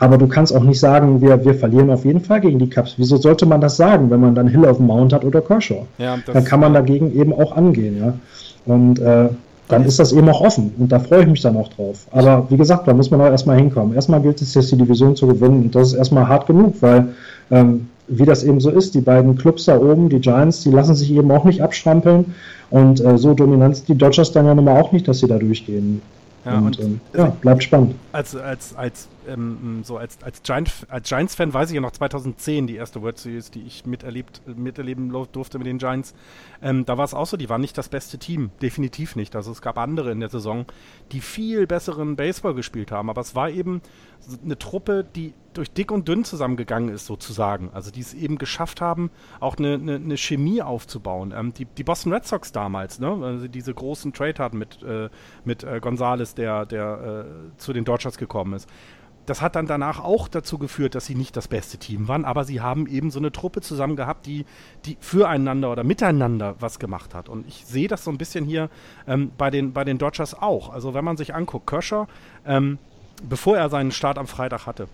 Aber 0.00 0.16
du 0.16 0.28
kannst 0.28 0.54
auch 0.54 0.62
nicht 0.62 0.78
sagen, 0.78 1.20
wir, 1.20 1.44
wir 1.44 1.54
verlieren 1.54 1.90
auf 1.90 2.04
jeden 2.04 2.20
Fall 2.20 2.40
gegen 2.40 2.58
die 2.60 2.70
Cups. 2.70 2.94
Wieso 2.98 3.16
sollte 3.16 3.46
man 3.46 3.60
das 3.60 3.76
sagen, 3.76 4.10
wenn 4.10 4.20
man 4.20 4.34
dann 4.34 4.46
Hill 4.46 4.64
auf 4.64 4.76
dem 4.76 4.86
Mount 4.86 5.12
hat 5.12 5.24
oder 5.24 5.40
Kershaw? 5.40 5.86
Ja, 5.98 6.16
dann 6.24 6.44
kann 6.44 6.60
man 6.60 6.72
dagegen 6.72 7.12
eben 7.18 7.32
auch 7.32 7.56
angehen, 7.56 7.98
ja. 7.98 8.14
Und 8.64 9.00
äh, 9.00 9.28
dann 9.68 9.84
ist 9.84 9.98
das 9.98 10.12
eben 10.12 10.28
auch 10.28 10.40
offen 10.40 10.72
und 10.78 10.90
da 10.90 10.98
freue 10.98 11.22
ich 11.22 11.28
mich 11.28 11.42
dann 11.42 11.56
auch 11.56 11.68
drauf. 11.68 12.06
Aber 12.10 12.46
wie 12.48 12.56
gesagt, 12.56 12.88
da 12.88 12.94
muss 12.94 13.10
man 13.10 13.20
auch 13.20 13.26
erstmal 13.26 13.58
hinkommen. 13.58 13.94
Erstmal 13.94 14.20
gilt 14.20 14.40
es 14.40 14.54
jetzt, 14.54 14.72
die 14.72 14.76
Division 14.76 15.14
zu 15.14 15.26
gewinnen 15.26 15.64
und 15.64 15.74
das 15.74 15.88
ist 15.88 15.94
erstmal 15.94 16.26
hart 16.26 16.46
genug, 16.46 16.74
weil 16.80 17.08
ähm, 17.50 17.88
wie 18.08 18.24
das 18.24 18.42
eben 18.42 18.60
so 18.60 18.70
ist, 18.70 18.94
die 18.94 19.00
beiden 19.00 19.36
Clubs 19.36 19.66
da 19.66 19.78
oben, 19.78 20.08
die 20.08 20.20
Giants, 20.20 20.62
die 20.62 20.70
lassen 20.70 20.94
sich 20.94 21.12
eben 21.12 21.30
auch 21.30 21.44
nicht 21.44 21.62
abstrampeln 21.62 22.34
und 22.70 23.04
äh, 23.04 23.18
so 23.18 23.34
dominant 23.34 23.76
sind 23.76 23.88
die 23.88 23.94
Dodgers 23.94 24.32
dann 24.32 24.46
ja 24.46 24.54
nun 24.54 24.64
mal 24.64 24.80
auch 24.80 24.92
nicht, 24.92 25.06
dass 25.06 25.20
sie 25.20 25.26
da 25.26 25.38
durchgehen. 25.38 26.00
Ja, 26.44 26.58
und, 26.58 26.78
und 26.78 26.80
ähm, 26.80 27.00
ja, 27.16 27.32
bleibt 27.40 27.62
spannend. 27.62 27.94
Als, 28.12 28.34
als, 28.34 28.74
als, 28.76 29.08
ähm, 29.28 29.82
so 29.84 29.96
als, 29.98 30.22
als, 30.22 30.42
Giant, 30.42 30.86
als 30.88 31.08
Giants-Fan 31.08 31.52
weiß 31.54 31.70
ich 31.70 31.74
ja 31.74 31.80
noch 31.80 31.92
2010, 31.92 32.66
die 32.66 32.76
erste 32.76 33.02
World 33.02 33.18
Series, 33.18 33.50
die 33.50 33.62
ich 33.62 33.86
miterlebt, 33.86 34.42
miterleben 34.46 35.10
durfte 35.32 35.58
mit 35.58 35.66
den 35.66 35.78
Giants. 35.78 36.14
Ähm, 36.62 36.84
da 36.84 36.98
war 36.98 37.04
es 37.04 37.14
auch 37.14 37.26
so, 37.26 37.36
die 37.36 37.48
waren 37.48 37.60
nicht 37.60 37.78
das 37.78 37.88
beste 37.88 38.18
Team. 38.18 38.50
Definitiv 38.62 39.16
nicht. 39.16 39.36
Also 39.36 39.52
es 39.52 39.62
gab 39.62 39.78
andere 39.78 40.10
in 40.10 40.20
der 40.20 40.28
Saison, 40.28 40.66
die 41.12 41.20
viel 41.20 41.66
besseren 41.66 42.16
Baseball 42.16 42.54
gespielt 42.54 42.90
haben. 42.90 43.10
Aber 43.10 43.20
es 43.20 43.34
war 43.34 43.50
eben 43.50 43.82
eine 44.42 44.58
Truppe, 44.58 45.04
die 45.14 45.34
durch 45.54 45.70
dick 45.70 45.90
und 45.90 46.06
dünn 46.06 46.24
zusammengegangen 46.24 46.88
ist, 46.88 47.06
sozusagen. 47.06 47.70
Also 47.72 47.90
die 47.90 48.00
es 48.00 48.14
eben 48.14 48.38
geschafft 48.38 48.80
haben, 48.80 49.10
auch 49.40 49.56
eine, 49.56 49.74
eine, 49.74 49.96
eine 49.96 50.16
Chemie 50.16 50.62
aufzubauen. 50.62 51.34
Ähm, 51.36 51.52
die, 51.52 51.64
die 51.64 51.84
Boston 51.84 52.12
Red 52.12 52.26
Sox 52.26 52.52
damals, 52.52 52.98
ne? 53.00 53.08
also 53.22 53.48
diese 53.48 53.74
großen 53.74 54.12
Trade 54.12 54.42
hatten 54.42 54.58
mit, 54.58 54.82
äh, 54.82 55.08
mit 55.44 55.64
äh, 55.64 55.80
Gonzales, 55.80 56.34
der, 56.34 56.66
der 56.66 57.26
äh, 57.26 57.58
zu 57.58 57.72
den 57.72 57.84
Dodgers 57.84 58.18
gekommen 58.18 58.52
ist. 58.54 58.68
Das 59.28 59.42
hat 59.42 59.56
dann 59.56 59.66
danach 59.66 60.00
auch 60.02 60.26
dazu 60.26 60.56
geführt, 60.58 60.94
dass 60.94 61.04
sie 61.04 61.14
nicht 61.14 61.36
das 61.36 61.48
beste 61.48 61.76
Team 61.76 62.08
waren, 62.08 62.24
aber 62.24 62.44
sie 62.44 62.62
haben 62.62 62.86
eben 62.86 63.10
so 63.10 63.18
eine 63.18 63.30
Truppe 63.30 63.60
zusammen 63.60 63.94
gehabt, 63.94 64.24
die, 64.24 64.46
die 64.86 64.96
füreinander 65.00 65.70
oder 65.70 65.84
miteinander 65.84 66.56
was 66.60 66.78
gemacht 66.78 67.14
hat. 67.14 67.28
Und 67.28 67.46
ich 67.46 67.66
sehe 67.66 67.88
das 67.88 68.04
so 68.04 68.10
ein 68.10 68.16
bisschen 68.16 68.46
hier 68.46 68.70
ähm, 69.06 69.30
bei, 69.36 69.50
den, 69.50 69.74
bei 69.74 69.84
den 69.84 69.98
Dodgers 69.98 70.34
auch. 70.34 70.70
Also 70.72 70.94
wenn 70.94 71.04
man 71.04 71.18
sich 71.18 71.34
anguckt, 71.34 71.66
Kershaw, 71.66 72.06
ähm, 72.46 72.78
bevor 73.22 73.58
er 73.58 73.68
seinen 73.68 73.92
Start 73.92 74.16
am 74.16 74.26
Freitag 74.26 74.66
hatte, 74.66 74.88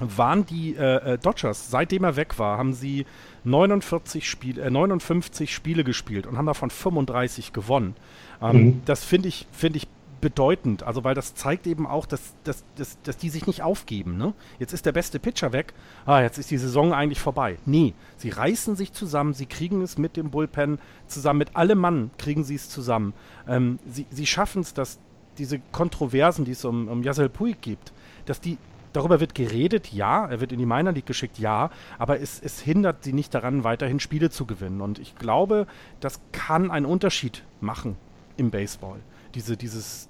waren 0.00 0.44
die 0.44 0.74
äh, 0.74 1.12
äh 1.12 1.18
Dodgers, 1.18 1.70
seitdem 1.70 2.02
er 2.02 2.16
weg 2.16 2.40
war, 2.40 2.58
haben 2.58 2.72
sie 2.72 3.06
49 3.44 4.28
Spiel, 4.28 4.58
äh, 4.58 4.68
59 4.68 5.54
Spiele 5.54 5.84
gespielt 5.84 6.26
und 6.26 6.36
haben 6.36 6.46
davon 6.46 6.70
35 6.70 7.52
gewonnen. 7.52 7.94
Ähm, 8.42 8.56
mhm. 8.56 8.82
Das 8.84 9.04
finde 9.04 9.28
ich, 9.28 9.46
find 9.52 9.76
ich 9.76 9.86
bedeutend. 10.24 10.82
Also 10.82 11.04
weil 11.04 11.14
das 11.14 11.34
zeigt 11.34 11.66
eben 11.66 11.86
auch, 11.86 12.06
dass, 12.06 12.34
dass, 12.44 12.64
dass, 12.76 13.00
dass 13.02 13.18
die 13.18 13.28
sich 13.28 13.46
nicht 13.46 13.60
aufgeben. 13.60 14.16
Ne? 14.16 14.32
Jetzt 14.58 14.72
ist 14.72 14.86
der 14.86 14.92
beste 14.92 15.18
Pitcher 15.18 15.52
weg. 15.52 15.74
Ah, 16.06 16.22
jetzt 16.22 16.38
ist 16.38 16.50
die 16.50 16.56
Saison 16.56 16.94
eigentlich 16.94 17.20
vorbei. 17.20 17.58
Nee, 17.66 17.92
sie 18.16 18.30
reißen 18.30 18.74
sich 18.74 18.94
zusammen, 18.94 19.34
sie 19.34 19.44
kriegen 19.44 19.82
es 19.82 19.98
mit 19.98 20.16
dem 20.16 20.30
Bullpen 20.30 20.78
zusammen, 21.08 21.40
mit 21.40 21.56
allem 21.56 21.78
Mann 21.78 22.10
kriegen 22.16 22.42
sie 22.42 22.54
es 22.54 22.70
zusammen. 22.70 23.12
Ähm, 23.46 23.78
sie 23.86 24.06
sie 24.10 24.26
schaffen 24.26 24.62
es, 24.62 24.72
dass 24.72 24.98
diese 25.36 25.58
Kontroversen, 25.72 26.46
die 26.46 26.52
es 26.52 26.64
um, 26.64 26.88
um 26.88 27.02
Yasel 27.02 27.28
Puig 27.28 27.60
gibt, 27.60 27.92
dass 28.24 28.40
die 28.40 28.56
Darüber 28.94 29.18
wird 29.18 29.34
geredet, 29.34 29.92
ja. 29.92 30.24
Er 30.24 30.40
wird 30.40 30.52
in 30.52 30.60
die 30.60 30.66
Minor 30.66 30.92
League 30.92 31.04
geschickt, 31.04 31.40
ja. 31.40 31.70
Aber 31.98 32.20
es, 32.20 32.40
es 32.40 32.60
hindert 32.60 33.02
sie 33.02 33.12
nicht 33.12 33.34
daran, 33.34 33.64
weiterhin 33.64 33.98
Spiele 33.98 34.30
zu 34.30 34.46
gewinnen. 34.46 34.80
Und 34.80 35.00
ich 35.00 35.16
glaube, 35.16 35.66
das 35.98 36.20
kann 36.30 36.70
einen 36.70 36.86
Unterschied 36.86 37.42
machen 37.60 37.96
im 38.36 38.52
Baseball. 38.52 39.00
Diese, 39.34 39.56
dieses, 39.56 40.08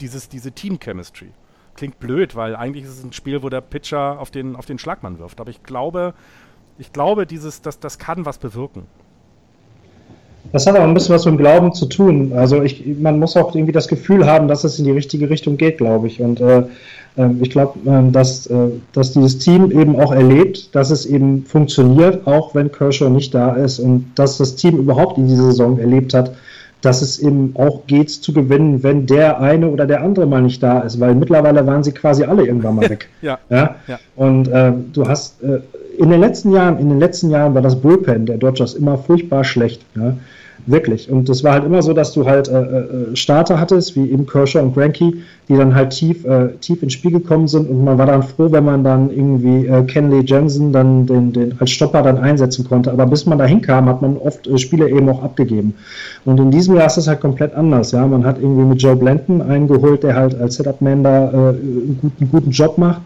dieses, 0.00 0.28
diese 0.28 0.52
Team-Chemistry. 0.52 1.28
Klingt 1.74 1.98
blöd, 1.98 2.36
weil 2.36 2.56
eigentlich 2.56 2.84
ist 2.84 2.98
es 2.98 3.04
ein 3.04 3.12
Spiel, 3.12 3.42
wo 3.42 3.48
der 3.48 3.60
Pitcher 3.60 4.18
auf 4.20 4.30
den, 4.30 4.56
auf 4.56 4.66
den 4.66 4.78
Schlagmann 4.78 5.18
wirft. 5.18 5.40
Aber 5.40 5.50
ich 5.50 5.62
glaube, 5.62 6.14
ich 6.78 6.92
glaube, 6.92 7.26
dieses, 7.26 7.62
das, 7.62 7.78
das 7.78 7.98
kann 7.98 8.26
was 8.26 8.38
bewirken. 8.38 8.82
Das 10.52 10.66
hat 10.66 10.76
auch 10.76 10.82
ein 10.82 10.94
bisschen 10.94 11.14
was 11.14 11.26
mit 11.26 11.34
dem 11.34 11.38
Glauben 11.38 11.72
zu 11.72 11.86
tun. 11.86 12.32
Also 12.32 12.62
ich, 12.62 12.84
man 12.98 13.18
muss 13.18 13.36
auch 13.36 13.54
irgendwie 13.54 13.72
das 13.72 13.86
Gefühl 13.86 14.26
haben, 14.26 14.48
dass 14.48 14.64
es 14.64 14.78
in 14.78 14.84
die 14.84 14.90
richtige 14.90 15.30
Richtung 15.30 15.56
geht, 15.56 15.78
glaube 15.78 16.08
ich. 16.08 16.20
Und 16.20 16.40
äh, 16.40 16.64
ähm, 17.16 17.38
ich 17.42 17.50
glaube, 17.50 17.78
äh, 17.88 18.10
dass, 18.10 18.46
äh, 18.46 18.68
dass 18.92 19.12
dieses 19.12 19.38
Team 19.38 19.70
eben 19.70 19.98
auch 20.00 20.12
erlebt, 20.12 20.74
dass 20.74 20.90
es 20.90 21.06
eben 21.06 21.44
funktioniert, 21.44 22.26
auch 22.26 22.54
wenn 22.54 22.72
Kershaw 22.72 23.10
nicht 23.10 23.34
da 23.34 23.54
ist 23.54 23.78
und 23.78 24.12
dass 24.14 24.38
das 24.38 24.56
Team 24.56 24.78
überhaupt 24.78 25.18
in 25.18 25.28
dieser 25.28 25.44
Saison 25.44 25.78
erlebt 25.78 26.14
hat, 26.14 26.32
dass 26.82 27.02
es 27.02 27.18
eben 27.18 27.52
auch 27.54 27.86
geht 27.86 28.10
zu 28.10 28.32
gewinnen, 28.32 28.82
wenn 28.82 29.06
der 29.06 29.40
eine 29.40 29.68
oder 29.68 29.86
der 29.86 30.02
andere 30.02 30.26
mal 30.26 30.42
nicht 30.42 30.62
da 30.62 30.80
ist, 30.80 30.98
weil 31.00 31.14
mittlerweile 31.14 31.66
waren 31.66 31.82
sie 31.82 31.92
quasi 31.92 32.24
alle 32.24 32.46
irgendwann 32.46 32.76
mal 32.76 32.88
weg. 32.90 33.08
ja, 33.22 33.38
ja? 33.48 33.76
ja. 33.86 33.98
Und 34.16 34.48
äh, 34.48 34.72
du 34.92 35.06
hast 35.06 35.42
äh, 35.42 35.60
in 35.98 36.10
den 36.10 36.20
letzten 36.20 36.52
Jahren, 36.52 36.78
in 36.78 36.88
den 36.88 36.98
letzten 36.98 37.30
Jahren 37.30 37.54
war 37.54 37.62
das 37.62 37.80
Bullpen 37.80 38.26
der 38.26 38.38
Dodgers 38.38 38.74
immer 38.74 38.96
furchtbar 38.96 39.44
schlecht. 39.44 39.84
Ja? 39.94 40.16
Wirklich. 40.70 41.10
Und 41.10 41.28
es 41.28 41.42
war 41.42 41.54
halt 41.54 41.64
immer 41.64 41.82
so, 41.82 41.92
dass 41.92 42.12
du 42.12 42.26
halt 42.26 42.46
äh, 42.46 42.60
äh, 42.60 43.16
Starter 43.16 43.58
hattest, 43.58 43.96
wie 43.96 44.08
eben 44.08 44.24
Kershaw 44.24 44.60
und 44.60 44.72
Granky, 44.72 45.16
die 45.48 45.56
dann 45.56 45.74
halt 45.74 45.90
tief, 45.90 46.24
äh, 46.24 46.52
tief 46.60 46.80
ins 46.84 46.92
Spiel 46.92 47.10
gekommen 47.10 47.48
sind 47.48 47.68
und 47.68 47.82
man 47.82 47.98
war 47.98 48.06
dann 48.06 48.22
froh, 48.22 48.52
wenn 48.52 48.64
man 48.64 48.84
dann 48.84 49.10
irgendwie 49.10 49.66
äh, 49.66 49.82
Kenley 49.82 50.22
Jensen 50.24 50.72
dann 50.72 51.06
den, 51.06 51.32
den 51.32 51.54
als 51.58 51.72
Stopper 51.72 52.02
dann 52.02 52.18
einsetzen 52.18 52.68
konnte. 52.68 52.92
Aber 52.92 53.06
bis 53.06 53.26
man 53.26 53.38
da 53.38 53.46
hinkam, 53.46 53.86
hat 53.86 54.00
man 54.00 54.16
oft 54.16 54.46
äh, 54.46 54.58
Spiele 54.58 54.88
eben 54.88 55.08
auch 55.08 55.24
abgegeben. 55.24 55.74
Und 56.24 56.38
in 56.38 56.52
diesem 56.52 56.76
Jahr 56.76 56.86
ist 56.86 56.98
das 56.98 57.08
halt 57.08 57.20
komplett 57.20 57.52
anders. 57.54 57.90
Ja, 57.90 58.06
man 58.06 58.24
hat 58.24 58.38
irgendwie 58.38 58.64
mit 58.64 58.80
Joe 58.80 58.94
Blanton 58.94 59.42
eingeholt, 59.42 60.04
der 60.04 60.14
halt 60.14 60.40
als 60.40 60.54
Setup-Man 60.54 61.02
da 61.02 61.30
äh, 61.30 61.36
einen, 61.48 61.98
guten, 62.00 62.30
guten 62.30 62.50
Job 62.50 62.78
macht. 62.78 63.00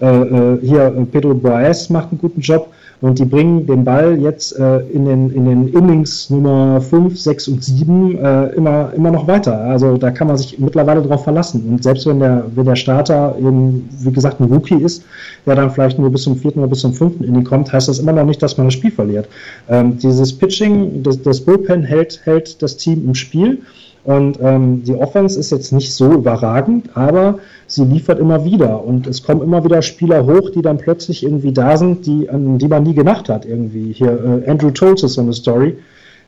Äh, 0.00 0.56
hier 0.62 1.06
Pedro 1.12 1.34
Boas 1.34 1.90
macht 1.90 2.10
einen 2.10 2.20
guten 2.20 2.40
Job 2.40 2.68
und 3.02 3.18
die 3.18 3.24
bringen 3.24 3.66
den 3.66 3.84
Ball 3.84 4.16
jetzt 4.20 4.56
äh, 4.58 4.78
in, 4.78 5.04
den, 5.04 5.30
in 5.30 5.44
den 5.44 5.68
Innings 5.68 6.30
Nummer 6.30 6.80
5, 6.80 7.18
6 7.18 7.48
und 7.48 7.64
7 7.64 8.16
äh, 8.16 8.46
immer, 8.50 8.92
immer 8.94 9.10
noch 9.10 9.26
weiter. 9.26 9.58
Also 9.58 9.96
da 9.96 10.12
kann 10.12 10.28
man 10.28 10.36
sich 10.36 10.60
mittlerweile 10.60 11.02
drauf 11.02 11.24
verlassen. 11.24 11.66
Und 11.68 11.82
selbst 11.82 12.06
wenn 12.06 12.20
der, 12.20 12.44
wenn 12.54 12.64
der 12.64 12.76
Starter 12.76 13.34
eben, 13.36 13.88
wie 13.98 14.12
gesagt, 14.12 14.40
ein 14.40 14.44
Rookie 14.44 14.76
ist, 14.76 15.04
der 15.46 15.56
dann 15.56 15.72
vielleicht 15.72 15.98
nur 15.98 16.10
bis 16.10 16.22
zum 16.22 16.36
vierten 16.36 16.60
oder 16.60 16.68
bis 16.68 16.78
zum 16.78 16.94
fünften 16.94 17.24
Inning 17.24 17.42
kommt, 17.42 17.72
heißt 17.72 17.88
das 17.88 17.98
immer 17.98 18.12
noch 18.12 18.24
nicht, 18.24 18.40
dass 18.40 18.56
man 18.56 18.68
das 18.68 18.74
Spiel 18.74 18.92
verliert. 18.92 19.28
Ähm, 19.68 19.98
dieses 19.98 20.32
Pitching, 20.32 21.02
das, 21.02 21.20
das 21.20 21.40
Bullpen 21.40 21.82
hält, 21.82 22.20
hält 22.22 22.62
das 22.62 22.76
Team 22.76 23.04
im 23.04 23.16
Spiel. 23.16 23.58
Und 24.04 24.38
ähm, 24.42 24.82
die 24.82 24.96
Offense 24.96 25.38
ist 25.38 25.52
jetzt 25.52 25.72
nicht 25.72 25.94
so 25.94 26.12
überragend, 26.12 26.90
aber 26.94 27.38
sie 27.68 27.84
liefert 27.84 28.18
immer 28.18 28.44
wieder. 28.44 28.84
Und 28.84 29.06
es 29.06 29.22
kommen 29.22 29.42
immer 29.42 29.64
wieder 29.64 29.80
Spieler 29.80 30.26
hoch, 30.26 30.50
die 30.50 30.62
dann 30.62 30.78
plötzlich 30.78 31.22
irgendwie 31.22 31.52
da 31.52 31.76
sind, 31.76 32.06
die, 32.06 32.28
an 32.28 32.58
die 32.58 32.66
man 32.66 32.82
nie 32.82 32.94
gedacht 32.94 33.28
hat. 33.28 33.46
Irgendwie 33.46 33.92
hier 33.92 34.42
äh, 34.44 34.50
Andrew 34.50 34.70
Toles 34.70 35.04
ist 35.04 35.14
so 35.14 35.20
eine 35.20 35.32
Story. 35.32 35.76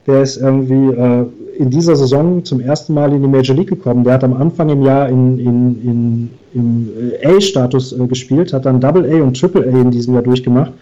Der 0.06 0.22
ist 0.22 0.36
irgendwie 0.36 0.94
äh, 0.94 1.24
in 1.58 1.70
dieser 1.70 1.96
Saison 1.96 2.44
zum 2.44 2.60
ersten 2.60 2.94
Mal 2.94 3.12
in 3.12 3.22
die 3.22 3.28
Major 3.28 3.56
League 3.56 3.70
gekommen. 3.70 4.04
Der 4.04 4.14
hat 4.14 4.24
am 4.24 4.34
Anfang 4.34 4.68
im 4.68 4.82
Jahr 4.82 5.08
in, 5.08 5.38
in, 5.38 5.82
in, 5.82 6.30
im 6.54 6.88
äh, 7.20 7.36
A-Status 7.36 7.92
äh, 7.92 8.06
gespielt, 8.06 8.52
hat 8.52 8.66
dann 8.66 8.80
Double 8.80 9.04
A 9.04 9.22
und 9.22 9.38
Triple 9.38 9.62
A 9.64 9.80
in 9.80 9.90
diesem 9.90 10.14
Jahr 10.14 10.22
durchgemacht 10.22 10.72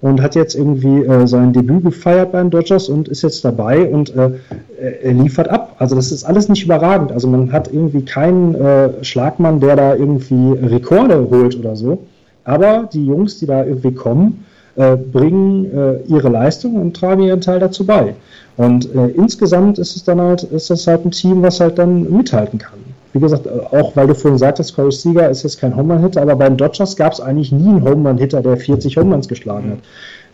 und 0.00 0.22
hat 0.22 0.34
jetzt 0.34 0.54
irgendwie 0.54 1.02
äh, 1.02 1.26
sein 1.26 1.52
Debüt 1.52 1.82
gefeiert 1.84 2.32
beim 2.32 2.50
Dodgers 2.50 2.88
und 2.88 3.08
ist 3.08 3.22
jetzt 3.22 3.44
dabei 3.44 3.88
und 3.88 4.14
äh, 4.14 4.32
er 4.80 5.12
liefert 5.12 5.48
ab. 5.48 5.76
Also 5.78 5.94
das 5.94 6.12
ist 6.12 6.24
alles 6.24 6.48
nicht 6.48 6.64
überragend. 6.64 7.12
Also 7.12 7.28
man 7.28 7.52
hat 7.52 7.72
irgendwie 7.72 8.02
keinen 8.02 8.54
äh, 8.54 9.04
Schlagmann, 9.04 9.60
der 9.60 9.76
da 9.76 9.94
irgendwie 9.94 10.52
Rekorde 10.52 11.28
holt 11.30 11.58
oder 11.58 11.76
so. 11.76 11.98
Aber 12.44 12.88
die 12.92 13.04
Jungs, 13.04 13.38
die 13.38 13.46
da 13.46 13.64
irgendwie 13.64 13.92
kommen, 13.92 14.44
äh, 14.76 14.96
bringen 14.96 15.66
äh, 15.66 16.00
ihre 16.06 16.28
Leistung 16.28 16.76
und 16.76 16.96
tragen 16.96 17.22
ihren 17.22 17.40
Teil 17.40 17.60
dazu 17.60 17.84
bei. 17.84 18.14
Und 18.56 18.94
äh, 18.94 19.08
insgesamt 19.08 19.78
ist 19.78 19.96
es 19.96 20.04
dann 20.04 20.20
halt, 20.20 20.44
ist 20.44 20.70
das 20.70 20.86
halt 20.86 21.04
ein 21.04 21.10
Team, 21.10 21.42
was 21.42 21.60
halt 21.60 21.78
dann 21.78 22.10
mithalten 22.10 22.58
kann 22.58 22.78
wie 23.12 23.20
gesagt, 23.20 23.48
auch 23.48 23.96
weil 23.96 24.06
du 24.06 24.14
vorhin 24.14 24.38
sagtest, 24.38 24.74
Corey 24.74 24.92
Seager 24.92 25.30
ist 25.30 25.42
jetzt 25.42 25.60
kein 25.60 25.74
Home-Run-Hitter, 25.74 26.22
aber 26.22 26.36
beim 26.36 26.56
Dodgers 26.56 26.96
gab 26.96 27.12
es 27.12 27.20
eigentlich 27.20 27.52
nie 27.52 27.68
einen 27.68 27.82
Home-Run-Hitter, 27.82 28.42
der 28.42 28.56
40 28.56 28.96
Home-Runs 28.96 29.28
geschlagen 29.28 29.70
hat. 29.72 29.78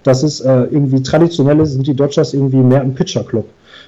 Das 0.03 0.23
ist 0.23 0.41
äh, 0.41 0.65
irgendwie 0.65 1.03
traditionell 1.03 1.65
sind 1.65 1.87
die 1.87 1.95
Dodgers 1.95 2.35
irgendwie 2.35 2.59
mehr 2.59 2.83
ein 2.83 2.95
Pitcher-Club. 2.95 3.47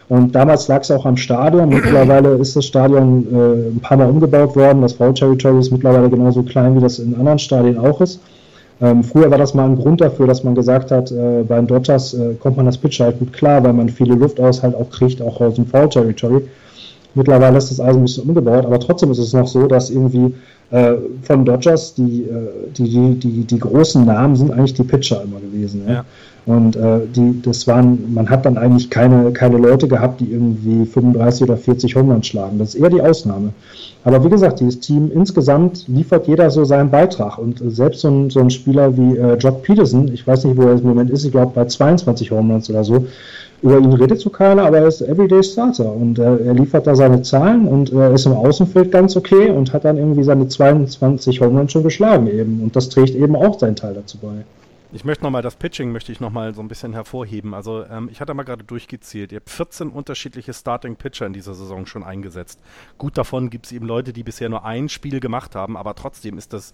Und 0.09 0.34
damals 0.34 0.68
lag 0.68 0.82
es 0.82 0.90
auch 0.90 1.04
am 1.04 1.16
Stadion. 1.16 1.68
Mittlerweile 1.68 2.34
ist 2.36 2.54
das 2.54 2.66
Stadion 2.66 3.26
äh, 3.32 3.68
ein 3.70 3.80
paar 3.80 3.96
Mal 3.96 4.09
umgebaut 4.09 4.54
worden. 4.54 4.82
Das 4.82 4.92
Foul 4.92 5.14
Territory 5.14 5.59
ist 5.59 5.72
mittlerweile 5.72 6.09
genauso 6.09 6.42
klein, 6.42 6.76
wie 6.76 6.80
das 6.80 6.98
in 6.98 7.14
anderen 7.16 7.38
Stadien 7.38 7.78
auch 7.78 8.00
ist. 8.00 8.20
Ähm, 8.80 9.02
früher 9.02 9.30
war 9.30 9.38
das 9.38 9.54
mal 9.54 9.64
ein 9.64 9.76
Grund 9.76 10.00
dafür, 10.00 10.26
dass 10.26 10.44
man 10.44 10.54
gesagt 10.54 10.90
hat, 10.90 11.11
äh, 11.11 11.42
beim 11.48 11.66
Dodgers 11.66 12.12
äh, 12.14 12.34
kommt 12.34 12.59
man 12.59 12.66
das 12.66 12.76
Pitcher 12.76 13.07
halt 13.07 13.18
gut 13.18 13.32
klar, 13.32 13.64
weil 13.64 13.72
man 13.72 13.88
viele 13.88 14.14
Luft 14.14 14.38
aus 14.38 14.62
halt 14.62 14.74
auch 14.74 14.90
kriegt, 14.90 15.22
auch 15.22 15.40
aus 15.40 15.54
dem 15.54 15.66
Foul 15.66 15.88
Territory. 15.88 16.42
Mittlerweile 17.14 17.57
ist 17.57 17.70
das 17.70 17.80
also 17.80 17.98
ein 17.98 18.02
bisschen 18.02 18.24
umgebaut, 18.28 18.66
aber 18.66 18.78
trotzdem 18.78 19.11
ist 19.11 19.18
es 19.18 19.32
noch 19.32 19.46
so, 19.46 19.66
dass 19.66 19.88
irgendwie 19.88 20.34
äh, 20.70 20.92
von 21.22 21.46
Dodgers 21.46 21.94
die, 21.94 22.24
äh, 22.24 22.48
die, 22.76 22.84
die, 22.84 23.14
die, 23.14 23.44
die 23.44 23.59
großen 23.59 24.04
Namen 24.04 24.36
sind 24.36 24.52
eigentlich 24.52 24.74
die 24.74 24.82
Pitcher 24.82 25.22
immer 25.22 25.40
gewesen. 25.40 25.84
Ja? 25.88 25.94
ja. 25.94 26.04
Und 26.47 26.76
äh, 26.76 27.01
die, 27.14 27.42
das 27.42 27.66
waren, 27.66 28.14
man 28.14 28.30
hat 28.30 28.47
dann 28.47 28.57
eigentlich 28.57 28.88
keine, 28.88 29.32
keine 29.32 29.59
Leute 29.59 29.88
gehabt, 29.88 30.20
die 30.20 30.30
irgendwie 30.30 30.86
35 30.86 31.42
oder 31.42 31.57
40 31.57 31.97
Home 31.97 32.22
schlagen. 32.22 32.59
Das 32.59 32.74
ist 32.74 32.80
eher 32.80 32.88
die 32.88 33.03
Ausnahme. 33.03 33.51
Aber 34.05 34.24
wie 34.24 34.28
gesagt, 34.30 34.61
dieses 34.61 34.78
Team 34.78 35.11
insgesamt 35.12 35.88
liefert 35.88 36.28
jeder 36.28 36.49
so 36.51 36.64
seinen 36.64 36.88
Beitrag. 36.88 37.38
Und 37.38 37.61
selbst 37.66 38.03
so 38.03 38.09
ein, 38.09 38.30
so 38.30 38.38
ein 38.38 38.51
Spieler 38.51 38.97
wie 38.97 39.16
äh, 39.16 39.34
Jock 39.38 39.62
Peterson, 39.62 40.07
ich 40.14 40.24
weiß 40.24 40.44
nicht, 40.44 40.57
wo 40.57 40.62
er 40.62 40.74
im 40.74 40.84
Moment 40.84 41.11
ist, 41.11 41.24
ich 41.24 41.32
glaube 41.32 41.51
bei 41.53 41.64
22 41.64 42.30
Home 42.30 42.62
oder 42.68 42.84
so, 42.84 43.07
über 43.62 43.78
ihn 43.78 43.92
redet 43.92 44.20
so 44.20 44.30
keiner, 44.30 44.66
aber 44.66 44.78
er 44.78 44.86
ist 44.86 45.01
Everyday 45.01 45.42
Starter 45.42 45.92
und 45.92 46.18
äh, 46.18 46.36
er 46.44 46.55
liefert 46.55 46.86
da 46.86 46.94
seine 46.94 47.22
Zahlen 47.22 47.66
und 47.66 47.92
äh, 47.92 48.14
ist 48.14 48.26
im 48.26 48.32
Außenfeld 48.32 48.92
ganz 48.92 49.16
okay 49.16 49.51
und 49.51 49.72
hat 49.72 49.84
dann 49.84 49.97
irgendwie 49.97 50.22
seine 50.22 50.47
22 50.47 51.40
Home 51.40 51.68
schon 51.68 51.82
geschlagen 51.82 52.28
eben 52.28 52.61
und 52.62 52.76
das 52.76 52.88
trägt 52.90 53.16
eben 53.16 53.34
auch 53.34 53.59
seinen 53.59 53.74
Teil 53.74 53.94
dazu 53.94 54.18
bei. 54.18 54.44
Ich 54.93 55.05
möchte 55.05 55.24
nochmal 55.24 55.43
das 55.43 55.57
Pitching 55.57 55.91
möchte 55.91 56.12
ich 56.12 56.20
nochmal 56.20 56.55
so 56.55 56.61
ein 56.61 56.68
bisschen 56.68 56.93
hervorheben. 56.93 57.55
Also 57.55 57.84
ähm, 57.84 58.09
ich 58.11 58.20
hatte 58.20 58.34
mal 58.34 58.45
gerade 58.45 58.64
durchgezählt. 58.64 59.32
Ihr 59.32 59.41
habt 59.41 59.51
14 59.51 59.91
unterschiedliche 59.91 60.55
Starting 60.55 60.97
Pitcher 60.97 61.26
in 61.26 61.32
dieser 61.32 61.55
Saison 61.55 61.87
schon 61.87 62.05
eingesetzt. 62.05 62.61
Gut 62.97 63.18
davon 63.18 63.51
gibt 63.51 63.66
es 63.66 63.72
eben 63.72 63.87
Leute, 63.87 64.12
die 64.12 64.22
bisher 64.22 64.49
nur 64.49 64.64
ein 64.64 64.89
Spiel 64.89 65.20
gemacht 65.20 65.55
haben, 65.55 65.76
aber 65.76 65.95
trotzdem 65.95 66.39
ist 66.39 66.53
das, 66.53 66.72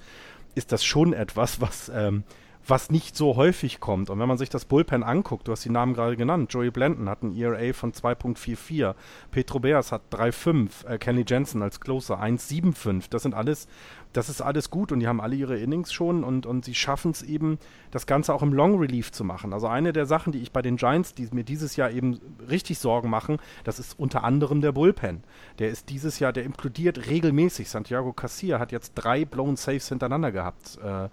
ist 0.55 0.73
das 0.73 0.85
schon 0.85 1.15
etwas, 1.15 1.61
was 1.61 1.91
ähm, 1.95 2.25
was 2.67 2.91
nicht 2.91 3.17
so 3.17 3.37
häufig 3.37 3.81
kommt. 3.81 4.11
Und 4.11 4.19
wenn 4.19 4.29
man 4.29 4.39
sich 4.39 4.49
das 4.49 4.65
Bullpen 4.65 5.03
anguckt, 5.03 5.49
du 5.49 5.53
hast 5.53 5.65
die 5.65 5.71
Namen 5.71 5.95
gerade 5.95 6.17
genannt, 6.17 6.53
Joey 6.53 6.71
Blanton 6.71 7.09
hat 7.09 7.23
ein 7.23 7.37
ERA 7.37 7.73
von 7.73 7.93
2.44, 7.93 8.95
Petro 9.31 9.59
Bears 9.59 9.93
hat 9.93 10.03
3.5, 10.13 10.87
äh, 10.87 10.99
Kenny 10.99 11.25
Jensen 11.27 11.63
als 11.63 11.81
Closer 11.81 12.23
1.75. 12.23 13.11
Das 13.11 13.23
sind 13.23 13.35
alles 13.35 13.67
das 14.13 14.29
ist 14.29 14.41
alles 14.41 14.71
gut 14.71 14.93
und 14.93 15.01
die 15.01 15.09
haben 15.09 15.21
alle 15.21 15.37
ihre 15.37 15.59
Innings 15.59 15.93
schon 15.93 16.25
und, 16.25 16.47
und 16.47 16.65
sie 16.65 16.75
schaffen 16.75 17.13
es 17.13 17.23
eben, 17.23 17.59
das 17.91 18.07
Ganze 18.07 18.35
auch 18.35 18.43
im 18.43 18.53
Long 18.53 18.79
Relief 18.79 19.13
zu 19.13 19.25
machen. 19.25 19.53
Also 19.53 19.67
eine 19.67 19.93
der 19.93 20.07
Sachen, 20.07 20.33
die 20.33 20.41
ich 20.41 20.53
bei 20.53 20.63
den 20.63 20.77
Giants, 20.77 21.15
die 21.15 21.29
mir 21.33 21.45
dieses 21.45 21.77
Jahr 21.77 21.91
eben 21.91 22.21
richtig 22.49 22.79
Sorgen 22.79 23.11
machen, 23.11 23.39
das 23.65 23.79
ist 23.79 23.99
unter 23.99 24.25
anderem 24.25 24.61
der 24.61 24.73
Bullpen. 24.73 25.25
Der 25.59 25.71
ist 25.71 25.89
dieses 25.89 26.19
Jahr, 26.19 26.33
der 26.33 26.45
implodiert 26.45 27.07
regelmäßig. 27.09 27.71
Santiago 27.71 28.13
Casilla 28.13 28.59
hat 28.59 28.73
jetzt 28.73 28.93
drei 28.95 29.25
Blown 29.25 29.57
Saves 29.57 29.89
hintereinander 29.89 30.33
gehabt, 30.33 30.79
äh, 30.83 31.05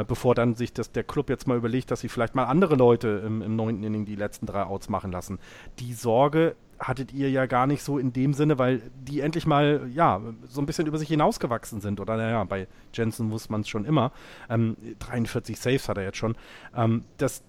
äh, 0.00 0.04
bevor 0.04 0.34
dann 0.34 0.54
sich 0.54 0.72
das, 0.72 0.92
der 0.92 1.04
Club 1.04 1.30
jetzt 1.30 1.46
mal 1.46 1.56
überlegt, 1.56 1.90
dass 1.90 2.00
sie 2.00 2.08
vielleicht 2.08 2.34
mal 2.34 2.44
andere 2.44 2.76
Leute 2.76 3.22
im, 3.24 3.42
im 3.42 3.56
neunten 3.56 3.84
Inning 3.84 4.04
die 4.04 4.16
letzten 4.16 4.46
drei 4.46 4.64
Outs 4.64 4.88
machen 4.88 5.12
lassen. 5.12 5.38
Die 5.78 5.92
Sorge 5.92 6.56
hattet 6.80 7.12
ihr 7.12 7.30
ja 7.30 7.46
gar 7.46 7.66
nicht 7.66 7.82
so 7.82 7.98
in 7.98 8.12
dem 8.12 8.32
Sinne, 8.32 8.58
weil 8.58 8.82
die 8.94 9.20
endlich 9.20 9.46
mal, 9.46 9.88
ja, 9.92 10.20
so 10.44 10.60
ein 10.60 10.66
bisschen 10.66 10.86
über 10.86 10.98
sich 10.98 11.08
hinausgewachsen 11.08 11.80
sind. 11.80 12.00
Oder 12.00 12.16
naja, 12.16 12.42
bei 12.44 12.66
Jensen 12.94 13.30
wusste 13.30 13.52
man 13.52 13.60
es 13.60 13.68
schon 13.68 13.84
immer. 13.84 14.12
Ähm, 14.48 14.76
43 14.98 15.60
Saves 15.60 15.88
hat 15.88 15.98
er 15.98 16.04
jetzt 16.04 16.16
schon. 16.16 16.36
Ähm, 16.74 17.04
das, 17.18 17.42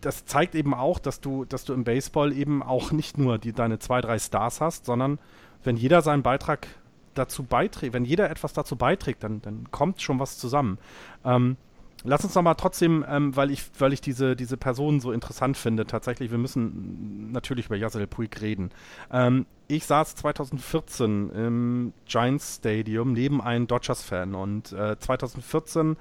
das 0.00 0.24
zeigt 0.24 0.54
eben 0.54 0.72
auch, 0.72 0.98
dass 0.98 1.20
du, 1.20 1.44
dass 1.44 1.64
du 1.64 1.74
im 1.74 1.84
Baseball 1.84 2.32
eben 2.32 2.62
auch 2.62 2.90
nicht 2.90 3.18
nur 3.18 3.38
die, 3.38 3.52
deine 3.52 3.78
zwei, 3.78 4.00
drei 4.00 4.18
Stars 4.18 4.60
hast, 4.60 4.86
sondern 4.86 5.18
wenn 5.62 5.76
jeder 5.76 6.00
seinen 6.00 6.22
Beitrag 6.22 6.66
dazu 7.14 7.42
beiträgt, 7.42 7.92
wenn 7.92 8.04
jeder 8.04 8.30
etwas 8.30 8.54
dazu 8.54 8.76
beiträgt, 8.76 9.22
dann, 9.22 9.42
dann 9.42 9.70
kommt 9.70 10.00
schon 10.00 10.18
was 10.18 10.38
zusammen. 10.38 10.78
Ähm, 11.24 11.56
Lass 12.02 12.24
uns 12.24 12.34
nochmal 12.34 12.54
trotzdem, 12.54 13.04
ähm, 13.08 13.36
weil 13.36 13.50
ich, 13.50 13.64
weil 13.78 13.92
ich 13.92 14.00
diese, 14.00 14.34
diese 14.34 14.56
Person 14.56 15.00
so 15.00 15.12
interessant 15.12 15.56
finde, 15.56 15.86
tatsächlich, 15.86 16.30
wir 16.30 16.38
müssen 16.38 17.30
natürlich 17.30 17.66
über 17.66 17.76
Yasel 17.76 18.06
Puig 18.06 18.40
reden. 18.40 18.70
Ähm, 19.12 19.44
ich 19.68 19.84
saß 19.84 20.16
2014 20.16 21.30
im 21.30 21.92
Giants 22.06 22.56
Stadium 22.56 23.12
neben 23.12 23.42
einem 23.42 23.66
Dodgers-Fan 23.66 24.34
und 24.34 24.72
äh, 24.72 24.98
2014 24.98 25.96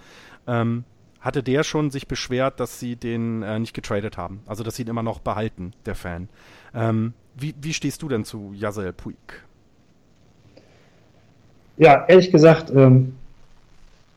ähm, 0.47 0.85
hatte 1.19 1.43
der 1.43 1.63
schon 1.63 1.91
sich 1.91 2.07
beschwert, 2.07 2.61
dass 2.61 2.79
sie 2.79 2.95
den 2.95 3.43
äh, 3.43 3.59
nicht 3.59 3.73
getradet 3.73 4.17
haben. 4.17 4.41
Also, 4.45 4.63
dass 4.63 4.77
sie 4.77 4.83
ihn 4.83 4.87
immer 4.87 5.03
noch 5.03 5.19
behalten, 5.19 5.73
der 5.85 5.95
Fan. 5.95 6.29
Ähm, 6.73 7.13
wie, 7.35 7.53
wie 7.61 7.73
stehst 7.73 8.01
du 8.01 8.07
denn 8.07 8.23
zu 8.23 8.53
Yasel 8.53 8.93
Puig? 8.93 9.17
Ja, 11.77 12.05
ehrlich 12.07 12.31
gesagt, 12.31 12.71
ähm, 12.71 13.15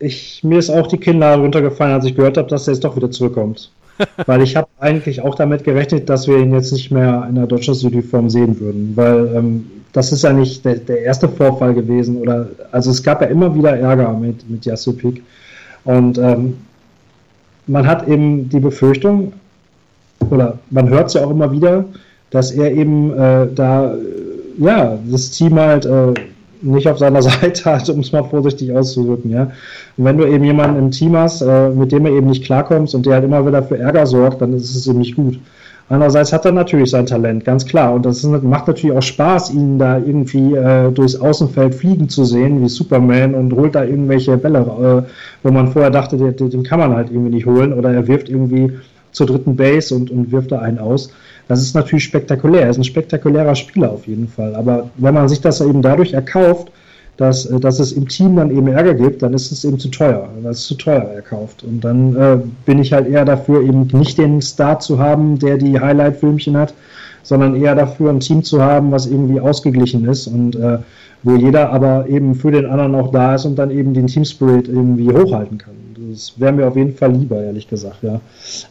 ich, 0.02 0.42
mir 0.42 0.58
ist 0.58 0.70
auch 0.70 0.86
die 0.86 0.98
Kinnlade 0.98 1.40
runtergefallen, 1.40 1.94
als 1.94 2.04
ich 2.04 2.14
gehört 2.14 2.36
habe, 2.36 2.48
dass 2.48 2.66
er 2.66 2.74
jetzt 2.74 2.84
doch 2.84 2.96
wieder 2.96 3.10
zurückkommt. 3.10 3.70
weil 4.26 4.42
ich 4.42 4.56
habe 4.56 4.68
eigentlich 4.80 5.20
auch 5.20 5.34
damit 5.34 5.64
gerechnet, 5.64 6.08
dass 6.08 6.26
wir 6.26 6.38
ihn 6.38 6.52
jetzt 6.52 6.72
nicht 6.72 6.90
mehr 6.90 7.26
in 7.28 7.36
der 7.36 7.46
Deutschlands-Uniform 7.46 8.30
sehen 8.30 8.58
würden, 8.58 8.92
weil 8.96 9.34
ähm, 9.34 9.66
das 9.92 10.12
ist 10.12 10.22
ja 10.24 10.32
nicht 10.32 10.64
der, 10.64 10.76
der, 10.76 11.02
erste 11.02 11.28
Vorfall 11.28 11.74
gewesen 11.74 12.16
oder 12.16 12.48
also 12.72 12.90
es 12.90 13.02
gab 13.02 13.20
ja 13.20 13.28
immer 13.28 13.54
wieder 13.54 13.78
Ärger 13.78 14.12
mit 14.14 14.48
mit 14.48 14.64
Jasupik 14.64 15.22
und 15.84 16.18
ähm, 16.18 16.56
man 17.66 17.86
hat 17.86 18.08
eben 18.08 18.48
die 18.48 18.60
Befürchtung 18.60 19.34
oder 20.30 20.58
man 20.70 20.88
hört 20.88 21.08
es 21.08 21.14
ja 21.14 21.24
auch 21.24 21.30
immer 21.30 21.52
wieder, 21.52 21.84
dass 22.30 22.50
er 22.50 22.72
eben 22.72 23.12
äh, 23.12 23.46
da 23.54 23.94
ja 24.58 24.98
das 25.04 25.30
Team 25.30 25.58
halt 25.58 25.84
äh, 25.84 26.14
nicht 26.62 26.88
auf 26.88 26.98
seiner 26.98 27.22
Seite 27.22 27.64
hat, 27.64 27.88
um 27.88 28.00
es 28.00 28.12
mal 28.12 28.24
vorsichtig 28.24 28.72
auszudrücken, 28.72 29.30
ja. 29.30 29.50
Und 29.96 30.04
wenn 30.04 30.16
du 30.16 30.26
eben 30.26 30.44
jemanden 30.44 30.78
im 30.78 30.90
Team 30.90 31.16
hast, 31.16 31.42
äh, 31.42 31.68
mit 31.70 31.92
dem 31.92 32.06
er 32.06 32.12
eben 32.12 32.28
nicht 32.28 32.44
klarkommst 32.44 32.94
und 32.94 33.06
der 33.06 33.14
halt 33.14 33.24
immer 33.24 33.46
wieder 33.46 33.62
für 33.62 33.78
Ärger 33.78 34.06
sorgt, 34.06 34.40
dann 34.40 34.54
ist 34.54 34.74
es 34.74 34.86
eben 34.86 34.98
nicht 34.98 35.16
gut. 35.16 35.38
Andererseits 35.88 36.32
hat 36.32 36.46
er 36.46 36.52
natürlich 36.52 36.90
sein 36.90 37.04
Talent, 37.04 37.44
ganz 37.44 37.66
klar. 37.66 37.92
Und 37.92 38.06
das 38.06 38.22
macht 38.22 38.66
natürlich 38.66 38.96
auch 38.96 39.02
Spaß, 39.02 39.52
ihn 39.52 39.78
da 39.78 39.98
irgendwie 39.98 40.54
äh, 40.54 40.90
durchs 40.90 41.16
Außenfeld 41.16 41.74
fliegen 41.74 42.08
zu 42.08 42.24
sehen, 42.24 42.62
wie 42.62 42.68
Superman, 42.68 43.34
und 43.34 43.52
holt 43.52 43.74
da 43.74 43.84
irgendwelche 43.84 44.38
Bälle, 44.38 44.60
äh, 44.60 45.10
wo 45.42 45.52
man 45.52 45.68
vorher 45.68 45.90
dachte, 45.90 46.16
den, 46.16 46.50
den, 46.50 46.62
kann 46.62 46.78
man 46.78 46.94
halt 46.94 47.10
irgendwie 47.10 47.34
nicht 47.34 47.44
holen. 47.44 47.74
Oder 47.74 47.92
er 47.92 48.06
wirft 48.08 48.30
irgendwie 48.30 48.72
zur 49.10 49.26
dritten 49.26 49.56
Base 49.56 49.94
und, 49.94 50.10
und 50.10 50.32
wirft 50.32 50.52
da 50.52 50.60
einen 50.60 50.78
aus. 50.78 51.12
Das 51.52 51.60
ist 51.60 51.74
natürlich 51.74 52.04
spektakulär. 52.04 52.62
Er 52.62 52.70
ist 52.70 52.78
ein 52.78 52.84
spektakulärer 52.84 53.54
Spieler 53.54 53.92
auf 53.92 54.06
jeden 54.06 54.26
Fall. 54.26 54.54
Aber 54.54 54.88
wenn 54.96 55.12
man 55.12 55.28
sich 55.28 55.42
das 55.42 55.60
eben 55.60 55.82
dadurch 55.82 56.14
erkauft, 56.14 56.72
dass, 57.18 57.44
äh, 57.44 57.60
dass 57.60 57.78
es 57.78 57.92
im 57.92 58.08
Team 58.08 58.36
dann 58.36 58.50
eben 58.50 58.68
Ärger 58.68 58.94
gibt, 58.94 59.20
dann 59.20 59.34
ist 59.34 59.52
es 59.52 59.62
eben 59.62 59.78
zu 59.78 59.90
teuer. 59.90 60.30
Das 60.42 60.60
ist 60.60 60.64
zu 60.68 60.76
teuer 60.76 61.02
erkauft. 61.02 61.62
Und 61.62 61.82
dann 61.84 62.16
äh, 62.16 62.38
bin 62.64 62.78
ich 62.78 62.94
halt 62.94 63.06
eher 63.06 63.26
dafür, 63.26 63.60
eben 63.64 63.86
nicht 63.92 64.16
den 64.16 64.40
Star 64.40 64.80
zu 64.80 64.98
haben, 64.98 65.38
der 65.38 65.58
die 65.58 65.78
Highlight-Filmchen 65.78 66.56
hat, 66.56 66.72
sondern 67.22 67.54
eher 67.54 67.74
dafür, 67.74 68.08
ein 68.08 68.20
Team 68.20 68.42
zu 68.42 68.62
haben, 68.62 68.90
was 68.90 69.04
irgendwie 69.04 69.38
ausgeglichen 69.38 70.06
ist 70.06 70.28
und 70.28 70.56
äh, 70.56 70.78
wo 71.22 71.36
jeder 71.36 71.70
aber 71.70 72.08
eben 72.08 72.34
für 72.34 72.50
den 72.50 72.64
anderen 72.64 72.94
auch 72.94 73.12
da 73.12 73.34
ist 73.34 73.44
und 73.44 73.56
dann 73.56 73.70
eben 73.70 73.92
den 73.92 74.06
Team 74.06 74.24
Spirit 74.24 74.68
irgendwie 74.68 75.12
hochhalten 75.12 75.58
kann. 75.58 75.74
Das 76.12 76.34
wäre 76.36 76.52
mir 76.52 76.68
auf 76.68 76.76
jeden 76.76 76.94
Fall 76.94 77.12
lieber, 77.12 77.42
ehrlich 77.42 77.68
gesagt, 77.68 78.02
ja. 78.02 78.20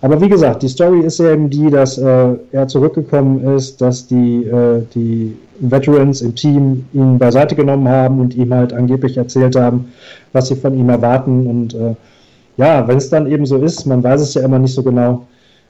Aber 0.02 0.22
wie 0.22 0.30
gesagt, 0.30 0.62
die 0.62 0.68
Story 0.68 1.02
ist 1.02 1.20
eben 1.20 1.50
die, 1.50 1.70
dass 1.70 1.98
äh, 1.98 2.36
er 2.52 2.68
zurückgekommen 2.68 3.44
ist, 3.56 3.82
dass 3.82 4.06
die, 4.06 4.46
äh, 4.46 4.84
die 4.94 5.36
Veterans 5.60 6.22
im 6.22 6.36
Team 6.36 6.86
ihn 6.94 7.18
beiseite 7.18 7.56
genommen 7.56 7.88
haben 7.88 8.20
und 8.20 8.36
ihm 8.36 8.54
halt 8.54 8.74
angeblich 8.74 9.18
erzählt 9.18 9.56
haben, 9.56 9.92
was 10.34 10.50
sie 10.50 10.56
von 10.56 10.78
ihm 10.78 10.90
erwarten. 10.90 11.48
Und 11.48 11.74
äh, 11.74 11.96
ja, 12.58 12.88
wenn 12.88 12.98
es 12.98 13.10
dann 13.10 13.26
eben 13.26 13.46
so 13.46 13.58
ist, 13.58 13.86
man 13.86 14.04
weiß 14.04 14.22
es 14.22 14.36
ja 14.36 14.44
immer 14.44 14.60
nicht 14.60 14.74
so 14.74 14.84
genau, 14.84 15.26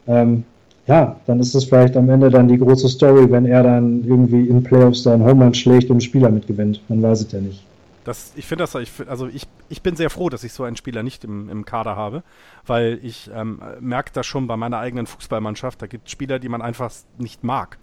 ähm, 0.08 0.44
ja, 0.88 1.16
dann 1.28 1.40
ist 1.40 1.56
es 1.56 1.64
vielleicht 1.64 1.96
am 1.96 2.10
Ende 2.10 2.30
dann 2.30 2.48
die 2.48 2.58
große 2.58 2.90
Story, 2.90 3.32
wenn 3.32 3.46
er 3.46 3.64
dann 3.64 4.04
irgendwie 4.06 4.48
in 4.48 4.64
Playoffs 4.64 5.04
dann 5.04 5.24
Home 5.24 5.54
schlägt 5.54 5.90
und 5.90 6.02
Spieler 6.02 6.30
mitgewinnt. 6.30 6.82
Man 6.90 7.02
weiß 7.02 7.22
es 7.22 7.32
ja 7.32 7.40
nicht. 7.40 7.64
Das, 8.04 8.34
ich 8.36 8.48
finde 8.48 8.64
das, 8.64 8.76
ich, 8.76 8.92
also 9.08 9.28
ich, 9.28 9.48
ich 9.70 9.82
bin 9.82 9.96
sehr 9.96 10.10
froh, 10.10 10.30
dass 10.30 10.44
ich 10.44 10.54
so 10.54 10.64
einen 10.64 10.76
Spieler 10.76 11.04
nicht 11.04 11.24
im, 11.24 11.50
im 11.50 11.66
Kader 11.66 11.96
habe, 11.96 12.24
weil 12.66 13.00
ich 13.04 13.30
ähm, 13.34 13.62
merke 13.80 14.12
das 14.14 14.26
schon 14.26 14.48
bei 14.48 14.58
meiner 14.58 14.80
eigenen 14.80 15.06
Fußballmannschaft. 15.06 15.82
Da 15.82 15.88
gibt 15.88 16.08
es 16.08 16.12
Spieler, 16.12 16.40
die 16.40 16.50
man 16.50 16.62
einfach 16.62 16.92
nicht 17.18 17.44
mag. 17.44 17.78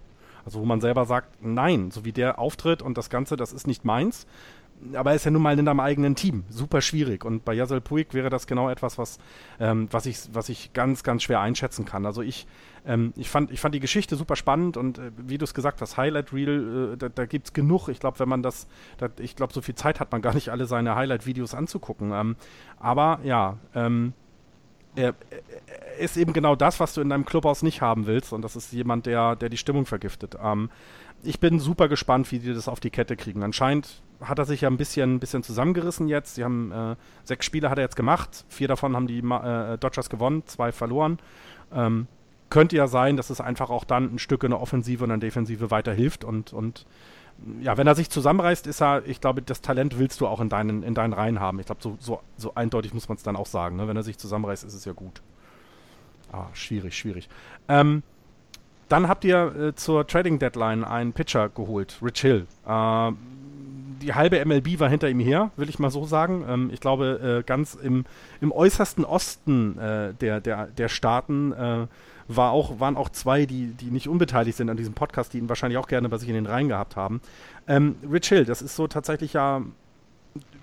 Also 0.45 0.61
wo 0.61 0.65
man 0.65 0.81
selber 0.81 1.05
sagt, 1.05 1.43
nein, 1.43 1.91
so 1.91 2.05
wie 2.05 2.11
der 2.11 2.39
auftritt 2.39 2.81
und 2.81 2.97
das 2.97 3.09
Ganze, 3.09 3.35
das 3.35 3.53
ist 3.53 3.67
nicht 3.67 3.85
meins. 3.85 4.25
Aber 4.93 5.09
er 5.11 5.15
ist 5.17 5.25
ja 5.25 5.31
nun 5.31 5.41
mal 5.41 5.57
in 5.57 5.65
deinem 5.65 5.81
eigenen 5.81 6.15
Team. 6.15 6.43
Super 6.49 6.81
schwierig. 6.81 7.25
Und 7.25 7.43
bei 7.43 7.53
Yasel 7.53 7.81
Puig 7.81 8.13
wäre 8.13 8.29
das 8.29 8.47
genau 8.47 8.69
etwas, 8.69 8.97
was, 8.97 9.19
ähm, 9.59 9.89
was, 9.91 10.05
ich, 10.05 10.17
was 10.31 10.47
ich 10.49 10.71
ganz, 10.73 11.03
ganz 11.03 11.23
schwer 11.23 11.41
einschätzen 11.41 11.85
kann. 11.85 12.05
Also 12.05 12.21
ich, 12.21 12.47
ähm, 12.89 13.13
ich, 13.15 13.29
fand, 13.29 13.51
ich 13.51 13.59
fand 13.59 13.75
die 13.75 13.79
Geschichte 13.79 14.15
super 14.15 14.35
spannend 14.35 14.75
und 14.75 14.97
äh, 14.97 15.11
wie 15.15 15.37
du 15.37 15.43
es 15.43 15.53
gesagt 15.53 15.79
hast, 15.79 15.95
Highlight 15.95 16.33
Reel, 16.33 16.93
äh, 16.93 16.97
da, 16.97 17.09
da 17.09 17.25
gibt 17.27 17.45
es 17.45 17.53
genug. 17.53 17.87
Ich 17.87 17.99
glaube, 17.99 18.17
wenn 18.17 18.27
man 18.27 18.41
das, 18.41 18.67
da, 18.97 19.09
ich 19.19 19.35
glaube, 19.35 19.53
so 19.53 19.61
viel 19.61 19.75
Zeit 19.75 19.99
hat 19.99 20.11
man 20.11 20.23
gar 20.23 20.33
nicht, 20.33 20.49
alle 20.49 20.65
seine 20.65 20.95
Highlight-Videos 20.95 21.53
anzugucken. 21.53 22.11
Ähm, 22.11 22.35
aber 22.79 23.19
ja, 23.23 23.57
ähm, 23.75 24.13
er, 24.95 25.13
er, 25.29 25.99
ist 25.99 26.17
eben 26.17 26.33
genau 26.33 26.55
das, 26.55 26.79
was 26.79 26.95
du 26.95 27.01
in 27.01 27.09
deinem 27.09 27.25
Clubhaus 27.25 27.61
nicht 27.61 27.81
haben 27.81 28.07
willst. 28.07 28.33
Und 28.33 28.41
das 28.41 28.55
ist 28.55 28.73
jemand, 28.73 29.05
der, 29.05 29.35
der 29.35 29.49
die 29.49 29.57
Stimmung 29.57 29.85
vergiftet. 29.85 30.35
Ähm, 30.41 30.71
ich 31.21 31.39
bin 31.39 31.59
super 31.59 31.89
gespannt, 31.89 32.31
wie 32.31 32.39
die 32.39 32.55
das 32.55 32.67
auf 32.67 32.79
die 32.79 32.89
Kette 32.89 33.15
kriegen. 33.15 33.43
Anscheinend 33.43 34.01
hat 34.19 34.39
er 34.39 34.45
sich 34.45 34.61
ja 34.61 34.69
ein 34.69 34.77
bisschen, 34.77 35.15
ein 35.15 35.19
bisschen 35.19 35.43
zusammengerissen 35.43 36.07
jetzt. 36.07 36.35
Sie 36.35 36.43
haben 36.43 36.71
äh, 36.71 36.95
sechs 37.23 37.45
Spiele 37.45 37.69
hat 37.69 37.77
er 37.77 37.83
jetzt 37.83 37.95
gemacht. 37.95 38.45
Vier 38.49 38.67
davon 38.67 38.95
haben 38.95 39.05
die 39.05 39.19
äh, 39.19 39.77
Dodgers 39.77 40.09
gewonnen, 40.09 40.41
zwei 40.47 40.71
verloren. 40.71 41.19
Ähm, 41.71 42.07
könnte 42.49 42.75
ja 42.75 42.87
sein, 42.87 43.17
dass 43.17 43.29
es 43.29 43.41
einfach 43.41 43.69
auch 43.69 43.83
dann 43.83 44.15
ein 44.15 44.19
Stück 44.19 44.43
in 44.43 44.51
der 44.51 44.61
Offensive 44.61 45.03
und 45.03 45.11
in 45.11 45.19
der 45.19 45.27
Defensive 45.27 45.71
weiterhilft 45.71 46.23
und, 46.23 46.53
und 46.53 46.85
ja, 47.61 47.77
wenn 47.77 47.87
er 47.87 47.95
sich 47.95 48.09
zusammenreißt, 48.09 48.67
ist 48.67 48.81
er, 48.81 49.05
ich 49.05 49.21
glaube, 49.21 49.41
das 49.41 49.61
Talent 49.61 49.97
willst 49.97 50.19
du 50.21 50.27
auch 50.27 50.41
in 50.41 50.49
deinen, 50.49 50.83
in 50.83 50.93
deinen 50.93 51.13
Reihen 51.13 51.39
haben. 51.39 51.59
Ich 51.59 51.67
glaube, 51.67 51.81
so, 51.81 51.95
so, 51.99 52.21
so 52.37 52.53
eindeutig 52.55 52.93
muss 52.93 53.07
man 53.07 53.15
es 53.15 53.23
dann 53.23 53.35
auch 53.35 53.45
sagen. 53.45 53.77
Ne? 53.77 53.87
Wenn 53.87 53.95
er 53.95 54.03
sich 54.03 54.17
zusammenreißt, 54.17 54.63
ist 54.63 54.73
es 54.73 54.85
ja 54.85 54.93
gut. 54.93 55.21
Ah, 56.31 56.47
schwierig, 56.53 56.97
schwierig. 56.97 57.29
Ähm, 57.67 58.03
dann 58.89 59.07
habt 59.07 59.23
ihr 59.23 59.55
äh, 59.55 59.75
zur 59.75 60.05
Trading 60.05 60.39
Deadline 60.39 60.83
einen 60.83 61.13
Pitcher 61.13 61.49
geholt, 61.49 61.97
Rich 62.01 62.21
Hill. 62.21 62.47
Äh, 62.67 63.11
die 64.01 64.13
halbe 64.13 64.43
MLB 64.43 64.79
war 64.79 64.89
hinter 64.89 65.09
ihm 65.09 65.19
her, 65.19 65.51
will 65.57 65.69
ich 65.69 65.79
mal 65.79 65.91
so 65.91 66.05
sagen. 66.05 66.45
Ähm, 66.47 66.69
ich 66.73 66.79
glaube, 66.79 67.39
äh, 67.39 67.43
ganz 67.43 67.75
im, 67.75 68.05
im 68.41 68.51
äußersten 68.51 69.05
Osten 69.05 69.77
äh, 69.77 70.13
der, 70.15 70.41
der, 70.41 70.67
der 70.67 70.89
Staaten 70.89 71.51
äh, 71.53 71.87
war 72.29 72.51
auch, 72.51 72.79
waren 72.79 72.95
auch 72.95 73.09
zwei, 73.09 73.45
die, 73.45 73.73
die 73.73 73.89
nicht 73.89 74.07
unbeteiligt 74.07 74.55
sind 74.55 74.69
an 74.69 74.77
diesem 74.77 74.93
Podcast, 74.93 75.33
die 75.33 75.39
ihn 75.39 75.49
wahrscheinlich 75.49 75.79
auch 75.79 75.87
gerne 75.87 76.09
bei 76.09 76.17
sich 76.17 76.29
in 76.29 76.35
den 76.35 76.45
Reihen 76.45 76.69
gehabt 76.69 76.95
haben. 76.95 77.21
Ähm, 77.67 77.95
Rich 78.09 78.29
Hill, 78.29 78.45
das 78.45 78.61
ist 78.61 78.75
so 78.75 78.87
tatsächlich 78.87 79.33
ja, 79.33 79.63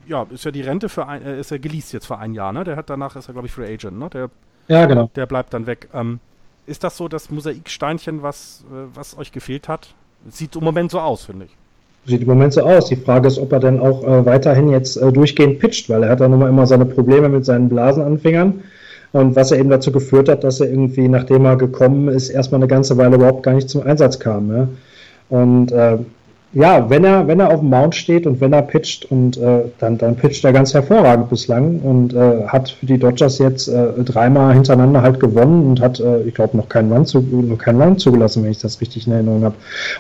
ja, 0.07 0.27
ist 0.31 0.45
ja 0.45 0.53
die 0.53 0.63
Rente 0.63 0.89
für 0.89 1.09
ein, 1.09 1.23
äh, 1.23 1.41
ist 1.41 1.51
ja 1.51 1.59
geleast 1.59 1.93
jetzt 1.93 2.07
für 2.07 2.19
ein 2.19 2.35
Jahr, 2.35 2.53
ne? 2.53 2.63
Der 2.63 2.77
hat 2.77 2.89
danach, 2.89 3.17
ist 3.17 3.29
er, 3.29 3.33
glaube 3.33 3.49
ich, 3.49 3.53
Free 3.53 3.67
Agent, 3.73 3.99
ne? 3.99 4.09
Der, 4.11 4.31
ja, 4.69 4.87
genau. 4.87 5.11
Der 5.17 5.27
bleibt 5.27 5.53
dann 5.55 5.67
weg. 5.67 5.89
Ähm, 5.93 6.21
ist 6.67 6.85
das 6.85 6.97
so 6.97 7.09
das 7.09 7.31
Mosaiksteinchen, 7.31 8.23
was, 8.23 8.65
äh, 8.71 8.95
was 8.95 9.19
euch 9.19 9.33
gefehlt 9.33 9.69
hat? 9.69 9.95
Sieht 10.29 10.55
im 10.55 10.65
Moment 10.65 10.93
so 10.93 11.01
aus, 11.01 11.25
finde 11.25 11.47
ich. 11.47 11.57
Sieht 12.07 12.23
im 12.23 12.29
Moment 12.29 12.53
so 12.53 12.63
aus. 12.63 12.87
Die 12.87 12.97
Frage 12.97 13.27
ist, 13.27 13.39
ob 13.39 13.51
er 13.51 13.59
dann 13.59 13.81
auch 13.81 14.05
äh, 14.05 14.25
weiterhin 14.25 14.69
jetzt 14.71 14.97
äh, 14.97 15.13
durchgehend 15.13 15.59
pitcht, 15.59 15.89
weil 15.91 16.05
er 16.05 16.11
hat 16.11 16.21
dann 16.21 16.33
immer, 16.33 16.49
immer 16.49 16.67
seine 16.67 16.87
Probleme 16.87 17.29
mit 17.29 17.45
seinen 17.45 17.69
Blasenanfängern. 17.69 18.63
Und 19.17 19.35
was 19.35 19.51
er 19.51 19.59
eben 19.59 19.71
dazu 19.71 19.91
geführt 19.93 20.29
hat, 20.29 20.45
dass 20.45 20.61
er 20.61 20.69
irgendwie, 20.69 21.09
nachdem 21.09 21.47
er 21.47 21.57
gekommen 21.57 22.09
ist, 22.09 22.29
erstmal 22.29 22.61
eine 22.61 22.69
ganze 22.69 22.99
Weile 22.99 23.17
überhaupt 23.17 23.45
gar 23.45 23.55
nicht 23.55 23.71
zum 23.71 23.83
Einsatz 23.83 24.19
kam. 24.19 24.55
Ja? 24.55 24.69
Und 25.31 25.73
äh, 25.73 25.97
ja, 26.53 26.91
wenn 26.91 27.03
er, 27.03 27.27
wenn 27.27 27.41
er 27.41 27.49
auf 27.49 27.61
dem 27.61 27.71
Mount 27.71 27.95
steht 27.95 28.27
und 28.27 28.43
wenn 28.43 28.53
er 28.53 28.61
pitcht 28.61 29.11
und 29.11 29.39
äh, 29.39 29.63
dann, 29.79 29.97
dann 29.97 30.17
pitcht 30.17 30.45
er 30.45 30.53
ganz 30.53 30.75
hervorragend 30.75 31.31
bislang 31.31 31.81
und 31.81 32.13
äh, 32.13 32.47
hat 32.47 32.69
für 32.69 32.85
die 32.85 32.99
Dodgers 32.99 33.39
jetzt 33.39 33.69
äh, 33.69 34.05
dreimal 34.05 34.53
hintereinander 34.53 35.01
halt 35.01 35.19
gewonnen 35.19 35.67
und 35.67 35.81
hat, 35.81 35.99
äh, 35.99 36.21
ich 36.25 36.35
glaube, 36.35 36.55
noch 36.59 36.69
keinen 36.69 36.93
Run, 36.93 37.07
zu, 37.07 37.23
noch 37.23 37.57
keinen 37.57 37.81
Run 37.81 37.97
zugelassen, 37.97 38.45
wenn 38.45 38.51
ich 38.51 38.61
das 38.61 38.83
richtig 38.83 39.07
in 39.07 39.15
Erinnerung 39.15 39.45
habe. 39.45 39.55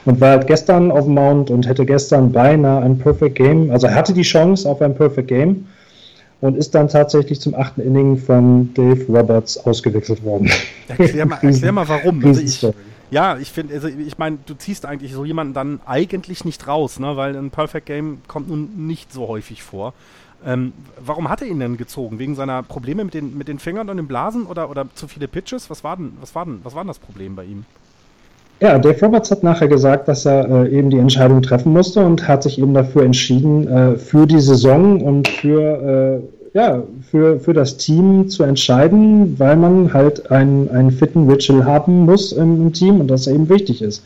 Und 0.05 0.21
war 0.21 0.33
halt 0.33 0.47
gestern 0.47 0.91
auf 0.91 1.05
dem 1.05 1.15
Mount 1.15 1.51
und 1.51 1.67
hätte 1.67 1.87
gestern 1.87 2.33
beinahe 2.33 2.83
ein 2.83 2.99
Perfect 2.99 3.37
Game, 3.37 3.71
also 3.71 3.87
er 3.87 3.95
hatte 3.95 4.13
die 4.13 4.23
Chance 4.23 4.69
auf 4.69 4.83
ein 4.83 4.95
Perfect 4.95 5.29
Game 5.29 5.65
und 6.41 6.57
ist 6.57 6.75
dann 6.75 6.89
tatsächlich 6.89 7.41
zum 7.41 7.55
achten 7.55 7.81
Inning 7.81 8.19
von 8.19 8.73
Dave 8.75 9.05
Roberts 9.09 9.59
ausgewechselt 9.59 10.23
worden. 10.23 10.51
Erklär 10.89 11.27
mal, 11.27 11.39
erklär 11.43 11.73
mal 11.73 11.89
warum. 11.89 12.25
Also 12.25 12.41
ich, 12.41 12.67
ja, 13.11 13.39
ich 13.39 13.51
finde, 13.51 13.75
also 13.75 13.89
ich 13.89 14.19
meine, 14.19 14.39
du 14.45 14.55
ziehst 14.55 14.85
eigentlich 14.85 15.13
so 15.13 15.25
jemanden 15.25 15.55
dann 15.55 15.81
eigentlich 15.87 16.45
nicht 16.45 16.67
raus, 16.67 16.99
ne? 16.99 17.17
weil 17.17 17.37
ein 17.37 17.51
Perfect 17.51 17.87
Game 17.87 18.19
kommt 18.27 18.49
nun 18.49 18.87
nicht 18.87 19.13
so 19.13 19.29
häufig 19.29 19.63
vor. 19.63 19.95
Ähm, 20.45 20.73
warum 20.99 21.29
hat 21.29 21.41
er 21.41 21.49
ihn 21.49 21.59
denn 21.61 21.77
gezogen? 21.77 22.19
Wegen 22.19 22.35
seiner 22.35 22.63
Probleme 22.63 23.05
mit 23.05 23.15
den, 23.15 23.37
mit 23.39 23.49
den 23.49 23.59
Fingern 23.59 23.89
und 23.89 23.97
den 23.97 24.07
Blasen 24.07 24.47
oder, 24.47 24.69
oder 24.71 24.87
zu 24.95 25.09
viele 25.09 25.29
Pitches? 25.29 25.71
Was 25.71 25.83
war 25.83 25.97
denn, 25.97 26.13
was 26.21 26.35
war 26.35 26.45
denn, 26.45 26.61
was 26.63 26.75
war 26.75 26.83
denn 26.85 26.89
das 26.89 26.99
Problem 26.99 27.35
bei 27.35 27.45
ihm? 27.45 27.65
Ja, 28.61 28.79
Dave 28.79 29.05
Roberts 29.05 29.31
hat 29.31 29.43
nachher 29.43 29.69
gesagt, 29.69 30.09
dass 30.09 30.25
er 30.25 30.49
äh, 30.49 30.79
eben 30.79 30.91
die 30.91 30.99
Entscheidung 30.99 31.43
treffen 31.43 31.73
musste 31.73 32.05
und 32.05 32.27
hat 32.27 32.43
sich 32.43 32.59
eben 32.59 32.73
dafür 32.73 33.03
entschieden, 33.03 33.69
äh, 33.69 33.97
für 33.97 34.27
die 34.27 34.41
Saison 34.41 35.01
und 35.03 35.29
für, 35.29 36.23
äh, 36.55 36.57
ja, 36.57 36.83
für, 37.11 37.39
für 37.39 37.53
das 37.53 37.77
Team 37.77 38.29
zu 38.29 38.45
entscheiden, 38.45 39.39
weil 39.39 39.57
man 39.57 39.93
halt 39.93 40.31
einen, 40.31 40.71
einen 40.71 40.91
fitten 40.91 41.29
Rich 41.29 41.51
haben 41.51 42.07
muss 42.07 42.33
im, 42.33 42.63
im 42.63 42.73
Team 42.73 43.01
und 43.01 43.09
das 43.09 43.27
eben 43.27 43.49
wichtig 43.49 43.83
ist. 43.83 44.03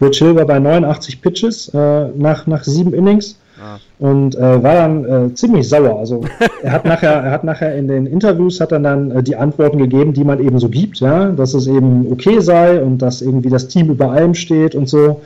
Rich 0.00 0.22
war 0.22 0.46
bei 0.46 0.60
89 0.60 1.20
Pitches 1.20 1.68
äh, 1.74 2.08
nach, 2.16 2.46
nach 2.46 2.62
sieben 2.62 2.94
Innings 2.94 3.36
Ah. 3.60 3.78
Und 3.98 4.36
äh, 4.36 4.62
war 4.62 4.74
dann 4.74 5.04
äh, 5.04 5.34
ziemlich 5.34 5.68
sauer. 5.68 5.98
Also 5.98 6.24
er 6.62 6.72
hat 6.72 6.84
nachher, 6.84 7.12
er 7.12 7.30
hat 7.30 7.44
nachher 7.44 7.74
in 7.74 7.88
den 7.88 8.06
Interviews 8.06 8.60
hat 8.60 8.72
er 8.72 8.80
dann 8.80 9.10
äh, 9.10 9.22
die 9.22 9.36
Antworten 9.36 9.78
gegeben, 9.78 10.12
die 10.12 10.24
man 10.24 10.40
eben 10.40 10.58
so 10.58 10.68
gibt, 10.68 11.00
ja, 11.00 11.30
dass 11.30 11.54
es 11.54 11.66
eben 11.66 12.10
okay 12.10 12.40
sei 12.40 12.80
und 12.82 12.98
dass 12.98 13.22
irgendwie 13.22 13.50
das 13.50 13.68
Team 13.68 13.90
über 13.90 14.10
allem 14.12 14.34
steht 14.34 14.74
und 14.74 14.88
so. 14.88 15.20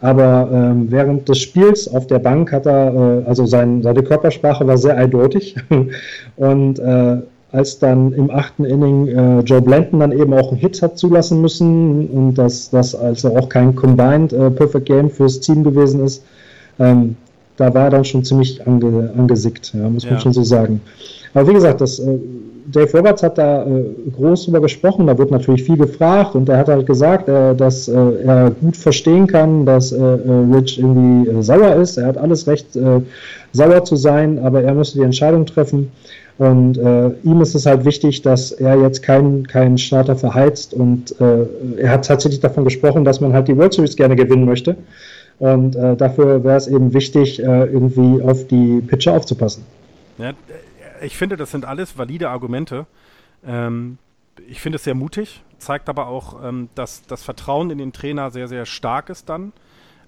Aber 0.00 0.48
ähm, 0.52 0.90
während 0.90 1.28
des 1.28 1.38
Spiels 1.38 1.92
auf 1.92 2.06
der 2.06 2.20
Bank 2.20 2.52
hat 2.52 2.66
er, 2.66 2.94
äh, 2.94 3.28
also 3.28 3.46
sein, 3.46 3.82
seine 3.82 4.02
Körpersprache 4.02 4.66
war 4.66 4.78
sehr 4.78 4.96
eindeutig. 4.96 5.56
und 6.36 6.78
äh, 6.78 7.16
als 7.50 7.78
dann 7.78 8.12
im 8.12 8.30
achten 8.30 8.64
Inning 8.64 9.08
äh, 9.08 9.40
Joe 9.40 9.62
Blanton 9.62 10.00
dann 10.00 10.12
eben 10.12 10.34
auch 10.34 10.50
einen 10.50 10.60
Hit 10.60 10.82
hat 10.82 10.98
zulassen 10.98 11.40
müssen 11.40 12.06
und 12.08 12.34
dass 12.34 12.70
das 12.70 12.94
also 12.94 13.36
auch 13.36 13.48
kein 13.48 13.74
Combined 13.74 14.32
äh, 14.32 14.50
Perfect 14.50 14.86
Game 14.86 15.10
fürs 15.10 15.40
Team 15.40 15.64
gewesen 15.64 16.04
ist, 16.04 16.22
ähm, 16.78 17.16
da 17.58 17.74
war 17.74 17.84
er 17.84 17.90
dann 17.90 18.04
schon 18.04 18.24
ziemlich 18.24 18.66
ange, 18.66 19.12
angesickt, 19.16 19.74
ja, 19.74 19.88
muss 19.90 20.04
man 20.04 20.14
ja. 20.14 20.20
schon 20.20 20.32
so 20.32 20.42
sagen. 20.42 20.80
Aber 21.34 21.48
wie 21.48 21.54
gesagt, 21.54 21.80
das, 21.80 21.98
äh, 21.98 22.18
Dave 22.70 22.96
Roberts 22.96 23.22
hat 23.22 23.38
da 23.38 23.64
äh, 23.64 23.84
groß 24.16 24.44
drüber 24.44 24.60
gesprochen, 24.60 25.06
da 25.06 25.16
wird 25.16 25.30
natürlich 25.30 25.64
viel 25.64 25.76
gefragt 25.76 26.34
und 26.34 26.48
er 26.48 26.58
hat 26.58 26.68
halt 26.68 26.86
gesagt, 26.86 27.28
äh, 27.28 27.54
dass 27.54 27.88
äh, 27.88 27.94
er 28.24 28.50
gut 28.50 28.76
verstehen 28.76 29.26
kann, 29.26 29.64
dass 29.64 29.90
äh, 29.92 29.96
äh, 29.96 30.54
Rich 30.54 30.78
irgendwie 30.78 31.42
sauer 31.42 31.76
ist. 31.76 31.96
Er 31.96 32.06
hat 32.06 32.18
alles 32.18 32.46
recht, 32.46 32.78
sauer 33.52 33.84
zu 33.84 33.96
sein, 33.96 34.38
aber 34.38 34.62
er 34.62 34.74
müsste 34.74 34.98
die 34.98 35.04
Entscheidung 35.04 35.46
treffen. 35.46 35.90
Und 36.38 36.78
ihm 37.24 37.40
ist 37.40 37.56
es 37.56 37.66
halt 37.66 37.84
wichtig, 37.84 38.22
dass 38.22 38.52
er 38.52 38.80
jetzt 38.80 39.02
keinen 39.02 39.44
keinen 39.46 39.76
Starter 39.76 40.14
verheizt 40.14 40.72
und 40.72 41.16
er 41.18 41.90
hat 41.90 42.06
tatsächlich 42.06 42.40
davon 42.40 42.62
gesprochen, 42.62 43.04
dass 43.04 43.20
man 43.20 43.32
halt 43.32 43.48
die 43.48 43.56
World 43.56 43.74
Series 43.74 43.96
gerne 43.96 44.14
gewinnen 44.14 44.44
möchte. 44.44 44.76
Und 45.38 45.76
äh, 45.76 45.96
dafür 45.96 46.42
wäre 46.42 46.56
es 46.56 46.66
eben 46.66 46.92
wichtig, 46.92 47.40
äh, 47.40 47.64
irgendwie 47.66 48.22
auf 48.22 48.46
die 48.48 48.80
Pitcher 48.80 49.12
aufzupassen. 49.12 49.64
Ja, 50.18 50.32
ich 51.00 51.16
finde, 51.16 51.36
das 51.36 51.52
sind 51.52 51.64
alles 51.64 51.96
valide 51.96 52.28
Argumente. 52.28 52.86
Ähm, 53.46 53.98
ich 54.48 54.60
finde 54.60 54.76
es 54.76 54.84
sehr 54.84 54.94
mutig, 54.94 55.42
zeigt 55.58 55.88
aber 55.88 56.08
auch, 56.08 56.44
ähm, 56.44 56.68
dass 56.74 57.06
das 57.06 57.22
Vertrauen 57.22 57.70
in 57.70 57.78
den 57.78 57.92
Trainer 57.92 58.30
sehr, 58.30 58.48
sehr 58.48 58.66
stark 58.66 59.10
ist 59.10 59.28
dann 59.28 59.52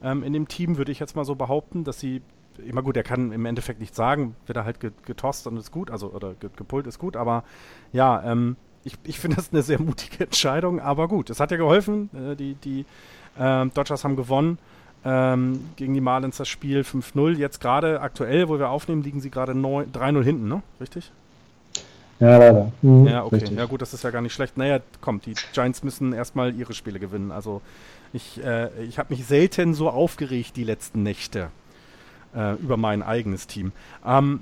ähm, 0.02 0.22
in 0.22 0.32
dem 0.32 0.48
Team, 0.48 0.76
würde 0.78 0.92
ich 0.92 0.98
jetzt 0.98 1.16
mal 1.16 1.24
so 1.24 1.34
behaupten, 1.34 1.84
dass 1.84 2.00
sie 2.00 2.22
immer 2.66 2.82
gut, 2.82 2.96
er 2.96 3.02
kann 3.02 3.32
im 3.32 3.46
Endeffekt 3.46 3.80
nichts 3.80 3.96
sagen, 3.96 4.34
wird 4.46 4.56
er 4.56 4.64
halt 4.64 4.78
getost 4.80 5.46
und 5.46 5.56
ist 5.56 5.70
gut, 5.70 5.90
also 5.90 6.10
oder 6.10 6.34
gepult 6.34 6.86
ist 6.86 6.98
gut, 6.98 7.16
aber 7.16 7.44
ja, 7.92 8.22
ähm, 8.24 8.56
ich, 8.84 8.94
ich 9.04 9.18
finde 9.18 9.36
das 9.36 9.52
eine 9.52 9.62
sehr 9.62 9.80
mutige 9.80 10.24
Entscheidung, 10.24 10.80
aber 10.80 11.08
gut, 11.08 11.30
es 11.30 11.40
hat 11.40 11.50
ja 11.50 11.56
geholfen, 11.56 12.10
äh, 12.14 12.36
die, 12.36 12.54
die 12.54 12.84
äh, 13.38 13.66
Dodgers 13.66 14.04
haben 14.04 14.16
gewonnen 14.16 14.58
ähm, 15.04 15.60
gegen 15.76 15.94
die 15.94 16.00
Marlins 16.00 16.36
das 16.36 16.48
Spiel 16.48 16.82
5-0. 16.82 17.36
Jetzt 17.36 17.60
gerade 17.60 18.00
aktuell, 18.00 18.48
wo 18.48 18.58
wir 18.58 18.68
aufnehmen, 18.68 19.02
liegen 19.02 19.20
sie 19.20 19.30
gerade 19.30 19.52
3-0 19.52 20.22
hinten, 20.22 20.48
ne? 20.48 20.62
Richtig? 20.80 21.10
Ja, 22.18 22.36
leider. 22.36 22.70
Mhm, 22.82 23.06
ja, 23.06 23.24
okay. 23.24 23.36
Richtig. 23.36 23.58
Ja, 23.58 23.64
gut, 23.64 23.80
das 23.80 23.94
ist 23.94 24.04
ja 24.04 24.10
gar 24.10 24.20
nicht 24.20 24.34
schlecht. 24.34 24.58
Naja, 24.58 24.80
kommt, 25.00 25.24
die 25.24 25.34
Giants 25.54 25.82
müssen 25.82 26.12
erstmal 26.12 26.54
ihre 26.54 26.74
Spiele 26.74 27.00
gewinnen. 27.00 27.32
Also, 27.32 27.62
ich, 28.12 28.44
äh, 28.44 28.68
ich 28.84 28.98
habe 28.98 29.14
mich 29.14 29.24
selten 29.24 29.72
so 29.72 29.88
aufgeregt 29.88 30.56
die 30.56 30.64
letzten 30.64 31.02
Nächte 31.02 31.48
äh, 32.34 32.54
über 32.56 32.76
mein 32.76 33.02
eigenes 33.02 33.46
Team. 33.46 33.72
Ähm, 34.04 34.40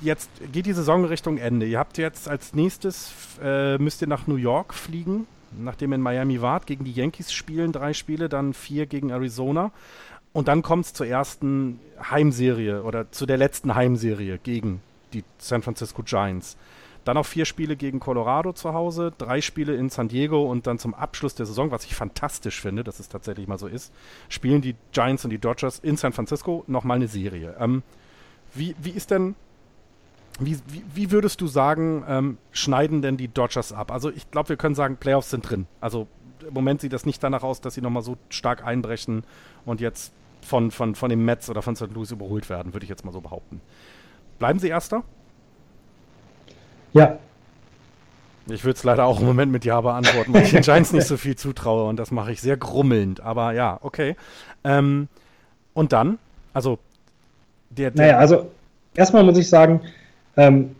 jetzt 0.00 0.30
geht 0.52 0.66
die 0.66 0.72
Saison 0.72 1.04
Richtung 1.04 1.38
Ende. 1.38 1.66
Ihr 1.66 1.80
habt 1.80 1.98
jetzt 1.98 2.28
als 2.28 2.54
nächstes, 2.54 3.10
äh, 3.42 3.76
müsst 3.78 4.00
ihr 4.00 4.08
nach 4.08 4.28
New 4.28 4.36
York 4.36 4.72
fliegen 4.72 5.26
nachdem 5.58 5.92
in 5.92 6.00
Miami 6.00 6.40
wart, 6.40 6.66
gegen 6.66 6.84
die 6.84 6.92
Yankees 6.92 7.32
spielen, 7.32 7.72
drei 7.72 7.92
Spiele, 7.92 8.28
dann 8.28 8.54
vier 8.54 8.86
gegen 8.86 9.10
Arizona. 9.10 9.72
Und 10.32 10.48
dann 10.48 10.62
kommt 10.62 10.86
es 10.86 10.92
zur 10.92 11.06
ersten 11.06 11.80
Heimserie 12.10 12.82
oder 12.82 13.10
zu 13.10 13.26
der 13.26 13.36
letzten 13.36 13.74
Heimserie 13.74 14.38
gegen 14.38 14.80
die 15.12 15.24
San 15.38 15.62
Francisco 15.62 16.02
Giants. 16.02 16.56
Dann 17.04 17.14
noch 17.14 17.26
vier 17.26 17.46
Spiele 17.46 17.76
gegen 17.76 17.98
Colorado 17.98 18.52
zu 18.52 18.74
Hause, 18.74 19.12
drei 19.16 19.40
Spiele 19.40 19.74
in 19.74 19.88
San 19.88 20.08
Diego 20.08 20.48
und 20.48 20.66
dann 20.66 20.78
zum 20.78 20.94
Abschluss 20.94 21.34
der 21.34 21.46
Saison, 21.46 21.70
was 21.70 21.84
ich 21.84 21.94
fantastisch 21.94 22.60
finde, 22.60 22.84
dass 22.84 23.00
es 23.00 23.08
tatsächlich 23.08 23.48
mal 23.48 23.58
so 23.58 23.66
ist, 23.66 23.92
spielen 24.28 24.60
die 24.60 24.76
Giants 24.92 25.24
und 25.24 25.30
die 25.30 25.38
Dodgers 25.38 25.78
in 25.78 25.96
San 25.96 26.12
Francisco 26.12 26.62
nochmal 26.66 26.96
eine 26.96 27.08
Serie. 27.08 27.56
Ähm, 27.58 27.82
wie, 28.54 28.76
wie 28.80 28.90
ist 28.90 29.10
denn 29.10 29.34
wie, 30.40 30.58
wie, 30.68 30.82
wie, 30.94 31.10
würdest 31.10 31.40
du 31.40 31.46
sagen, 31.46 32.04
ähm, 32.08 32.38
schneiden 32.52 33.02
denn 33.02 33.16
die 33.16 33.28
Dodgers 33.28 33.72
ab? 33.72 33.92
Also 33.92 34.10
ich 34.10 34.30
glaube, 34.30 34.50
wir 34.50 34.56
können 34.56 34.74
sagen, 34.74 34.96
Playoffs 34.96 35.30
sind 35.30 35.48
drin. 35.48 35.66
Also 35.80 36.06
im 36.46 36.54
Moment 36.54 36.80
sieht 36.80 36.92
das 36.92 37.06
nicht 37.06 37.22
danach 37.22 37.42
aus, 37.42 37.60
dass 37.60 37.74
sie 37.74 37.80
nochmal 37.80 38.02
so 38.02 38.16
stark 38.28 38.64
einbrechen 38.64 39.24
und 39.64 39.80
jetzt 39.80 40.12
von, 40.42 40.70
von, 40.70 40.94
von 40.94 41.10
den 41.10 41.24
Mets 41.24 41.50
oder 41.50 41.62
von 41.62 41.76
St. 41.76 41.92
Louis 41.92 42.10
überholt 42.10 42.48
werden, 42.48 42.72
würde 42.72 42.84
ich 42.84 42.90
jetzt 42.90 43.04
mal 43.04 43.12
so 43.12 43.20
behaupten. 43.20 43.60
Bleiben 44.38 44.58
sie 44.58 44.68
Erster? 44.68 45.04
Ja. 46.92 47.18
Ich 48.46 48.64
würde 48.64 48.76
es 48.76 48.84
leider 48.84 49.04
auch 49.04 49.20
im 49.20 49.26
Moment 49.26 49.52
mit 49.52 49.64
Ja 49.64 49.80
beantworten, 49.80 50.32
weil 50.32 50.42
ich 50.42 50.50
den 50.50 50.62
Giants 50.62 50.92
nicht 50.92 51.06
so 51.06 51.16
viel 51.16 51.36
zutraue 51.36 51.88
und 51.88 51.96
das 51.96 52.10
mache 52.10 52.32
ich 52.32 52.40
sehr 52.40 52.56
grummelnd. 52.56 53.20
Aber 53.20 53.52
ja, 53.52 53.78
okay. 53.82 54.16
Ähm, 54.64 55.08
und 55.74 55.92
dann? 55.92 56.18
Also 56.52 56.78
der, 57.68 57.90
der 57.90 58.06
Naja, 58.06 58.18
also 58.18 58.50
erstmal 58.94 59.22
muss 59.22 59.38
ich 59.38 59.48
sagen, 59.48 59.82
ähm, 60.40 60.70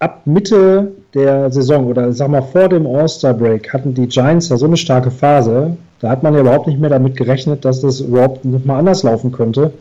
ab 0.00 0.22
Mitte 0.26 0.92
der 1.14 1.50
Saison 1.50 1.86
oder 1.86 2.12
sag 2.12 2.28
mal 2.28 2.42
vor 2.42 2.68
dem 2.68 2.86
All-Star-Break 2.86 3.72
hatten 3.72 3.94
die 3.94 4.08
Giants 4.08 4.48
ja 4.48 4.56
so 4.56 4.66
eine 4.66 4.76
starke 4.76 5.10
Phase, 5.10 5.76
da 6.00 6.10
hat 6.10 6.22
man 6.22 6.34
ja 6.34 6.40
überhaupt 6.40 6.66
nicht 6.66 6.80
mehr 6.80 6.90
damit 6.90 7.16
gerechnet, 7.16 7.64
dass 7.64 7.80
das 7.80 8.00
überhaupt 8.00 8.44
nochmal 8.44 8.80
anders 8.80 9.02
laufen 9.02 9.32
könnte. 9.32 9.72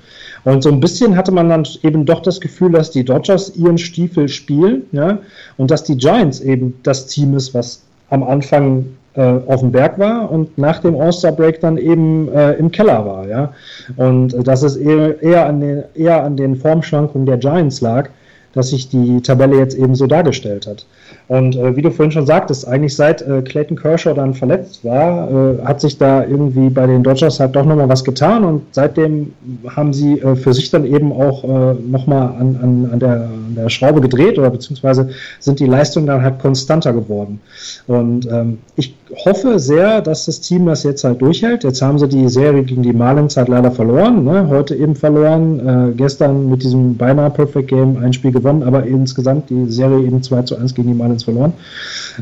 Und 0.45 0.61
so 0.61 0.69
ein 0.69 0.79
bisschen 0.79 1.17
hatte 1.17 1.31
man 1.31 1.49
dann 1.49 1.67
eben 1.81 2.05
doch 2.05 2.21
das 2.21 2.39
Gefühl, 2.39 2.71
dass 2.71 2.91
die 2.91 3.03
Dodgers 3.03 3.55
ihren 3.55 3.79
Stiefel 3.79 4.29
spielen, 4.29 4.83
ja, 4.91 5.17
und 5.57 5.71
dass 5.71 5.83
die 5.83 5.97
Giants 5.97 6.39
eben 6.39 6.75
das 6.83 7.07
Team 7.07 7.35
ist, 7.35 7.53
was 7.53 7.81
am 8.09 8.23
Anfang 8.23 8.85
auf 9.21 9.61
dem 9.61 9.71
Berg 9.71 9.97
war 9.97 10.29
und 10.29 10.57
nach 10.57 10.79
dem 10.79 10.99
All-Star-Break 10.99 11.61
dann 11.61 11.77
eben 11.77 12.27
äh, 12.33 12.53
im 12.53 12.71
Keller 12.71 13.05
war, 13.05 13.27
ja. 13.27 13.53
Und 13.95 14.33
äh, 14.33 14.43
dass 14.43 14.63
es 14.63 14.75
eher, 14.75 15.21
eher, 15.21 15.45
an 15.45 15.61
den, 15.61 15.83
eher 15.93 16.23
an 16.23 16.35
den 16.35 16.55
Formschwankungen 16.55 17.25
der 17.25 17.37
Giants 17.37 17.81
lag, 17.81 18.09
dass 18.55 18.69
sich 18.69 18.89
die 18.89 19.21
Tabelle 19.21 19.57
jetzt 19.57 19.77
eben 19.77 19.95
so 19.95 20.07
dargestellt 20.07 20.65
hat. 20.65 20.85
Und 21.27 21.55
äh, 21.55 21.75
wie 21.75 21.81
du 21.81 21.91
vorhin 21.91 22.11
schon 22.11 22.25
sagtest, 22.25 22.67
eigentlich 22.67 22.95
seit 22.95 23.21
äh, 23.21 23.41
Clayton 23.41 23.77
Kershaw 23.77 24.13
dann 24.13 24.33
verletzt 24.33 24.83
war, 24.83 25.29
äh, 25.29 25.65
hat 25.65 25.81
sich 25.81 25.97
da 25.97 26.23
irgendwie 26.23 26.69
bei 26.69 26.87
den 26.87 27.03
Dodgers 27.03 27.39
halt 27.39 27.55
doch 27.55 27.65
nochmal 27.65 27.89
was 27.89 28.03
getan 28.03 28.43
und 28.43 28.61
seitdem 28.71 29.33
haben 29.75 29.91
sie 29.91 30.19
äh, 30.19 30.35
für 30.35 30.53
sich 30.53 30.71
dann 30.71 30.85
eben 30.85 31.11
auch 31.11 31.43
äh, 31.43 31.73
nochmal 31.85 32.29
an, 32.39 32.59
an, 32.61 32.89
an, 32.93 32.99
der, 32.99 33.29
der 33.55 33.69
Schraube 33.69 34.01
gedreht 34.01 34.37
oder 34.37 34.49
beziehungsweise 34.49 35.09
sind 35.39 35.59
die 35.59 35.65
Leistungen 35.65 36.07
dann 36.07 36.21
halt 36.21 36.39
konstanter 36.39 36.93
geworden. 36.93 37.39
Und 37.87 38.27
ähm, 38.31 38.59
ich 38.75 38.95
hoffe 39.25 39.59
sehr, 39.59 40.01
dass 40.01 40.25
das 40.25 40.41
Team 40.41 40.65
das 40.65 40.83
jetzt 40.83 41.03
halt 41.03 41.21
durchhält. 41.21 41.63
Jetzt 41.63 41.81
haben 41.81 41.99
sie 41.99 42.07
die 42.07 42.27
Serie 42.29 42.63
gegen 42.63 42.83
die 42.83 42.93
Marlins 42.93 43.37
halt 43.37 43.47
leider 43.47 43.71
verloren, 43.71 44.23
ne? 44.23 44.47
heute 44.49 44.75
eben 44.75 44.95
verloren, 44.95 45.91
äh, 45.91 45.95
gestern 45.95 46.49
mit 46.49 46.63
diesem 46.63 46.95
beinahe 46.95 47.29
Perfect 47.29 47.69
Game 47.69 47.97
ein 47.97 48.13
Spiel 48.13 48.31
gewonnen, 48.31 48.63
aber 48.63 48.85
insgesamt 48.85 49.49
die 49.49 49.71
Serie 49.71 50.05
eben 50.05 50.21
2 50.21 50.41
zu 50.43 50.57
1 50.57 50.73
gegen 50.75 50.89
die 50.89 50.93
Marlins 50.93 51.23
verloren. 51.23 51.53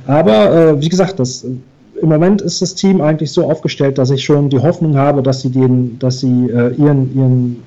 Aber 0.08 0.52
äh, 0.52 0.82
wie 0.82 0.90
gesagt, 0.90 1.20
das, 1.20 1.46
im 2.04 2.10
Moment 2.10 2.42
ist 2.42 2.62
das 2.62 2.76
Team 2.76 3.02
eigentlich 3.02 3.32
so 3.32 3.50
aufgestellt, 3.50 3.98
dass 3.98 4.10
ich 4.10 4.24
schon 4.24 4.50
die 4.50 4.60
Hoffnung 4.60 4.98
habe, 4.98 5.24
dass 5.24 5.42
sie 5.42 5.50
den, 5.50 5.98
dass 6.00 6.20
sie 6.20 6.50
äh, 6.50 6.74
ihren, 6.76 7.16
ihren, 7.16 7.64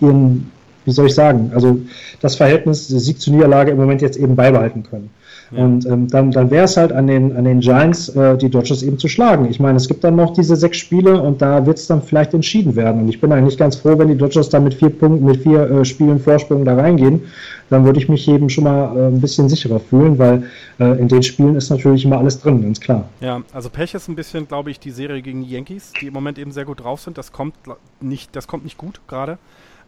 ihren, 0.00 0.52
wie 0.86 0.92
soll 0.92 1.06
ich 1.06 1.14
sagen, 1.14 1.50
also 1.54 1.78
das 2.22 2.36
Verhältnis 2.36 2.88
Sieg 2.88 3.20
zu 3.20 3.30
Niederlage 3.30 3.72
im 3.72 3.76
Moment 3.76 4.00
jetzt 4.00 4.16
eben 4.16 4.34
beibehalten 4.34 4.82
können. 4.82 5.10
Und 5.52 5.86
ähm, 5.86 6.08
dann, 6.08 6.32
dann 6.32 6.50
wäre 6.50 6.64
es 6.64 6.76
halt 6.76 6.92
an 6.92 7.06
den, 7.06 7.36
an 7.36 7.44
den 7.44 7.60
Giants, 7.60 8.08
äh, 8.08 8.36
die 8.36 8.48
Dodgers 8.48 8.82
eben 8.82 8.98
zu 8.98 9.06
schlagen. 9.06 9.46
Ich 9.48 9.60
meine, 9.60 9.76
es 9.76 9.86
gibt 9.86 10.02
dann 10.02 10.16
noch 10.16 10.32
diese 10.32 10.56
sechs 10.56 10.78
Spiele 10.78 11.20
und 11.20 11.40
da 11.40 11.64
wird 11.66 11.78
es 11.78 11.86
dann 11.86 12.02
vielleicht 12.02 12.34
entschieden 12.34 12.74
werden. 12.74 13.02
Und 13.02 13.08
ich 13.08 13.20
bin 13.20 13.30
eigentlich 13.32 13.56
ganz 13.56 13.76
froh, 13.76 13.96
wenn 13.96 14.08
die 14.08 14.16
Dodgers 14.16 14.48
da 14.48 14.58
mit 14.58 14.74
vier 14.74 14.90
Punkten, 14.90 15.24
mit 15.24 15.42
vier 15.42 15.70
äh, 15.70 15.84
Spielen 15.84 16.18
Vorsprung 16.18 16.64
da 16.64 16.74
reingehen. 16.74 17.22
Dann 17.70 17.84
würde 17.84 17.98
ich 17.98 18.08
mich 18.08 18.26
eben 18.28 18.48
schon 18.48 18.64
mal 18.64 18.96
äh, 18.96 19.06
ein 19.06 19.20
bisschen 19.20 19.48
sicherer 19.48 19.78
fühlen, 19.78 20.18
weil 20.18 20.44
äh, 20.80 20.98
in 20.98 21.06
den 21.08 21.22
Spielen 21.22 21.54
ist 21.54 21.70
natürlich 21.70 22.04
immer 22.04 22.18
alles 22.18 22.40
drin, 22.40 22.62
ganz 22.62 22.80
klar. 22.80 23.08
Ja, 23.20 23.42
also 23.52 23.70
Pech 23.70 23.94
ist 23.94 24.08
ein 24.08 24.16
bisschen, 24.16 24.48
glaube 24.48 24.72
ich, 24.72 24.80
die 24.80 24.90
Serie 24.90 25.22
gegen 25.22 25.44
die 25.44 25.50
Yankees, 25.50 25.92
die 26.00 26.08
im 26.08 26.12
Moment 26.12 26.38
eben 26.38 26.50
sehr 26.50 26.64
gut 26.64 26.82
drauf 26.82 27.00
sind. 27.00 27.18
Das 27.18 27.32
kommt 27.32 27.54
nicht, 28.00 28.34
das 28.34 28.48
kommt 28.48 28.64
nicht 28.64 28.78
gut 28.78 29.00
gerade. 29.06 29.38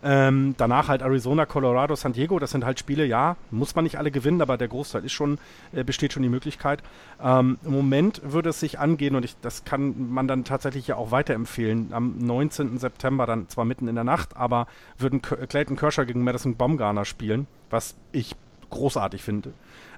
Ähm, 0.02 0.54
danach 0.56 0.88
halt 0.88 1.02
Arizona, 1.02 1.46
Colorado, 1.46 1.96
San 1.96 2.12
Diego. 2.12 2.38
Das 2.38 2.52
sind 2.52 2.64
halt 2.64 2.78
Spiele, 2.78 3.04
ja, 3.04 3.36
muss 3.50 3.74
man 3.74 3.84
nicht 3.84 3.98
alle 3.98 4.10
gewinnen, 4.10 4.40
aber 4.40 4.56
der 4.56 4.68
Großteil 4.68 5.04
ist 5.04 5.12
schon, 5.12 5.38
äh, 5.72 5.84
besteht 5.84 6.12
schon 6.12 6.22
die 6.22 6.28
Möglichkeit. 6.28 6.82
Ähm, 7.22 7.58
Im 7.64 7.72
Moment 7.72 8.20
würde 8.24 8.50
es 8.50 8.60
sich 8.60 8.78
angehen 8.78 9.16
und 9.16 9.24
ich, 9.24 9.36
das 9.40 9.64
kann 9.64 10.12
man 10.12 10.28
dann 10.28 10.44
tatsächlich 10.44 10.86
ja 10.86 10.96
auch 10.96 11.10
weiterempfehlen. 11.10 11.92
Am 11.92 12.18
19. 12.18 12.78
September, 12.78 13.26
dann 13.26 13.48
zwar 13.48 13.64
mitten 13.64 13.88
in 13.88 13.94
der 13.94 14.04
Nacht, 14.04 14.36
aber 14.36 14.66
würden 14.98 15.20
Clayton 15.20 15.76
Kershaw 15.76 16.04
gegen 16.06 16.22
Madison 16.22 16.56
Baumgarner 16.56 17.04
spielen, 17.04 17.46
was 17.70 17.96
ich 18.12 18.36
großartig 18.70 19.22
finde. 19.22 19.52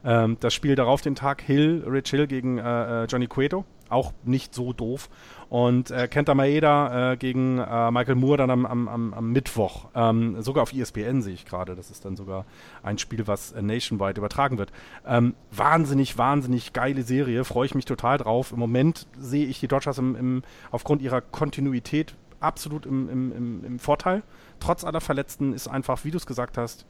Ähm, 0.04 0.36
das 0.40 0.54
Spiel 0.54 0.74
darauf 0.74 1.00
den 1.00 1.14
Tag 1.14 1.42
Hill, 1.42 1.84
Rich 1.86 2.10
Hill 2.10 2.26
gegen 2.26 2.58
äh, 2.58 3.02
äh 3.02 3.04
Johnny 3.06 3.26
Cueto, 3.26 3.64
auch 3.88 4.12
nicht 4.24 4.54
so 4.54 4.72
doof. 4.72 5.08
Und 5.48 5.90
äh, 5.90 6.06
Kenta 6.06 6.34
Maeda 6.34 7.12
äh, 7.12 7.16
gegen 7.16 7.58
äh, 7.58 7.90
Michael 7.90 8.14
Moore 8.14 8.38
dann 8.38 8.50
am, 8.50 8.66
am, 8.66 9.12
am 9.12 9.32
Mittwoch. 9.32 9.88
Ähm, 9.94 10.40
sogar 10.42 10.62
auf 10.62 10.72
ESPN 10.72 11.22
sehe 11.22 11.34
ich 11.34 11.44
gerade. 11.44 11.74
Das 11.74 11.90
ist 11.90 12.04
dann 12.04 12.16
sogar 12.16 12.46
ein 12.82 12.98
Spiel, 12.98 13.26
was 13.26 13.52
äh, 13.52 13.60
nationwide 13.60 14.18
übertragen 14.18 14.58
wird. 14.58 14.70
Ähm, 15.06 15.34
wahnsinnig, 15.50 16.16
wahnsinnig 16.16 16.72
geile 16.72 17.02
Serie. 17.02 17.44
Freue 17.44 17.66
ich 17.66 17.74
mich 17.74 17.84
total 17.84 18.18
drauf. 18.18 18.52
Im 18.52 18.60
Moment 18.60 19.08
sehe 19.18 19.46
ich 19.46 19.58
die 19.60 19.68
Dodgers 19.68 19.98
im, 19.98 20.14
im, 20.14 20.42
aufgrund 20.70 21.02
ihrer 21.02 21.20
Kontinuität 21.20 22.14
absolut 22.38 22.86
im, 22.86 23.08
im, 23.10 23.64
im 23.64 23.78
Vorteil. 23.78 24.22
Trotz 24.60 24.84
aller 24.84 25.00
Verletzten 25.00 25.52
ist 25.52 25.68
einfach, 25.68 26.04
wie 26.04 26.10
du 26.10 26.16
es 26.16 26.26
gesagt 26.26 26.56
hast, 26.58 26.86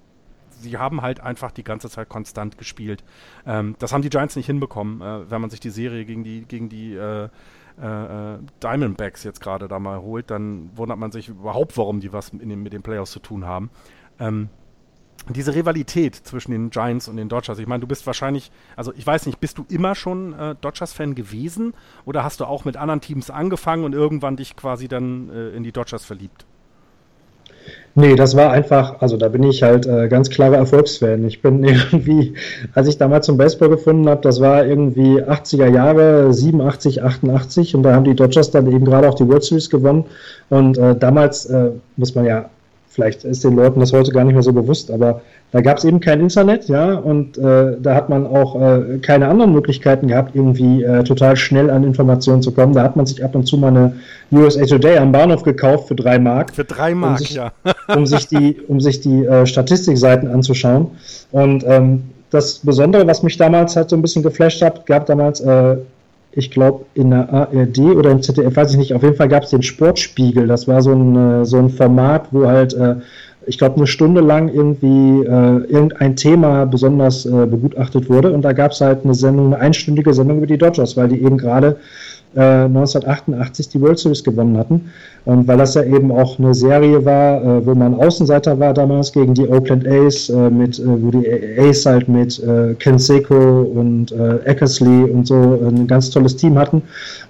sie 0.61 0.78
haben 0.78 1.03
halt 1.03 1.20
einfach 1.20 1.51
die 1.51 1.65
ganze 1.65 1.91
Zeit 1.91 2.09
konstant 2.09 2.59
gespielt. 2.59 3.05
Ähm, 3.47 3.77
das 3.78 3.93
haben 3.93 4.03
die 4.03 4.11
Giants 4.11 4.37
nicht 4.37 4.47
hinbekommen, 4.47 5.01
äh, 5.01 5.31
wenn 5.31 5.41
man 5.41 5.51
sich 5.51 5.61
die 5.61 5.70
Serie 5.70 6.05
gegen 6.05 6.24
die, 6.24 6.43
gegen 6.43 6.69
die 6.69 6.95
äh, 6.95 7.28
äh, 7.81 8.39
Diamondbacks 8.62 9.24
jetzt 9.24 9.41
gerade 9.41 9.69
da 9.69 9.78
mal 9.78 10.01
holt, 10.01 10.31
dann 10.31 10.70
wundert 10.77 10.99
man 10.99 11.12
sich 11.12 11.28
überhaupt, 11.28 11.77
warum 11.77 12.01
die 12.01 12.12
was 12.12 12.31
den, 12.31 12.62
mit 12.62 12.73
den 12.73 12.82
Playoffs 12.82 13.12
zu 13.12 13.20
tun 13.20 13.47
haben. 13.47 13.70
Ähm, 14.19 14.51
diese 15.28 15.55
Rivalität 15.55 16.15
zwischen 16.15 16.51
den 16.53 16.70
Giants 16.70 17.09
und 17.09 17.16
den 17.16 17.28
Dodgers, 17.28 17.59
ich 17.59 17.66
meine, 17.66 17.81
du 17.81 17.87
bist 17.87 18.07
wahrscheinlich, 18.07 18.51
also 18.74 18.93
ich 18.95 19.07
weiß 19.07 19.27
nicht, 19.27 19.39
bist 19.39 19.59
du 19.59 19.66
immer 19.69 19.95
schon 19.95 20.32
äh, 20.32 20.55
Dodgers-Fan 20.61 21.15
gewesen 21.15 21.74
oder 22.05 22.24
hast 22.24 22.41
du 22.41 22.47
auch 22.47 22.65
mit 22.65 22.77
anderen 22.77 23.01
Teams 23.01 23.31
angefangen 23.31 23.85
und 23.85 23.93
irgendwann 23.93 24.37
dich 24.37 24.57
quasi 24.57 24.89
dann 24.89 25.28
äh, 25.28 25.51
in 25.51 25.62
die 25.62 25.73
Dodgers 25.73 26.05
verliebt? 26.05 26.47
Nee, 27.97 28.15
das 28.15 28.37
war 28.37 28.53
einfach, 28.53 29.01
also 29.01 29.17
da 29.17 29.29
bin 29.29 29.43
ich 29.43 29.63
halt 29.63 29.85
äh, 29.87 30.09
ganz 30.09 30.31
klarer 30.31 30.57
Erfolgsfan. 30.57 31.25
Ich 31.27 31.43
bin 31.43 31.65
irgendwie, 31.65 32.35
als 32.75 32.89
ich 32.89 32.99
damals 32.99 33.27
zum 33.27 33.37
Baseball 33.37 33.69
gefunden 33.69 34.09
habe, 34.09 34.23
das 34.23 34.41
war 34.41 34.65
irgendwie 34.65 35.21
80er 35.23 35.69
Jahre, 35.69 36.33
87, 36.33 37.03
88 37.03 37.75
und 37.75 37.83
da 37.83 37.95
haben 37.95 38.05
die 38.05 38.15
Dodgers 38.15 38.51
dann 38.51 38.71
eben 38.71 38.85
gerade 38.85 39.09
auch 39.09 39.15
die 39.15 39.27
World 39.29 39.43
Series 39.43 39.71
gewonnen 39.71 40.05
und 40.51 40.79
äh, 40.79 40.95
damals 40.95 41.47
äh, 41.47 41.71
muss 41.97 42.15
man 42.15 42.27
ja 42.27 42.49
Vielleicht 43.01 43.24
ist 43.24 43.43
den 43.44 43.56
Leuten 43.56 43.81
das 43.81 43.94
heute 43.94 44.12
gar 44.12 44.24
nicht 44.24 44.35
mehr 44.35 44.43
so 44.43 44.52
bewusst, 44.52 44.90
aber 44.90 45.22
da 45.52 45.62
gab 45.62 45.78
es 45.78 45.85
eben 45.85 46.01
kein 46.01 46.20
Internet, 46.20 46.68
ja, 46.68 46.97
und 46.97 47.39
äh, 47.39 47.77
da 47.81 47.94
hat 47.94 48.10
man 48.10 48.27
auch 48.27 48.60
äh, 48.60 48.98
keine 48.98 49.27
anderen 49.27 49.55
Möglichkeiten 49.55 50.09
gehabt, 50.09 50.36
irgendwie 50.36 50.82
äh, 50.82 51.02
total 51.02 51.35
schnell 51.35 51.70
an 51.70 51.82
Informationen 51.82 52.43
zu 52.43 52.52
kommen. 52.52 52.74
Da 52.74 52.82
hat 52.82 52.97
man 52.97 53.06
sich 53.06 53.24
ab 53.24 53.35
und 53.35 53.47
zu 53.47 53.56
mal 53.56 53.68
eine 53.68 53.94
USA 54.32 54.66
Today 54.66 54.98
am 54.98 55.12
Bahnhof 55.12 55.43
gekauft 55.43 55.89
für 55.89 55.94
drei 55.94 56.18
Mark. 56.18 56.55
Für 56.55 56.64
drei 56.64 56.94
Mark, 56.94 57.20
um 57.20 57.27
sich, 57.27 57.35
ja. 57.35 57.52
um 57.97 58.06
sich 58.06 58.28
die, 58.28 58.59
um 58.68 58.81
sich 58.81 59.01
die 59.01 59.24
äh, 59.24 59.47
Statistikseiten 59.47 60.28
anzuschauen. 60.28 60.89
Und 61.32 61.64
ähm, 61.66 62.02
das 62.28 62.59
Besondere, 62.59 63.06
was 63.06 63.22
mich 63.22 63.39
damals 63.39 63.77
halt 63.77 63.89
so 63.89 63.97
ein 63.97 64.02
bisschen 64.02 64.22
geflasht 64.22 64.60
hat, 64.60 64.85
gab 64.85 65.06
damals 65.06 65.40
äh, 65.40 65.78
ich 66.32 66.51
glaube, 66.51 66.85
in 66.94 67.11
der 67.11 67.32
ARD 67.32 67.78
oder 67.78 68.11
im 68.11 68.23
ZDF, 68.23 68.55
weiß 68.55 68.73
ich 68.73 68.78
nicht, 68.78 68.94
auf 68.94 69.02
jeden 69.02 69.16
Fall 69.16 69.28
gab 69.28 69.43
es 69.43 69.51
den 69.51 69.62
Sportspiegel. 69.62 70.47
Das 70.47 70.69
war 70.69 70.81
so 70.82 70.93
ein, 70.93 71.16
äh, 71.16 71.44
so 71.44 71.59
ein 71.59 71.70
Format, 71.70 72.28
wo 72.31 72.47
halt, 72.47 72.74
äh, 72.74 72.97
ich 73.47 73.59
glaube, 73.59 73.77
eine 73.77 73.86
Stunde 73.86 74.20
lang 74.20 74.48
irgendwie 74.48 75.24
äh, 75.24 75.65
irgendein 75.66 76.15
Thema 76.15 76.66
besonders 76.66 77.24
begutachtet 77.24 78.09
wurde. 78.09 78.32
Und 78.32 78.43
da 78.43 78.52
gab 78.52 78.73
es 78.73 78.81
halt 78.81 79.02
eine 79.02 79.15
Sendung, 79.15 79.47
eine 79.47 79.59
einstündige 79.59 80.12
Sendung 80.12 80.39
über 80.39 80.47
die 80.47 80.59
Dodgers, 80.59 80.97
weil 80.97 81.09
die 81.09 81.23
eben 81.23 81.39
gerade 81.39 81.77
1988 82.36 83.66
äh, 83.66 83.70
die 83.73 83.81
World 83.81 83.98
Series 83.98 84.23
gewonnen 84.23 84.57
hatten. 84.57 84.93
Und 85.25 85.47
weil 85.47 85.59
das 85.59 85.75
ja 85.75 85.85
eben 85.85 86.11
auch 86.11 86.39
eine 86.39 86.55
Serie 86.55 87.05
war, 87.05 87.43
äh, 87.43 87.67
wo 87.67 87.75
man 87.75 87.95
Außenseiter 87.95 88.59
war 88.59 88.73
damals 88.73 89.13
gegen 89.13 89.35
die 89.35 89.49
Oakland 89.49 89.87
A's, 89.87 90.31
äh, 90.31 90.51
mit, 90.51 90.79
äh, 90.79 90.83
wo 90.87 91.11
die 91.11 91.27
A's 91.59 91.85
halt 91.85 92.09
mit 92.09 92.43
äh, 92.43 92.75
Ken 92.75 92.99
Seko 92.99 93.63
und 93.63 94.13
äh, 94.13 94.37
Eckersley 94.45 95.11
und 95.11 95.27
so 95.27 95.61
ein 95.67 95.87
ganz 95.87 96.11
tolles 96.11 96.37
Team 96.37 96.59
hatten. 96.59 96.83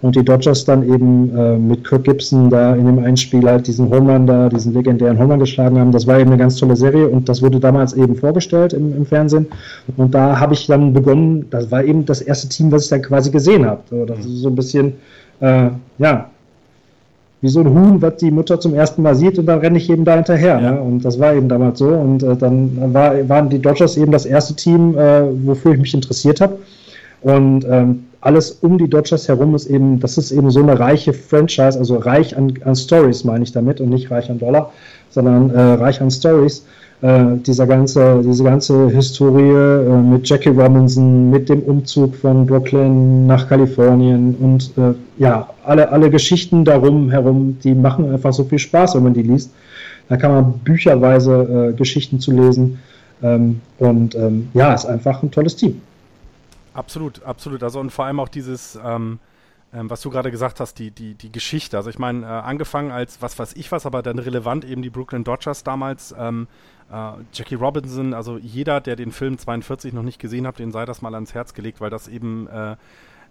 Und 0.02 0.14
die 0.14 0.24
Dodgers 0.24 0.64
dann 0.64 0.82
eben 0.82 1.36
äh, 1.36 1.56
mit 1.56 1.84
Kirk 1.84 2.04
Gibson 2.04 2.48
da 2.48 2.74
in 2.74 2.86
dem 2.86 2.98
Einspiel 3.00 3.44
halt 3.48 3.66
diesen 3.66 3.90
Homeland 3.90 4.28
da, 4.28 4.48
diesen 4.48 4.72
legendären 4.72 5.18
Homeland 5.18 5.42
geschlagen 5.42 5.78
haben. 5.78 5.90
Das 5.90 6.06
war 6.06 6.18
eben 6.18 6.30
eine 6.30 6.38
ganz 6.38 6.56
tolle 6.56 6.76
Serie 6.76 7.08
und 7.08 7.28
das 7.28 7.42
wurde 7.42 7.58
damals 7.58 7.92
eben 7.94 8.14
vorgestellt 8.14 8.72
im, 8.72 8.96
im 8.96 9.04
Fernsehen. 9.04 9.46
Und 9.96 10.14
da 10.14 10.38
habe 10.38 10.54
ich 10.54 10.66
dann 10.66 10.92
begonnen, 10.92 11.46
das 11.50 11.70
war 11.70 11.82
eben 11.82 12.04
das 12.06 12.22
erste 12.22 12.48
Team, 12.48 12.70
was 12.70 12.84
ich 12.84 12.90
dann 12.90 13.02
quasi 13.02 13.30
gesehen 13.30 13.66
habe. 13.66 13.80
So, 13.90 14.04
das 14.04 14.20
ist 14.20 14.42
so 14.42 14.48
ein 14.48 14.54
bisschen, 14.54 14.94
äh, 15.40 15.70
ja, 15.98 16.29
wie 17.42 17.48
so 17.48 17.60
ein 17.60 17.70
Huhn, 17.70 18.02
was 18.02 18.16
die 18.16 18.30
Mutter 18.30 18.60
zum 18.60 18.74
ersten 18.74 19.02
Mal 19.02 19.14
sieht 19.14 19.38
und 19.38 19.46
dann 19.46 19.60
renne 19.60 19.78
ich 19.78 19.88
eben 19.88 20.04
da 20.04 20.14
hinterher. 20.14 20.60
Ja. 20.60 20.72
Ne? 20.72 20.80
Und 20.80 21.04
das 21.04 21.18
war 21.18 21.34
eben 21.34 21.48
damals 21.48 21.78
so. 21.78 21.88
Und 21.88 22.22
äh, 22.22 22.36
dann 22.36 22.92
war, 22.92 23.28
waren 23.28 23.48
die 23.48 23.58
Dodgers 23.58 23.96
eben 23.96 24.12
das 24.12 24.26
erste 24.26 24.54
Team, 24.54 24.96
äh, 24.96 25.22
wofür 25.46 25.72
ich 25.72 25.80
mich 25.80 25.94
interessiert 25.94 26.40
habe. 26.40 26.58
Und 27.22 27.66
ähm, 27.68 28.04
alles 28.20 28.50
um 28.62 28.76
die 28.76 28.88
Dodgers 28.88 29.28
herum 29.28 29.54
ist 29.54 29.66
eben, 29.66 30.00
das 30.00 30.18
ist 30.18 30.30
eben 30.30 30.50
so 30.50 30.60
eine 30.60 30.78
reiche 30.78 31.12
Franchise, 31.12 31.78
also 31.78 31.96
reich 31.96 32.36
an, 32.36 32.52
an 32.64 32.76
Stories 32.76 33.24
meine 33.24 33.44
ich 33.44 33.52
damit 33.52 33.80
und 33.80 33.88
nicht 33.88 34.10
reich 34.10 34.30
an 34.30 34.38
Dollar, 34.38 34.72
sondern 35.10 35.50
äh, 35.50 35.60
reich 35.60 36.00
an 36.00 36.10
Stories 36.10 36.64
äh, 37.02 37.36
dieser 37.38 37.66
ganze, 37.66 38.22
diese 38.22 38.44
ganze 38.44 38.90
Historie 38.90 39.50
äh, 39.50 40.02
mit 40.02 40.28
Jackie 40.28 40.50
Robinson, 40.50 41.30
mit 41.30 41.48
dem 41.48 41.62
Umzug 41.62 42.14
von 42.14 42.46
Brooklyn 42.46 43.26
nach 43.26 43.48
Kalifornien 43.48 44.34
und 44.36 44.72
äh, 44.76 44.94
ja, 45.18 45.48
alle, 45.64 45.90
alle 45.90 46.10
Geschichten 46.10 46.64
darum 46.64 47.10
herum, 47.10 47.58
die 47.62 47.74
machen 47.74 48.10
einfach 48.12 48.32
so 48.32 48.44
viel 48.44 48.58
Spaß, 48.58 48.96
wenn 48.96 49.04
man 49.04 49.14
die 49.14 49.22
liest. 49.22 49.50
Da 50.08 50.16
kann 50.16 50.32
man 50.32 50.52
bücherweise 50.58 51.70
äh, 51.70 51.76
Geschichten 51.76 52.20
zu 52.20 52.32
lesen. 52.32 52.78
Ähm, 53.22 53.60
und 53.78 54.14
ähm, 54.14 54.48
ja, 54.54 54.74
ist 54.74 54.86
einfach 54.86 55.22
ein 55.22 55.30
tolles 55.30 55.56
Team. 55.56 55.80
Absolut, 56.74 57.22
absolut. 57.24 57.62
Also 57.62 57.80
und 57.80 57.90
vor 57.90 58.06
allem 58.06 58.20
auch 58.20 58.28
dieses, 58.28 58.78
ähm, 58.84 59.18
ähm, 59.72 59.88
was 59.88 60.00
du 60.00 60.10
gerade 60.10 60.30
gesagt 60.30 60.60
hast, 60.60 60.78
die, 60.78 60.90
die, 60.90 61.14
die 61.14 61.30
Geschichte. 61.30 61.76
Also 61.76 61.90
ich 61.90 61.98
meine, 61.98 62.24
äh, 62.24 62.28
angefangen 62.28 62.90
als 62.90 63.22
was 63.22 63.38
weiß 63.38 63.54
ich 63.54 63.70
was, 63.70 63.86
aber 63.86 64.02
dann 64.02 64.18
relevant 64.18 64.64
eben 64.64 64.82
die 64.82 64.90
Brooklyn 64.90 65.24
Dodgers 65.24 65.62
damals. 65.62 66.14
Ähm, 66.18 66.48
äh, 66.92 67.12
Jackie 67.32 67.54
Robinson, 67.54 68.14
also 68.14 68.36
jeder, 68.38 68.80
der 68.80 68.96
den 68.96 69.12
Film 69.12 69.38
42 69.38 69.92
noch 69.92 70.02
nicht 70.02 70.18
gesehen 70.18 70.46
hat, 70.46 70.58
den 70.58 70.72
sei 70.72 70.84
das 70.84 71.02
mal 71.02 71.14
ans 71.14 71.34
Herz 71.34 71.54
gelegt, 71.54 71.80
weil 71.80 71.90
das 71.90 72.08
eben 72.08 72.48
äh, 72.48 72.76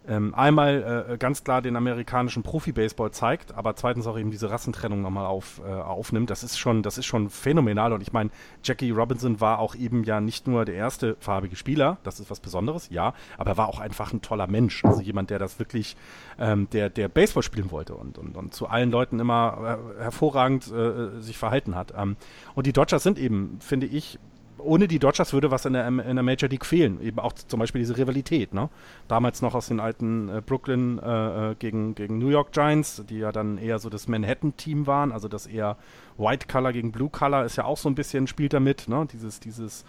ähm, 0.09 0.33
einmal 0.33 1.05
äh, 1.07 1.17
ganz 1.17 1.43
klar 1.43 1.61
den 1.61 1.75
amerikanischen 1.75 2.41
Profi-Baseball 2.41 3.11
zeigt, 3.11 3.53
aber 3.53 3.75
zweitens 3.75 4.07
auch 4.07 4.17
eben 4.17 4.31
diese 4.31 4.49
Rassentrennung 4.49 5.03
nochmal 5.03 5.27
auf, 5.27 5.61
äh, 5.63 5.71
aufnimmt. 5.71 6.31
Das 6.31 6.43
ist 6.43 6.57
schon, 6.57 6.81
das 6.81 6.97
ist 6.97 7.05
schon 7.05 7.29
phänomenal. 7.29 7.93
Und 7.93 8.01
ich 8.01 8.11
meine, 8.11 8.31
Jackie 8.63 8.89
Robinson 8.89 9.39
war 9.39 9.59
auch 9.59 9.75
eben 9.75 10.03
ja 10.03 10.19
nicht 10.19 10.47
nur 10.47 10.65
der 10.65 10.75
erste 10.75 11.15
farbige 11.19 11.55
Spieler, 11.55 11.97
das 12.03 12.19
ist 12.19 12.31
was 12.31 12.39
Besonderes, 12.39 12.89
ja, 12.89 13.13
aber 13.37 13.51
er 13.51 13.57
war 13.57 13.69
auch 13.69 13.79
einfach 13.79 14.11
ein 14.11 14.21
toller 14.23 14.47
Mensch. 14.47 14.83
Also 14.83 15.01
jemand, 15.01 15.29
der 15.29 15.37
das 15.37 15.59
wirklich, 15.59 15.95
ähm, 16.39 16.67
der, 16.71 16.89
der 16.89 17.07
Baseball 17.07 17.43
spielen 17.43 17.69
wollte 17.69 17.93
und, 17.93 18.17
und, 18.17 18.35
und 18.35 18.53
zu 18.53 18.67
allen 18.67 18.89
Leuten 18.89 19.19
immer 19.19 19.79
äh, 19.99 20.01
hervorragend 20.01 20.71
äh, 20.71 21.21
sich 21.21 21.37
verhalten 21.37 21.75
hat. 21.75 21.93
Ähm, 21.95 22.15
und 22.55 22.65
die 22.65 22.73
Dodgers 22.73 23.03
sind 23.03 23.19
eben, 23.19 23.59
finde 23.61 23.85
ich, 23.85 24.17
ohne 24.59 24.87
die 24.87 24.99
Dodgers 24.99 25.33
würde 25.33 25.51
was 25.51 25.65
in 25.65 25.73
der, 25.73 25.87
in 25.87 26.15
der 26.15 26.23
Major 26.23 26.49
League 26.49 26.65
fehlen. 26.65 27.01
Eben 27.01 27.19
auch 27.19 27.33
zum 27.33 27.59
Beispiel 27.59 27.79
diese 27.79 27.97
Rivalität. 27.97 28.53
Ne? 28.53 28.69
Damals 29.07 29.41
noch 29.41 29.55
aus 29.55 29.67
den 29.67 29.79
alten 29.79 30.29
äh, 30.29 30.41
Brooklyn 30.45 30.99
äh, 30.99 31.51
äh, 31.51 31.55
gegen, 31.55 31.95
gegen 31.95 32.17
New 32.17 32.29
York 32.29 32.51
Giants, 32.51 33.03
die 33.09 33.19
ja 33.19 33.31
dann 33.31 33.57
eher 33.57 33.79
so 33.79 33.89
das 33.89 34.07
Manhattan-Team 34.07 34.87
waren, 34.87 35.11
also 35.11 35.27
das 35.27 35.47
eher 35.47 35.77
White 36.17 36.47
Color 36.47 36.73
gegen 36.73 36.91
Blue 36.91 37.09
Color 37.09 37.45
ist 37.45 37.55
ja 37.55 37.65
auch 37.65 37.77
so 37.77 37.89
ein 37.89 37.95
bisschen, 37.95 38.27
spielt 38.27 38.53
damit. 38.53 38.87
Ne? 38.87 39.07
Dieses, 39.11 39.39
dieses 39.39 39.85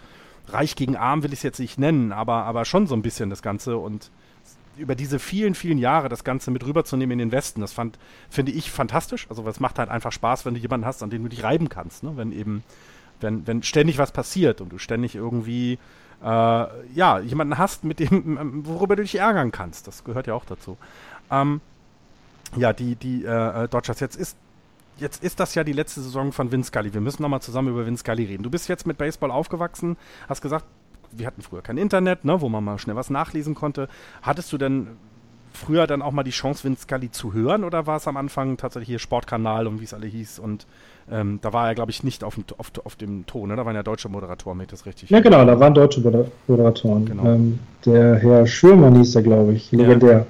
Reich 0.47 0.75
gegen 0.75 0.95
Arm 0.95 1.23
will 1.23 1.33
ich 1.33 1.39
es 1.39 1.43
jetzt 1.43 1.59
nicht 1.59 1.79
nennen, 1.79 2.11
aber, 2.11 2.45
aber 2.45 2.65
schon 2.65 2.87
so 2.87 2.95
ein 2.95 3.01
bisschen 3.01 3.29
das 3.29 3.41
Ganze 3.41 3.77
und 3.77 4.11
über 4.77 4.95
diese 4.95 5.19
vielen, 5.19 5.53
vielen 5.53 5.77
Jahre 5.77 6.09
das 6.09 6.23
Ganze 6.23 6.49
mit 6.49 6.65
rüberzunehmen 6.65 7.19
in 7.19 7.29
den 7.29 7.31
Westen, 7.31 7.61
das 7.61 7.73
fand, 7.73 7.99
finde 8.29 8.51
ich 8.51 8.71
fantastisch. 8.71 9.27
Also 9.29 9.45
es 9.47 9.59
macht 9.59 9.77
halt 9.77 9.89
einfach 9.89 10.11
Spaß, 10.11 10.45
wenn 10.45 10.53
du 10.53 10.59
jemanden 10.59 10.85
hast, 10.85 11.03
an 11.03 11.09
den 11.09 11.23
du 11.23 11.29
dich 11.29 11.43
reiben 11.43 11.69
kannst. 11.69 12.03
Ne? 12.03 12.13
Wenn 12.15 12.31
eben 12.31 12.63
wenn, 13.21 13.47
wenn 13.47 13.63
ständig 13.63 13.97
was 13.97 14.11
passiert 14.11 14.61
und 14.61 14.69
du 14.69 14.77
ständig 14.77 15.15
irgendwie 15.15 15.79
äh, 16.23 16.25
ja, 16.25 17.19
jemanden 17.19 17.57
hast, 17.57 17.83
mit 17.83 17.99
dem, 17.99 18.65
worüber 18.65 18.95
du 18.95 19.01
dich 19.01 19.15
ärgern 19.15 19.51
kannst. 19.51 19.87
Das 19.87 20.03
gehört 20.03 20.27
ja 20.27 20.33
auch 20.33 20.45
dazu. 20.45 20.77
Ähm, 21.29 21.61
ja, 22.55 22.73
die, 22.73 22.95
die 22.95 23.25
äh, 23.25 23.67
Dodgers, 23.67 23.99
jetzt 23.99 24.17
ist, 24.17 24.37
jetzt 24.97 25.23
ist 25.23 25.39
das 25.39 25.55
ja 25.55 25.63
die 25.63 25.73
letzte 25.73 26.01
Saison 26.01 26.31
von 26.31 26.51
Vince 26.51 26.67
Scully. 26.67 26.93
Wir 26.93 27.01
müssen 27.01 27.21
nochmal 27.21 27.41
zusammen 27.41 27.69
über 27.69 27.85
Vince 27.85 28.01
Scully 28.01 28.25
reden. 28.25 28.43
Du 28.43 28.49
bist 28.49 28.67
jetzt 28.67 28.85
mit 28.85 28.97
Baseball 28.97 29.31
aufgewachsen, 29.31 29.97
hast 30.27 30.41
gesagt, 30.41 30.65
wir 31.11 31.27
hatten 31.27 31.41
früher 31.41 31.61
kein 31.61 31.77
Internet, 31.77 32.23
ne, 32.23 32.39
wo 32.39 32.49
man 32.49 32.63
mal 32.63 32.77
schnell 32.77 32.95
was 32.95 33.09
nachlesen 33.09 33.55
konnte. 33.55 33.89
Hattest 34.21 34.51
du 34.53 34.57
denn 34.57 34.87
früher 35.53 35.87
dann 35.87 36.01
auch 36.01 36.11
mal 36.11 36.23
die 36.23 36.31
Chance, 36.31 36.63
Vince 36.63 36.83
Scully 36.83 37.11
zu 37.11 37.33
hören 37.33 37.63
oder 37.63 37.87
war 37.87 37.97
es 37.97 38.07
am 38.07 38.17
Anfang 38.17 38.57
tatsächlich 38.57 38.87
hier 38.87 38.99
Sportkanal 38.99 39.67
und 39.67 39.81
wie 39.81 39.85
es 39.85 39.93
alle 39.93 40.07
hieß 40.07 40.39
und 40.39 40.65
ähm, 41.11 41.39
da 41.41 41.51
war 41.53 41.67
er, 41.67 41.75
glaube 41.75 41.91
ich, 41.91 42.03
nicht 42.03 42.23
auf 42.23 42.35
dem, 42.35 42.45
auf, 42.57 42.71
auf 42.83 42.95
dem 42.95 43.25
Ton, 43.25 43.49
ne? 43.49 43.55
da 43.55 43.65
waren 43.65 43.75
ja 43.75 43.83
deutsche 43.83 44.09
Moderatoren, 44.09 44.57
mit 44.57 44.71
das 44.71 44.85
richtig. 44.85 45.09
Ja, 45.09 45.19
genau, 45.19 45.43
da 45.45 45.59
waren 45.59 45.73
deutsche 45.73 46.01
Moderatoren. 46.47 47.05
Genau. 47.05 47.25
Ähm, 47.25 47.59
der 47.85 48.15
Herr 48.17 48.47
Schürmann 48.47 48.95
hieß 48.95 49.15
er, 49.15 49.21
glaube 49.23 49.53
ich, 49.53 49.71
legendär. 49.71 50.25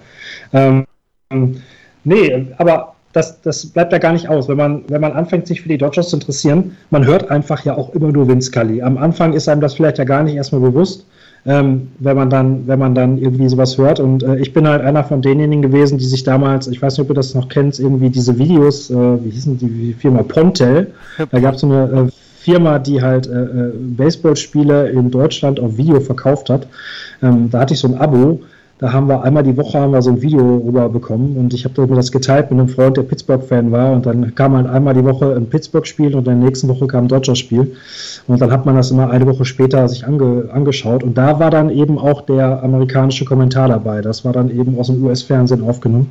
Ja. 0.51 0.85
Ähm, 1.29 1.61
nee, 2.03 2.47
aber 2.57 2.95
das, 3.13 3.41
das 3.41 3.65
bleibt 3.67 3.91
ja 3.91 3.99
gar 3.99 4.13
nicht 4.13 4.27
aus. 4.29 4.47
Wenn 4.47 4.57
man, 4.57 4.83
wenn 4.87 5.01
man 5.01 5.13
anfängt, 5.13 5.47
sich 5.47 5.61
für 5.61 5.69
die 5.69 5.77
Dodgers 5.77 6.09
zu 6.09 6.15
interessieren, 6.15 6.77
man 6.89 7.05
hört 7.05 7.29
einfach 7.29 7.63
ja 7.65 7.75
auch 7.77 7.93
immer 7.93 8.11
nur 8.11 8.27
Vince 8.27 8.47
Scully. 8.47 8.81
Am 8.81 8.97
Anfang 8.97 9.33
ist 9.33 9.47
einem 9.49 9.61
das 9.61 9.75
vielleicht 9.75 9.97
ja 9.97 10.03
gar 10.03 10.23
nicht 10.23 10.35
erstmal 10.35 10.61
bewusst 10.61 11.05
ähm, 11.45 11.89
wenn 11.99 12.15
man 12.15 12.29
dann, 12.29 12.67
wenn 12.67 12.79
man 12.79 12.95
dann 12.95 13.17
irgendwie 13.17 13.49
sowas 13.49 13.77
hört. 13.77 13.99
Und 13.99 14.23
äh, 14.23 14.37
ich 14.37 14.53
bin 14.53 14.67
halt 14.67 14.81
einer 14.81 15.03
von 15.03 15.21
denjenigen 15.21 15.61
gewesen, 15.61 15.97
die 15.97 16.05
sich 16.05 16.23
damals, 16.23 16.67
ich 16.67 16.81
weiß 16.81 16.97
nicht, 16.97 17.05
ob 17.05 17.11
ihr 17.11 17.15
das 17.15 17.33
noch 17.33 17.49
kennt, 17.49 17.79
irgendwie 17.79 18.09
diese 18.09 18.37
Videos, 18.37 18.89
äh, 18.89 18.95
wie 18.95 19.29
hießen 19.29 19.57
die 19.57 19.93
Firma 19.93 20.23
Pontel, 20.23 20.91
da 21.31 21.39
gab 21.39 21.55
es 21.55 21.61
so 21.61 21.67
eine 21.67 22.07
äh, 22.07 22.11
Firma, 22.41 22.79
die 22.79 23.01
halt 23.01 23.27
äh, 23.27 23.43
äh, 23.43 23.71
Baseballspiele 23.75 24.89
in 24.89 25.11
Deutschland 25.11 25.59
auf 25.59 25.77
Video 25.77 25.99
verkauft 25.99 26.49
hat. 26.49 26.67
Ähm, 27.21 27.49
da 27.51 27.59
hatte 27.59 27.75
ich 27.75 27.79
so 27.79 27.87
ein 27.87 27.95
Abo 27.95 28.41
da 28.81 28.91
haben 28.93 29.07
wir 29.07 29.23
einmal 29.23 29.43
die 29.43 29.55
Woche 29.57 29.79
haben 29.79 29.93
wir 29.93 30.01
so 30.01 30.09
ein 30.09 30.23
Video 30.23 30.57
rüber 30.57 30.89
bekommen 30.89 31.37
und 31.37 31.53
ich 31.53 31.65
habe 31.65 31.85
mir 31.85 31.95
das 31.95 32.11
geteilt 32.11 32.49
mit 32.49 32.59
einem 32.59 32.67
Freund, 32.67 32.97
der 32.97 33.03
Pittsburgh-Fan 33.03 33.71
war 33.71 33.91
und 33.91 34.07
dann 34.07 34.33
kam 34.33 34.55
halt 34.55 34.65
einmal 34.65 34.95
die 34.95 35.05
Woche 35.05 35.35
ein 35.35 35.45
Pittsburgh-Spiel 35.45 36.15
und 36.15 36.27
in 36.27 36.39
der 36.39 36.49
nächsten 36.49 36.67
Woche 36.67 36.87
kam 36.87 37.05
ein 37.05 37.07
Dodgers-Spiel 37.07 37.75
und 38.25 38.41
dann 38.41 38.51
hat 38.51 38.65
man 38.65 38.75
das 38.75 38.89
immer 38.89 39.11
eine 39.11 39.27
Woche 39.27 39.45
später 39.45 39.87
sich 39.87 40.07
ange, 40.07 40.49
angeschaut 40.51 41.03
und 41.03 41.15
da 41.15 41.39
war 41.39 41.51
dann 41.51 41.69
eben 41.69 41.99
auch 41.99 42.21
der 42.21 42.63
amerikanische 42.63 43.23
Kommentar 43.23 43.67
dabei. 43.69 44.01
Das 44.01 44.25
war 44.25 44.33
dann 44.33 44.49
eben 44.49 44.79
aus 44.79 44.87
dem 44.87 45.05
US-Fernsehen 45.05 45.61
aufgenommen 45.61 46.09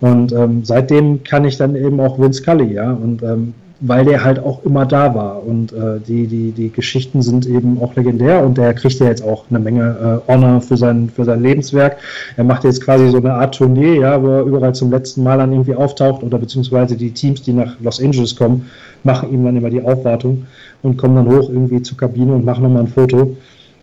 und 0.00 0.32
ähm, 0.32 0.64
seitdem 0.64 1.22
kann 1.22 1.44
ich 1.44 1.58
dann 1.58 1.76
eben 1.76 2.00
auch 2.00 2.18
Vince 2.18 2.42
Scully, 2.42 2.74
ja 2.74 2.90
und 2.90 3.22
ähm, 3.22 3.54
weil 3.80 4.04
der 4.04 4.22
halt 4.22 4.38
auch 4.38 4.62
immer 4.64 4.84
da 4.84 5.14
war. 5.14 5.42
Und 5.44 5.72
äh, 5.72 6.00
die, 6.06 6.26
die, 6.26 6.52
die 6.52 6.70
Geschichten 6.70 7.22
sind 7.22 7.46
eben 7.46 7.80
auch 7.82 7.96
legendär 7.96 8.44
und 8.44 8.58
der 8.58 8.74
kriegt 8.74 8.98
ja 9.00 9.06
jetzt 9.06 9.22
auch 9.22 9.44
eine 9.48 9.58
Menge 9.58 10.20
äh, 10.28 10.30
Honor 10.30 10.60
für 10.60 10.76
sein, 10.76 11.08
für 11.08 11.24
sein 11.24 11.42
Lebenswerk. 11.42 11.96
Er 12.36 12.44
macht 12.44 12.64
jetzt 12.64 12.84
quasi 12.84 13.08
so 13.08 13.16
eine 13.16 13.32
Art 13.32 13.54
Tournee, 13.54 14.00
ja, 14.00 14.22
wo 14.22 14.28
er 14.28 14.42
überall 14.42 14.74
zum 14.74 14.90
letzten 14.90 15.22
Mal 15.22 15.38
dann 15.38 15.52
irgendwie 15.52 15.74
auftaucht 15.74 16.22
oder 16.22 16.38
beziehungsweise 16.38 16.96
die 16.96 17.10
Teams, 17.10 17.42
die 17.42 17.54
nach 17.54 17.80
Los 17.80 18.00
Angeles 18.02 18.36
kommen, 18.36 18.66
machen 19.02 19.32
ihm 19.32 19.44
dann 19.44 19.56
immer 19.56 19.70
die 19.70 19.82
Aufwartung 19.82 20.46
und 20.82 20.98
kommen 20.98 21.16
dann 21.16 21.28
hoch 21.28 21.48
irgendwie 21.48 21.80
zur 21.80 21.96
Kabine 21.96 22.34
und 22.34 22.44
machen 22.44 22.62
nochmal 22.62 22.82
ein 22.82 22.88
Foto. 22.88 23.36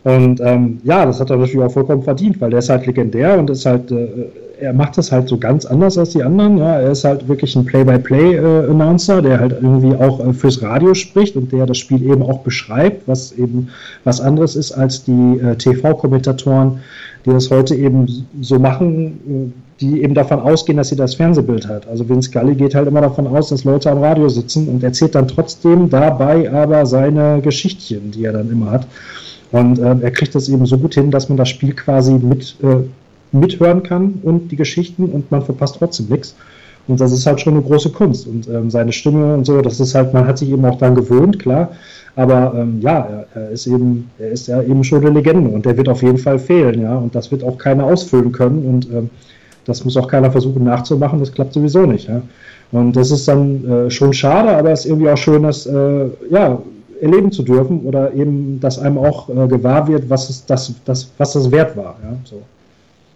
Und 0.04 0.40
ähm, 0.40 0.80
ja, 0.84 1.04
das 1.04 1.18
hat 1.18 1.30
er 1.30 1.36
natürlich 1.36 1.66
auch 1.66 1.72
vollkommen 1.72 2.02
verdient, 2.02 2.40
weil 2.40 2.50
der 2.50 2.60
ist 2.60 2.68
halt 2.68 2.86
legendär 2.86 3.36
und 3.36 3.50
ist 3.50 3.66
halt 3.66 3.90
äh, 3.90 4.06
er 4.60 4.72
macht 4.72 4.98
das 4.98 5.12
halt 5.12 5.28
so 5.28 5.38
ganz 5.38 5.64
anders 5.64 5.98
als 5.98 6.10
die 6.10 6.22
anderen. 6.22 6.58
Ja. 6.58 6.80
Er 6.80 6.90
ist 6.90 7.04
halt 7.04 7.28
wirklich 7.28 7.54
ein 7.56 7.64
Play-by-Play-Announcer, 7.64 9.22
der 9.22 9.40
halt 9.40 9.52
irgendwie 9.52 9.94
auch 9.94 10.24
äh, 10.24 10.32
fürs 10.32 10.62
Radio 10.62 10.94
spricht 10.94 11.36
und 11.36 11.52
der 11.52 11.66
das 11.66 11.78
Spiel 11.78 12.02
eben 12.02 12.22
auch 12.22 12.40
beschreibt, 12.40 13.06
was 13.06 13.32
eben 13.32 13.68
was 14.04 14.20
anderes 14.20 14.56
ist 14.56 14.72
als 14.72 15.04
die 15.04 15.40
äh, 15.40 15.56
TV-Kommentatoren, 15.56 16.80
die 17.24 17.30
das 17.30 17.50
heute 17.50 17.74
eben 17.74 18.26
so 18.40 18.58
machen, 18.58 19.52
äh, 19.52 19.80
die 19.80 20.02
eben 20.02 20.14
davon 20.14 20.40
ausgehen, 20.40 20.76
dass 20.76 20.88
sie 20.88 20.96
das 20.96 21.14
Fernsehbild 21.14 21.68
hat. 21.68 21.86
Also 21.88 22.08
Vince 22.08 22.30
Scully 22.30 22.54
geht 22.54 22.74
halt 22.74 22.88
immer 22.88 23.00
davon 23.00 23.26
aus, 23.28 23.50
dass 23.50 23.64
Leute 23.64 23.90
am 23.90 23.98
Radio 23.98 24.28
sitzen 24.28 24.68
und 24.68 24.82
erzählt 24.82 25.14
dann 25.14 25.28
trotzdem 25.28 25.88
dabei 25.88 26.50
aber 26.52 26.84
seine 26.84 27.40
Geschichtchen, 27.42 28.10
die 28.10 28.24
er 28.24 28.32
dann 28.32 28.50
immer 28.50 28.72
hat. 28.72 28.86
Und 29.52 29.78
äh, 29.78 29.96
er 30.00 30.10
kriegt 30.10 30.34
das 30.34 30.48
eben 30.48 30.66
so 30.66 30.76
gut 30.78 30.94
hin, 30.94 31.10
dass 31.10 31.28
man 31.28 31.38
das 31.38 31.48
Spiel 31.48 31.72
quasi 31.72 32.12
mit 32.12 32.56
äh, 32.62 32.82
mithören 33.32 33.82
kann 33.82 34.20
und 34.22 34.48
die 34.50 34.56
Geschichten 34.56 35.04
und 35.06 35.30
man 35.30 35.42
verpasst 35.42 35.76
trotzdem 35.78 36.06
nichts. 36.06 36.34
Und 36.88 37.00
das 37.00 37.12
ist 37.12 37.26
halt 37.26 37.40
schon 37.40 37.54
eine 37.54 37.62
große 37.62 37.90
Kunst. 37.90 38.26
Und 38.26 38.48
ähm, 38.48 38.70
seine 38.70 38.92
Stimme 38.92 39.34
und 39.34 39.44
so, 39.44 39.60
das 39.60 39.78
ist 39.78 39.94
halt, 39.94 40.14
man 40.14 40.26
hat 40.26 40.38
sich 40.38 40.50
eben 40.50 40.64
auch 40.64 40.78
daran 40.78 40.94
gewöhnt, 40.94 41.38
klar. 41.38 41.70
Aber 42.16 42.54
ähm, 42.56 42.80
ja, 42.80 43.26
er, 43.34 43.42
er, 43.42 43.50
ist 43.50 43.66
eben, 43.66 44.10
er 44.18 44.30
ist 44.30 44.48
ja 44.48 44.62
eben 44.62 44.82
schon 44.82 45.04
eine 45.04 45.10
Legende 45.10 45.50
und 45.50 45.66
der 45.66 45.76
wird 45.76 45.88
auf 45.88 46.02
jeden 46.02 46.18
Fall 46.18 46.38
fehlen, 46.38 46.80
ja. 46.80 46.96
Und 46.96 47.14
das 47.14 47.30
wird 47.30 47.44
auch 47.44 47.58
keiner 47.58 47.84
ausfüllen 47.84 48.32
können 48.32 48.64
und 48.64 48.90
ähm, 48.90 49.10
das 49.66 49.84
muss 49.84 49.96
auch 49.98 50.08
keiner 50.08 50.32
versuchen 50.32 50.64
nachzumachen, 50.64 51.20
das 51.20 51.32
klappt 51.32 51.52
sowieso 51.52 51.84
nicht, 51.84 52.08
ja. 52.08 52.22
Und 52.72 52.96
das 52.96 53.10
ist 53.10 53.28
dann 53.28 53.64
äh, 53.70 53.90
schon 53.90 54.12
schade, 54.12 54.50
aber 54.56 54.70
es 54.72 54.80
ist 54.80 54.86
irgendwie 54.86 55.10
auch 55.10 55.16
schön, 55.16 55.42
das 55.42 55.66
äh, 55.66 56.06
ja, 56.30 56.60
erleben 57.00 57.30
zu 57.30 57.42
dürfen 57.42 57.80
oder 57.82 58.12
eben, 58.14 58.58
dass 58.60 58.78
einem 58.78 58.98
auch 58.98 59.28
äh, 59.28 59.46
gewahr 59.46 59.86
wird, 59.86 60.08
was, 60.10 60.28
es, 60.30 60.44
das, 60.46 60.72
das, 60.84 61.10
was 61.18 61.34
das 61.34 61.50
wert 61.50 61.76
war, 61.76 61.96
ja. 62.02 62.16
So. 62.24 62.42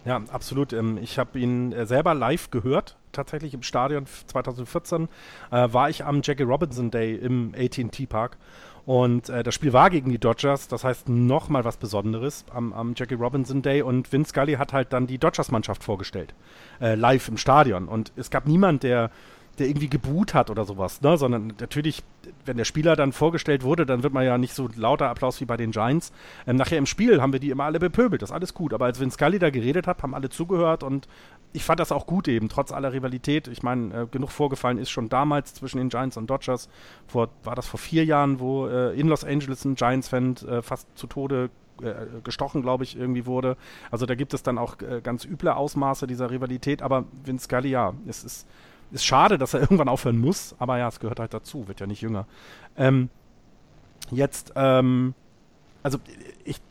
Ja, 0.05 0.21
absolut. 0.31 0.73
Ähm, 0.73 0.97
ich 1.01 1.17
habe 1.17 1.39
ihn 1.39 1.71
äh, 1.71 1.85
selber 1.85 2.13
live 2.13 2.51
gehört, 2.51 2.97
tatsächlich 3.11 3.53
im 3.53 3.63
Stadion 3.63 4.05
2014. 4.27 5.07
Äh, 5.51 5.69
war 5.71 5.89
ich 5.89 6.03
am 6.03 6.21
Jackie 6.23 6.43
Robinson 6.43 6.91
Day 6.91 7.15
im 7.15 7.53
ATT 7.57 8.09
Park. 8.09 8.37
Und 8.85 9.29
äh, 9.29 9.43
das 9.43 9.55
Spiel 9.55 9.71
war 9.71 9.89
gegen 9.89 10.09
die 10.09 10.19
Dodgers, 10.19 10.67
das 10.67 10.83
heißt 10.83 11.07
nochmal 11.07 11.63
was 11.63 11.77
Besonderes 11.77 12.43
am, 12.53 12.73
am, 12.73 12.93
Jackie 12.97 13.13
Robinson 13.13 13.61
Day. 13.61 13.81
Und 13.81 14.11
Vince 14.11 14.29
Scully 14.29 14.55
hat 14.55 14.73
halt 14.73 14.91
dann 14.91 15.07
die 15.07 15.17
Dodgers-Mannschaft 15.17 15.83
vorgestellt, 15.83 16.33
äh, 16.81 16.95
live 16.95 17.29
im 17.29 17.37
Stadion. 17.37 17.87
Und 17.87 18.11
es 18.17 18.29
gab 18.29 18.45
niemand, 18.45 18.83
der 18.83 19.09
der 19.59 19.67
irgendwie 19.67 19.89
geboot 19.89 20.33
hat 20.33 20.49
oder 20.49 20.65
sowas, 20.65 21.01
ne? 21.01 21.17
Sondern 21.17 21.53
natürlich, 21.59 22.03
wenn 22.45 22.57
der 22.57 22.65
Spieler 22.65 22.95
dann 22.95 23.11
vorgestellt 23.11 23.63
wurde, 23.63 23.85
dann 23.85 24.01
wird 24.01 24.13
man 24.13 24.25
ja 24.25 24.37
nicht 24.37 24.55
so 24.55 24.67
lauter 24.75 25.09
Applaus 25.09 25.39
wie 25.41 25.45
bei 25.45 25.57
den 25.57 25.71
Giants. 25.71 26.11
Ähm, 26.47 26.55
nachher 26.55 26.77
im 26.77 26.85
Spiel 26.85 27.21
haben 27.21 27.33
wir 27.33 27.39
die 27.39 27.51
immer 27.51 27.65
alle 27.65 27.79
bepöbelt, 27.79 28.21
das 28.21 28.31
ist 28.31 28.35
alles 28.35 28.53
gut. 28.53 28.73
Aber 28.73 28.85
als 28.85 28.99
Vince 28.99 29.15
Scully 29.15 29.37
da 29.39 29.51
geredet 29.51 29.85
hat, 29.85 30.01
haben 30.01 30.15
alle 30.15 30.29
zugehört 30.29 30.83
und 30.83 31.07
ich 31.53 31.63
fand 31.63 31.79
das 31.79 31.91
auch 31.91 32.07
gut 32.07 32.27
eben, 32.27 32.49
trotz 32.49 32.71
aller 32.71 32.93
Rivalität. 32.93 33.47
Ich 33.47 33.61
meine, 33.61 33.93
äh, 33.93 34.07
genug 34.07 34.31
vorgefallen 34.31 34.79
ist 34.79 34.89
schon 34.89 35.09
damals 35.09 35.53
zwischen 35.53 35.77
den 35.77 35.89
Giants 35.89 36.17
und 36.17 36.27
Dodgers. 36.27 36.67
Vor, 37.07 37.29
war 37.43 37.55
das 37.55 37.67
vor 37.67 37.79
vier 37.79 38.05
Jahren, 38.05 38.39
wo 38.39 38.67
äh, 38.67 38.99
in 38.99 39.07
Los 39.07 39.23
Angeles 39.23 39.63
ein 39.65 39.75
Giants-Fan 39.75 40.37
äh, 40.47 40.61
fast 40.63 40.87
zu 40.97 41.05
Tode 41.05 41.51
äh, 41.81 41.93
gestochen, 42.23 42.63
glaube 42.63 42.83
ich, 42.83 42.97
irgendwie 42.97 43.27
wurde. 43.27 43.55
Also 43.91 44.07
da 44.07 44.15
gibt 44.15 44.33
es 44.33 44.41
dann 44.41 44.57
auch 44.57 44.81
äh, 44.81 45.01
ganz 45.01 45.25
üble 45.25 45.49
Ausmaße 45.49 46.07
dieser 46.07 46.31
Rivalität, 46.31 46.81
aber 46.81 47.05
Vince 47.23 47.45
Scully, 47.45 47.69
ja, 47.69 47.93
es 48.07 48.23
ist 48.23 48.47
ist 48.93 49.05
schade, 49.05 49.37
dass 49.37 49.53
er 49.53 49.59
irgendwann 49.61 49.89
aufhören 49.89 50.17
muss, 50.17 50.55
aber 50.59 50.77
ja, 50.77 50.87
es 50.87 50.99
gehört 50.99 51.19
halt 51.19 51.33
dazu, 51.33 51.67
wird 51.67 51.79
ja 51.79 51.87
nicht 51.87 52.01
jünger. 52.01 52.27
Ähm, 52.77 53.09
jetzt, 54.11 54.53
ähm, 54.55 55.13
also 55.81 55.99
ich, 56.45 56.61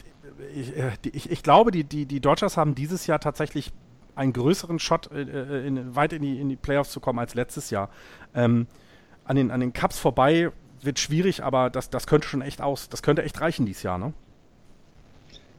ich, 0.55 0.77
äh, 0.77 0.93
ich, 1.13 1.31
ich, 1.31 1.43
glaube, 1.43 1.71
die, 1.71 1.85
die, 1.85 2.07
die 2.07 2.21
Dodgers 2.21 2.57
haben 2.57 2.75
dieses 2.75 3.07
Jahr 3.07 3.21
tatsächlich 3.21 3.73
einen 4.15 4.33
größeren 4.33 4.79
Shot, 4.79 5.11
äh, 5.11 5.23
äh, 5.23 5.67
in, 5.67 5.95
weit 5.95 6.13
in 6.13 6.23
die, 6.23 6.41
in 6.41 6.49
die 6.49 6.57
Playoffs 6.57 6.93
zu 6.93 7.01
kommen 7.01 7.19
als 7.19 7.35
letztes 7.35 7.71
Jahr. 7.71 7.91
Ähm, 8.35 8.67
an, 9.25 9.37
den, 9.37 9.51
an 9.51 9.61
den 9.61 9.73
Cups 9.73 9.99
vorbei 9.99 10.51
wird 10.81 10.99
schwierig, 10.99 11.43
aber 11.43 11.71
das, 11.71 11.91
das 11.91 12.07
könnte 12.07 12.29
schon 12.29 12.43
echt 12.43 12.61
aus, 12.61 12.89
das 12.89 13.03
könnte 13.03 13.23
echt 13.23 13.41
reichen 13.41 13.67
dieses 13.67 13.83
Jahr, 13.83 13.99
ne? 13.99 14.13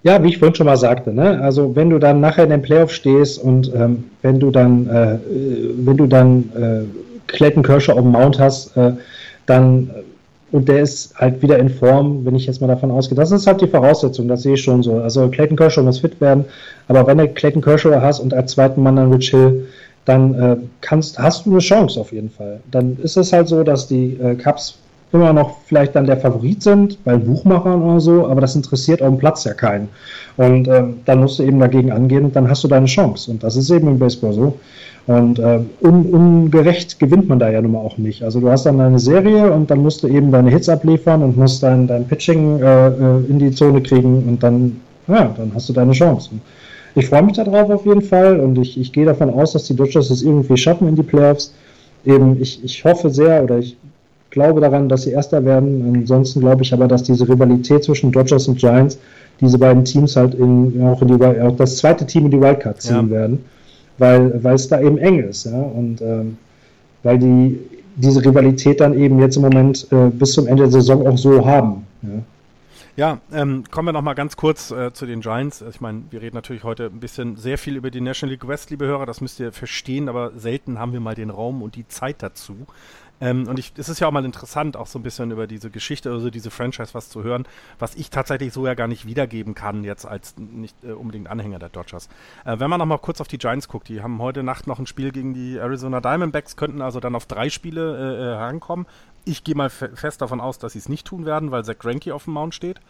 Ja, 0.03 0.21
wie 0.21 0.29
ich 0.29 0.37
vorhin 0.37 0.53
schon 0.53 0.65
mal 0.65 0.75
sagte, 0.75 1.13
ne? 1.13 1.39
also 1.41 1.77
wenn 1.77 1.89
du 1.89 1.97
dann 1.97 2.19
nachher 2.19 2.43
in 2.43 2.49
den 2.49 2.61
Playoff 2.61 2.91
stehst 2.91 3.41
und 3.41 3.73
ähm, 3.73 4.03
wenn 4.21 4.37
du 4.37 4.51
dann, 4.51 4.87
äh, 4.87 5.17
wenn 5.77 5.95
du 5.95 6.07
dann 6.07 6.49
äh, 6.55 6.81
Clayton 7.27 7.63
Kershaw 7.63 7.93
auf 7.93 8.01
dem 8.01 8.11
Mount 8.11 8.37
hast, 8.37 8.75
äh, 8.75 8.91
dann 9.45 9.89
äh, 9.95 10.03
und 10.51 10.69
der 10.69 10.81
ist 10.83 11.15
halt 11.17 11.41
wieder 11.41 11.57
in 11.57 11.69
Form, 11.69 12.25
wenn 12.25 12.35
ich 12.35 12.45
jetzt 12.45 12.61
mal 12.61 12.67
davon 12.67 12.91
ausgehe. 12.91 13.15
Das 13.15 13.31
ist 13.31 13.47
halt 13.47 13.61
die 13.61 13.67
Voraussetzung, 13.67 14.27
das 14.27 14.43
sehe 14.43 14.53
ich 14.53 14.61
schon 14.61 14.83
so. 14.83 14.97
Also 14.97 15.27
Clayton 15.29 15.57
Kershaw 15.57 15.81
muss 15.81 15.99
fit 15.99 16.21
werden, 16.21 16.45
aber 16.87 17.07
wenn 17.07 17.17
du 17.17 17.27
Clayton 17.29 17.61
Kershaw 17.61 17.99
hast 18.01 18.19
und 18.19 18.33
als 18.33 18.51
zweiten 18.51 18.83
Mann 18.83 18.97
dann 18.97 19.11
Rich 19.11 19.31
Hill, 19.31 19.65
dann 20.05 20.35
äh, 20.35 20.57
kannst, 20.81 21.17
hast 21.17 21.45
du 21.45 21.51
eine 21.51 21.59
Chance 21.59 21.99
auf 21.99 22.11
jeden 22.11 22.29
Fall. 22.29 22.59
Dann 22.69 22.97
ist 23.01 23.17
es 23.17 23.31
halt 23.31 23.47
so, 23.47 23.63
dass 23.63 23.87
die 23.87 24.19
äh, 24.21 24.35
Cups 24.35 24.77
immer 25.13 25.33
noch 25.33 25.57
vielleicht 25.65 25.95
dann 25.95 26.05
der 26.05 26.17
Favorit 26.17 26.63
sind 26.63 27.03
bei 27.03 27.15
Buchmachern 27.15 27.81
oder 27.81 27.99
so, 27.99 28.27
aber 28.27 28.41
das 28.41 28.55
interessiert 28.55 29.01
auf 29.01 29.09
dem 29.09 29.17
Platz 29.17 29.43
ja 29.43 29.53
keinen. 29.53 29.89
Und 30.37 30.67
ähm, 30.67 30.95
dann 31.05 31.19
musst 31.19 31.39
du 31.39 31.43
eben 31.43 31.59
dagegen 31.59 31.91
angehen 31.91 32.25
und 32.25 32.35
dann 32.35 32.49
hast 32.49 32.63
du 32.63 32.67
deine 32.67 32.87
Chance. 32.87 33.31
Und 33.31 33.43
das 33.43 33.55
ist 33.55 33.69
eben 33.69 33.87
im 33.87 33.99
Baseball 33.99 34.33
so. 34.33 34.57
Und 35.05 35.37
äh, 35.37 35.59
un 35.81 36.05
ungerecht 36.05 36.97
gewinnt 36.97 37.27
man 37.27 37.37
da 37.37 37.49
ja 37.49 37.61
nun 37.61 37.73
mal 37.73 37.79
auch 37.79 37.97
nicht. 37.97 38.23
Also 38.23 38.39
du 38.39 38.49
hast 38.49 38.65
dann 38.65 38.79
eine 38.79 38.99
Serie 38.99 39.51
und 39.51 39.69
dann 39.69 39.79
musst 39.79 40.01
du 40.01 40.07
eben 40.07 40.31
deine 40.31 40.49
Hits 40.49 40.69
abliefern 40.69 41.21
und 41.21 41.37
musst 41.37 41.61
dein, 41.61 41.87
dein 41.87 42.07
Pitching 42.07 42.61
äh, 42.61 42.87
äh 42.87 43.25
in 43.27 43.37
die 43.37 43.51
Zone 43.51 43.81
kriegen 43.81 44.23
und 44.27 44.41
dann, 44.41 44.79
ja, 45.07 45.33
dann 45.37 45.51
hast 45.53 45.67
du 45.67 45.73
deine 45.73 45.91
Chance. 45.91 46.31
Ich 46.95 47.07
freue 47.07 47.23
mich 47.23 47.35
darauf 47.35 47.69
auf 47.69 47.85
jeden 47.85 48.01
Fall 48.01 48.39
und 48.39 48.57
ich, 48.57 48.79
ich 48.79 48.93
gehe 48.93 49.05
davon 49.05 49.29
aus, 49.29 49.53
dass 49.53 49.65
die 49.65 49.75
Dodgers 49.75 50.09
es 50.09 50.21
irgendwie 50.21 50.57
schaffen 50.57 50.87
in 50.87 50.95
die 50.95 51.03
Playoffs. 51.03 51.53
Eben, 52.05 52.41
ich, 52.41 52.63
ich 52.63 52.85
hoffe 52.85 53.09
sehr 53.09 53.43
oder 53.43 53.59
ich 53.59 53.75
glaube 54.33 54.59
daran, 54.59 54.89
dass 54.89 55.03
sie 55.03 55.11
Erster 55.11 55.45
werden. 55.45 55.95
Ansonsten 55.95 56.41
glaube 56.41 56.63
ich 56.63 56.73
aber, 56.73 56.87
dass 56.87 57.03
diese 57.03 57.27
Rivalität 57.29 57.83
zwischen 57.83 58.11
Dodgers 58.11 58.47
und 58.47 58.57
Giants 58.57 58.97
diese 59.39 59.57
beiden 59.57 59.85
Teams 59.85 60.15
halt 60.15 60.35
in, 60.35 60.83
auch 60.83 61.01
in 61.01 61.07
die, 61.07 61.41
auch 61.41 61.55
das 61.55 61.77
zweite 61.77 62.05
Team 62.05 62.25
in 62.25 62.31
die 62.31 62.41
Wildcard 62.41 62.81
ziehen 62.81 63.09
ja. 63.09 63.09
werden, 63.09 63.45
weil, 63.97 64.43
weil 64.43 64.55
es 64.55 64.67
da 64.67 64.81
eben 64.81 64.97
eng 64.97 65.23
ist. 65.23 65.45
Ja? 65.45 65.59
Und 65.59 66.01
ähm, 66.01 66.37
weil 67.03 67.19
die 67.19 67.59
diese 67.95 68.25
Rivalität 68.25 68.81
dann 68.81 68.99
eben 68.99 69.19
jetzt 69.19 69.35
im 69.35 69.43
Moment 69.43 69.87
äh, 69.91 70.09
bis 70.09 70.33
zum 70.33 70.47
Ende 70.47 70.63
der 70.63 70.71
Saison 70.71 71.05
auch 71.07 71.17
so 71.17 71.45
haben. 71.45 71.85
Ja? 72.01 72.09
Ja, 72.95 73.17
ähm, 73.31 73.63
kommen 73.71 73.87
wir 73.87 73.91
noch 73.91 74.03
mal 74.03 74.13
ganz 74.13 74.37
kurz 74.37 74.69
äh, 74.69 74.93
zu 74.93 75.07
den 75.07 75.21
Giants. 75.21 75.63
Ich 75.67 75.81
meine, 75.81 76.03
wir 76.11 76.21
reden 76.21 76.35
natürlich 76.35 76.63
heute 76.63 76.85
ein 76.85 76.99
bisschen 76.99 77.37
sehr 77.37 77.57
viel 77.57 77.75
über 77.75 77.89
die 77.89 78.01
National 78.01 78.33
League 78.33 78.47
West, 78.47 78.69
liebe 78.69 78.85
Hörer, 78.85 79.07
das 79.07 79.19
müsst 79.19 79.39
ihr 79.39 79.51
verstehen, 79.51 80.07
aber 80.07 80.31
selten 80.35 80.77
haben 80.77 80.93
wir 80.93 80.99
mal 80.99 81.15
den 81.15 81.31
Raum 81.31 81.63
und 81.63 81.75
die 81.75 81.87
Zeit 81.87 82.17
dazu. 82.19 82.55
Ähm, 83.23 83.47
und 83.47 83.57
ich, 83.57 83.71
es 83.77 83.87
ist 83.87 84.01
ja 84.01 84.07
auch 84.07 84.11
mal 84.11 84.25
interessant, 84.25 84.75
auch 84.75 84.87
so 84.87 84.99
ein 84.99 85.03
bisschen 85.03 85.31
über 85.31 85.47
diese 85.47 85.69
Geschichte, 85.69 86.11
also 86.11 86.29
diese 86.29 86.51
Franchise 86.51 86.93
was 86.93 87.07
zu 87.07 87.23
hören, 87.23 87.45
was 87.79 87.95
ich 87.95 88.09
tatsächlich 88.09 88.51
so 88.51 88.67
ja 88.67 88.73
gar 88.73 88.89
nicht 88.89 89.05
wiedergeben 89.05 89.55
kann, 89.55 89.85
jetzt 89.85 90.05
als 90.05 90.35
nicht 90.37 90.75
äh, 90.83 90.91
unbedingt 90.91 91.29
Anhänger 91.29 91.57
der 91.57 91.69
Dodgers. 91.69 92.09
Äh, 92.43 92.59
wenn 92.59 92.69
man 92.69 92.79
noch 92.79 92.85
mal 92.85 92.97
kurz 92.97 93.21
auf 93.21 93.29
die 93.29 93.37
Giants 93.37 93.69
guckt, 93.69 93.87
die 93.87 94.01
haben 94.01 94.21
heute 94.21 94.43
Nacht 94.43 94.67
noch 94.67 94.77
ein 94.77 94.87
Spiel 94.87 95.13
gegen 95.13 95.33
die 95.33 95.55
Arizona 95.55 96.01
Diamondbacks, 96.01 96.57
könnten 96.57 96.81
also 96.81 96.99
dann 96.99 97.15
auf 97.15 97.25
drei 97.25 97.49
Spiele 97.49 97.95
äh, 97.97 98.33
äh 98.33 98.35
herankommen. 98.35 98.85
Ich 99.23 99.45
gehe 99.45 99.55
mal 99.55 99.69
fest 99.69 100.21
davon 100.21 100.41
aus, 100.41 100.59
dass 100.59 100.73
sie 100.73 100.79
es 100.79 100.89
nicht 100.89 101.07
tun 101.07 101.25
werden, 101.25 101.49
weil 101.51 101.63
Zach 101.63 101.79
Greinke 101.79 102.13
auf 102.13 102.25
dem 102.25 102.33
Mount 102.33 102.53
steht. 102.53 102.81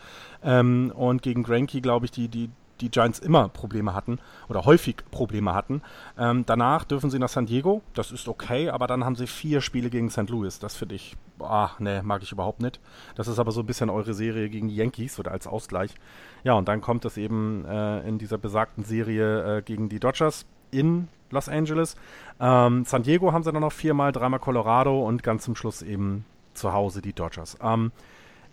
Ähm, 0.44 0.92
und 0.96 1.22
gegen 1.22 1.44
Greinke, 1.44 1.80
glaube 1.80 2.06
ich, 2.08 2.12
die, 2.12 2.28
die, 2.28 2.50
die 2.84 2.92
Giants 2.92 3.20
immer 3.20 3.48
Probleme 3.48 3.94
hatten 3.94 4.20
oder 4.50 4.66
häufig 4.66 4.98
Probleme 5.10 5.54
hatten. 5.54 5.82
Ähm, 6.18 6.44
danach 6.46 6.84
dürfen 6.84 7.10
sie 7.10 7.18
nach 7.18 7.30
San 7.30 7.46
Diego, 7.46 7.82
das 7.94 8.12
ist 8.12 8.28
okay, 8.28 8.70
aber 8.70 8.88
dann 8.88 9.06
haben 9.06 9.16
sie 9.16 9.26
vier 9.26 9.62
Spiele 9.62 9.90
gegen 9.90 10.10
St. 10.10 10.30
Louis. 10.30 10.60
Das 10.60 10.76
finde 10.76 10.96
ich, 10.96 11.16
ah, 11.40 11.72
ne, 11.80 12.02
mag 12.04 12.22
ich 12.22 12.32
überhaupt 12.32 12.62
nicht. 12.62 12.80
Das 13.16 13.28
ist 13.28 13.40
aber 13.40 13.52
so 13.52 13.62
ein 13.62 13.66
bisschen 13.66 13.90
eure 13.90 14.14
Serie 14.14 14.50
gegen 14.50 14.68
die 14.68 14.76
Yankees 14.76 15.18
oder 15.18 15.32
als 15.32 15.48
Ausgleich. 15.48 15.96
Ja, 16.44 16.54
und 16.54 16.68
dann 16.68 16.82
kommt 16.82 17.06
es 17.06 17.18
eben 17.18 17.66
äh, 17.66 18.08
in 18.08 18.18
dieser 18.18 18.38
besagten 18.38 18.84
Serie 18.84 19.58
äh, 19.58 19.62
gegen 19.62 19.88
die 19.88 20.00
Dodgers 20.00 20.46
in 20.72 21.08
Los 21.30 21.48
Angeles. 21.48 21.96
Ähm, 22.40 22.84
San 22.86 23.04
Diego 23.04 23.32
haben 23.32 23.44
sie 23.44 23.52
dann 23.52 23.62
noch 23.62 23.72
viermal, 23.72 24.12
dreimal 24.12 24.40
Colorado 24.40 25.08
und 25.08 25.24
ganz 25.24 25.46
zum 25.46 25.56
Schluss 25.56 25.82
eben 25.82 26.26
zu 26.54 26.74
Hause 26.74 27.02
die 27.02 27.14
Dodgers. 27.14 27.58
Ähm, 27.62 27.92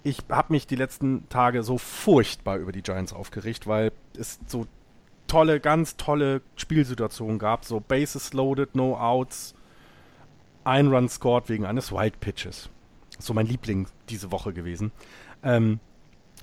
ich 0.03 0.19
habe 0.31 0.53
mich 0.53 0.67
die 0.67 0.77
letzten 0.77 1.29
Tage 1.29 1.63
so 1.63 1.79
furchtbar 1.79 2.57
über 2.57 2.73
die 2.73 2.83
Giants 2.83 3.13
aufgeregt, 3.13 3.67
weil 3.67 3.93
es 4.19 4.39
so 4.47 4.67
tolle, 5.27 5.61
ganz 5.61 5.97
tolle 5.97 6.43
Spielsituationen 6.57 7.39
gab. 7.39 7.65
So 7.65 7.81
Bases 7.81 8.33
loaded, 8.33 8.75
no 8.75 8.97
outs, 8.97 9.55
ein 10.65 10.89
Run 10.89 11.09
scored 11.09 11.49
wegen 11.49 11.67
eines 11.67 11.93
Wild 11.93 12.19
Pitches. 12.21 12.69
So 13.19 13.35
mein 13.35 13.47
Liebling 13.47 13.87
diese 14.09 14.33
Woche 14.33 14.53
gewesen. 14.53 14.93
Ähm, 15.43 15.81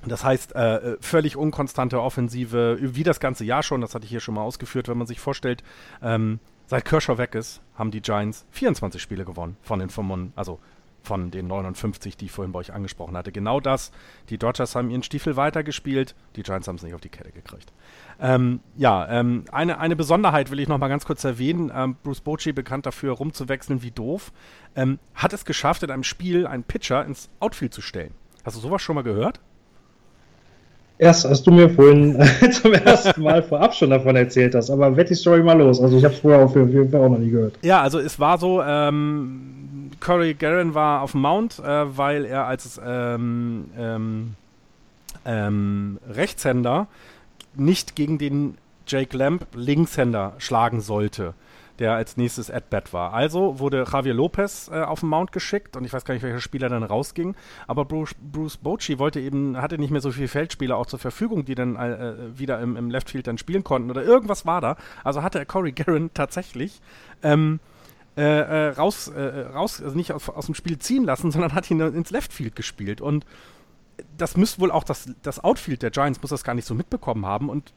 das 0.06 0.24
heißt, 0.24 0.56
äh, 0.56 0.98
völlig 1.02 1.36
unkonstante 1.36 2.02
Offensive, 2.02 2.78
wie 2.80 3.04
das 3.04 3.20
ganze 3.20 3.44
Jahr 3.44 3.64
schon, 3.64 3.82
das 3.82 3.96
hatte 3.96 4.06
ich 4.06 4.12
hier 4.12 4.20
schon 4.20 4.36
mal 4.36 4.44
ausgeführt, 4.44 4.88
wenn 4.88 4.98
man 4.98 5.08
sich 5.08 5.20
vorstellt, 5.20 5.64
ähm, 6.04 6.40
seit 6.68 6.86
Kershaw 6.86 7.18
weg 7.18 7.34
ist, 7.34 7.62
haben 7.76 7.90
die 7.90 8.02
Giants 8.02 8.46
24 8.52 9.02
Spiele 9.02 9.26
gewonnen 9.26 9.58
von 9.64 9.80
den 9.80 9.90
5, 9.90 10.34
also 10.36 10.60
von 11.08 11.32
den 11.32 11.48
59, 11.48 12.18
die 12.18 12.26
ich 12.26 12.32
vorhin 12.32 12.52
bei 12.52 12.60
euch 12.60 12.74
angesprochen 12.74 13.16
hatte. 13.18 13.32
Genau 13.32 13.60
das. 13.60 13.92
Die 14.30 14.38
Dodgers 14.38 14.76
haben 14.76 14.90
ihren 14.90 15.04
Stiefel 15.04 15.38
weitergespielt, 15.38 16.14
die 16.36 16.44
Giants 16.44 16.68
haben 16.68 16.76
es 16.76 16.84
nicht 16.84 16.94
auf 16.94 17.02
die 17.02 17.10
Kette 17.10 17.32
gekriegt. 17.32 17.72
Ähm, 18.20 18.60
ja, 18.76 19.08
ähm, 19.10 19.46
eine, 19.52 19.80
eine 19.80 19.96
Besonderheit 19.96 20.52
will 20.52 20.60
ich 20.60 20.68
noch 20.68 20.78
mal 20.78 20.90
ganz 20.90 21.06
kurz 21.06 21.24
erwähnen. 21.24 21.72
Ähm, 21.74 21.96
Bruce 22.04 22.22
Bochy, 22.22 22.52
bekannt 22.52 22.86
dafür, 22.86 23.14
rumzuwechseln 23.14 23.82
wie 23.82 23.92
doof, 23.92 24.32
ähm, 24.76 25.00
hat 25.16 25.34
es 25.34 25.46
geschafft, 25.46 25.84
in 25.84 25.92
einem 25.92 26.04
Spiel 26.04 26.46
einen 26.46 26.64
Pitcher 26.64 27.06
ins 27.06 27.30
Outfield 27.40 27.74
zu 27.74 27.82
stellen. 27.82 28.14
Hast 28.44 28.58
du 28.58 28.62
sowas 28.62 28.82
schon 28.82 28.96
mal 28.96 29.04
gehört? 29.04 29.40
Erst 31.00 31.26
als 31.26 31.44
du 31.44 31.52
mir 31.52 31.70
vorhin 31.70 32.20
zum 32.52 32.74
ersten 32.74 33.22
Mal 33.22 33.44
vorab 33.44 33.76
schon 33.76 33.92
davon 33.92 34.16
erzählt 34.16 34.56
hast, 34.56 34.70
aber 34.70 34.96
wette 34.98 35.10
die 35.10 35.16
Story 35.16 35.44
mal 35.44 35.58
los. 35.58 35.80
Also 35.80 35.98
ich 35.98 36.04
habe 36.04 36.14
es 36.14 36.20
vorher 36.20 36.44
auf 36.44 36.56
jeden 36.56 36.90
Fall 36.90 37.02
auch 37.02 37.10
noch 37.10 37.20
nie 37.20 37.30
gehört. 37.30 37.54
Ja, 37.62 37.82
also 37.82 38.00
es 38.00 38.20
war 38.20 38.38
so, 38.40 38.64
ähm, 38.64 39.92
Corey 40.00 40.34
Garren 40.34 40.74
war 40.74 41.02
auf 41.02 41.12
dem 41.12 41.22
Mount, 41.22 41.60
äh, 41.60 41.98
weil 41.98 42.26
er 42.26 42.46
als 42.46 42.82
ähm, 42.84 43.66
ähm, 43.78 44.36
ähm, 45.26 46.00
Rechtshänder 46.10 46.88
nicht 47.56 47.96
gegen 47.96 48.18
den 48.18 48.58
Jake 48.88 49.16
Lamb 49.16 49.46
Linkshänder 49.54 50.34
schlagen 50.38 50.82
sollte, 50.82 51.34
der 51.80 51.94
als 51.94 52.18
nächstes 52.18 52.50
At-Bat 52.50 52.94
war. 52.94 53.14
Also 53.14 53.60
wurde 53.60 53.86
Javier 53.92 54.14
Lopez 54.14 54.70
äh, 54.72 54.82
auf 54.82 55.02
den 55.02 55.10
Mount 55.10 55.32
geschickt 55.32 55.76
und 55.76 55.86
ich 55.86 55.94
weiß 55.94 56.06
gar 56.06 56.14
nicht, 56.14 56.24
welcher 56.24 56.40
Spieler 56.40 56.70
dann 56.70 56.84
rausging, 56.84 57.36
aber 57.68 57.86
Bruce, 57.86 58.16
Bruce 58.20 58.58
Bochy 58.58 59.00
wollte 59.00 59.20
eben, 59.20 59.58
hatte 59.58 59.78
nicht 59.78 59.92
mehr 59.92 60.02
so 60.02 60.12
viele 60.12 60.28
Feldspieler 60.28 60.78
auch 60.78 60.88
zur 60.88 61.00
Verfügung, 61.00 61.46
die 61.46 61.56
dann 61.56 61.76
äh, 61.76 62.38
wieder 62.38 62.60
im, 62.60 62.76
im 62.76 62.90
Left 62.90 63.10
Field 63.10 63.28
dann 63.28 63.38
spielen 63.38 63.64
konnten 63.64 63.92
oder 63.92 64.04
irgendwas 64.04 64.46
war 64.46 64.62
da. 64.62 64.78
Also 65.04 65.24
hatte 65.24 65.46
Corey 65.46 65.72
Garren 65.72 66.12
tatsächlich 66.14 66.82
ähm, 67.24 67.60
äh, 68.18 68.22
äh, 68.22 68.70
raus, 68.70 69.10
äh, 69.10 69.22
raus, 69.22 69.80
also 69.80 69.96
nicht 69.96 70.12
aus, 70.12 70.28
aus 70.28 70.48
dem 70.48 70.56
Spiel 70.56 70.80
ziehen 70.80 71.04
lassen, 71.04 71.32
sondern 71.32 71.54
hat 71.54 71.70
ihn 71.70 71.80
ins 71.80 72.10
Left 72.10 72.34
Field 72.34 72.56
gespielt. 72.56 73.00
Und 73.00 73.26
das 74.18 74.38
müsste 74.38 74.62
wohl 74.62 74.72
auch 74.72 74.84
das, 74.84 75.10
das 75.22 75.44
Outfield 75.44 75.84
der 75.84 75.92
Giants 75.92 76.22
muss 76.22 76.32
das 76.32 76.44
gar 76.44 76.56
nicht 76.56 76.66
so 76.66 76.74
mitbekommen 76.74 77.28
haben. 77.28 77.48
Und 77.48 77.74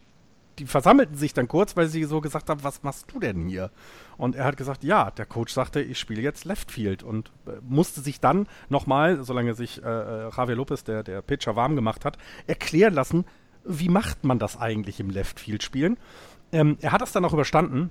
die 0.60 0.66
versammelten 0.66 1.16
sich 1.16 1.32
dann 1.32 1.48
kurz, 1.48 1.76
weil 1.76 1.88
sie 1.88 2.04
so 2.04 2.20
gesagt 2.20 2.50
haben, 2.50 2.62
was 2.62 2.82
machst 2.82 3.06
du 3.12 3.18
denn 3.18 3.48
hier? 3.48 3.70
Und 4.18 4.36
er 4.36 4.44
hat 4.44 4.58
gesagt, 4.58 4.84
ja, 4.84 5.10
der 5.10 5.24
Coach 5.24 5.52
sagte, 5.52 5.80
ich 5.80 5.98
spiele 5.98 6.20
jetzt 6.20 6.44
Left 6.44 6.70
Field 6.70 7.02
und 7.02 7.32
äh, 7.46 7.52
musste 7.66 8.02
sich 8.02 8.20
dann 8.20 8.46
nochmal, 8.68 9.24
solange 9.24 9.54
sich 9.54 9.82
äh, 9.82 9.88
äh, 9.88 10.30
Javier 10.36 10.56
Lopez, 10.56 10.84
der, 10.84 11.02
der 11.02 11.22
Pitcher, 11.22 11.56
warm 11.56 11.76
gemacht 11.76 12.04
hat, 12.04 12.18
erklären 12.46 12.92
lassen, 12.92 13.24
wie 13.64 13.88
macht 13.88 14.22
man 14.24 14.38
das 14.38 14.60
eigentlich 14.60 15.00
im 15.00 15.10
Left 15.10 15.40
Field 15.40 15.62
spielen. 15.62 15.96
Ähm, 16.52 16.76
er 16.80 16.92
hat 16.92 17.00
das 17.00 17.12
dann 17.12 17.24
auch 17.24 17.32
überstanden 17.32 17.90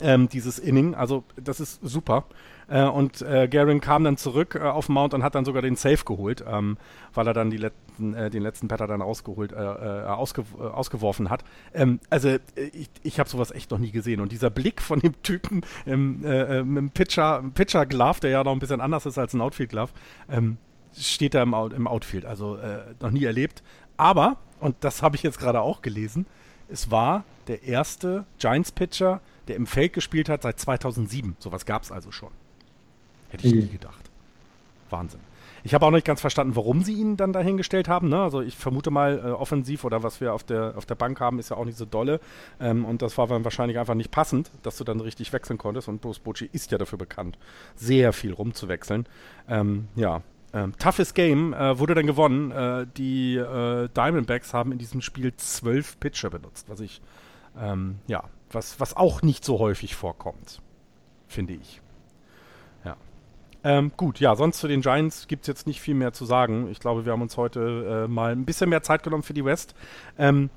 ähm, 0.00 0.28
dieses 0.28 0.58
Inning. 0.58 0.94
Also 0.94 1.24
das 1.36 1.60
ist 1.60 1.80
super. 1.82 2.24
Äh, 2.68 2.84
und 2.84 3.22
äh, 3.22 3.48
Garin 3.48 3.80
kam 3.80 4.04
dann 4.04 4.16
zurück 4.16 4.54
äh, 4.54 4.64
auf 4.64 4.88
Mount 4.88 5.14
und 5.14 5.22
hat 5.22 5.34
dann 5.34 5.44
sogar 5.44 5.62
den 5.62 5.76
Safe 5.76 6.02
geholt, 6.04 6.44
ähm, 6.46 6.78
weil 7.12 7.26
er 7.26 7.34
dann 7.34 7.50
letzten, 7.50 8.14
äh, 8.14 8.30
den 8.30 8.42
letzten 8.42 8.68
Patter 8.68 8.86
dann 8.86 9.02
ausgeholt, 9.02 9.52
äh, 9.52 9.56
äh, 9.56 10.06
ausge, 10.06 10.44
ausgeworfen 10.58 11.30
hat. 11.30 11.44
Ähm, 11.74 12.00
also 12.10 12.36
ich, 12.72 12.88
ich 13.02 13.20
habe 13.20 13.28
sowas 13.28 13.50
echt 13.50 13.70
noch 13.70 13.78
nie 13.78 13.90
gesehen. 13.90 14.20
Und 14.20 14.32
dieser 14.32 14.50
Blick 14.50 14.80
von 14.80 15.00
dem 15.00 15.20
Typen 15.22 15.62
im, 15.86 16.20
mit 16.20 16.26
dem 16.26 16.90
Pitcher, 16.90 17.42
Pitcher 17.54 17.86
Glove, 17.86 18.20
der 18.20 18.30
ja 18.30 18.44
noch 18.44 18.52
ein 18.52 18.58
bisschen 18.58 18.80
anders 18.80 19.06
ist 19.06 19.18
als 19.18 19.34
ein 19.34 19.40
Outfield 19.40 19.70
Glove, 19.70 19.92
ähm, 20.30 20.56
steht 20.96 21.34
da 21.34 21.42
im, 21.42 21.54
im 21.54 21.86
Outfield. 21.86 22.24
Also 22.24 22.58
noch 23.00 23.10
nie 23.10 23.24
erlebt. 23.24 23.62
Aber, 23.96 24.36
und 24.60 24.76
das 24.80 25.02
habe 25.02 25.16
ich 25.16 25.22
jetzt 25.22 25.38
gerade 25.38 25.60
auch 25.60 25.82
gelesen, 25.82 26.26
es 26.68 26.90
war 26.90 27.24
der 27.46 27.64
erste 27.64 28.24
Giants-Pitcher, 28.38 29.20
der 29.48 29.56
im 29.56 29.66
Feld 29.66 29.92
gespielt 29.92 30.28
hat 30.28 30.42
seit 30.42 30.58
2007. 30.58 31.36
Sowas 31.38 31.66
gab 31.66 31.82
es 31.82 31.92
also 31.92 32.10
schon. 32.12 32.30
Hätte 33.28 33.46
ich 33.46 33.54
mhm. 33.54 33.60
nie 33.60 33.68
gedacht. 33.68 34.10
Wahnsinn. 34.90 35.20
Ich 35.66 35.72
habe 35.72 35.86
auch 35.86 35.90
nicht 35.90 36.06
ganz 36.06 36.20
verstanden, 36.20 36.56
warum 36.56 36.82
sie 36.82 36.92
ihn 36.92 37.16
dann 37.16 37.32
dahingestellt 37.32 37.88
haben. 37.88 38.10
Ne? 38.10 38.22
Also 38.22 38.42
ich 38.42 38.54
vermute 38.54 38.90
mal, 38.90 39.18
äh, 39.18 39.30
offensiv 39.30 39.84
oder 39.84 40.02
was 40.02 40.20
wir 40.20 40.34
auf 40.34 40.44
der, 40.44 40.74
auf 40.76 40.84
der 40.84 40.94
Bank 40.94 41.20
haben, 41.20 41.38
ist 41.38 41.48
ja 41.48 41.56
auch 41.56 41.64
nicht 41.64 41.78
so 41.78 41.86
dolle. 41.86 42.20
Ähm, 42.60 42.84
und 42.84 43.00
das 43.00 43.16
war 43.16 43.26
dann 43.28 43.44
wahrscheinlich 43.44 43.78
einfach 43.78 43.94
nicht 43.94 44.10
passend, 44.10 44.50
dass 44.62 44.76
du 44.76 44.84
dann 44.84 45.00
richtig 45.00 45.32
wechseln 45.32 45.56
konntest. 45.56 45.88
Und 45.88 46.02
Bruce 46.02 46.18
Bocci 46.18 46.50
ist 46.52 46.70
ja 46.70 46.76
dafür 46.76 46.98
bekannt, 46.98 47.38
sehr 47.76 48.12
viel 48.12 48.34
rumzuwechseln. 48.34 49.06
Ähm, 49.48 49.88
ja, 49.96 50.20
ähm, 50.52 50.74
toughes 50.78 51.14
Game 51.14 51.54
äh, 51.54 51.78
wurde 51.78 51.94
dann 51.94 52.06
gewonnen. 52.06 52.50
Äh, 52.50 52.86
die 52.94 53.36
äh, 53.36 53.88
Diamondbacks 53.88 54.52
haben 54.52 54.70
in 54.70 54.76
diesem 54.76 55.00
Spiel 55.00 55.34
zwölf 55.36 55.98
Pitcher 55.98 56.28
benutzt, 56.28 56.68
was 56.68 56.80
ich 56.80 57.00
ähm, 57.58 58.00
ja 58.06 58.24
was, 58.54 58.80
was 58.80 58.96
auch 58.96 59.22
nicht 59.22 59.44
so 59.44 59.58
häufig 59.58 59.94
vorkommt, 59.94 60.60
finde 61.26 61.54
ich. 61.54 61.80
Ja. 62.84 62.96
Ähm, 63.64 63.92
gut, 63.96 64.20
ja, 64.20 64.36
sonst 64.36 64.58
zu 64.58 64.68
den 64.68 64.80
Giants 64.80 65.28
gibt 65.28 65.42
es 65.42 65.48
jetzt 65.48 65.66
nicht 65.66 65.80
viel 65.80 65.94
mehr 65.94 66.12
zu 66.12 66.24
sagen. 66.24 66.68
Ich 66.70 66.80
glaube, 66.80 67.04
wir 67.04 67.12
haben 67.12 67.22
uns 67.22 67.36
heute 67.36 68.04
äh, 68.04 68.08
mal 68.08 68.32
ein 68.32 68.44
bisschen 68.44 68.70
mehr 68.70 68.82
Zeit 68.82 69.02
genommen 69.02 69.22
für 69.22 69.34
die 69.34 69.44
West. 69.44 69.74
Ähm, 70.18 70.50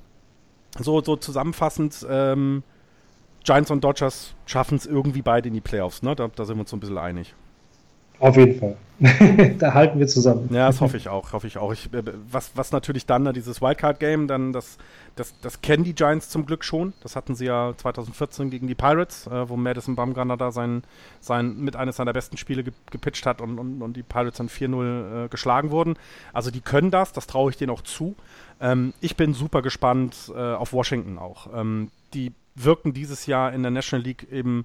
so, 0.78 1.02
so 1.02 1.16
zusammenfassend, 1.16 2.06
ähm, 2.08 2.62
Giants 3.44 3.70
und 3.70 3.82
Dodgers 3.82 4.34
schaffen 4.46 4.76
es 4.76 4.86
irgendwie 4.86 5.22
beide 5.22 5.48
in 5.48 5.54
die 5.54 5.60
Playoffs, 5.60 6.02
ne? 6.02 6.14
Da, 6.14 6.28
da 6.28 6.44
sind 6.44 6.56
wir 6.56 6.60
uns 6.60 6.70
so 6.70 6.76
ein 6.76 6.80
bisschen 6.80 6.98
einig. 6.98 7.34
Auf 8.18 8.36
jeden 8.36 8.58
Fall. 8.58 8.76
da 9.58 9.74
halten 9.74 10.00
wir 10.00 10.08
zusammen. 10.08 10.48
Ja, 10.52 10.66
das 10.66 10.80
hoffe 10.80 10.96
ich 10.96 11.08
auch, 11.08 11.32
hoffe 11.32 11.46
ich 11.46 11.56
auch. 11.56 11.72
Ich, 11.72 11.92
äh, 11.92 12.02
was, 12.32 12.50
was 12.56 12.72
natürlich 12.72 13.06
dann, 13.06 13.22
ne, 13.22 13.32
dieses 13.32 13.62
Wildcard-Game, 13.62 14.26
dann 14.26 14.52
das, 14.52 14.76
das, 15.14 15.38
das 15.40 15.62
kennen 15.62 15.84
die 15.84 15.94
Giants 15.94 16.30
zum 16.30 16.46
Glück 16.46 16.64
schon. 16.64 16.92
Das 17.02 17.14
hatten 17.14 17.36
sie 17.36 17.44
ja 17.44 17.74
2014 17.76 18.50
gegen 18.50 18.66
die 18.66 18.74
Pirates, 18.74 19.28
äh, 19.28 19.48
wo 19.48 19.56
Madison 19.56 19.94
Bumgarner 19.94 20.36
da 20.36 20.50
sein, 20.50 20.82
sein, 21.20 21.58
mit 21.58 21.76
eines 21.76 21.96
seiner 21.96 22.12
besten 22.12 22.36
Spiele 22.36 22.64
ge 22.64 22.72
gepitcht 22.90 23.24
hat 23.24 23.40
und, 23.40 23.60
und, 23.60 23.82
und 23.82 23.96
die 23.96 24.02
Pirates 24.02 24.38
dann 24.38 24.48
4-0 24.48 25.26
äh, 25.26 25.28
geschlagen 25.28 25.70
wurden. 25.70 25.94
Also 26.32 26.50
die 26.50 26.60
können 26.60 26.90
das, 26.90 27.12
das 27.12 27.28
traue 27.28 27.50
ich 27.50 27.56
denen 27.56 27.70
auch 27.70 27.82
zu. 27.82 28.16
Ähm, 28.60 28.94
ich 29.00 29.16
bin 29.16 29.32
super 29.32 29.62
gespannt 29.62 30.32
äh, 30.34 30.54
auf 30.54 30.72
Washington 30.72 31.18
auch. 31.18 31.46
Ähm, 31.54 31.92
die 32.14 32.32
wirken 32.56 32.92
dieses 32.92 33.26
Jahr 33.26 33.52
in 33.52 33.62
der 33.62 33.70
National 33.70 34.04
League 34.04 34.26
eben 34.32 34.64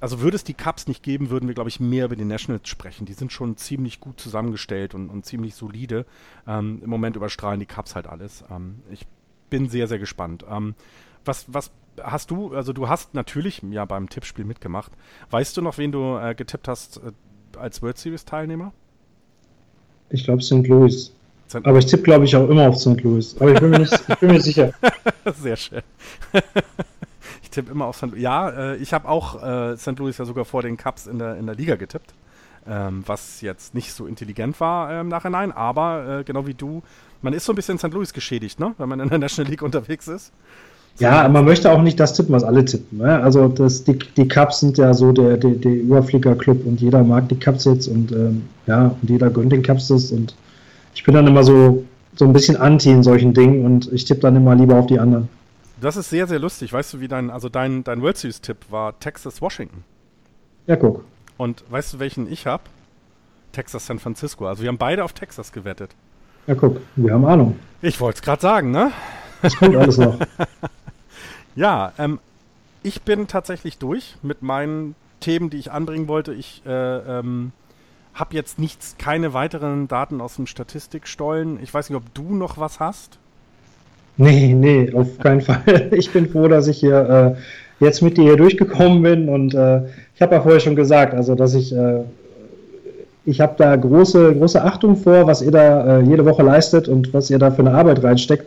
also 0.00 0.20
würde 0.20 0.36
es 0.36 0.44
die 0.44 0.54
Cups 0.54 0.86
nicht 0.86 1.02
geben, 1.02 1.30
würden 1.30 1.48
wir, 1.48 1.54
glaube 1.54 1.70
ich, 1.70 1.80
mehr 1.80 2.04
über 2.04 2.16
die 2.16 2.24
Nationals 2.24 2.68
sprechen. 2.68 3.04
Die 3.06 3.14
sind 3.14 3.32
schon 3.32 3.56
ziemlich 3.56 4.00
gut 4.00 4.20
zusammengestellt 4.20 4.94
und, 4.94 5.10
und 5.10 5.24
ziemlich 5.24 5.54
solide. 5.54 6.06
Ähm, 6.46 6.80
Im 6.82 6.90
Moment 6.90 7.16
überstrahlen 7.16 7.60
die 7.60 7.66
Cups 7.66 7.94
halt 7.94 8.06
alles. 8.06 8.44
Ähm, 8.50 8.76
ich 8.90 9.06
bin 9.50 9.68
sehr, 9.68 9.88
sehr 9.88 9.98
gespannt. 9.98 10.44
Ähm, 10.48 10.74
was, 11.24 11.46
was 11.48 11.70
hast 12.02 12.30
du, 12.30 12.54
also 12.54 12.72
du 12.72 12.88
hast 12.88 13.14
natürlich 13.14 13.62
ja 13.70 13.84
beim 13.84 14.08
Tippspiel 14.08 14.44
mitgemacht. 14.44 14.92
Weißt 15.30 15.56
du 15.56 15.62
noch, 15.62 15.78
wen 15.78 15.92
du 15.92 16.16
äh, 16.16 16.34
getippt 16.34 16.68
hast 16.68 16.98
äh, 16.98 17.58
als 17.58 17.82
World 17.82 17.98
Series 17.98 18.24
Teilnehmer? 18.24 18.72
Ich 20.10 20.24
glaube 20.24 20.42
St. 20.42 20.66
Louis. 20.66 21.12
Aber 21.52 21.78
ich 21.78 21.86
tippe, 21.86 22.02
glaube 22.02 22.24
ich, 22.24 22.36
auch 22.36 22.48
immer 22.48 22.68
auf 22.68 22.76
St. 22.76 23.00
Louis. 23.02 23.36
Aber 23.40 23.52
ich 23.52 23.60
bin 23.60 23.70
mir 23.70 23.78
nicht, 23.80 23.94
ich 24.08 24.18
bin 24.18 24.30
mir 24.30 24.40
sicher. 24.40 24.72
Sehr 25.40 25.56
schön. 25.56 25.82
Tippe 27.58 27.72
immer 27.72 27.86
auf 27.86 27.96
St. 27.96 28.06
Louis. 28.06 28.20
Ja, 28.20 28.48
äh, 28.50 28.76
ich 28.76 28.92
habe 28.92 29.08
auch 29.08 29.42
äh, 29.42 29.76
St. 29.76 29.98
Louis 29.98 30.16
ja 30.16 30.24
sogar 30.24 30.44
vor 30.44 30.62
den 30.62 30.76
Cups 30.76 31.06
in 31.06 31.18
der, 31.18 31.36
in 31.36 31.46
der 31.46 31.54
Liga 31.54 31.76
getippt. 31.76 32.14
Ähm, 32.68 33.02
was 33.06 33.40
jetzt 33.40 33.74
nicht 33.74 33.92
so 33.94 34.06
intelligent 34.06 34.60
war 34.60 34.90
äh, 34.90 35.00
im 35.00 35.08
Nachhinein, 35.08 35.52
aber 35.52 36.20
äh, 36.20 36.24
genau 36.24 36.46
wie 36.46 36.52
du, 36.52 36.82
man 37.22 37.32
ist 37.32 37.46
so 37.46 37.52
ein 37.52 37.56
bisschen 37.56 37.78
St. 37.78 37.92
Louis 37.92 38.12
geschädigt, 38.12 38.60
ne? 38.60 38.74
wenn 38.76 38.88
man 38.88 39.00
in 39.00 39.08
der 39.08 39.18
National 39.18 39.50
League 39.50 39.62
unterwegs 39.62 40.06
ist. 40.06 40.32
Ja, 40.98 41.28
man 41.28 41.44
möchte 41.44 41.70
auch 41.70 41.80
nicht 41.80 41.98
das 41.98 42.12
tippen, 42.12 42.34
was 42.34 42.44
alle 42.44 42.64
tippen. 42.64 42.98
Ne? 42.98 43.22
Also 43.22 43.48
das, 43.48 43.84
die, 43.84 43.98
die 43.98 44.28
Cups 44.28 44.60
sind 44.60 44.76
ja 44.76 44.92
so 44.92 45.12
der, 45.12 45.36
der, 45.36 45.52
der 45.52 45.72
Überfliegerclub 45.72 46.66
und 46.66 46.80
jeder 46.80 47.02
mag 47.04 47.28
die 47.28 47.38
Cups 47.38 47.64
jetzt 47.64 47.86
und 47.86 48.12
ähm, 48.12 48.42
ja, 48.66 48.94
und 49.00 49.08
jeder 49.08 49.30
gönnt 49.30 49.52
den 49.52 49.62
Cups 49.62 49.88
das 49.88 50.12
und 50.12 50.34
ich 50.94 51.04
bin 51.04 51.14
dann 51.14 51.26
immer 51.26 51.44
so, 51.44 51.84
so 52.16 52.24
ein 52.24 52.32
bisschen 52.32 52.56
anti 52.56 52.90
in 52.90 53.02
solchen 53.02 53.32
Dingen 53.32 53.64
und 53.64 53.90
ich 53.92 54.04
tippe 54.04 54.20
dann 54.20 54.36
immer 54.36 54.54
lieber 54.54 54.76
auf 54.76 54.88
die 54.88 54.98
anderen. 54.98 55.28
Das 55.80 55.96
ist 55.96 56.10
sehr, 56.10 56.26
sehr 56.26 56.38
lustig. 56.38 56.72
Weißt 56.72 56.94
du, 56.94 57.00
wie 57.00 57.08
dein, 57.08 57.30
also 57.30 57.48
dein, 57.48 57.84
dein 57.84 58.02
World 58.02 58.16
Series-Tipp 58.16 58.56
war 58.70 58.98
Texas 58.98 59.40
Washington. 59.40 59.84
Ja, 60.66 60.76
guck. 60.76 61.04
Und 61.36 61.64
weißt 61.70 61.94
du, 61.94 61.98
welchen 61.98 62.30
ich 62.30 62.46
habe? 62.46 62.64
Texas 63.52 63.86
San 63.86 63.98
Francisco. 63.98 64.46
Also 64.46 64.62
wir 64.62 64.68
haben 64.68 64.78
beide 64.78 65.04
auf 65.04 65.12
Texas 65.12 65.52
gewettet. 65.52 65.94
Ja, 66.46 66.54
guck, 66.54 66.80
wir 66.96 67.12
haben 67.12 67.24
Ahnung. 67.24 67.58
Ich 67.82 68.00
wollte 68.00 68.16
es 68.16 68.22
gerade 68.22 68.42
sagen, 68.42 68.70
ne? 68.70 68.92
Das 69.42 69.56
kommt 69.56 69.76
alles 69.76 69.98
noch. 69.98 70.18
ja, 71.54 71.92
ähm, 71.98 72.18
ich 72.82 73.02
bin 73.02 73.26
tatsächlich 73.28 73.78
durch 73.78 74.16
mit 74.22 74.42
meinen 74.42 74.94
Themen, 75.20 75.50
die 75.50 75.58
ich 75.58 75.70
anbringen 75.72 76.08
wollte. 76.08 76.34
Ich 76.34 76.62
äh, 76.66 76.70
ähm, 77.18 77.52
habe 78.14 78.34
jetzt 78.34 78.58
nichts, 78.58 78.96
keine 78.98 79.32
weiteren 79.34 79.88
Daten 79.88 80.20
aus 80.20 80.36
dem 80.36 80.46
Statistikstollen. 80.46 81.62
Ich 81.62 81.72
weiß 81.72 81.88
nicht, 81.90 81.96
ob 81.96 82.12
du 82.14 82.34
noch 82.34 82.58
was 82.58 82.80
hast. 82.80 83.18
Nee, 84.18 84.52
nee, 84.52 84.92
auf 84.94 85.18
keinen 85.18 85.40
Fall. 85.40 85.62
Ich 85.92 86.10
bin 86.10 86.28
froh, 86.28 86.48
dass 86.48 86.66
ich 86.66 86.78
hier 86.78 87.36
äh, 87.80 87.84
jetzt 87.84 88.02
mit 88.02 88.16
dir 88.16 88.24
hier 88.24 88.36
durchgekommen 88.36 89.02
bin 89.02 89.28
und 89.28 89.54
äh, 89.54 89.82
ich 90.14 90.20
habe 90.20 90.34
ja 90.34 90.40
vorher 90.40 90.60
schon 90.60 90.74
gesagt, 90.76 91.14
also 91.14 91.34
dass 91.34 91.54
ich 91.54 91.74
äh, 91.74 92.00
ich 93.24 93.40
habe 93.40 93.54
da 93.56 93.76
große 93.76 94.34
große 94.34 94.62
Achtung 94.62 94.96
vor, 94.96 95.26
was 95.26 95.40
ihr 95.40 95.52
da 95.52 95.98
äh, 95.98 96.02
jede 96.02 96.24
Woche 96.24 96.42
leistet 96.42 96.88
und 96.88 97.14
was 97.14 97.30
ihr 97.30 97.38
da 97.38 97.50
für 97.52 97.60
eine 97.60 97.72
Arbeit 97.72 98.02
reinsteckt. 98.02 98.46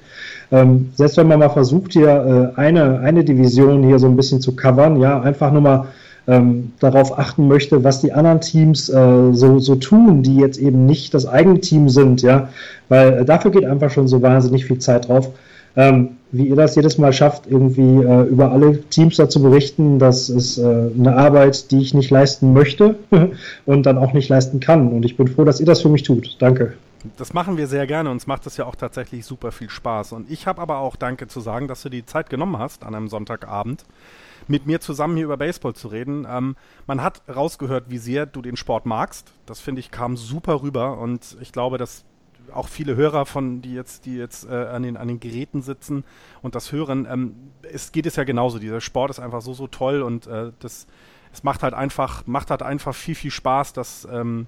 Ähm, 0.52 0.90
selbst 0.96 1.16
wenn 1.16 1.28
man 1.28 1.40
mal 1.40 1.50
versucht, 1.50 1.94
hier 1.94 2.54
äh, 2.56 2.60
eine 2.60 3.00
eine 3.00 3.24
Division 3.24 3.84
hier 3.84 4.00
so 4.00 4.08
ein 4.08 4.18
bisschen 4.18 4.42
zu 4.42 4.56
covern, 4.56 5.00
ja, 5.00 5.22
einfach 5.22 5.54
nur 5.54 5.62
mal 5.62 5.88
ähm, 6.28 6.74
darauf 6.80 7.18
achten 7.18 7.48
möchte, 7.48 7.84
was 7.86 8.02
die 8.02 8.12
anderen 8.12 8.42
Teams 8.42 8.90
äh, 8.90 9.32
so, 9.32 9.60
so 9.60 9.76
tun, 9.76 10.22
die 10.24 10.36
jetzt 10.36 10.60
eben 10.60 10.86
nicht 10.86 11.14
das 11.14 11.26
eigene 11.26 11.62
Team 11.62 11.88
sind, 11.88 12.22
ja, 12.22 12.50
weil 12.90 13.20
äh, 13.20 13.26
dafür 13.26 13.52
geht 13.52 13.66
einfach 13.66 13.90
schon 13.90 14.10
so 14.10 14.22
wahnsinnig 14.22 14.66
viel 14.66 14.80
Zeit 14.80 15.08
drauf. 15.08 15.30
Ähm, 15.76 16.18
wie 16.32 16.48
ihr 16.48 16.56
das 16.56 16.76
jedes 16.76 16.98
Mal 16.98 17.12
schafft, 17.14 17.48
irgendwie 17.48 18.04
äh, 18.04 18.24
über 18.24 18.52
alle 18.52 18.82
Teams 18.84 19.18
dazu 19.18 19.42
berichten, 19.42 20.00
das 20.00 20.30
ist 20.30 20.58
äh, 20.58 20.64
eine 20.98 21.16
Arbeit, 21.16 21.72
die 21.72 21.82
ich 21.82 21.94
nicht 21.94 22.10
leisten 22.10 22.54
möchte 22.54 22.96
und 23.66 23.86
dann 23.86 23.98
auch 23.98 24.14
nicht 24.14 24.30
leisten 24.30 24.60
kann. 24.60 24.92
Und 24.92 25.04
ich 25.04 25.18
bin 25.18 25.28
froh, 25.28 25.44
dass 25.44 25.60
ihr 25.60 25.66
das 25.66 25.82
für 25.82 25.90
mich 25.90 26.04
tut. 26.04 26.38
Danke. 26.40 26.74
Das 27.18 27.34
machen 27.34 27.58
wir 27.58 27.68
sehr 27.68 27.88
gerne. 27.88 28.12
Uns 28.12 28.28
macht 28.28 28.46
das 28.46 28.58
ja 28.58 28.66
auch 28.66 28.76
tatsächlich 28.76 29.26
super 29.26 29.52
viel 29.52 29.70
Spaß. 29.70 30.14
Und 30.14 30.30
ich 30.30 30.46
habe 30.46 30.62
aber 30.62 30.78
auch 30.78 30.96
Danke 30.96 31.28
zu 31.28 31.40
sagen, 31.40 31.68
dass 31.68 31.82
du 31.82 31.90
die 31.90 32.06
Zeit 32.06 32.30
genommen 32.30 32.60
hast 32.60 32.84
an 32.84 32.94
einem 32.94 33.08
Sonntagabend 33.08 33.84
mit 34.48 34.66
mir 34.66 34.80
zusammen 34.80 35.16
hier 35.16 35.26
über 35.26 35.38
Baseball 35.38 35.74
zu 35.74 35.88
reden. 35.88 36.28
Ähm, 36.30 36.56
man 36.88 37.02
hat 37.02 37.22
rausgehört, 37.34 37.86
wie 37.90 37.98
sehr 37.98 38.26
du 38.26 38.42
den 38.42 38.56
Sport 38.56 38.86
magst. 38.86 39.34
Das 39.46 39.60
finde 39.60 39.80
ich 39.80 39.92
kam 39.92 40.18
super 40.18 40.62
rüber 40.62 40.98
und 40.98 41.38
ich 41.42 41.52
glaube, 41.52 41.78
dass 41.78 42.06
auch 42.54 42.68
viele 42.68 42.96
Hörer 42.96 43.26
von, 43.26 43.62
die 43.62 43.74
jetzt, 43.74 44.06
die 44.06 44.16
jetzt 44.16 44.46
äh, 44.46 44.54
an, 44.54 44.84
den, 44.84 44.98
an 44.98 45.08
den 45.08 45.20
Geräten 45.20 45.62
sitzen 45.62 46.04
und 46.42 46.56
das 46.56 46.72
hören, 46.72 47.08
ähm, 47.10 47.36
es 47.62 47.92
geht 47.92 48.06
es 48.06 48.16
ja 48.16 48.24
genauso. 48.24 48.60
Dieser 48.60 48.82
Sport 48.82 49.12
ist 49.12 49.20
einfach 49.20 49.42
so, 49.42 49.54
so 49.54 49.68
toll 49.68 50.02
und 50.02 50.28
äh, 50.28 50.52
das, 50.60 50.88
es 51.34 51.44
macht 51.44 51.64
halt 51.64 51.74
einfach, 51.74 52.26
macht 52.28 52.52
halt 52.52 52.62
einfach 52.62 52.94
viel, 52.94 53.16
viel 53.16 53.32
Spaß, 53.32 53.74
dass 53.74 54.08
ähm, 54.12 54.48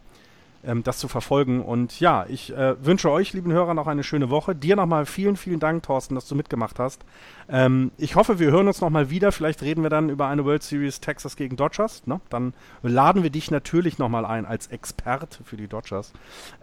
ähm, 0.66 0.84
das 0.84 0.98
zu 0.98 1.08
verfolgen. 1.08 1.62
Und 1.62 2.00
ja, 2.00 2.26
ich 2.28 2.56
äh, 2.56 2.76
wünsche 2.84 3.12
euch, 3.12 3.34
lieben 3.34 3.52
Hörern, 3.52 3.76
noch 3.76 3.88
eine 3.88 4.04
schöne 4.04 4.30
Woche. 4.30 4.56
Dir 4.56 4.76
nochmal 4.76 5.06
vielen, 5.06 5.36
vielen 5.36 5.60
Dank, 5.60 5.84
Thorsten, 5.84 6.16
dass 6.16 6.28
du 6.28 6.36
mitgemacht 6.36 6.80
hast. 6.80 7.04
Ähm, 7.50 7.92
ich 7.98 8.16
hoffe, 8.16 8.40
wir 8.40 8.52
hören 8.52 8.68
uns 8.68 8.82
nochmal 8.82 9.10
wieder. 9.10 9.32
Vielleicht 9.32 9.62
reden 9.62 9.84
wir 9.84 9.90
dann 9.90 10.10
über 10.10 10.28
eine 10.28 10.46
World 10.46 10.64
Series 10.64 11.00
Texas 11.00 11.36
gegen 11.36 11.56
Dodgers. 11.56 12.06
Ne? 12.08 12.22
Dann 12.30 12.54
laden 12.82 13.24
wir 13.24 13.30
dich 13.30 13.52
natürlich 13.52 13.98
nochmal 13.98 14.26
ein 14.26 14.46
als 14.46 14.68
Expert 14.68 15.40
für 15.44 15.58
die 15.58 15.68
Dodgers. 15.68 16.14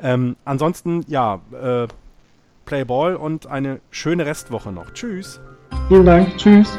Ähm, 0.00 0.36
ansonsten, 0.44 1.04
ja, 1.08 1.40
äh, 1.52 1.86
Play 2.64 2.84
Ball 2.84 3.16
und 3.16 3.46
eine 3.46 3.80
schöne 3.90 4.26
Restwoche 4.26 4.70
noch. 4.70 4.92
Tschüss. 4.92 5.40
Vielen 5.88 6.06
Dank. 6.06 6.36
Tschüss. 6.36 6.78